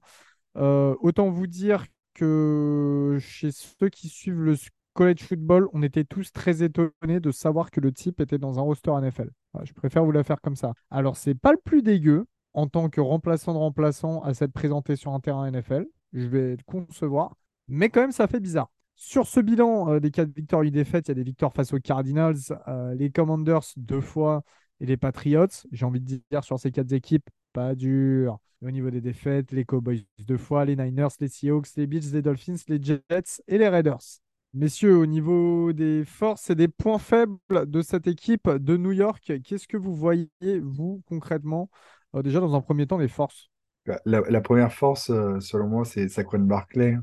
Euh, 0.56 0.94
autant 1.00 1.28
vous 1.30 1.46
dire 1.46 1.86
que 2.14 3.18
chez 3.20 3.50
ceux 3.52 3.88
qui 3.88 4.08
suivent 4.08 4.42
le 4.42 4.56
college 4.94 5.22
football, 5.22 5.68
on 5.72 5.82
était 5.82 6.04
tous 6.04 6.32
très 6.32 6.62
étonnés 6.62 7.20
de 7.20 7.30
savoir 7.30 7.70
que 7.70 7.80
le 7.80 7.92
type 7.92 8.20
était 8.20 8.38
dans 8.38 8.58
un 8.58 8.62
roster 8.62 8.92
NFL. 9.00 9.30
Je 9.64 9.72
préfère 9.72 10.04
vous 10.04 10.12
la 10.12 10.22
faire 10.22 10.40
comme 10.40 10.56
ça. 10.56 10.72
Alors, 10.90 11.16
c'est 11.16 11.34
pas 11.34 11.52
le 11.52 11.58
plus 11.62 11.82
dégueu 11.82 12.26
en 12.52 12.66
tant 12.66 12.88
que 12.88 13.00
remplaçant 13.00 13.52
de 13.52 13.58
remplaçant 13.58 14.22
à 14.22 14.34
s'être 14.34 14.52
présenté 14.52 14.96
sur 14.96 15.12
un 15.12 15.20
terrain 15.20 15.50
NFL. 15.50 15.86
Je 16.12 16.26
vais 16.26 16.50
le 16.56 16.62
concevoir. 16.66 17.34
Mais 17.68 17.88
quand 17.88 18.00
même, 18.00 18.12
ça 18.12 18.26
fait 18.26 18.40
bizarre. 18.40 18.70
Sur 18.96 19.26
ce 19.26 19.40
bilan 19.40 19.92
euh, 19.94 20.00
des 20.00 20.10
quatre 20.10 20.34
victoires 20.34 20.62
et 20.64 20.70
défaites, 20.70 21.08
il 21.08 21.10
y 21.10 21.12
a 21.12 21.14
des 21.14 21.22
victoires 21.22 21.52
face 21.54 21.72
aux 21.72 21.78
Cardinals, 21.80 22.36
euh, 22.68 22.94
les 22.94 23.10
Commanders 23.10 23.62
deux 23.76 24.00
fois 24.00 24.42
et 24.80 24.86
les 24.86 24.96
Patriots. 24.96 25.46
J'ai 25.72 25.86
envie 25.86 26.00
de 26.00 26.20
dire 26.30 26.44
sur 26.44 26.58
ces 26.58 26.70
quatre 26.70 26.92
équipes, 26.92 27.28
pas 27.52 27.74
dur. 27.74 28.38
Au 28.62 28.70
niveau 28.70 28.90
des 28.90 29.00
défaites, 29.00 29.52
les 29.52 29.64
Cowboys 29.64 30.04
deux 30.26 30.36
fois, 30.36 30.64
les 30.66 30.76
Niners, 30.76 31.08
les 31.20 31.28
Seahawks, 31.28 31.68
les 31.76 31.86
Bills, 31.86 32.12
les 32.12 32.20
Dolphins, 32.22 32.56
les 32.68 32.82
Jets 32.82 33.40
et 33.48 33.56
les 33.56 33.68
Raiders. 33.68 34.00
Messieurs, 34.52 34.96
au 34.98 35.06
niveau 35.06 35.72
des 35.72 36.04
forces 36.04 36.50
et 36.50 36.54
des 36.56 36.68
points 36.68 36.98
faibles 36.98 37.38
de 37.50 37.82
cette 37.82 38.06
équipe 38.08 38.50
de 38.50 38.76
New 38.76 38.92
York, 38.92 39.32
qu'est-ce 39.44 39.68
que 39.68 39.76
vous 39.76 39.94
voyez, 39.94 40.28
vous, 40.60 41.02
concrètement 41.06 41.70
Euh, 42.16 42.22
Déjà, 42.22 42.40
dans 42.40 42.54
un 42.54 42.60
premier 42.60 42.86
temps, 42.86 42.98
les 42.98 43.08
forces? 43.08 43.48
La, 44.04 44.22
la- 44.28 44.40
première 44.40 44.72
force, 44.72 45.10
euh, 45.10 45.40
selon 45.40 45.68
moi, 45.68 45.84
c'est 45.84 46.08
Saquon 46.08 46.40
Barkley. 46.40 46.96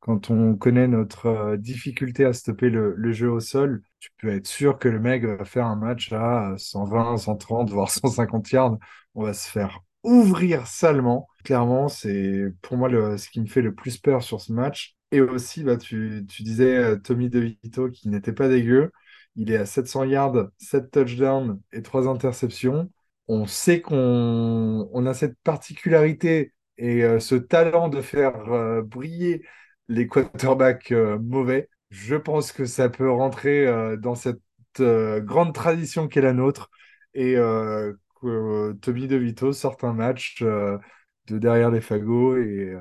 Quand 0.00 0.30
on 0.30 0.56
connaît 0.56 0.88
notre 0.88 1.26
euh, 1.26 1.56
difficulté 1.56 2.24
à 2.24 2.32
stopper 2.32 2.70
le, 2.70 3.12
jeu 3.12 3.30
au 3.30 3.40
sol, 3.40 3.82
tu 4.00 4.10
peux 4.18 4.28
être 4.30 4.46
sûr 4.46 4.78
que 4.78 4.88
le 4.88 5.00
mec 5.00 5.24
va 5.24 5.44
faire 5.44 5.66
un 5.66 5.76
match 5.76 6.12
à 6.12 6.54
120, 6.56 7.16
130, 7.18 7.70
voire 7.70 7.90
150 7.90 8.50
yards. 8.52 8.78
On 9.14 9.24
va 9.24 9.34
se 9.34 9.48
faire 9.48 9.80
ouvrir 10.04 10.66
salement. 10.66 11.28
Clairement, 11.44 11.88
c'est 11.88 12.52
pour 12.62 12.76
moi 12.76 12.88
ce 13.18 13.28
qui 13.28 13.40
me 13.40 13.46
fait 13.46 13.62
le 13.62 13.74
plus 13.74 13.98
peur 13.98 14.22
sur 14.22 14.40
ce 14.40 14.52
match. 14.52 14.94
Et 15.10 15.20
aussi, 15.20 15.64
bah, 15.64 15.76
tu, 15.76 16.24
tu 16.28 16.42
disais 16.42 16.76
euh, 16.76 16.96
Tommy 16.96 17.30
DeVito 17.30 17.90
qui 17.90 18.08
n'était 18.08 18.32
pas 18.32 18.48
dégueu. 18.48 18.92
Il 19.36 19.50
est 19.50 19.56
à 19.56 19.66
700 19.66 20.04
yards, 20.04 20.48
7 20.58 20.90
touchdowns 20.90 21.60
et 21.72 21.82
3 21.82 22.08
interceptions. 22.08 22.90
On 23.28 23.46
sait 23.46 23.80
qu'on 23.80 24.88
on 24.92 25.06
a 25.06 25.14
cette 25.14 25.38
particularité 25.44 26.52
et 26.78 27.04
euh, 27.04 27.20
ce 27.20 27.34
talent 27.34 27.88
de 27.88 28.00
faire 28.00 28.52
euh, 28.52 28.82
briller 28.82 29.44
les 29.88 30.06
quarterbacks 30.06 30.92
euh, 30.92 31.18
mauvais. 31.18 31.68
Je 31.90 32.16
pense 32.16 32.52
que 32.52 32.64
ça 32.64 32.88
peut 32.88 33.10
rentrer 33.10 33.66
dans 33.96 34.14
cette 34.14 34.42
grande 34.76 35.54
tradition 35.54 36.06
qu'est 36.06 36.20
la 36.20 36.34
nôtre 36.34 36.70
et 37.14 37.36
que 37.36 38.72
Tommy 38.82 39.08
DeVito 39.08 39.54
sorte 39.54 39.84
un 39.84 39.94
match 39.94 40.42
de 40.42 40.78
derrière 41.26 41.70
les 41.70 41.80
fagots 41.80 42.36
et, 42.36 42.76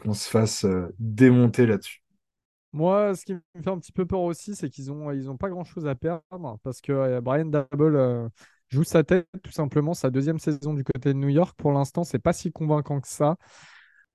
qu'on 0.00 0.14
se 0.14 0.28
fasse 0.28 0.66
démonter 0.98 1.66
là-dessus. 1.66 2.02
Moi, 2.72 3.16
ce 3.16 3.24
qui 3.24 3.34
me 3.34 3.40
fait 3.62 3.70
un 3.70 3.78
petit 3.78 3.92
peu 3.92 4.06
peur 4.06 4.20
aussi, 4.20 4.54
c'est 4.54 4.70
qu'ils 4.70 4.92
ont, 4.92 5.10
ils 5.10 5.28
ont 5.28 5.36
pas 5.36 5.48
grand-chose 5.48 5.86
à 5.86 5.96
perdre 5.96 6.58
parce 6.62 6.80
que 6.80 7.18
Brian 7.20 7.50
euh, 7.52 8.28
joue 8.70 8.84
sa 8.84 9.04
tête 9.04 9.28
tout 9.42 9.52
simplement. 9.52 9.94
Sa 9.94 10.10
deuxième 10.10 10.38
saison 10.38 10.74
du 10.74 10.84
côté 10.84 11.12
de 11.12 11.18
New 11.18 11.28
York, 11.28 11.54
pour 11.58 11.72
l'instant, 11.72 12.04
c'est 12.04 12.18
pas 12.18 12.32
si 12.32 12.52
convaincant 12.52 13.00
que 13.00 13.08
ça. 13.08 13.36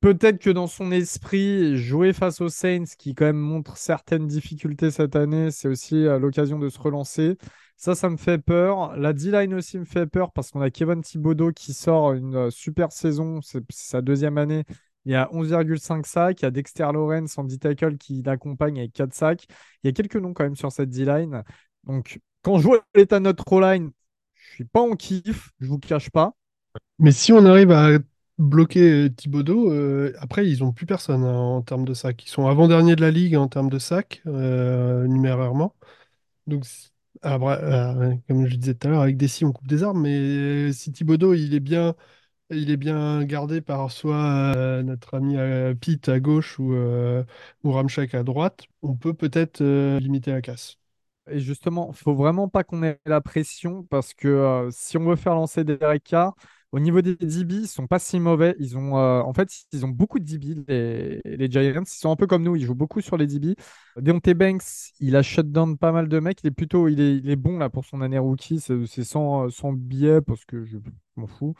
Peut-être 0.01 0.39
que 0.39 0.49
dans 0.49 0.67
son 0.67 0.91
esprit, 0.91 1.77
jouer 1.77 2.13
face 2.13 2.39
aux 2.41 2.49
Saints, 2.49 2.83
qui 2.97 3.15
quand 3.15 3.25
même 3.25 3.37
montrent 3.37 3.77
certaines 3.77 4.27
difficultés 4.27 4.91
cette 4.91 5.15
année, 5.15 5.49
c'est 5.51 5.67
aussi 5.67 6.05
euh, 6.05 6.19
l'occasion 6.19 6.59
de 6.59 6.69
se 6.69 6.79
relancer. 6.79 7.37
Ça, 7.77 7.95
ça 7.95 8.09
me 8.09 8.17
fait 8.17 8.37
peur. 8.37 8.95
La 8.97 9.13
D-line 9.13 9.53
aussi 9.55 9.79
me 9.79 9.85
fait 9.85 10.05
peur 10.05 10.31
parce 10.31 10.51
qu'on 10.51 10.61
a 10.61 10.69
Kevin 10.69 11.01
Thibodeau 11.01 11.51
qui 11.51 11.73
sort 11.73 12.13
une 12.13 12.35
euh, 12.35 12.49
super 12.51 12.91
saison. 12.91 13.41
C'est 13.41 13.63
sa 13.71 14.01
deuxième 14.01 14.37
année. 14.37 14.63
Il 15.05 15.11
y 15.11 15.15
a 15.15 15.27
11,5 15.33 16.05
sacs. 16.05 16.41
Il 16.41 16.45
y 16.45 16.47
a 16.47 16.51
Dexter 16.51 16.83
Lawrence 16.93 17.37
en 17.37 17.43
D-tackle 17.43 17.97
qui 17.97 18.21
l'accompagne 18.21 18.79
avec 18.79 18.93
4 18.93 19.13
sacs. 19.13 19.45
Il 19.83 19.87
y 19.87 19.89
a 19.89 19.91
quelques 19.93 20.17
noms 20.17 20.33
quand 20.33 20.43
même 20.43 20.55
sur 20.55 20.71
cette 20.71 20.89
D-line. 20.89 21.43
Donc, 21.83 22.19
quand 22.43 22.59
je 22.59 22.63
vois 22.63 22.85
l'état 22.93 23.19
de 23.19 23.23
notre 23.23 23.51
O-line, 23.51 23.91
suis 24.55 24.65
pas 24.65 24.81
en 24.81 24.95
kiff, 24.95 25.51
je 25.59 25.67
vous 25.67 25.79
cache 25.79 26.09
pas. 26.09 26.33
Mais 26.99 27.11
si 27.11 27.33
on 27.33 27.45
arrive 27.45 27.71
à 27.71 27.99
bloquer 28.37 29.09
Thibodeau, 29.15 29.71
euh, 29.71 30.13
après, 30.19 30.47
ils 30.49 30.59
n'ont 30.59 30.71
plus 30.73 30.85
personne 30.85 31.23
hein, 31.23 31.35
en 31.35 31.61
termes 31.61 31.85
de 31.85 31.93
sacs. 31.93 32.23
Ils 32.25 32.29
sont 32.29 32.47
avant-dernier 32.47 32.95
de 32.95 33.01
la 33.01 33.11
ligue 33.11 33.35
en 33.35 33.47
termes 33.47 33.69
de 33.69 33.79
sacs, 33.79 34.21
euh, 34.27 35.07
numérairement. 35.07 35.75
Donc, 36.47 36.65
ah, 37.21 37.37
euh, 37.41 38.15
comme 38.27 38.47
je 38.47 38.55
disais 38.57 38.75
tout 38.75 38.87
à 38.87 38.91
l'heure, 38.91 39.01
avec 39.01 39.17
Dessy, 39.17 39.45
on 39.45 39.51
coupe 39.53 39.67
des 39.67 39.83
arbres. 39.83 39.99
Mais 39.99 40.71
si 40.73 40.91
Thibodeau, 40.91 41.33
il 41.33 41.53
est 41.53 41.59
bien, 41.59 41.95
il 42.51 42.71
est 42.71 42.77
bien 42.77 43.23
gardé 43.25 43.61
par 43.61 43.91
soit 43.91 44.83
notre 44.83 45.15
ami 45.15 45.37
Pete 45.81 46.09
à 46.09 46.19
gauche 46.19 46.59
ou, 46.59 46.75
ou 47.63 47.77
à 47.77 48.23
droite, 48.23 48.65
on 48.83 48.95
peut 48.95 49.13
peut-être 49.13 49.63
limiter 49.99 50.31
la 50.31 50.41
casse. 50.41 50.77
Et 51.29 51.39
justement, 51.39 51.91
faut 51.91 52.13
vraiment 52.13 52.47
pas 52.49 52.63
qu'on 52.63 52.83
ait 52.83 52.99
la 53.05 53.19
pression 53.21 53.83
parce 53.83 54.13
que 54.13 54.27
euh, 54.27 54.69
si 54.71 54.97
on 54.97 55.05
veut 55.05 55.15
faire 55.15 55.33
lancer 55.33 55.63
Derek 55.63 56.03
Carr, 56.03 56.35
Au 56.71 56.79
niveau 56.79 57.01
des 57.01 57.15
DB, 57.15 57.55
ils 57.55 57.67
sont 57.67 57.87
pas 57.87 57.99
si 57.99 58.19
mauvais. 58.19 58.55
Ils 58.59 58.77
ont, 58.77 58.97
euh, 58.97 59.21
en 59.21 59.33
fait, 59.33 59.49
ils 59.71 59.85
ont 59.85 59.89
beaucoup 59.89 60.19
de 60.19 60.25
DB, 60.25 60.55
les, 60.67 61.21
les 61.25 61.49
Giants. 61.51 61.81
Ils 61.83 61.87
sont 61.87 62.11
un 62.11 62.15
peu 62.15 62.27
comme 62.27 62.43
nous, 62.43 62.55
ils 62.55 62.65
jouent 62.65 62.75
beaucoup 62.75 63.01
sur 63.01 63.17
les 63.17 63.27
DB. 63.27 63.55
Deontay 63.97 64.33
Banks, 64.33 64.63
il 64.99 65.15
a 65.15 65.21
shut 65.23 65.49
down 65.51 65.77
pas 65.77 65.91
mal 65.91 66.09
de 66.09 66.19
mecs. 66.19 66.41
Il 66.43 66.47
est 66.47 66.51
plutôt, 66.51 66.87
il 66.89 66.99
est, 67.29 67.35
bon 67.37 67.57
là 67.57 67.69
pour 67.69 67.85
son 67.85 68.01
année 68.01 68.19
rookie. 68.19 68.59
C'est 68.59 69.03
sans, 69.03 69.49
sans 69.49 69.71
biais 69.73 70.21
parce 70.21 70.43
que 70.45 70.63
je 70.65 70.77
m'en 71.15 71.27
fous. 71.27 71.55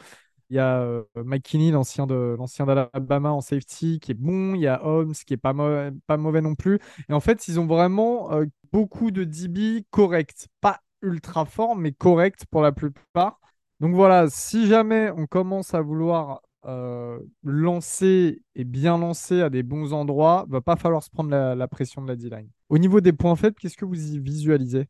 Il 0.50 0.58
y 0.58 0.60
a 0.60 0.80
euh, 0.80 1.04
Mike 1.16 1.44
Kinney, 1.44 1.72
l'ancien 1.72 2.06
d'Alabama 2.06 3.32
en 3.32 3.42
safety, 3.42 4.00
qui 4.00 4.12
est 4.12 4.16
bon. 4.16 4.54
Il 4.56 4.62
y 4.62 4.68
a 4.68 4.86
Holmes, 4.86 5.14
qui 5.14 5.34
est 5.34 5.38
pas, 5.38 5.54
mauvais, 5.54 6.42
non 6.42 6.56
plus. 6.56 6.80
Et 7.10 7.14
en 7.14 7.20
fait, 7.20 7.48
ils 7.48 7.60
ont 7.60 7.66
vraiment 7.66 8.32
euh, 8.34 8.46
beaucoup 8.72 9.12
de 9.12 9.24
DB 9.24 9.86
corrects. 9.90 10.48
Pas 10.62 10.82
ultra 11.02 11.46
forts, 11.46 11.76
mais 11.76 11.92
corrects 11.92 12.46
pour 12.52 12.62
la 12.62 12.72
plupart. 12.72 13.40
Donc 13.80 13.96
voilà, 13.96 14.28
si 14.30 14.68
jamais 14.68 15.12
on 15.18 15.26
commence 15.26 15.74
à 15.74 15.82
vouloir 15.82 16.42
euh, 16.66 17.20
lancer 17.44 18.42
et 18.56 18.64
bien 18.64 18.98
lancer 18.98 19.42
à 19.42 19.50
des 19.50 19.64
bons 19.64 19.94
endroits, 19.94 20.46
va 20.50 20.62
pas 20.62 20.76
falloir 20.76 21.04
se 21.04 21.10
prendre 21.10 21.30
la, 21.30 21.56
la 21.56 21.68
pression 21.68 22.02
de 22.02 22.08
la 22.08 22.16
D-line. 22.16 22.50
Au 22.70 22.78
niveau 22.78 23.02
des 23.02 23.14
points 23.14 23.36
faibles, 23.36 23.56
qu'est-ce 23.60 23.78
que 23.78 23.86
vous 23.86 24.14
y 24.14 24.20
visualisez? 24.20 24.88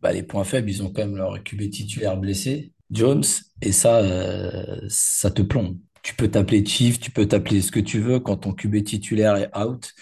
Bah, 0.00 0.12
les 0.12 0.22
points 0.22 0.44
faibles, 0.44 0.68
ils 0.68 0.82
ont 0.82 0.90
quand 0.90 1.02
même 1.02 1.16
leur 1.16 1.42
QB 1.42 1.70
titulaire 1.70 2.16
blessé, 2.16 2.72
Jones, 2.92 3.24
et 3.62 3.72
ça, 3.72 3.98
euh, 3.98 4.80
ça 4.88 5.30
te 5.30 5.42
plombe. 5.42 5.78
Tu 6.02 6.14
peux 6.14 6.28
t'appeler 6.28 6.64
Chief, 6.64 7.00
tu 7.00 7.10
peux 7.10 7.26
t'appeler 7.26 7.62
ce 7.62 7.70
que 7.72 7.80
tu 7.80 8.00
veux 8.00 8.20
quand 8.20 8.38
ton 8.38 8.52
QB 8.52 8.84
titulaire 8.84 9.36
est 9.36 9.56
out, 9.56 9.92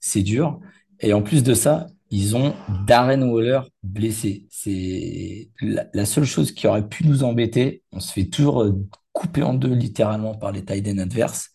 c'est 0.00 0.22
dur. 0.22 0.60
Et 1.00 1.12
en 1.12 1.22
plus 1.22 1.42
de 1.42 1.54
ça, 1.54 1.86
ils 2.10 2.36
ont 2.36 2.54
Darren 2.86 3.22
Waller 3.22 3.60
blessé. 3.82 4.46
C'est 4.50 5.50
la, 5.60 6.06
seule 6.06 6.24
chose 6.24 6.52
qui 6.52 6.66
aurait 6.66 6.88
pu 6.88 7.06
nous 7.06 7.24
embêter. 7.24 7.82
On 7.92 8.00
se 8.00 8.12
fait 8.12 8.26
toujours 8.26 8.62
euh, 8.62 8.72
couper 9.12 9.42
en 9.42 9.54
deux 9.54 9.74
littéralement 9.74 10.34
par 10.34 10.52
les 10.52 10.64
tight 10.64 10.86
ends 10.88 10.98
adverses. 10.98 11.50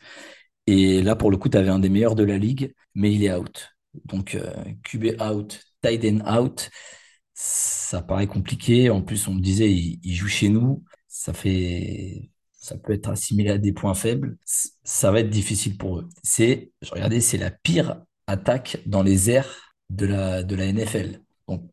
Et 0.68 1.02
là, 1.02 1.16
pour 1.16 1.32
le 1.32 1.38
coup, 1.38 1.50
tu 1.50 1.58
avais 1.58 1.70
un 1.70 1.80
des 1.80 1.89
meilleurs 1.89 2.16
de 2.16 2.24
la 2.24 2.38
ligue, 2.38 2.74
mais 2.96 3.14
il 3.14 3.24
est 3.24 3.34
out. 3.34 3.70
Donc, 4.06 4.36
euh, 4.36 4.52
QB 4.84 5.22
out, 5.22 5.62
tight 5.82 6.06
end 6.06 6.38
out, 6.38 6.70
ça 7.44 8.02
paraît 8.04 8.28
compliqué. 8.28 8.89
En 8.92 9.02
plus, 9.02 9.28
on 9.28 9.34
me 9.34 9.42
disait, 9.42 9.72
il, 9.72 10.00
il 10.04 10.14
joue 10.14 10.28
chez 10.28 10.50
nous. 10.50 10.84
Ça 11.08 11.34
fait, 11.34 12.30
ça 12.52 12.78
peut 12.78 12.94
être 12.94 13.10
assimilé 13.10 13.50
à 13.50 13.58
des 13.58 13.74
points 13.74 13.96
faibles. 13.96 14.38
Ça 14.46 15.12
va 15.12 15.22
être 15.22 15.30
difficile 15.30 15.76
pour 15.78 16.00
eux. 16.00 16.10
C'est, 16.24 16.72
je 16.84 16.92
regardais, 16.92 17.20
c'est 17.20 17.38
la 17.39 17.50
pire 17.50 18.02
attaque 18.28 18.78
dans 18.86 19.02
les 19.02 19.32
airs 19.32 19.74
de 19.89 20.06
la, 20.06 20.44
de 20.44 20.56
la 20.56 20.72
NFL. 20.72 21.22
Donc, 21.48 21.64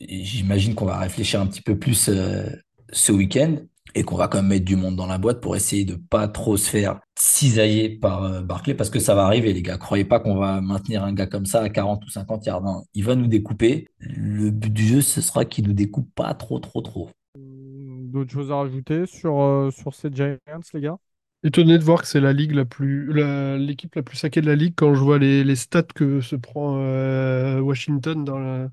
j'imagine 0.00 0.74
qu'on 0.76 0.86
va 0.86 0.98
réfléchir 0.98 1.40
un 1.40 1.46
petit 1.48 1.62
peu 1.62 1.76
plus 1.78 2.08
euh, 2.08 2.48
ce 2.92 3.10
week-end 3.12 3.56
et 3.94 4.02
qu'on 4.04 4.16
va 4.16 4.28
quand 4.28 4.38
même 4.38 4.48
mettre 4.48 4.64
du 4.64 4.76
monde 4.76 4.96
dans 4.96 5.06
la 5.06 5.18
boîte 5.18 5.40
pour 5.40 5.56
essayer 5.56 5.84
de 5.84 5.94
pas 5.96 6.28
trop 6.28 6.56
se 6.56 6.68
faire 6.70 7.00
cisailler 7.18 7.88
par 7.90 8.24
euh, 8.24 8.40
Barclay 8.42 8.74
parce 8.74 8.90
que 8.90 9.00
ça 9.00 9.14
va 9.14 9.24
arriver, 9.24 9.52
les 9.52 9.62
gars. 9.62 9.78
Croyez 9.78 10.04
pas 10.04 10.20
qu'on 10.20 10.36
va 10.36 10.60
maintenir 10.60 11.04
un 11.04 11.12
gars 11.12 11.26
comme 11.26 11.46
ça 11.46 11.62
à 11.62 11.68
40 11.68 12.04
ou 12.04 12.08
50 12.10 12.46
yards. 12.46 12.62
Non, 12.62 12.84
il 12.94 13.04
va 13.04 13.14
nous 13.16 13.26
découper. 13.26 13.88
Le 13.98 14.50
but 14.50 14.72
du 14.72 14.86
jeu, 14.86 15.00
ce 15.00 15.20
sera 15.20 15.44
qu'il 15.44 15.66
nous 15.66 15.72
découpe 15.74 16.08
pas 16.14 16.34
trop, 16.34 16.58
trop, 16.60 16.80
trop. 16.82 17.10
D'autres 17.34 18.32
choses 18.32 18.50
à 18.50 18.56
rajouter 18.56 19.06
sur, 19.06 19.40
euh, 19.40 19.70
sur 19.70 19.94
ces 19.94 20.10
Giants, 20.12 20.38
les 20.74 20.80
gars? 20.80 20.96
Étonné 21.44 21.78
de 21.78 21.84
voir 21.84 22.00
que 22.02 22.08
c'est 22.08 22.20
la 22.20 22.32
ligue 22.32 22.52
la 22.52 22.64
plus, 22.64 23.12
la- 23.12 23.56
l'équipe 23.58 23.94
la 23.94 24.02
plus 24.02 24.16
saquée 24.16 24.40
de 24.40 24.46
la 24.46 24.56
ligue 24.56 24.74
quand 24.76 24.94
je 24.94 25.00
vois 25.00 25.18
les, 25.18 25.44
les 25.44 25.54
stats 25.56 25.82
que 25.84 26.20
se 26.20 26.34
prend 26.36 26.78
euh, 26.80 27.60
Washington 27.60 28.24
dans 28.24 28.38
la- 28.38 28.68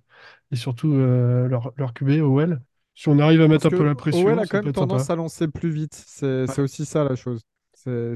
et 0.52 0.56
surtout 0.58 0.94
euh, 0.94 1.48
leur, 1.50 1.74
leur 1.78 1.94
QB, 1.94 2.22
Howell. 2.22 2.62
Si 2.96 3.10
on 3.10 3.20
arrive 3.20 3.42
à 3.42 3.48
mettre 3.48 3.64
Parce 3.64 3.74
un 3.74 3.78
peu 3.78 3.84
la 3.86 3.96
pression, 3.96 4.28
OL 4.30 4.40
a 4.40 4.46
quand 4.48 4.64
même 4.64 4.74
tendance 4.74 5.04
sympa. 5.04 5.14
à 5.14 5.16
lancer 5.16 5.48
plus 5.48 5.70
vite. 5.70 5.94
C'est 6.08 6.60
aussi 6.60 6.86
ça 6.86 7.04
la 7.04 7.16
chose. 7.16 7.42
C'est 7.74 8.16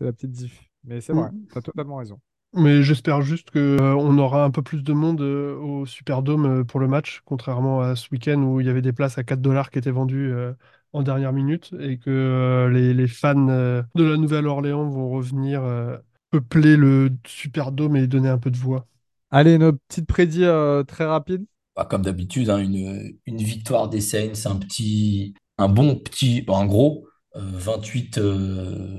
la 0.00 0.12
petite 0.12 0.30
diff. 0.30 0.62
Mais 0.84 1.00
c'est 1.00 1.12
vrai, 1.12 1.30
Mm. 1.30 1.46
tu 1.52 1.58
as 1.58 1.62
totalement 1.62 1.96
raison. 1.96 2.20
Mais 2.56 2.82
j'espère 2.84 3.20
juste 3.22 3.50
que 3.50 3.58
euh, 3.58 3.94
on 3.96 4.16
aura 4.18 4.44
un 4.44 4.50
peu 4.50 4.62
plus 4.62 4.82
de 4.84 4.92
monde 4.92 5.20
euh, 5.20 5.56
au 5.56 5.86
Superdome 5.86 6.46
euh, 6.60 6.64
pour 6.64 6.78
le 6.78 6.86
match, 6.86 7.20
contrairement 7.24 7.80
à 7.80 7.96
ce 7.96 8.08
week-end 8.12 8.40
où 8.42 8.60
il 8.60 8.66
y 8.66 8.70
avait 8.70 8.82
des 8.82 8.92
places 8.92 9.18
à 9.18 9.24
4 9.24 9.40
dollars 9.40 9.70
qui 9.70 9.78
étaient 9.78 9.90
vendues 9.90 10.32
euh, 10.32 10.52
en 10.92 11.02
dernière 11.02 11.32
minute 11.32 11.74
et 11.80 11.98
que 11.98 12.10
euh, 12.10 12.70
les, 12.70 12.94
les 12.94 13.08
fans 13.08 13.48
euh, 13.48 13.82
de 13.96 14.04
la 14.04 14.16
Nouvelle-Orléans 14.16 14.88
vont 14.88 15.10
revenir 15.10 15.64
euh, 15.64 15.96
peupler 16.30 16.76
le 16.76 17.10
Superdome 17.26 17.96
et 17.96 18.06
donner 18.06 18.28
un 18.28 18.38
peu 18.38 18.52
de 18.52 18.56
voix. 18.56 18.86
Allez, 19.30 19.58
nos 19.58 19.72
petites 19.72 20.06
prédits 20.06 20.44
euh, 20.44 20.84
très 20.84 21.04
rapides. 21.04 21.44
Bah, 21.76 21.84
comme 21.84 22.02
d'habitude, 22.02 22.50
hein, 22.50 22.58
une, 22.58 23.18
une 23.26 23.38
victoire 23.38 23.88
des 23.88 24.00
Saints, 24.00 24.46
un 24.46 24.56
petit, 24.56 25.34
un 25.58 25.68
bon 25.68 25.96
petit, 25.96 26.42
bon, 26.42 26.56
un 26.56 26.66
gros 26.66 27.06
euh, 27.36 27.40
28 27.42 28.18
euh, 28.18 28.98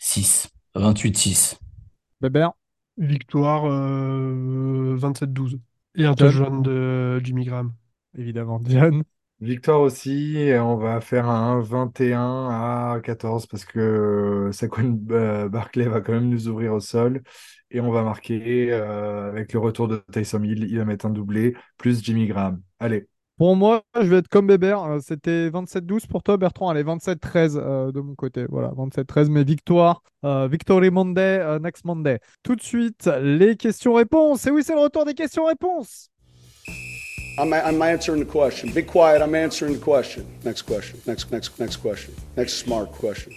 6. 0.00 0.48
28-6. 0.74 1.58
Bébert, 2.20 2.52
Victoire 2.96 3.64
euh, 3.66 4.96
27-12. 4.96 5.58
Et 5.94 6.04
un 6.04 6.14
touchdown 6.14 6.62
de 6.62 7.20
Jimmy 7.22 7.44
Graham. 7.44 7.72
évidemment. 8.16 8.60
John, 8.66 9.02
Victoire 9.40 9.80
aussi, 9.80 10.50
on 10.60 10.76
va 10.76 11.00
faire 11.00 11.28
un 11.28 11.60
21 11.60 12.48
à 12.48 13.00
14 13.04 13.46
parce 13.46 13.64
que 13.64 14.50
Saquon 14.52 15.00
euh, 15.10 15.48
Barclay 15.48 15.86
va 15.86 16.00
quand 16.00 16.12
même 16.12 16.28
nous 16.28 16.48
ouvrir 16.48 16.74
au 16.74 16.80
sol 16.80 17.22
et 17.70 17.80
on 17.80 17.92
va 17.92 18.02
marquer 18.02 18.72
euh, 18.72 19.28
avec 19.28 19.52
le 19.52 19.60
retour 19.60 19.86
de 19.86 20.02
Tyson 20.12 20.42
Hill, 20.42 20.64
il 20.64 20.76
va 20.78 20.84
mettre 20.84 21.06
un 21.06 21.10
doublé 21.10 21.54
plus 21.76 22.02
Jimmy 22.02 22.26
Graham. 22.26 22.60
Allez, 22.80 23.06
pour 23.38 23.54
moi, 23.54 23.84
je 23.94 24.06
vais 24.08 24.16
être 24.16 24.28
comme 24.28 24.48
Bébert. 24.48 24.82
Euh, 24.82 24.98
C'était 25.00 25.48
27-12 25.48 26.08
pour 26.08 26.24
toi, 26.24 26.36
Bertrand. 26.36 26.70
Allez, 26.70 26.82
27-13 26.82 27.56
euh, 27.56 27.92
de 27.92 28.00
mon 28.00 28.16
côté. 28.16 28.44
Voilà, 28.48 28.72
27-13, 28.74 29.30
mais 29.30 29.44
victoire. 29.44 30.02
Euh, 30.24 30.48
Victory 30.48 30.90
Monday, 30.90 31.38
euh, 31.38 31.60
next 31.60 31.84
Monday. 31.84 32.18
Tout 32.42 32.56
de 32.56 32.62
suite, 32.62 33.08
les 33.22 33.56
questions-réponses. 33.56 34.44
Et 34.48 34.50
oui, 34.50 34.64
c'est 34.64 34.74
le 34.74 34.80
retour 34.80 35.04
des 35.04 35.14
questions-réponses. 35.14 36.10
I'm, 37.38 37.52
I'm 37.52 37.80
answering 37.82 38.18
the 38.18 38.30
question. 38.30 38.72
Be 38.72 38.82
quiet. 38.82 39.22
I'm 39.22 39.34
answering 39.34 39.74
the 39.74 39.80
question. 39.80 40.26
Next 40.44 40.62
question. 40.62 41.00
Next, 41.06 41.30
next, 41.30 41.58
next 41.60 41.76
question. 41.76 42.12
Next 42.36 42.54
smart 42.54 42.90
question. 42.92 43.32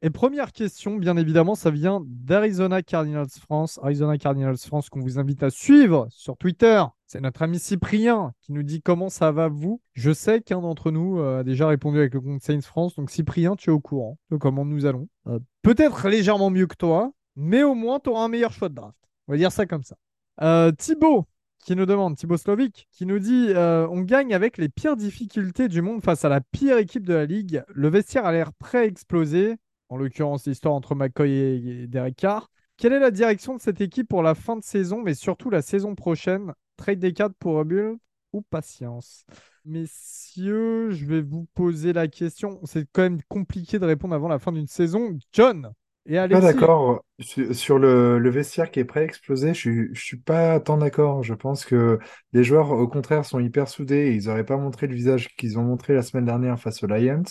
Et 0.00 0.10
première 0.10 0.52
question, 0.52 0.96
bien 0.96 1.16
évidemment, 1.16 1.56
ça 1.56 1.70
vient 1.70 2.00
d'Arizona 2.06 2.82
Cardinals 2.82 3.28
France. 3.40 3.80
Arizona 3.82 4.16
Cardinals 4.16 4.56
France 4.56 4.88
qu'on 4.88 5.00
vous 5.00 5.18
invite 5.18 5.42
à 5.42 5.50
suivre 5.50 6.06
sur 6.10 6.36
Twitter. 6.36 6.82
C'est 7.06 7.20
notre 7.20 7.42
ami 7.42 7.58
Cyprien 7.58 8.32
qui 8.40 8.52
nous 8.52 8.62
dit 8.62 8.80
comment 8.80 9.08
ça 9.08 9.32
va 9.32 9.48
vous? 9.48 9.82
Je 9.94 10.12
sais 10.12 10.40
qu'un 10.40 10.60
d'entre 10.60 10.92
nous 10.92 11.18
euh, 11.18 11.40
a 11.40 11.44
déjà 11.44 11.66
répondu 11.66 11.98
avec 11.98 12.14
le 12.14 12.20
compte 12.20 12.40
Saints 12.40 12.60
France. 12.62 12.94
Donc 12.94 13.10
Cyprien, 13.10 13.56
tu 13.56 13.70
es 13.70 13.72
au 13.72 13.80
courant 13.80 14.16
de 14.30 14.36
comment 14.36 14.64
nous 14.64 14.86
allons. 14.86 15.08
Euh, 15.26 15.40
Peut-être 15.62 16.08
légèrement 16.08 16.50
mieux 16.50 16.66
que 16.66 16.76
toi, 16.76 17.12
mais 17.34 17.64
au 17.64 17.74
moins 17.74 17.98
tu 17.98 18.08
auras 18.08 18.24
un 18.24 18.28
meilleur 18.28 18.52
choix 18.52 18.68
de 18.68 18.74
draft. 18.74 18.96
On 19.26 19.32
va 19.32 19.36
dire 19.38 19.52
ça 19.52 19.66
comme 19.66 19.82
ça. 19.82 19.96
Euh, 20.40 20.70
Thibaut 20.70 21.26
qui 21.64 21.76
nous 21.76 21.86
demande, 21.86 22.16
Thibaut 22.16 22.36
Slovic, 22.36 22.88
qui 22.90 23.06
nous 23.06 23.18
dit 23.18 23.48
euh, 23.50 23.86
on 23.90 24.00
gagne 24.00 24.34
avec 24.34 24.58
les 24.58 24.68
pires 24.68 24.96
difficultés 24.96 25.68
du 25.68 25.82
monde 25.82 26.02
face 26.02 26.24
à 26.24 26.28
la 26.28 26.40
pire 26.40 26.78
équipe 26.78 27.06
de 27.06 27.14
la 27.14 27.26
ligue. 27.26 27.62
Le 27.68 27.88
vestiaire 27.88 28.24
a 28.24 28.32
l'air 28.32 28.52
prêt 28.52 28.78
à 28.78 28.84
exploser 28.84 29.56
en 29.88 29.96
l'occurrence 29.96 30.46
l'histoire 30.46 30.74
entre 30.74 30.94
McCoy 30.94 31.30
et, 31.30 31.86
Derek 31.86 32.16
Carr. 32.16 32.50
Quelle 32.76 32.92
est 32.92 33.00
la 33.00 33.10
direction 33.10 33.56
de 33.56 33.60
cette 33.60 33.80
équipe 33.80 34.08
pour 34.08 34.22
la 34.22 34.34
fin 34.34 34.56
de 34.56 34.62
saison, 34.62 35.02
mais 35.02 35.14
surtout 35.14 35.50
la 35.50 35.62
saison 35.62 35.94
prochaine? 35.94 36.52
Trade 36.76 37.00
des 37.00 37.12
cadres 37.12 37.34
pour 37.38 37.56
Rebuild 37.56 37.98
ou 38.32 38.42
patience? 38.42 39.24
Messieurs, 39.64 40.90
je 40.92 41.04
vais 41.04 41.20
vous 41.20 41.46
poser 41.54 41.92
la 41.92 42.06
question. 42.06 42.60
C'est 42.64 42.86
quand 42.92 43.02
même 43.02 43.20
compliqué 43.28 43.78
de 43.78 43.84
répondre 43.84 44.14
avant 44.14 44.28
la 44.28 44.38
fin 44.38 44.52
d'une 44.52 44.68
saison. 44.68 45.18
John 45.32 45.72
et 46.08 46.18
pas 46.30 46.38
Alexis. 46.38 46.42
d'accord 46.42 47.04
sur, 47.18 47.54
sur 47.54 47.78
le, 47.78 48.18
le 48.18 48.30
vestiaire 48.30 48.70
qui 48.70 48.80
est 48.80 48.84
prêt 48.84 49.00
à 49.00 49.04
exploser. 49.04 49.54
Je 49.54 49.58
suis, 49.58 49.88
je 49.94 50.00
suis 50.00 50.16
pas 50.18 50.60
tant 50.60 50.78
d'accord. 50.78 51.22
Je 51.22 51.34
pense 51.34 51.64
que 51.64 51.98
les 52.32 52.44
joueurs, 52.44 52.70
au 52.70 52.88
contraire, 52.88 53.24
sont 53.24 53.40
hyper 53.40 53.68
soudés 53.68 54.08
et 54.08 54.14
ils 54.14 54.26
n'auraient 54.26 54.44
pas 54.44 54.56
montré 54.56 54.86
le 54.86 54.94
visage 54.94 55.28
qu'ils 55.36 55.58
ont 55.58 55.62
montré 55.64 55.94
la 55.94 56.02
semaine 56.02 56.24
dernière 56.24 56.58
face 56.60 56.82
aux 56.82 56.86
Lions. 56.86 57.22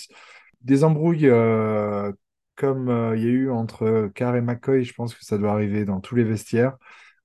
Des 0.61 0.83
embrouilles 0.83 1.27
euh, 1.29 2.11
comme 2.55 2.89
euh, 2.89 3.15
il 3.15 3.23
y 3.23 3.27
a 3.27 3.29
eu 3.29 3.49
entre 3.51 4.09
Carr 4.15 4.35
et 4.35 4.41
McCoy, 4.41 4.83
je 4.83 4.93
pense 4.93 5.13
que 5.15 5.23
ça 5.23 5.37
doit 5.37 5.51
arriver 5.51 5.85
dans 5.85 5.99
tous 6.01 6.15
les 6.15 6.23
vestiaires. 6.23 6.77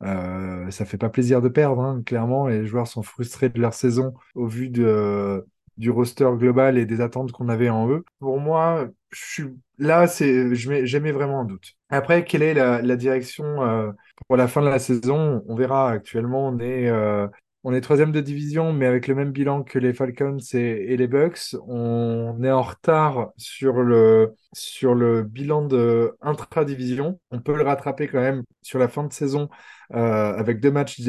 Euh, 0.03 0.71
ça 0.71 0.85
fait 0.85 0.99
pas 0.99 1.11
plaisir 1.11 1.41
de 1.41 1.49
perdre, 1.49 1.81
hein, 1.83 2.03
clairement, 2.05 2.49
et 2.49 2.61
les 2.61 2.67
joueurs 2.67 2.89
sont 2.89 3.03
frustrés 3.03 3.49
de 3.49 3.61
leur 3.61 3.73
saison 3.75 4.15
au 4.35 4.47
vu 4.47 4.69
de, 4.69 5.47
du 5.83 5.91
roster 5.91 6.31
global 6.37 6.79
et 6.79 6.87
des 6.87 7.01
attentes 7.01 7.33
qu'on 7.33 7.49
avait 7.49 7.69
en 7.69 7.91
eux. 7.91 8.05
Pour 8.21 8.39
moi, 8.39 8.87
je 9.11 9.21
suis 9.21 9.45
là, 9.79 10.07
c'est, 10.07 10.55
j'aimais 10.55 11.11
vraiment 11.11 11.41
un 11.41 11.45
doute. 11.45 11.75
Après, 11.91 12.25
quelle 12.25 12.43
est 12.43 12.55
la, 12.55 12.97
direction 12.97 13.65
euh, 13.65 13.91
pour 14.29 14.37
la 14.37 14.47
fin 14.47 14.63
de 14.63 14.69
la 14.69 14.79
saison? 14.79 15.43
On 15.49 15.57
verra. 15.57 15.91
Actuellement, 15.91 16.47
on 16.47 16.61
est, 16.61 16.89
euh, 16.89 17.27
on 17.65 17.75
est 17.75 17.81
troisième 17.81 18.13
de 18.13 18.21
division, 18.21 18.73
mais 18.73 18.87
avec 18.87 19.09
le 19.09 19.17
même 19.17 19.33
bilan 19.33 19.65
que 19.65 19.81
les 19.81 19.93
Falcons 19.93 20.39
et, 20.55 20.97
les 20.97 21.09
Bucks. 21.09 21.57
On 21.67 22.39
est 22.45 22.51
en 22.53 22.63
retard 22.63 23.33
sur 23.37 23.83
le, 23.83 24.37
sur 24.53 24.95
le 24.95 25.25
bilan 25.25 25.67
de 25.67 26.17
intra-division. 26.21 27.19
On 27.33 27.41
peut 27.41 27.57
le 27.57 27.65
rattraper 27.65 28.07
quand 28.07 28.21
même 28.21 28.45
sur 28.63 28.79
la 28.79 28.87
fin 28.87 29.03
de 29.03 29.13
saison 29.13 29.49
euh, 29.95 30.37
avec 30.37 30.61
deux 30.61 30.71
matchs 30.71 31.01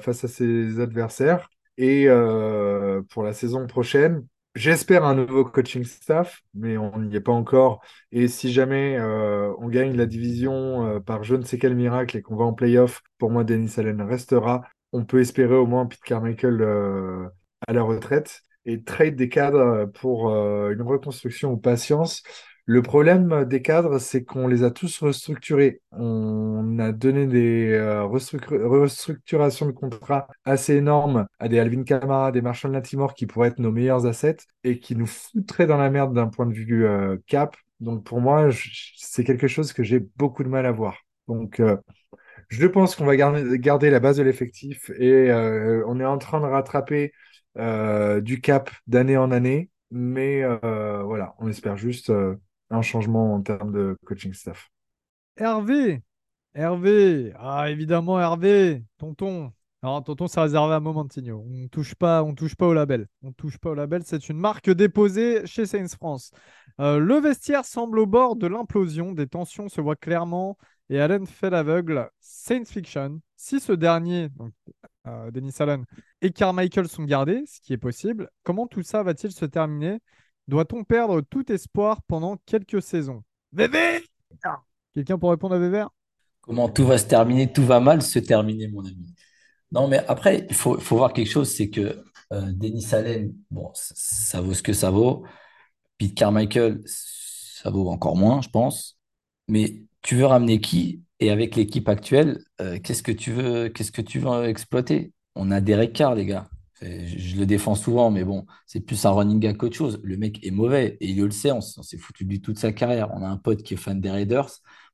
face 0.00 0.22
à 0.22 0.28
ses 0.28 0.80
adversaires. 0.80 1.48
Et 1.78 2.08
euh, 2.08 3.00
pour 3.10 3.22
la 3.22 3.32
saison 3.32 3.66
prochaine, 3.66 4.26
J'espère 4.54 5.04
un 5.04 5.14
nouveau 5.14 5.44
coaching 5.44 5.84
staff, 5.84 6.42
mais 6.52 6.76
on 6.76 6.98
n'y 6.98 7.14
est 7.14 7.20
pas 7.20 7.30
encore. 7.30 7.80
Et 8.10 8.26
si 8.26 8.52
jamais 8.52 8.96
euh, 8.98 9.54
on 9.58 9.68
gagne 9.68 9.96
la 9.96 10.06
division 10.06 10.84
euh, 10.84 11.00
par 11.00 11.22
je 11.22 11.36
ne 11.36 11.44
sais 11.44 11.58
quel 11.58 11.76
miracle 11.76 12.16
et 12.16 12.22
qu'on 12.22 12.34
va 12.34 12.44
en 12.44 12.54
playoff, 12.54 13.02
pour 13.18 13.30
moi, 13.30 13.44
Denis 13.44 13.72
Allen 13.76 14.02
restera. 14.02 14.62
On 14.92 15.04
peut 15.04 15.20
espérer 15.20 15.54
au 15.54 15.66
moins 15.66 15.86
Pete 15.86 16.00
Carmichael 16.00 16.60
à 17.68 17.72
la 17.72 17.82
retraite 17.82 18.40
et 18.64 18.82
trade 18.82 19.14
des 19.14 19.28
cadres 19.28 19.84
pour 19.94 20.28
une 20.28 20.82
reconstruction 20.82 21.52
ou 21.52 21.56
patience. 21.56 22.24
Le 22.70 22.82
problème 22.82 23.46
des 23.46 23.62
cadres, 23.62 23.98
c'est 23.98 24.24
qu'on 24.24 24.46
les 24.46 24.62
a 24.62 24.70
tous 24.70 25.00
restructurés. 25.00 25.80
On 25.90 26.78
a 26.78 26.92
donné 26.92 27.26
des 27.26 27.72
euh, 27.72 28.04
restructurations 28.04 29.64
de 29.64 29.72
contrats 29.72 30.28
assez 30.44 30.74
énormes 30.74 31.26
à 31.38 31.48
des 31.48 31.58
Alvin 31.58 31.82
Kamara, 31.82 32.30
des 32.30 32.42
Marshall 32.42 32.72
Latimore 32.72 33.14
qui 33.14 33.24
pourraient 33.24 33.48
être 33.48 33.58
nos 33.58 33.72
meilleurs 33.72 34.04
assets 34.04 34.36
et 34.64 34.80
qui 34.80 34.96
nous 34.96 35.06
foutraient 35.06 35.66
dans 35.66 35.78
la 35.78 35.88
merde 35.88 36.12
d'un 36.12 36.26
point 36.26 36.44
de 36.44 36.52
vue 36.52 36.84
euh, 36.84 37.16
cap. 37.26 37.56
Donc 37.80 38.04
pour 38.04 38.20
moi, 38.20 38.50
c'est 38.98 39.24
quelque 39.24 39.48
chose 39.48 39.72
que 39.72 39.82
j'ai 39.82 40.00
beaucoup 40.16 40.44
de 40.44 40.50
mal 40.50 40.66
à 40.66 40.72
voir. 40.72 40.98
Donc 41.26 41.60
euh, 41.60 41.78
je 42.50 42.66
pense 42.66 42.96
qu'on 42.96 43.06
va 43.06 43.16
garder, 43.16 43.88
la 43.88 43.98
base 43.98 44.18
de 44.18 44.22
l'effectif 44.22 44.90
et 44.98 45.32
on 45.86 46.00
est 46.00 46.04
en 46.04 46.18
train 46.18 46.40
de 46.40 46.44
rattraper 46.44 47.14
du 47.56 48.40
cap 48.42 48.70
d'année 48.86 49.16
en 49.16 49.30
année. 49.30 49.70
Mais 49.90 50.44
voilà, 50.62 51.34
on 51.38 51.48
espère 51.48 51.78
juste 51.78 52.12
un 52.70 52.82
changement 52.82 53.34
en 53.34 53.42
termes 53.42 53.72
de 53.72 53.96
coaching 54.04 54.32
staff. 54.32 54.70
Hervé, 55.36 56.02
Hervé, 56.54 57.32
ah 57.38 57.70
évidemment 57.70 58.20
Hervé, 58.20 58.84
tonton. 58.98 59.52
Non, 59.84 60.02
tonton, 60.02 60.26
c'est 60.26 60.40
réservé 60.40 60.74
à 60.74 60.80
Momentino. 60.80 61.46
On 61.48 61.68
touche 61.68 61.94
pas, 61.94 62.24
touche 62.36 62.56
pas 62.56 62.66
au 62.66 62.74
label. 62.74 63.06
On 63.22 63.32
touche 63.32 63.58
pas 63.58 63.70
au 63.70 63.74
label. 63.74 64.02
C'est 64.04 64.28
une 64.28 64.38
marque 64.38 64.68
déposée 64.70 65.46
chez 65.46 65.66
Saints 65.66 65.86
France. 65.86 66.32
Euh, 66.80 66.98
le 66.98 67.14
vestiaire 67.20 67.64
semble 67.64 68.00
au 68.00 68.06
bord 68.06 68.34
de 68.34 68.48
l'implosion. 68.48 69.12
Des 69.12 69.28
tensions 69.28 69.68
se 69.68 69.80
voient 69.80 69.94
clairement 69.94 70.58
et 70.90 71.00
Allen 71.00 71.26
fait 71.26 71.50
l'aveugle. 71.50 72.10
Saints 72.18 72.64
Fiction. 72.64 73.20
Si 73.36 73.60
ce 73.60 73.72
dernier, 73.72 74.30
donc 74.30 74.52
euh, 75.06 75.30
Denis 75.30 75.54
Allen 75.60 75.84
et 76.22 76.32
Carmichael 76.32 76.88
sont 76.88 77.04
gardés, 77.04 77.44
ce 77.46 77.60
qui 77.60 77.72
est 77.72 77.78
possible, 77.78 78.30
comment 78.42 78.66
tout 78.66 78.82
ça 78.82 79.04
va-t-il 79.04 79.32
se 79.32 79.44
terminer? 79.44 80.00
Doit-on 80.48 80.82
perdre 80.82 81.20
tout 81.20 81.52
espoir 81.52 82.02
pendant 82.08 82.36
quelques 82.46 82.82
saisons? 82.82 83.22
Bébé 83.52 84.00
Quelqu'un 84.94 85.18
pour 85.18 85.30
répondre 85.30 85.54
à 85.54 85.58
Vévert 85.58 85.90
Comment 86.40 86.68
tout 86.68 86.86
va 86.86 86.98
se 86.98 87.06
terminer 87.06 87.52
Tout 87.52 87.64
va 87.64 87.78
mal 87.78 88.02
se 88.02 88.18
terminer, 88.18 88.68
mon 88.68 88.84
ami? 88.84 89.14
Non, 89.70 89.86
mais 89.86 90.04
après, 90.08 90.46
il 90.48 90.54
faut, 90.54 90.78
voir 90.78 91.12
quelque 91.12 91.30
chose, 91.30 91.54
c'est 91.54 91.68
que 91.68 92.02
euh, 92.32 92.52
Denis 92.52 92.86
Allen, 92.92 93.34
bon, 93.50 93.70
ça, 93.74 94.40
vaut 94.40 94.54
ce 94.54 94.62
que 94.62 94.72
ça 94.72 94.90
vaut. 94.90 95.24
Pete 95.98 96.14
Carmichael, 96.14 96.80
ça 96.86 97.70
vaut 97.70 97.88
encore 97.90 98.16
moins, 98.16 98.40
je 98.40 98.48
pense. 98.48 98.98
Mais 99.46 99.82
tu 100.02 100.16
veux 100.16 100.26
ramener 100.26 100.60
qui? 100.60 101.02
Et 101.20 101.30
avec 101.30 101.54
l'équipe 101.56 101.88
actuelle, 101.88 102.42
euh, 102.60 102.78
qu'est-ce 102.78 103.02
que 103.02 103.12
tu 103.12 103.32
veux, 103.32 103.68
qu'est-ce 103.68 103.92
que 103.92 104.02
tu 104.02 104.20
veux 104.20 104.44
exploiter? 104.48 105.12
On 105.34 105.50
a 105.50 105.60
des 105.60 105.92
Carr, 105.92 106.14
les 106.14 106.24
gars. 106.24 106.48
Je 106.80 107.36
le 107.36 107.46
défends 107.46 107.74
souvent, 107.74 108.10
mais 108.10 108.24
bon, 108.24 108.46
c'est 108.66 108.80
plus 108.80 109.04
un 109.04 109.10
running 109.10 109.40
gag 109.40 109.56
qu'autre 109.56 109.76
chose. 109.76 110.00
Le 110.02 110.16
mec 110.16 110.44
est 110.46 110.50
mauvais 110.50 110.96
et 111.00 111.08
il 111.08 111.22
le 111.22 111.30
sait, 111.30 111.50
on, 111.50 111.60
s'est 111.60 111.98
foutu 111.98 112.24
de 112.24 112.30
lui 112.30 112.40
toute 112.40 112.58
sa 112.58 112.72
carrière. 112.72 113.10
On 113.14 113.22
a 113.22 113.28
un 113.28 113.36
pote 113.36 113.62
qui 113.62 113.74
est 113.74 113.76
fan 113.76 114.00
des 114.00 114.10
Raiders, 114.10 114.50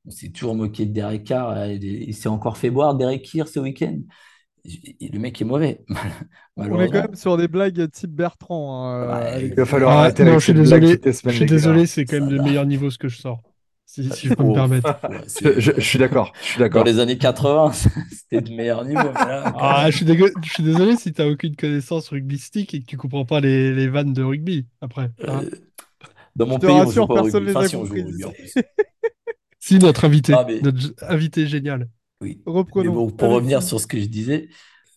on 0.07 0.11
s'est 0.11 0.30
toujours 0.30 0.55
moqué 0.55 0.87
de 0.87 0.93
Derek 0.93 1.24
Carr, 1.24 1.66
il, 1.66 2.14
s'est 2.14 2.28
encore 2.28 2.57
fait 2.57 2.70
boire 2.70 2.95
Derek 2.95 3.28
Carr 3.30 3.49
ce 3.49 3.61
week-end. 3.61 3.99
Le 4.64 5.18
mec 5.18 5.41
est 5.43 5.45
mauvais. 5.45 5.85
On 6.57 6.80
est 6.80 6.89
quand 6.89 7.03
même 7.03 7.14
sur 7.16 7.37
des 7.37 7.49
blagues 7.49 7.91
type 7.91 8.12
Bertrand. 8.12 8.87
Hein, 8.87 9.11
euh, 9.11 9.41
il 9.43 9.55
va 9.55 9.66
falloir 9.66 9.99
ah, 9.99 10.01
arrêter. 10.03 10.24
je 10.24 10.39
suis 10.39 10.55
désolé, 10.55 10.99
je 11.05 11.30
suis 11.30 11.45
désolé, 11.45 11.85
c'est 11.85 12.07
quand 12.07 12.20
même 12.20 12.30
le 12.30 12.43
meilleur 12.43 12.64
niveau 12.64 12.89
ce 12.89 12.97
que 12.97 13.09
je 13.09 13.18
sors 13.18 13.43
si, 13.95 14.28
je 14.28 14.34
peux 14.34 14.42
me 14.42 14.55
permettre. 14.55 14.99
je, 15.59 15.80
suis 15.80 15.99
d'accord. 15.99 16.32
Je 16.40 16.47
suis 16.47 16.59
d'accord. 16.59 16.82
Dans 16.84 16.90
les 16.90 16.99
années 16.99 17.18
80, 17.18 17.72
c'était 18.11 18.40
de 18.40 18.55
meilleur 18.55 18.84
niveau. 18.84 19.09
ah, 19.14 19.86
je, 19.90 19.97
suis 19.97 20.07
je 20.07 20.51
suis 20.51 20.62
désolé 20.62 20.97
si 20.97 21.12
tu 21.12 21.22
n'as 21.22 21.28
aucune 21.28 21.55
connaissance 21.55 22.09
rugbystique 22.09 22.74
et 22.74 22.80
que 22.80 22.86
tu 22.86 22.97
comprends 22.97 23.24
pas 23.24 23.40
les, 23.40 23.72
les 23.72 23.88
vannes 23.88 24.12
de 24.12 24.22
rugby 24.22 24.66
après. 24.80 25.11
Hein. 25.26 25.42
Euh, 25.45 25.51
dans 26.34 26.47
mon 26.47 26.59
pays, 26.59 26.70
on 26.70 26.90
joue 26.90 27.07
pas 27.07 27.22
personne 27.22 27.49
rugby. 27.49 28.24
Enfin, 28.24 28.32
si, 28.47 28.61
si, 29.61 29.78
notre 29.78 30.05
invité, 30.05 30.34
notre 30.62 30.95
invité 31.03 31.47
génial. 31.47 31.88
Oui. 32.20 32.42
Reprenons. 32.47 33.11
pour 33.11 33.30
revenir 33.30 33.62
sur 33.62 33.78
ce 33.78 33.86
que 33.86 34.01
je 34.01 34.07
disais, 34.07 34.49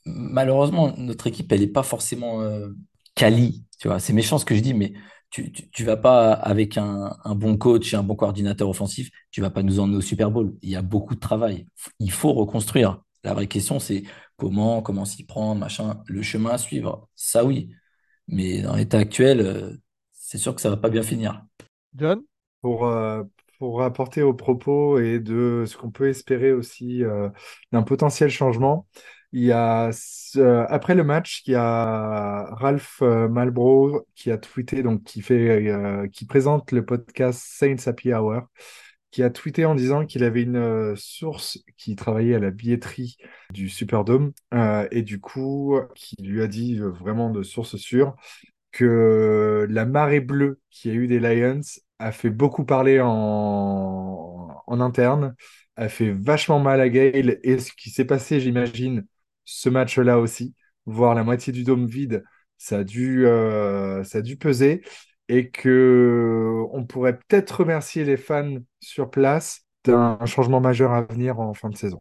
malheureusement, 0.06 0.96
notre 0.98 1.28
équipe, 1.28 1.52
elle 1.52 1.60
n'est 1.60 1.68
pas 1.68 1.84
forcément 1.84 2.42
euh, 2.42 2.70
quali. 3.14 3.64
Tu 3.80 3.88
vois, 3.90 4.00
c'est 4.00 4.14
méchant 4.14 4.40
ce 4.40 4.46
que 4.46 4.56
je 4.56 4.62
dis, 4.62 4.74
mais 4.74 4.94
tu, 5.30 5.52
tu, 5.52 5.84
vas 5.84 5.98
pas, 5.98 6.34
avec 6.34 6.78
un, 6.78 7.16
bon 7.36 7.58
coach 7.58 7.94
et 7.94 7.98
un 7.98 8.04
bon 8.04 8.16
coordinateur 8.16 8.70
offensif, 8.70 9.10
tu 9.32 9.42
vas 9.42 9.50
pas 9.50 9.64
nous 9.64 9.80
emmener 9.80 9.98
au 9.98 10.02
Super 10.02 10.32
Bowl. 10.32 10.56
Il 10.62 10.70
y 10.70 10.76
a 10.76 10.82
beaucoup 10.82 11.16
de 11.16 11.20
travail. 11.20 11.66
Il 12.00 12.12
faut 12.12 12.34
reconstruire. 12.34 13.02
La 13.24 13.34
vraie 13.34 13.48
question, 13.48 13.80
c'est 13.80 14.04
comment, 14.38 14.82
comment 14.82 15.06
s'y 15.06 15.26
prendre, 15.26 15.60
machin, 15.60 16.02
le 16.08 16.22
chemin 16.22 16.52
à 16.52 16.58
suivre. 16.58 17.10
Ça, 17.16 17.44
oui. 17.44 17.70
Mais 18.28 18.62
dans 18.62 18.76
l'état 18.76 19.00
actuel, 19.00 19.42
euh, 19.42 19.78
c'est 20.12 20.38
sûr 20.38 20.56
que 20.56 20.62
ça 20.62 20.70
va 20.70 20.78
pas 20.78 20.90
bien 20.90 21.04
finir. 21.04 21.46
John? 21.96 22.22
Pour, 22.62 22.88
euh, 22.88 23.24
pour 23.60 23.82
apporter 23.82 24.22
aux 24.22 24.34
propos 24.34 25.00
et 25.00 25.20
de 25.20 25.66
ce 25.68 25.78
qu'on 25.78 25.92
peut 25.92 26.10
espérer 26.10 26.52
aussi 26.52 27.04
euh, 27.04 27.30
d'un 27.72 27.84
potentiel 27.84 28.30
changement, 28.30 28.88
il 29.34 29.44
y 29.44 29.52
a, 29.52 29.90
euh, 30.38 30.66
après 30.70 30.96
le 30.96 31.04
match, 31.04 31.44
il 31.46 31.52
y 31.52 31.56
a 31.56 32.46
Ralph 32.56 33.00
euh, 33.02 33.28
Malbro 33.28 34.06
qui 34.16 34.32
a 34.32 34.38
tweeté, 34.38 34.84
donc 34.84 35.04
qui, 35.04 35.22
fait, 35.22 35.68
euh, 35.70 36.08
qui 36.08 36.26
présente 36.26 36.72
le 36.72 36.86
podcast 36.86 37.42
Saints 37.46 37.88
Happy 37.88 38.14
Hour, 38.14 38.44
qui 39.12 39.24
a 39.24 39.30
tweeté 39.30 39.66
en 39.66 39.76
disant 39.76 40.06
qu'il 40.06 40.24
avait 40.24 40.44
une 40.44 40.96
source 40.96 41.60
qui 41.78 41.96
travaillait 41.96 42.36
à 42.36 42.40
la 42.40 42.52
billetterie 42.52 43.18
du 43.52 43.70
Superdome 43.70 44.32
et 44.92 45.02
du 45.02 45.20
coup, 45.20 45.78
qui 45.96 46.16
lui 46.22 46.42
a 46.42 46.48
dit 46.48 46.78
vraiment 46.80 47.30
de 47.30 47.44
source 47.44 47.78
sûre 47.78 48.16
que 48.72 49.66
la 49.70 49.86
marée 49.86 50.20
bleue 50.20 50.60
qui 50.70 50.90
a 50.90 50.94
eu 50.94 51.08
des 51.08 51.20
Lions 51.20 51.62
a 52.00 52.12
fait 52.12 52.30
beaucoup 52.30 52.66
parler 52.66 53.00
en, 53.02 54.62
en 54.68 54.82
interne, 54.82 55.36
a 55.78 55.90
fait 55.90 56.12
vachement 56.12 56.60
mal 56.60 56.82
à 56.82 56.90
Gale 56.90 57.40
et 57.44 57.60
ce 57.60 57.72
qui 57.74 57.90
s'est 57.90 58.06
passé, 58.06 58.40
j'imagine, 58.40 59.06
ce 59.48 59.70
match-là 59.70 60.20
aussi, 60.20 60.54
voir 60.86 61.16
la 61.16 61.24
moitié 61.24 61.54
du 61.54 61.64
dôme 61.64 61.88
vide, 61.88 62.24
ça 62.58 62.80
a 62.80 62.84
dû, 62.84 63.26
euh, 63.26 64.04
ça 64.04 64.20
a 64.20 64.22
dû 64.22 64.36
peser 64.38 64.84
et 65.30 65.50
que 65.50 66.64
on 66.72 66.86
pourrait 66.86 67.18
peut-être 67.18 67.62
remercier 67.62 68.04
les 68.04 68.18
fans 68.18 68.58
sur 68.82 69.10
place 69.10 69.62
d'un 69.86 70.18
changement 70.26 70.60
majeur 70.60 70.92
à 70.92 71.02
venir 71.04 71.40
en 71.40 71.54
fin 71.54 71.70
de 71.70 71.78
saison. 71.78 72.00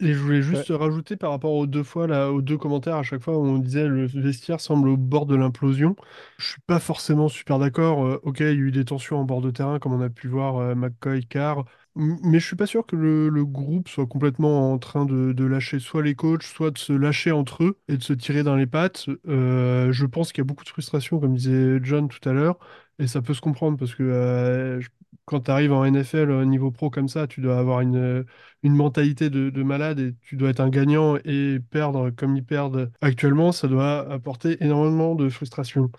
Et 0.00 0.14
je 0.14 0.18
voulais 0.18 0.42
juste 0.42 0.68
rajouter 0.70 1.16
par 1.16 1.32
rapport 1.32 1.52
aux 1.52 1.66
deux 1.66 1.82
fois, 1.82 2.06
là, 2.06 2.30
aux 2.30 2.40
deux 2.40 2.56
commentaires, 2.56 2.94
à 2.94 3.02
chaque 3.02 3.20
fois 3.20 3.36
où 3.36 3.44
on 3.44 3.58
disait 3.58 3.88
le 3.88 4.06
vestiaire 4.06 4.60
semble 4.60 4.88
au 4.88 4.96
bord 4.96 5.26
de 5.26 5.34
l'implosion. 5.34 5.96
Je 6.38 6.50
suis 6.50 6.60
pas 6.68 6.78
forcément 6.78 7.28
super 7.28 7.58
d'accord. 7.58 8.04
Euh, 8.06 8.20
ok, 8.22 8.38
il 8.40 8.46
y 8.46 8.48
a 8.48 8.52
eu 8.52 8.70
des 8.70 8.84
tensions 8.84 9.18
en 9.18 9.24
bord 9.24 9.40
de 9.40 9.50
terrain, 9.50 9.80
comme 9.80 9.92
on 9.92 10.00
a 10.00 10.08
pu 10.08 10.28
voir 10.28 10.58
euh, 10.58 10.74
McCoy, 10.76 11.26
Carr. 11.26 11.64
Mais 12.00 12.38
je 12.38 12.46
suis 12.46 12.54
pas 12.54 12.66
sûr 12.66 12.86
que 12.86 12.94
le, 12.94 13.44
groupe 13.44 13.88
soit 13.88 14.06
complètement 14.06 14.72
en 14.72 14.78
train 14.78 15.04
de, 15.04 15.44
lâcher 15.44 15.80
soit 15.80 16.02
les 16.02 16.14
coachs, 16.14 16.44
soit 16.44 16.70
de 16.70 16.78
se 16.78 16.92
lâcher 16.92 17.32
entre 17.32 17.64
eux 17.64 17.78
et 17.88 17.96
de 17.96 18.02
se 18.04 18.12
tirer 18.12 18.44
dans 18.44 18.54
les 18.54 18.68
pattes. 18.68 19.06
Euh, 19.26 19.90
je 19.90 20.06
pense 20.06 20.32
qu'il 20.32 20.40
y 20.42 20.42
a 20.42 20.44
beaucoup 20.44 20.62
de 20.62 20.68
frustration, 20.68 21.18
comme 21.18 21.34
disait 21.34 21.80
John 21.82 22.06
tout 22.06 22.26
à 22.28 22.32
l'heure, 22.32 22.58
et 23.00 23.08
ça 23.08 23.20
peut 23.20 23.34
se 23.34 23.40
comprendre 23.40 23.76
parce 23.78 23.96
que 23.96 24.04
euh, 24.04 24.80
quand 25.24 25.40
tu 25.40 25.50
arrives 25.50 25.72
en 25.72 25.84
NFL 25.84 26.30
au 26.30 26.44
niveau 26.44 26.70
pro 26.70 26.88
comme 26.88 27.08
ça, 27.08 27.26
tu 27.26 27.40
dois 27.40 27.58
avoir 27.58 27.80
une, 27.80 28.24
mentalité 28.62 29.28
de, 29.28 29.62
malade 29.64 29.98
et 29.98 30.14
tu 30.22 30.36
dois 30.36 30.50
être 30.50 30.60
un 30.60 30.70
gagnant 30.70 31.16
et 31.24 31.58
perdre 31.70 32.10
comme 32.10 32.36
ils 32.36 32.44
perdent 32.44 32.92
actuellement, 33.00 33.50
ça 33.50 33.66
doit 33.66 34.08
apporter 34.12 34.62
énormément 34.62 35.16
de 35.16 35.28
frustration. 35.28 35.90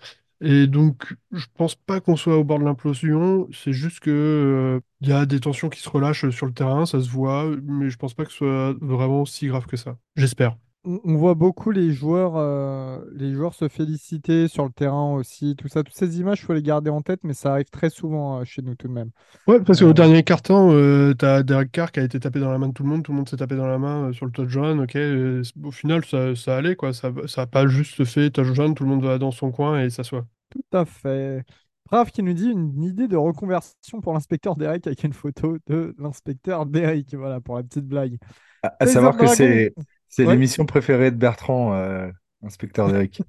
Et 0.42 0.66
donc, 0.66 1.14
je 1.32 1.46
pense 1.54 1.74
pas 1.74 2.00
qu'on 2.00 2.16
soit 2.16 2.36
au 2.38 2.44
bord 2.44 2.58
de 2.58 2.64
l'implosion. 2.64 3.48
C'est 3.52 3.72
juste 3.74 4.00
que 4.00 4.80
il 5.00 5.10
euh, 5.10 5.10
y 5.10 5.12
a 5.12 5.26
des 5.26 5.40
tensions 5.40 5.68
qui 5.68 5.80
se 5.80 5.88
relâchent 5.88 6.28
sur 6.30 6.46
le 6.46 6.52
terrain, 6.54 6.86
ça 6.86 7.00
se 7.00 7.10
voit, 7.10 7.50
mais 7.62 7.90
je 7.90 7.96
pense 7.98 8.14
pas 8.14 8.24
que 8.24 8.30
ce 8.32 8.38
soit 8.38 8.74
vraiment 8.80 9.24
si 9.26 9.48
grave 9.48 9.66
que 9.66 9.76
ça. 9.76 9.98
J'espère. 10.16 10.56
On 10.84 11.14
voit 11.16 11.34
beaucoup 11.34 11.70
les 11.70 11.92
joueurs, 11.92 12.36
euh, 12.36 12.98
les 13.12 13.34
joueurs 13.34 13.52
se 13.52 13.68
féliciter 13.68 14.48
sur 14.48 14.64
le 14.64 14.70
terrain 14.70 15.12
aussi, 15.12 15.54
tout 15.54 15.68
ça. 15.68 15.82
Toutes 15.82 15.94
ces 15.94 16.20
images, 16.20 16.40
il 16.40 16.46
faut 16.46 16.54
les 16.54 16.62
garder 16.62 16.88
en 16.88 17.02
tête, 17.02 17.20
mais 17.22 17.34
ça 17.34 17.52
arrive 17.52 17.68
très 17.70 17.90
souvent 17.90 18.40
euh, 18.40 18.44
chez 18.44 18.62
nous 18.62 18.74
tout 18.74 18.88
de 18.88 18.92
même. 18.92 19.10
Ouais, 19.46 19.60
parce 19.60 19.80
qu'au 19.80 19.92
dernier 19.92 20.22
carton, 20.22 20.70
tu 21.18 21.24
as 21.24 21.42
Derek 21.42 21.70
Carr 21.70 21.92
qui 21.92 22.00
a 22.00 22.02
été 22.02 22.18
tapé 22.18 22.40
dans 22.40 22.50
la 22.50 22.56
main 22.56 22.68
de 22.68 22.72
tout 22.72 22.82
le 22.82 22.88
monde, 22.88 23.02
tout 23.02 23.12
le 23.12 23.18
monde 23.18 23.28
s'est 23.28 23.36
tapé 23.36 23.56
dans 23.56 23.66
la 23.66 23.78
main 23.78 24.10
sur 24.12 24.24
le 24.24 24.32
touchdown, 24.32 24.80
ok. 24.80 24.96
au 25.62 25.70
final, 25.70 26.04
ça, 26.04 26.34
ça, 26.34 26.56
allait, 26.56 26.76
quoi. 26.76 26.94
Ça 26.94 27.10
n'a 27.10 27.46
pas 27.46 27.66
juste 27.66 28.04
fait 28.04 28.30
touchdown, 28.30 28.74
tout 28.74 28.84
le 28.84 28.90
monde 28.90 29.04
va 29.04 29.18
dans 29.18 29.32
son 29.32 29.50
coin 29.50 29.82
et 29.82 29.90
s'assoit. 29.90 30.24
Tout 30.48 30.64
à 30.72 30.86
fait. 30.86 31.44
Brave 31.90 32.10
qui 32.12 32.22
nous 32.22 32.34
dit 32.34 32.48
une 32.48 32.84
idée 32.84 33.08
de 33.08 33.16
reconversion 33.16 34.00
pour 34.00 34.12
l'inspecteur 34.12 34.54
Derek 34.54 34.86
avec 34.86 35.02
une 35.02 35.12
photo 35.12 35.58
de 35.66 35.94
l'inspecteur 35.98 36.64
Derek. 36.64 37.14
Voilà, 37.14 37.40
pour 37.40 37.56
la 37.56 37.64
petite 37.64 37.86
blague. 37.86 38.16
À, 38.62 38.86
savoir 38.86 39.16
que 39.16 39.26
c'est 39.26 39.74
c'est 40.10 40.26
l'émission 40.26 40.66
préférée 40.66 41.10
de 41.10 41.16
Bertrand, 41.16 41.72
euh, 41.74 42.10
inspecteur 42.42 42.88
Derek. 42.92 43.22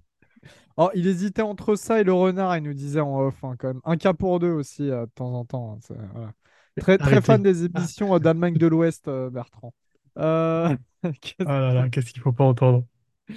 Oh, 0.77 0.89
il 0.95 1.05
hésitait 1.07 1.41
entre 1.41 1.75
ça 1.75 1.99
et 2.01 2.03
le 2.03 2.13
renard, 2.13 2.57
il 2.57 2.63
nous 2.63 2.73
disait 2.73 2.99
en 3.01 3.19
off, 3.19 3.43
hein, 3.43 3.55
quand 3.59 3.67
même. 3.67 3.81
Un 3.83 3.97
cas 3.97 4.13
pour 4.13 4.39
deux 4.39 4.51
aussi, 4.51 4.89
euh, 4.89 5.05
de 5.05 5.11
temps 5.15 5.33
en 5.33 5.45
temps. 5.45 5.77
hein, 5.89 5.95
voilà. 6.13 6.31
Très, 6.79 6.97
très 6.97 7.07
Arrêtez. 7.07 7.21
fan 7.21 7.43
des 7.43 7.65
émissions 7.65 8.15
euh, 8.15 8.19
d'Allemagne 8.19 8.55
de 8.55 8.67
l'Ouest, 8.67 9.07
euh, 9.07 9.29
Bertrand. 9.29 9.73
Euh, 10.17 10.75
qu'est-ce- 11.21 11.43
Ah 11.45 11.59
là 11.59 11.73
là, 11.73 11.89
qu'est-ce 11.89 12.11
qu'il 12.11 12.21
faut 12.21 12.31
pas 12.31 12.45
entendre. 12.45 12.85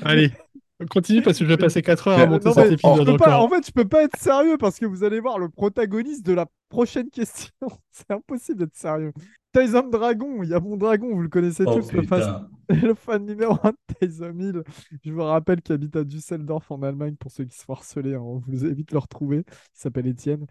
Allez, 0.02 0.32
on 0.80 0.86
continue 0.86 1.22
parce 1.22 1.38
que 1.38 1.44
je 1.44 1.50
vais 1.50 1.56
passer 1.56 1.82
4 1.82 2.08
heures 2.08 2.18
à 2.20 2.26
monter 2.26 2.46
Non, 2.48 2.54
cet 2.54 2.72
épisode 2.72 3.06
peux 3.06 3.16
pas- 3.16 3.40
en 3.40 3.48
fait, 3.48 3.66
je 3.66 3.72
peux 3.72 3.86
pas 3.86 4.04
être 4.04 4.16
sérieux 4.18 4.56
parce 4.56 4.78
que 4.78 4.86
vous 4.86 5.04
allez 5.04 5.20
voir 5.20 5.38
le 5.38 5.48
protagoniste 5.48 6.24
de 6.24 6.32
la 6.32 6.46
prochaine 6.68 7.10
question. 7.10 7.52
C'est 7.90 8.10
impossible 8.10 8.58
d'être 8.60 8.76
sérieux. 8.76 9.12
Tyson 9.54 9.88
Dragon, 9.88 10.42
il 10.42 10.48
y 10.50 10.54
a 10.54 10.60
mon 10.60 10.76
dragon, 10.76 11.14
vous 11.14 11.22
le 11.22 11.28
connaissez 11.28 11.64
Oh 11.66 11.74
tous, 11.76 11.92
le 11.92 12.02
fan, 12.02 12.48
le 12.68 12.92
fan 12.94 13.24
numéro 13.24 13.56
1 13.62 13.70
de 13.70 13.76
Tyson 14.00 14.34
Hill. 14.38 14.62
Je 15.04 15.12
vous 15.12 15.22
rappelle 15.22 15.62
qu'il 15.62 15.74
habite 15.74 15.94
à 15.94 16.02
Düsseldorf 16.04 16.70
en 16.70 16.82
Allemagne 16.82 17.14
pour 17.14 17.30
ceux 17.30 17.44
qui 17.44 17.56
se 17.56 17.64
font 17.64 17.74
harceler. 17.74 18.14
hein. 18.14 18.20
On 18.20 18.42
vous 18.48 18.66
évite 18.66 18.88
de 18.88 18.94
le 18.94 18.98
retrouver. 18.98 19.44
Il 19.46 19.52
s'appelle 19.72 20.06
Étienne. 20.08 20.46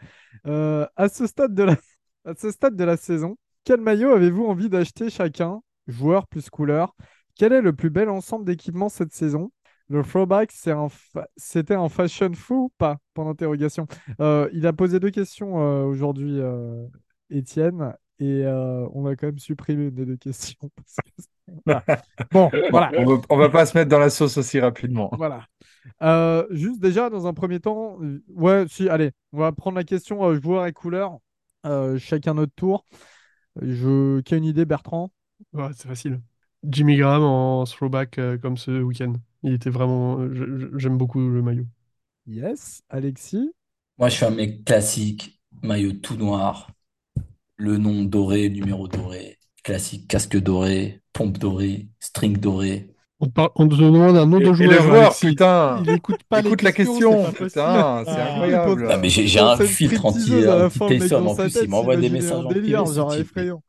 Euh, 0.48 0.88
à, 0.96 1.10
ce 1.10 1.28
stade 1.28 1.54
de 1.54 1.64
la... 1.64 1.76
à 2.26 2.34
ce 2.36 2.50
stade 2.50 2.76
de 2.78 2.84
la 2.84 2.96
saison, 2.98 3.36
quel 3.66 3.82
maillot 3.82 4.12
avez-vous 4.12 4.46
envie 4.46 4.70
d'acheter 4.70 5.10
chacun, 5.10 5.62
joueur 5.88 6.26
plus 6.28 6.50
couleur 6.50 6.96
Quel 7.36 7.52
est 7.52 7.62
le 7.62 7.74
plus 7.74 7.90
bel 7.90 8.08
ensemble 8.10 8.46
d'équipements 8.46 8.90
cette 8.90 9.14
saison? 9.14 9.52
Le 9.90 10.02
throwback, 10.02 10.52
c'est 10.54 10.72
un 10.72 10.88
fa- 10.88 11.28
c'était 11.36 11.76
un 11.76 11.90
fashion 11.90 12.32
fou 12.34 12.56
ou 12.56 12.72
pas? 12.78 12.98
Point 13.14 13.26
d'interrogation. 13.26 13.86
Euh, 14.22 14.50
il 14.54 14.66
a 14.66 14.72
posé 14.72 15.00
deux 15.00 15.12
questions 15.12 15.62
euh, 15.62 15.84
aujourd'hui, 15.84 16.40
euh, 16.40 16.86
Étienne, 17.30 17.94
et 18.20 18.44
euh, 18.46 18.88
on 18.94 19.06
a 19.06 19.16
quand 19.16 19.28
même 19.28 19.40
supprimé 19.40 19.86
une 19.86 19.96
des 19.96 20.06
deux 20.06 20.18
questions. 20.18 20.60
parce 20.76 20.96
que. 20.98 21.24
Bon, 22.32 22.50
voilà. 22.70 22.92
On 22.98 23.06
va, 23.06 23.22
on 23.30 23.38
va 23.38 23.50
pas 23.50 23.66
se 23.66 23.78
mettre 23.78 23.90
dans 23.90 24.00
la 24.00 24.10
sauce 24.10 24.38
aussi 24.38 24.60
rapidement. 24.60 25.12
Voilà. 25.18 25.46
Euh, 26.02 26.46
juste 26.52 26.80
déjà, 26.80 27.10
dans 27.10 27.28
un 27.28 27.34
premier 27.34 27.60
temps, 27.60 27.98
euh, 28.02 28.24
ouais, 28.30 28.66
si, 28.70 28.90
allez, 28.90 29.12
on 29.34 29.40
va 29.40 29.52
prendre 29.52 29.76
la 29.76 29.84
question 29.84 30.24
euh, 30.24 30.40
joueur 30.42 30.66
et 30.66 30.74
couleur, 30.74 31.20
euh, 31.66 31.98
chacun 31.98 32.34
notre 32.36 32.54
tour. 32.56 32.86
Je... 33.62 34.22
Qui 34.22 34.34
a 34.34 34.38
une 34.38 34.46
idée, 34.46 34.66
Bertrand? 34.66 35.12
Ouais, 35.54 35.70
c'est 35.76 35.88
facile. 35.88 36.22
Jimmy 36.64 36.98
Graham 36.98 37.24
en 37.24 37.66
throwback 37.66 38.18
euh, 38.18 38.38
comme 38.38 38.58
ce 38.58 38.82
week-end. 38.82 39.14
Il 39.44 39.54
était 39.54 39.70
vraiment. 39.70 40.20
J'aime 40.78 40.98
beaucoup 40.98 41.20
le 41.20 41.42
maillot. 41.42 41.66
Yes. 42.26 42.82
Alexis? 42.90 43.52
Moi, 43.98 44.10
je 44.10 44.16
suis 44.16 44.26
un 44.26 44.32
mec 44.32 44.64
classique, 44.64 45.42
maillot 45.62 45.92
tout 45.94 46.16
noir, 46.16 46.72
le 47.58 47.78
nom 47.78 48.04
doré, 48.04 48.50
numéro 48.50 48.88
doré, 48.88 49.40
classique, 49.64 50.08
casque 50.08 50.38
doré, 50.38 51.02
pompe 51.14 51.38
dorée, 51.38 51.90
string 52.00 52.38
doré. 52.38 52.90
On, 53.20 53.30
parle- 53.30 53.52
on 53.56 53.68
te 53.68 53.76
demande 53.76 54.18
un 54.18 54.26
nom 54.28 54.40
Et, 54.40 54.42
de 54.42 54.54
et 54.60 54.68
joueur. 54.68 54.68
le 54.68 54.80
joueur, 54.80 55.18
putain, 55.20 55.86
Il 55.86 55.90
écoute 55.90 56.24
pas 56.30 56.42
les 56.42 56.52
écoute 56.52 56.62
la 56.62 56.72
question, 56.74 57.10
c'est 57.10 57.18
pas 57.18 57.34
possible. 57.34 57.72
putain, 57.72 58.04
c'est 58.06 58.22
Ah, 58.22 58.22
incroyable. 58.22 58.88
Ah, 58.88 58.98
mais 58.98 59.10
j'ai 59.10 59.40
un 59.40 59.60
filtre 59.62 60.06
anti, 60.06 60.44
anti 60.86 61.10
dans 61.10 61.28
en 61.28 61.36
plus, 61.38 61.38
tête, 61.38 61.62
il 61.62 61.70
m'envoie 61.70 61.98
des 61.98 62.10
messages 62.10 62.46
en 62.46 62.54
délire, 62.54 62.86
privé, 62.86 62.88
ce 62.88 62.94
genre 62.96 63.16
type. 63.16 63.18
effrayant. 63.18 63.64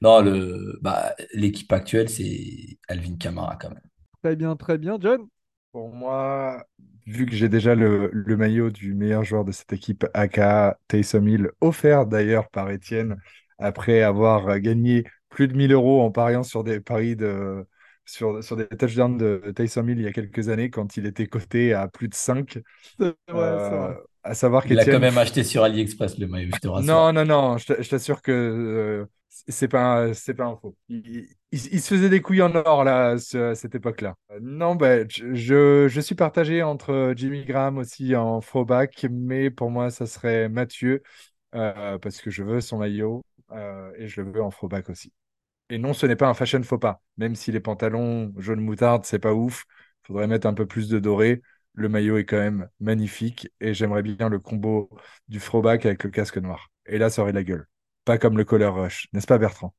Non, 0.00 0.20
le, 0.22 0.78
bah, 0.82 1.14
l'équipe 1.34 1.72
actuelle, 1.72 2.08
c'est 2.08 2.78
Alvin 2.88 3.16
Kamara 3.16 3.56
quand 3.56 3.70
même. 3.70 3.80
Très 4.22 4.36
bien, 4.36 4.56
très 4.56 4.78
bien. 4.78 4.98
John? 5.00 5.28
Pour 5.72 5.88
moi, 5.92 6.64
vu 7.06 7.26
que 7.26 7.34
j'ai 7.34 7.48
déjà 7.48 7.74
le, 7.74 8.10
le 8.12 8.36
maillot 8.36 8.70
du 8.70 8.94
meilleur 8.94 9.24
joueur 9.24 9.44
de 9.44 9.52
cette 9.52 9.72
équipe, 9.72 10.06
aka 10.14 10.78
Taysom 10.88 11.26
Hill, 11.28 11.50
offert 11.60 12.06
d'ailleurs 12.06 12.48
par 12.50 12.70
Étienne, 12.70 13.16
après 13.58 14.02
avoir 14.02 14.58
gagné 14.60 15.04
plus 15.28 15.48
de 15.48 15.54
1000 15.56 15.72
euros 15.72 16.02
en 16.02 16.10
pariant 16.10 16.42
sur 16.42 16.64
des 16.64 16.80
paris 16.80 17.16
de, 17.16 17.66
sur, 18.04 18.42
sur 18.44 18.56
des 18.56 18.66
touchdowns 18.68 19.16
de 19.18 19.52
Taysom 19.54 19.88
Hill 19.88 19.98
il 19.98 20.04
y 20.04 20.08
a 20.08 20.12
quelques 20.12 20.48
années, 20.48 20.70
quand 20.70 20.96
il 20.96 21.06
était 21.06 21.26
coté 21.26 21.72
à 21.74 21.88
plus 21.88 22.08
de 22.08 22.14
5. 22.14 22.58
C'est 22.98 23.14
vrai, 23.32 23.56
Euh, 23.70 23.94
à 24.22 24.34
savoir 24.34 24.64
Il 24.64 24.74
l'a 24.74 24.86
quand 24.86 24.98
même 25.00 25.18
acheté 25.18 25.44
sur 25.44 25.62
AliExpress, 25.64 26.18
le 26.18 26.26
maillot, 26.26 26.50
je 26.52 26.60
te 26.60 26.68
rassure. 26.68 27.00
Non, 27.00 27.12
non, 27.12 27.24
non, 27.24 27.58
je 27.58 27.66
t'a- 27.66 27.82
je 27.82 27.88
t'assure 27.88 28.20
que 28.22 28.30
euh, 28.32 29.06
c'est 29.48 29.68
pas, 29.68 30.12
c'est 30.14 30.34
pas 30.34 30.44
un 30.46 30.56
faux. 30.56 30.76
Il, 30.88 31.26
il- 31.52 31.80
se 31.80 31.94
faisait 31.94 32.08
des 32.08 32.20
couilles 32.22 32.42
en 32.42 32.54
or 32.54 32.84
là, 32.84 33.10
à 33.10 33.18
ce- 33.18 33.50
à 33.52 33.54
cette 33.54 33.74
époque-là. 33.74 34.14
Non, 34.40 34.74
bah, 34.74 35.06
je, 35.08 35.86
je, 35.88 36.00
suis 36.00 36.14
partagé 36.14 36.62
entre 36.62 37.12
Jimmy 37.16 37.44
Graham 37.44 37.78
aussi 37.78 38.16
en 38.16 38.40
throwback, 38.40 39.06
mais 39.10 39.50
pour 39.50 39.70
moi, 39.70 39.90
ça 39.90 40.06
serait 40.06 40.48
Mathieu, 40.48 41.02
euh, 41.54 41.98
parce 41.98 42.20
que 42.20 42.30
je 42.30 42.42
veux 42.44 42.60
son 42.60 42.78
maillot 42.78 43.22
euh, 43.52 43.92
et 43.98 44.08
je 44.08 44.22
le 44.22 44.32
veux 44.32 44.42
en 44.42 44.50
throwback 44.50 44.90
aussi. 44.90 45.12
Et 45.70 45.78
non, 45.78 45.94
ce 45.94 46.06
n'est 46.06 46.16
pas 46.16 46.28
un 46.28 46.34
fashion 46.34 46.62
faux 46.62 46.78
pas, 46.78 47.02
même 47.16 47.34
si 47.34 47.52
les 47.52 47.60
pantalons 47.60 48.32
jaune 48.38 48.60
moutarde, 48.60 49.04
c'est 49.06 49.18
pas 49.18 49.34
ouf, 49.34 49.64
faudrait 50.04 50.26
mettre 50.26 50.46
un 50.46 50.54
peu 50.54 50.66
plus 50.66 50.88
de 50.88 50.98
doré. 50.98 51.42
Le 51.74 51.88
maillot 51.88 52.18
est 52.18 52.26
quand 52.26 52.38
même 52.38 52.68
magnifique 52.80 53.48
et 53.60 53.74
j'aimerais 53.74 54.02
bien 54.02 54.28
le 54.28 54.38
combo 54.38 54.90
du 55.28 55.40
throwback 55.40 55.86
avec 55.86 56.04
le 56.04 56.10
casque 56.10 56.36
noir. 56.38 56.70
Et 56.86 56.98
là, 56.98 57.10
ça 57.10 57.22
aurait 57.22 57.32
la 57.32 57.44
gueule. 57.44 57.66
Pas 58.04 58.18
comme 58.18 58.36
le 58.38 58.44
Color 58.44 58.74
Rush, 58.76 59.08
n'est-ce 59.14 59.26
pas 59.26 59.38
Bertrand? 59.38 59.74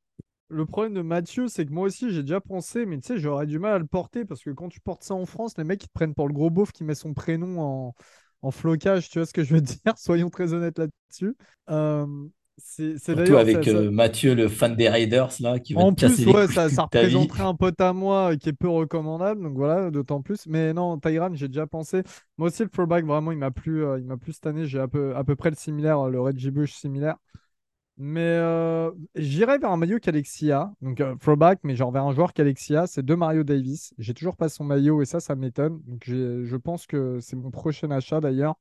Le 0.54 0.66
problème 0.66 0.94
de 0.94 1.02
Mathieu, 1.02 1.48
c'est 1.48 1.66
que 1.66 1.72
moi 1.72 1.86
aussi, 1.88 2.12
j'ai 2.12 2.22
déjà 2.22 2.42
pensé, 2.42 2.86
mais 2.86 3.00
tu 3.00 3.08
sais, 3.08 3.18
j'aurais 3.20 3.48
du 3.48 3.60
mal 3.60 3.74
à 3.74 3.80
le 3.80 3.86
porter 3.88 4.26
parce 4.26 4.44
que 4.44 4.52
quand 4.52 4.70
tu 4.70 4.80
portes 4.82 5.04
ça 5.04 5.16
en 5.16 5.26
France, 5.26 5.58
les 5.58 5.64
mecs, 5.64 5.84
ils 5.84 5.88
te 5.88 5.94
prennent 5.94 6.14
pour 6.14 6.28
le 6.28 6.34
gros 6.34 6.50
beauf 6.50 6.72
qui 6.72 6.84
met 6.84 6.96
son 6.96 7.14
prénom 7.14 7.60
en, 7.62 7.96
en 8.42 8.52
flocage. 8.52 9.10
Tu 9.10 9.20
vois 9.20 9.26
ce 9.26 9.34
que 9.34 9.44
je 9.44 9.54
veux 9.56 9.62
dire? 9.62 9.98
Soyons 9.98 10.30
très 10.30 10.54
honnêtes 10.54 10.78
là-dessus. 10.80 11.36
Euh, 11.70 12.06
c'est 12.58 12.98
c'est 13.00 13.16
Surtout 13.16 13.38
avec 13.38 13.66
ça- 13.66 13.66
ça- 13.66 13.80
euh, 13.80 13.92
Mathieu, 13.92 14.36
le 14.36 14.50
fan 14.50 14.76
des 14.76 14.90
Raiders, 14.90 15.32
là, 15.40 15.58
qui 15.60 15.74
va 15.74 15.86
En 15.86 15.94
te 15.96 15.96
casser 15.96 16.26
plus, 16.26 16.26
les 16.26 16.34
ouais, 16.34 16.48
ça, 16.48 16.70
ça 16.70 16.84
représenterait 16.84 17.42
un 17.44 17.56
pote 17.56 17.82
à 17.82 17.94
moi 17.94 18.34
euh, 18.34 18.38
qui 18.38 18.50
est 18.50 18.54
peu 18.54 18.70
recommandable, 18.70 19.42
donc 19.42 19.56
voilà, 19.56 19.90
d'autant 19.90 20.22
plus. 20.22 20.46
Mais 20.46 20.72
non, 20.72 21.00
Tyran, 21.00 21.32
j'ai 21.34 21.48
déjà 21.48 21.66
pensé. 21.66 22.04
Moi 22.38 22.50
aussi, 22.50 22.62
le 22.64 22.70
throwback, 22.70 23.06
vraiment, 23.06 23.32
il 23.32 23.40
m'a 23.40 23.50
plu, 23.50 23.84
euh, 23.84 23.98
il 24.00 24.06
m'a 24.06 24.18
plu 24.18 24.34
cette 24.34 24.46
année. 24.46 24.68
J'ai 24.68 24.80
à 24.80 24.88
peu, 24.88 25.16
à 25.16 25.24
peu 25.24 25.36
près 25.36 25.50
le 25.50 25.56
similaire, 25.56 26.10
le 26.10 26.22
Reggie 26.22 26.52
Bush 26.52 26.74
similaire. 26.74 27.16
Mais 27.98 28.22
euh, 28.22 28.91
j'irais 29.15 29.60
vers 29.60 29.72
un 29.72 29.78
maillot 29.78 29.99
qu'Alexia, 29.99 30.72
donc 30.82 30.99
euh, 30.99 31.15
throwback, 31.15 31.60
mais 31.64 31.76
genre 31.76 31.91
vers 31.91 32.03
un 32.03 32.14
joueur 32.14 32.34
qu'Alexia, 32.34 32.88
c'est 32.88 33.06
de 33.06 33.14
Mario 33.14 33.44
Davis. 33.44 33.94
J'ai 33.99 34.15
toujours 34.15 34.36
pas 34.36 34.49
son 34.49 34.64
maillot 34.64 35.02
et 35.02 35.06
ça, 35.06 35.20
ça 35.20 35.36
m'étonne. 35.36 35.80
Donc 35.86 36.03
je 36.06 36.56
pense 36.56 36.88
que 36.88 37.20
c'est 37.22 37.36
mon 37.36 37.52
prochain 37.52 37.91
achat 37.91 38.20
d'ailleurs. 38.20 38.56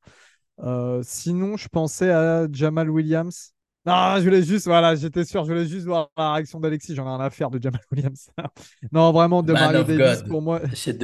Euh, 0.61 1.01
sinon, 1.03 1.57
je 1.57 1.69
pensais 1.69 2.11
à 2.11 2.47
Jamal 2.53 2.91
Williams. 2.91 3.55
Non, 3.85 4.15
je 4.19 4.23
voulais 4.23 4.43
juste, 4.45 4.67
voilà, 4.67 4.95
j'étais 4.95 5.25
sûr, 5.25 5.45
je 5.45 5.51
voulais 5.51 5.67
juste 5.67 5.87
voir 5.87 6.11
la 6.17 6.35
réaction 6.35 6.61
d'Alexis. 6.61 6.95
J'en 6.95 7.05
ai 7.05 7.17
rien 7.17 7.21
à 7.21 7.31
faire 7.31 7.51
de 7.51 7.61
Jamal 7.61 7.81
Williams. 7.91 8.31
non, 8.93 9.11
vraiment, 9.11 9.43
de 9.43 9.53
Man 9.53 9.63
Mario 9.73 9.83
Davis, 9.83 10.23
God. 10.23 10.29
pour 10.29 10.43
moi, 10.43 10.61
c'est 10.75 10.97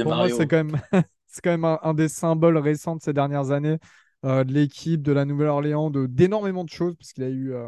quand 0.47 0.63
même, 0.63 0.79
c'est 1.27 1.41
quand 1.43 1.49
même 1.49 1.65
un, 1.65 1.79
un 1.83 1.93
des 1.93 2.07
symboles 2.07 2.57
récents 2.57 2.95
de 2.95 3.01
ces 3.01 3.11
dernières 3.11 3.51
années, 3.51 3.79
euh, 4.25 4.45
de 4.45 4.53
l'équipe, 4.53 5.01
de 5.01 5.11
la 5.11 5.25
Nouvelle-Orléans, 5.25 5.89
de, 5.89 6.05
d'énormément 6.05 6.63
de 6.63 6.69
choses, 6.69 6.95
parce 6.95 7.11
qu'il 7.11 7.25
a 7.25 7.29
eu 7.29 7.53
euh, 7.53 7.67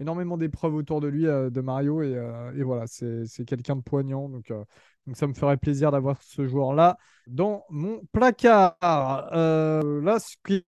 énormément 0.00 0.38
d'épreuves 0.38 0.74
autour 0.74 1.00
de 1.00 1.08
lui, 1.08 1.26
euh, 1.26 1.50
de 1.50 1.60
Mario, 1.60 2.02
et, 2.02 2.16
euh, 2.16 2.52
et 2.56 2.62
voilà, 2.62 2.86
c'est, 2.86 3.44
quelqu'un 3.46 3.76
de 3.76 3.82
poignant. 3.82 4.28
Donc, 4.28 4.50
euh, 4.50 4.64
donc, 5.06 5.16
ça 5.16 5.26
me 5.26 5.34
ferait 5.34 5.58
plaisir 5.58 5.92
d'avoir 5.92 6.22
ce 6.22 6.46
joueur-là 6.46 6.96
dans 7.26 7.64
mon 7.68 8.00
placard. 8.12 8.76
La 8.80 10.18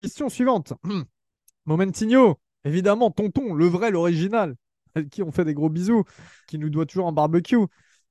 question 0.01 0.28
suivante. 0.28 0.74
Momentinho, 1.66 2.39
évidemment, 2.65 3.11
tonton, 3.11 3.55
le 3.55 3.66
vrai, 3.66 3.90
l'original, 3.90 4.57
avec 4.94 5.09
qui 5.09 5.23
on 5.23 5.31
fait 5.31 5.44
des 5.44 5.55
gros 5.55 5.70
bisous, 5.70 6.05
qui 6.48 6.59
nous 6.59 6.69
doit 6.69 6.86
toujours 6.86 7.07
un 7.07 7.12
barbecue. 7.12 7.57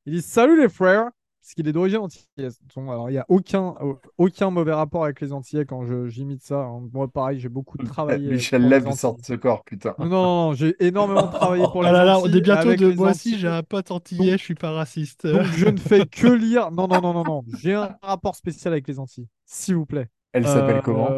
Il 0.05 0.13
dit 0.13 0.21
Salut 0.21 0.59
les 0.59 0.69
frères, 0.69 1.09
parce 1.49 1.55
qu'il 1.55 1.67
est 1.67 1.73
d'origine 1.73 1.97
antillaise. 1.97 2.59
Bon, 2.75 2.91
alors, 2.91 3.09
il 3.09 3.13
n'y 3.13 3.17
a 3.17 3.25
aucun, 3.27 3.73
aucun 4.19 4.51
mauvais 4.51 4.71
rapport 4.71 5.03
avec 5.03 5.19
les 5.19 5.33
Antillais 5.33 5.65
quand 5.65 5.83
je- 5.83 6.07
j'imite 6.07 6.43
ça. 6.43 6.59
hein. 6.59 6.87
Moi, 6.93 7.07
pareil, 7.07 7.39
j'ai 7.39 7.49
beaucoup 7.49 7.77
travaillé. 8.19 8.29
Michel 8.29 8.69
Leb 8.69 8.85
Antilles. 8.85 8.99
sort 8.99 9.15
de 9.17 9.25
ce 9.25 9.33
corps, 9.33 9.63
putain. 9.63 9.95
Non, 9.97 10.05
non, 10.09 10.53
j'ai 10.53 10.75
énormément 10.79 11.27
travaillé 11.31 11.63
pour 11.71 11.81
les 11.81 11.89
Ah 11.89 11.91
là 11.91 12.05
là, 12.05 12.19
on 12.19 12.21
Antilles 12.21 12.37
est 12.37 12.41
bientôt 12.41 12.75
de 12.75 12.93
moi 12.93 13.09
aussi, 13.09 13.39
j'ai 13.39 13.47
un 13.47 13.63
pote 13.63 13.89
antillais, 13.89 14.33
je 14.37 14.43
suis 14.43 14.53
pas 14.53 14.69
raciste. 14.73 15.25
Donc, 15.25 15.41
je 15.57 15.65
ne 15.65 15.77
fais 15.79 16.05
que 16.05 16.27
lire. 16.27 16.69
Non, 16.69 16.87
non, 16.87 17.01
non, 17.01 17.13
non, 17.13 17.23
non. 17.23 17.43
J'ai 17.57 17.73
un 17.73 17.97
rapport 18.03 18.35
spécial 18.35 18.71
avec 18.71 18.87
les 18.87 18.99
Antilles, 18.99 19.27
s'il 19.45 19.73
vous 19.75 19.87
plaît. 19.87 20.07
Elle 20.33 20.45
s'appelle 20.45 20.77
Euh, 20.77 20.81
comment? 20.83 21.09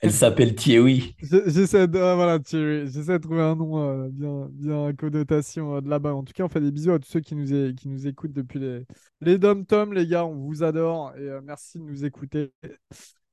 Elle 0.00 0.12
s'appelle 0.12 0.54
Thierry. 0.54 1.14
Je- 1.22 1.48
J'essaie 1.50 1.86
de, 1.86 1.98
ah, 1.98 2.14
voilà, 2.14 2.38
Thierry, 2.38 2.86
j'essaie 2.90 3.12
de 3.14 3.18
trouver 3.18 3.42
un 3.42 3.54
nom 3.56 3.78
euh, 3.78 4.08
bien, 4.10 4.48
bien 4.52 4.92
connotation 4.94 5.76
euh, 5.76 5.80
de 5.80 5.88
là-bas. 5.88 6.14
En 6.14 6.22
tout 6.24 6.32
cas, 6.32 6.44
on 6.44 6.48
fait 6.48 6.60
des 6.60 6.70
bisous 6.70 6.92
à 6.92 6.98
tous 6.98 7.08
ceux 7.10 7.20
qui 7.20 7.34
nous, 7.34 7.74
qui 7.74 7.88
nous 7.88 8.06
écoutent 8.06 8.32
depuis 8.32 8.58
les, 8.58 8.86
les 9.20 9.38
dom-toms, 9.38 9.92
les 9.92 10.06
gars. 10.06 10.24
On 10.24 10.34
vous 10.36 10.62
adore 10.62 11.12
et 11.16 11.20
euh, 11.28 11.40
merci 11.44 11.78
de 11.78 11.84
nous 11.84 12.04
écouter 12.04 12.52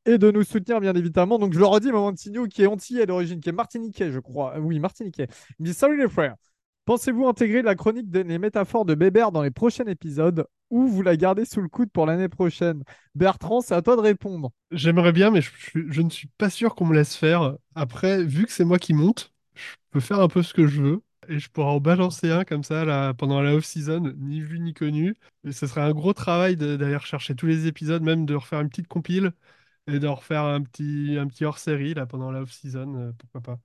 et 0.06 0.18
de 0.18 0.31
nous 0.31 0.44
soutenir, 0.44 0.80
bien 0.81 0.94
évidemment. 0.95 1.38
Donc, 1.39 1.53
je 1.53 1.60
le 1.60 1.65
redis, 1.65 1.91
Momentinho, 1.91 2.48
qui 2.48 2.64
est 2.64 2.68
antillais 2.68 3.06
d'origine, 3.06 3.39
qui 3.39 3.49
est 3.49 3.53
martiniquais, 3.53 4.11
je 4.11 4.19
crois. 4.19 4.57
Oui, 4.60 4.80
martiniquais. 4.80 5.27
Il 5.60 5.64
me 5.64 5.68
dit 5.68 5.73
Salut 5.73 5.98
les 5.98 6.10
frères. 6.10 6.35
Pensez-vous 6.85 7.27
intégrer 7.27 7.61
la 7.61 7.76
chronique 7.76 8.10
des 8.10 8.23
les 8.23 8.39
métaphores 8.39 8.85
de 8.85 8.95
Bébert 8.95 9.31
dans 9.31 9.44
les 9.44 9.52
prochains 9.52 9.85
épisodes? 9.85 10.45
Ou 10.69 10.88
vous 10.88 11.02
la 11.03 11.18
gardez 11.18 11.45
sous 11.45 11.61
le 11.61 11.69
coude 11.69 11.91
pour 11.91 12.06
l'année 12.06 12.30
prochaine? 12.30 12.84
Bertrand, 13.15 13.61
c'est 13.61 13.76
à 13.76 13.81
toi 13.81 13.95
de 13.95 14.02
répondre. 14.02 14.52
J'aimerais 14.72 15.14
bien, 15.14 15.31
mais 15.31 15.41
je, 15.41 15.52
je- 15.73 15.80
je 15.91 16.02
ne 16.02 16.10
suis 16.10 16.27
pas 16.38 16.49
sûr 16.49 16.76
qu'on 16.76 16.85
me 16.85 16.94
laisse 16.95 17.15
faire. 17.15 17.56
Après, 17.76 18.23
vu 18.23 18.45
que 18.45 18.52
c'est 18.52 18.65
moi 18.65 18.80
qui 18.80 18.94
monte, 18.94 19.34
je 19.56 19.76
peux 19.91 19.99
faire 20.02 20.19
un 20.19 20.27
peu 20.27 20.44
ce 20.44 20.53
que 20.53 20.68
je 20.68 20.81
veux. 20.81 21.03
et 21.30 21.39
je 21.39 21.49
pourrais 21.49 21.68
en 21.72 21.80
balancer 21.81 22.31
un 22.31 22.45
comme 22.45 22.64
ça 22.64 22.85
là, 22.85 23.14
pendant 23.14 23.41
la 23.41 23.53
off-season, 23.56 24.14
ni 24.18 24.41
vu 24.41 24.60
ni 24.60 24.73
connu. 24.73 25.15
Et 25.45 25.52
ce 25.53 25.68
serait 25.68 25.81
un 25.81 25.91
gros 25.94 26.14
travail 26.14 26.56
d'aller 26.57 26.95
rechercher 26.98 27.35
tous 27.35 27.48
les 27.48 27.68
épisodes, 27.68 28.02
même 28.03 28.26
de 28.26 28.35
refaire 28.35 28.61
une 28.61 28.69
petite 28.69 28.88
compile 28.88 29.34
et 29.88 29.99
de 29.99 30.07
refaire 30.07 30.44
un 30.45 30.64
petit, 30.64 31.18
un 31.19 31.27
petit 31.27 31.45
hors-série 31.45 31.94
là 31.95 32.06
pendant 32.07 32.31
la 32.31 32.41
off-season, 32.44 32.95
euh, 32.95 33.11
pourquoi 33.19 33.41
pas. 33.41 33.60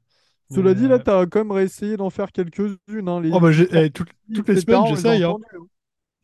Cela 0.49 0.75
dit, 0.75 0.87
là, 0.89 0.99
euh, 0.99 1.01
t'as 1.01 1.27
quand 1.27 1.41
même 1.41 1.51
réessayé 1.53 1.97
d'en 1.97 2.11
faire 2.11 2.31
quelques-unes. 2.33 3.09
Hein, 3.09 3.21
les 3.21 3.31
oh, 3.31 3.41
bah, 3.41 3.51
eh, 3.73 3.91
toutes, 3.91 4.11
toutes 4.33 4.49
les 4.49 4.57
semaines, 4.57 4.87
j'essaye. 4.87 5.25
hein. 5.25 5.37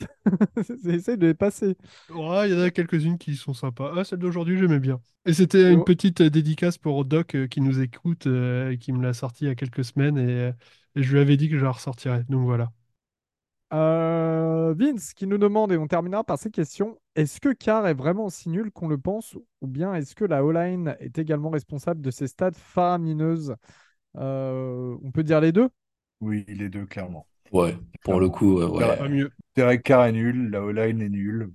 J'essaie 0.85 1.17
de 1.17 1.27
les 1.27 1.35
passer. 1.35 1.77
Ouais, 2.09 2.49
il 2.49 2.55
y 2.57 2.59
en 2.59 2.63
a 2.63 2.71
quelques-unes 2.71 3.19
qui 3.19 3.37
sont 3.37 3.53
sympas. 3.53 3.93
Ah, 3.95 4.03
celle 4.05 4.19
d'aujourd'hui, 4.19 4.59
j'aimais 4.59 4.79
bien. 4.81 4.99
Et 5.27 5.35
c'était 5.35 5.71
une 5.73 5.83
Oh. 5.83 5.85
petite 5.85 6.23
euh, 6.23 6.31
dédicace 6.31 6.79
pour 6.79 7.05
Doc 7.05 7.35
euh, 7.35 7.47
qui 7.47 7.61
nous 7.61 7.81
écoute 7.83 8.27
euh, 8.27 8.71
et 8.71 8.79
qui 8.79 8.93
me 8.93 9.03
l'a 9.03 9.13
sorti 9.13 9.45
il 9.45 9.49
y 9.49 9.51
a 9.51 9.55
quelques 9.55 9.85
semaines 9.85 10.17
et, 10.17 10.23
euh, 10.23 10.53
et 10.95 11.03
je 11.03 11.13
lui 11.13 11.21
avais 11.21 11.37
dit 11.37 11.51
que 11.51 11.59
je 11.59 11.65
la 11.65 11.71
ressortirais. 11.73 12.25
Donc 12.31 12.45
voilà. 12.47 12.73
Euh, 13.75 14.75
Vince 14.79 15.13
qui 15.13 15.27
nous 15.27 15.37
demande, 15.39 15.73
et 15.73 15.77
on 15.77 15.87
terminera 15.87 16.25
par 16.25 16.39
ces 16.39 16.51
questions, 16.51 16.99
est-ce 17.17 17.39
que 17.41 17.53
Carr 17.53 17.87
est 17.87 17.93
vraiment 17.95 18.25
aussi 18.27 18.49
nul 18.49 18.71
qu'on 18.71 18.89
le 18.89 18.97
pense 18.99 19.35
ou 19.61 19.67
bien 19.67 19.93
est-ce 19.95 20.15
que 20.15 20.25
la 20.25 20.43
O-line 20.45 20.97
est 21.01 21.19
également 21.19 21.51
responsable 21.51 22.01
de 22.01 22.11
ces 22.11 22.29
stats 22.29 22.53
faramineuses? 22.53 23.55
Euh, 24.17 24.97
On 25.05 25.13
peut 25.13 25.25
dire 25.25 25.41
les 25.41 25.53
deux? 25.53 25.71
Oui, 26.21 26.45
les 26.47 26.69
deux, 26.69 26.87
clairement. 26.87 27.27
Ouais, 27.53 27.77
pour 28.05 28.21
le 28.21 28.29
coup, 28.29 28.61
ouais. 28.63 28.97
Pas 28.99 29.09
mieux. 29.09 29.31
Derek 29.57 29.83
Carr 29.83 30.07
est 30.07 30.13
nul, 30.13 30.51
la 30.51 30.63
O-line 30.63 31.01
est 31.03 31.09
nulle, 31.09 31.51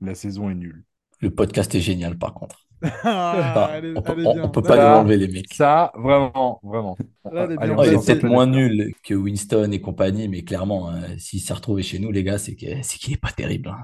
la 0.00 0.14
saison 0.14 0.50
est 0.50 0.54
nulle. 0.54 0.84
Le 1.20 1.30
podcast 1.30 1.74
est 1.74 1.80
génial, 1.80 2.18
par 2.18 2.34
contre. 2.34 2.60
Ah, 3.02 3.52
Bah, 3.54 3.70
elle 3.76 3.84
est- 3.86 3.96
on 3.98 4.02
peut, 4.02 4.14
on- 4.26 4.42
on 4.44 4.48
peut 4.50 4.60
pas 4.60 4.76
Là, 4.76 4.82
nous 4.82 4.88
Là, 4.90 4.98
enlever 5.00 5.16
les 5.16 5.28
mecs. 5.28 5.54
Ça, 5.54 5.90
vraiment, 5.96 6.60
vraiment. 6.62 6.96
Là, 7.32 7.46
elle 7.48 7.70
est 7.70 7.94
Oh, 7.96 8.00
peut-être 8.02 8.20
peu 8.20 8.28
moins 8.28 8.46
nul 8.46 8.92
que 9.02 9.14
Winston 9.14 9.70
et 9.72 9.80
compagnie, 9.80 10.28
mais 10.28 10.42
clairement, 10.42 10.90
hein, 10.90 11.16
s'il 11.18 11.40
s'est 11.40 11.54
retrouvé 11.54 11.82
chez 11.82 11.98
nous, 11.98 12.10
les 12.10 12.22
gars, 12.24 12.36
c'est 12.36 12.54
qu'il 12.54 12.70
est 13.12 13.20
pas 13.20 13.32
terrible. 13.32 13.68
hein. 13.70 13.78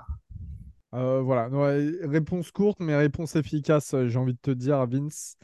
Euh, 0.93 1.21
voilà, 1.23 1.49
ouais, 1.49 1.89
réponse 2.03 2.51
courte, 2.51 2.79
mais 2.81 2.97
réponse 2.97 3.37
efficace, 3.37 3.95
euh, 3.95 4.09
j'ai 4.09 4.19
envie 4.19 4.35
de 4.35 4.39
te 4.43 4.51
dire, 4.51 4.85
Vince. 4.87 5.37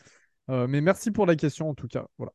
Euh, 0.51 0.67
mais 0.69 0.81
merci 0.81 1.11
pour 1.11 1.25
la 1.25 1.37
question 1.37 1.71
en 1.71 1.75
tout 1.75 1.87
cas. 1.89 2.07
Voilà. 2.19 2.33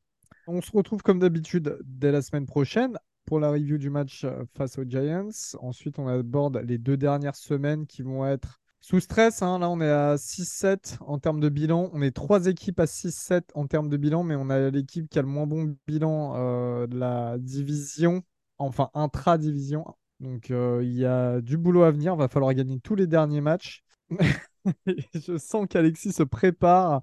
On 0.48 0.62
se 0.62 0.72
retrouve 0.72 1.02
comme 1.04 1.20
d'habitude 1.20 1.78
dès 1.84 2.12
la 2.12 2.22
semaine 2.22 2.46
prochaine 2.46 2.98
pour 3.32 3.40
la 3.40 3.50
review 3.50 3.78
du 3.78 3.90
match 3.90 4.26
euh, 4.26 4.44
face 4.58 4.78
aux 4.78 4.84
Giants. 4.84 5.30
Ensuite, 5.62 6.00
on 6.00 6.08
aborde 6.10 6.58
les 6.68 6.78
deux 6.78 6.98
dernières 6.98 7.38
semaines 7.38 7.88
qui 7.88 8.02
vont 8.02 8.26
être 8.26 8.60
sous 8.82 9.00
stress. 9.00 9.42
hein. 9.42 9.60
Là, 9.60 9.70
on 9.70 9.80
est 9.80 9.90
à 9.90 10.18
6-7 10.18 10.98
en 11.00 11.18
termes 11.18 11.40
de 11.40 11.48
bilan. 11.48 11.90
On 11.94 12.02
est 12.02 12.12
trois 12.12 12.48
équipes 12.48 12.82
à 12.82 12.88
6-7 12.88 13.50
en 13.56 13.68
termes 13.68 13.88
de 13.88 13.96
bilan, 13.96 14.24
mais 14.24 14.36
on 14.36 14.50
a 14.50 14.70
l'équipe 14.70 15.08
qui 15.10 15.18
a 15.18 15.22
le 15.22 15.30
moins 15.30 15.48
bon 15.48 15.78
bilan 15.88 16.34
euh, 16.36 16.88
de 16.88 16.98
la 17.00 17.38
division, 17.38 18.22
enfin 18.58 18.90
intra-division. 18.96 19.86
Donc, 20.20 20.52
euh, 20.52 20.82
il 20.84 20.92
y 20.92 21.06
a 21.06 21.40
du 21.40 21.58
boulot 21.58 21.84
à 21.84 21.92
venir. 21.92 22.18
Va 22.18 22.28
falloir 22.28 22.54
gagner 22.54 22.82
tous 22.82 22.96
les 22.96 23.08
derniers 23.08 23.40
matchs. 23.40 23.82
Je 25.14 25.38
sens 25.38 25.68
qu'Alexis 25.70 26.12
se 26.12 26.24
prépare 26.24 27.02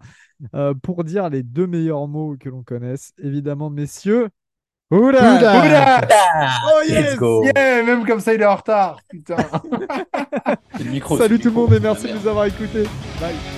pour 0.82 1.04
dire 1.04 1.30
les 1.30 1.42
deux 1.42 1.66
meilleurs 1.66 2.06
mots 2.06 2.36
que 2.38 2.50
l'on 2.50 2.62
connaisse. 2.62 3.14
Évidemment, 3.16 3.70
messieurs. 3.70 4.28
Oula 4.90 5.36
Oula 5.36 5.60
Oula 5.60 6.00
Oh 6.66 6.80
Let's 6.80 6.90
yes 6.90 7.16
go. 7.16 7.44
Yeah, 7.44 7.82
même 7.82 8.06
comme 8.06 8.20
ça, 8.20 8.32
il 8.32 8.40
est 8.40 8.46
en 8.46 8.56
retard. 8.56 8.96
Putain. 9.10 9.36
Le 10.78 10.84
micro, 10.84 11.18
Salut 11.18 11.38
tout 11.38 11.48
le 11.48 11.54
monde 11.54 11.74
et 11.74 11.80
merci 11.80 12.06
de 12.08 12.14
nous 12.14 12.26
avoir 12.26 12.46
écoutés. 12.46 12.84
Bye 13.20 13.57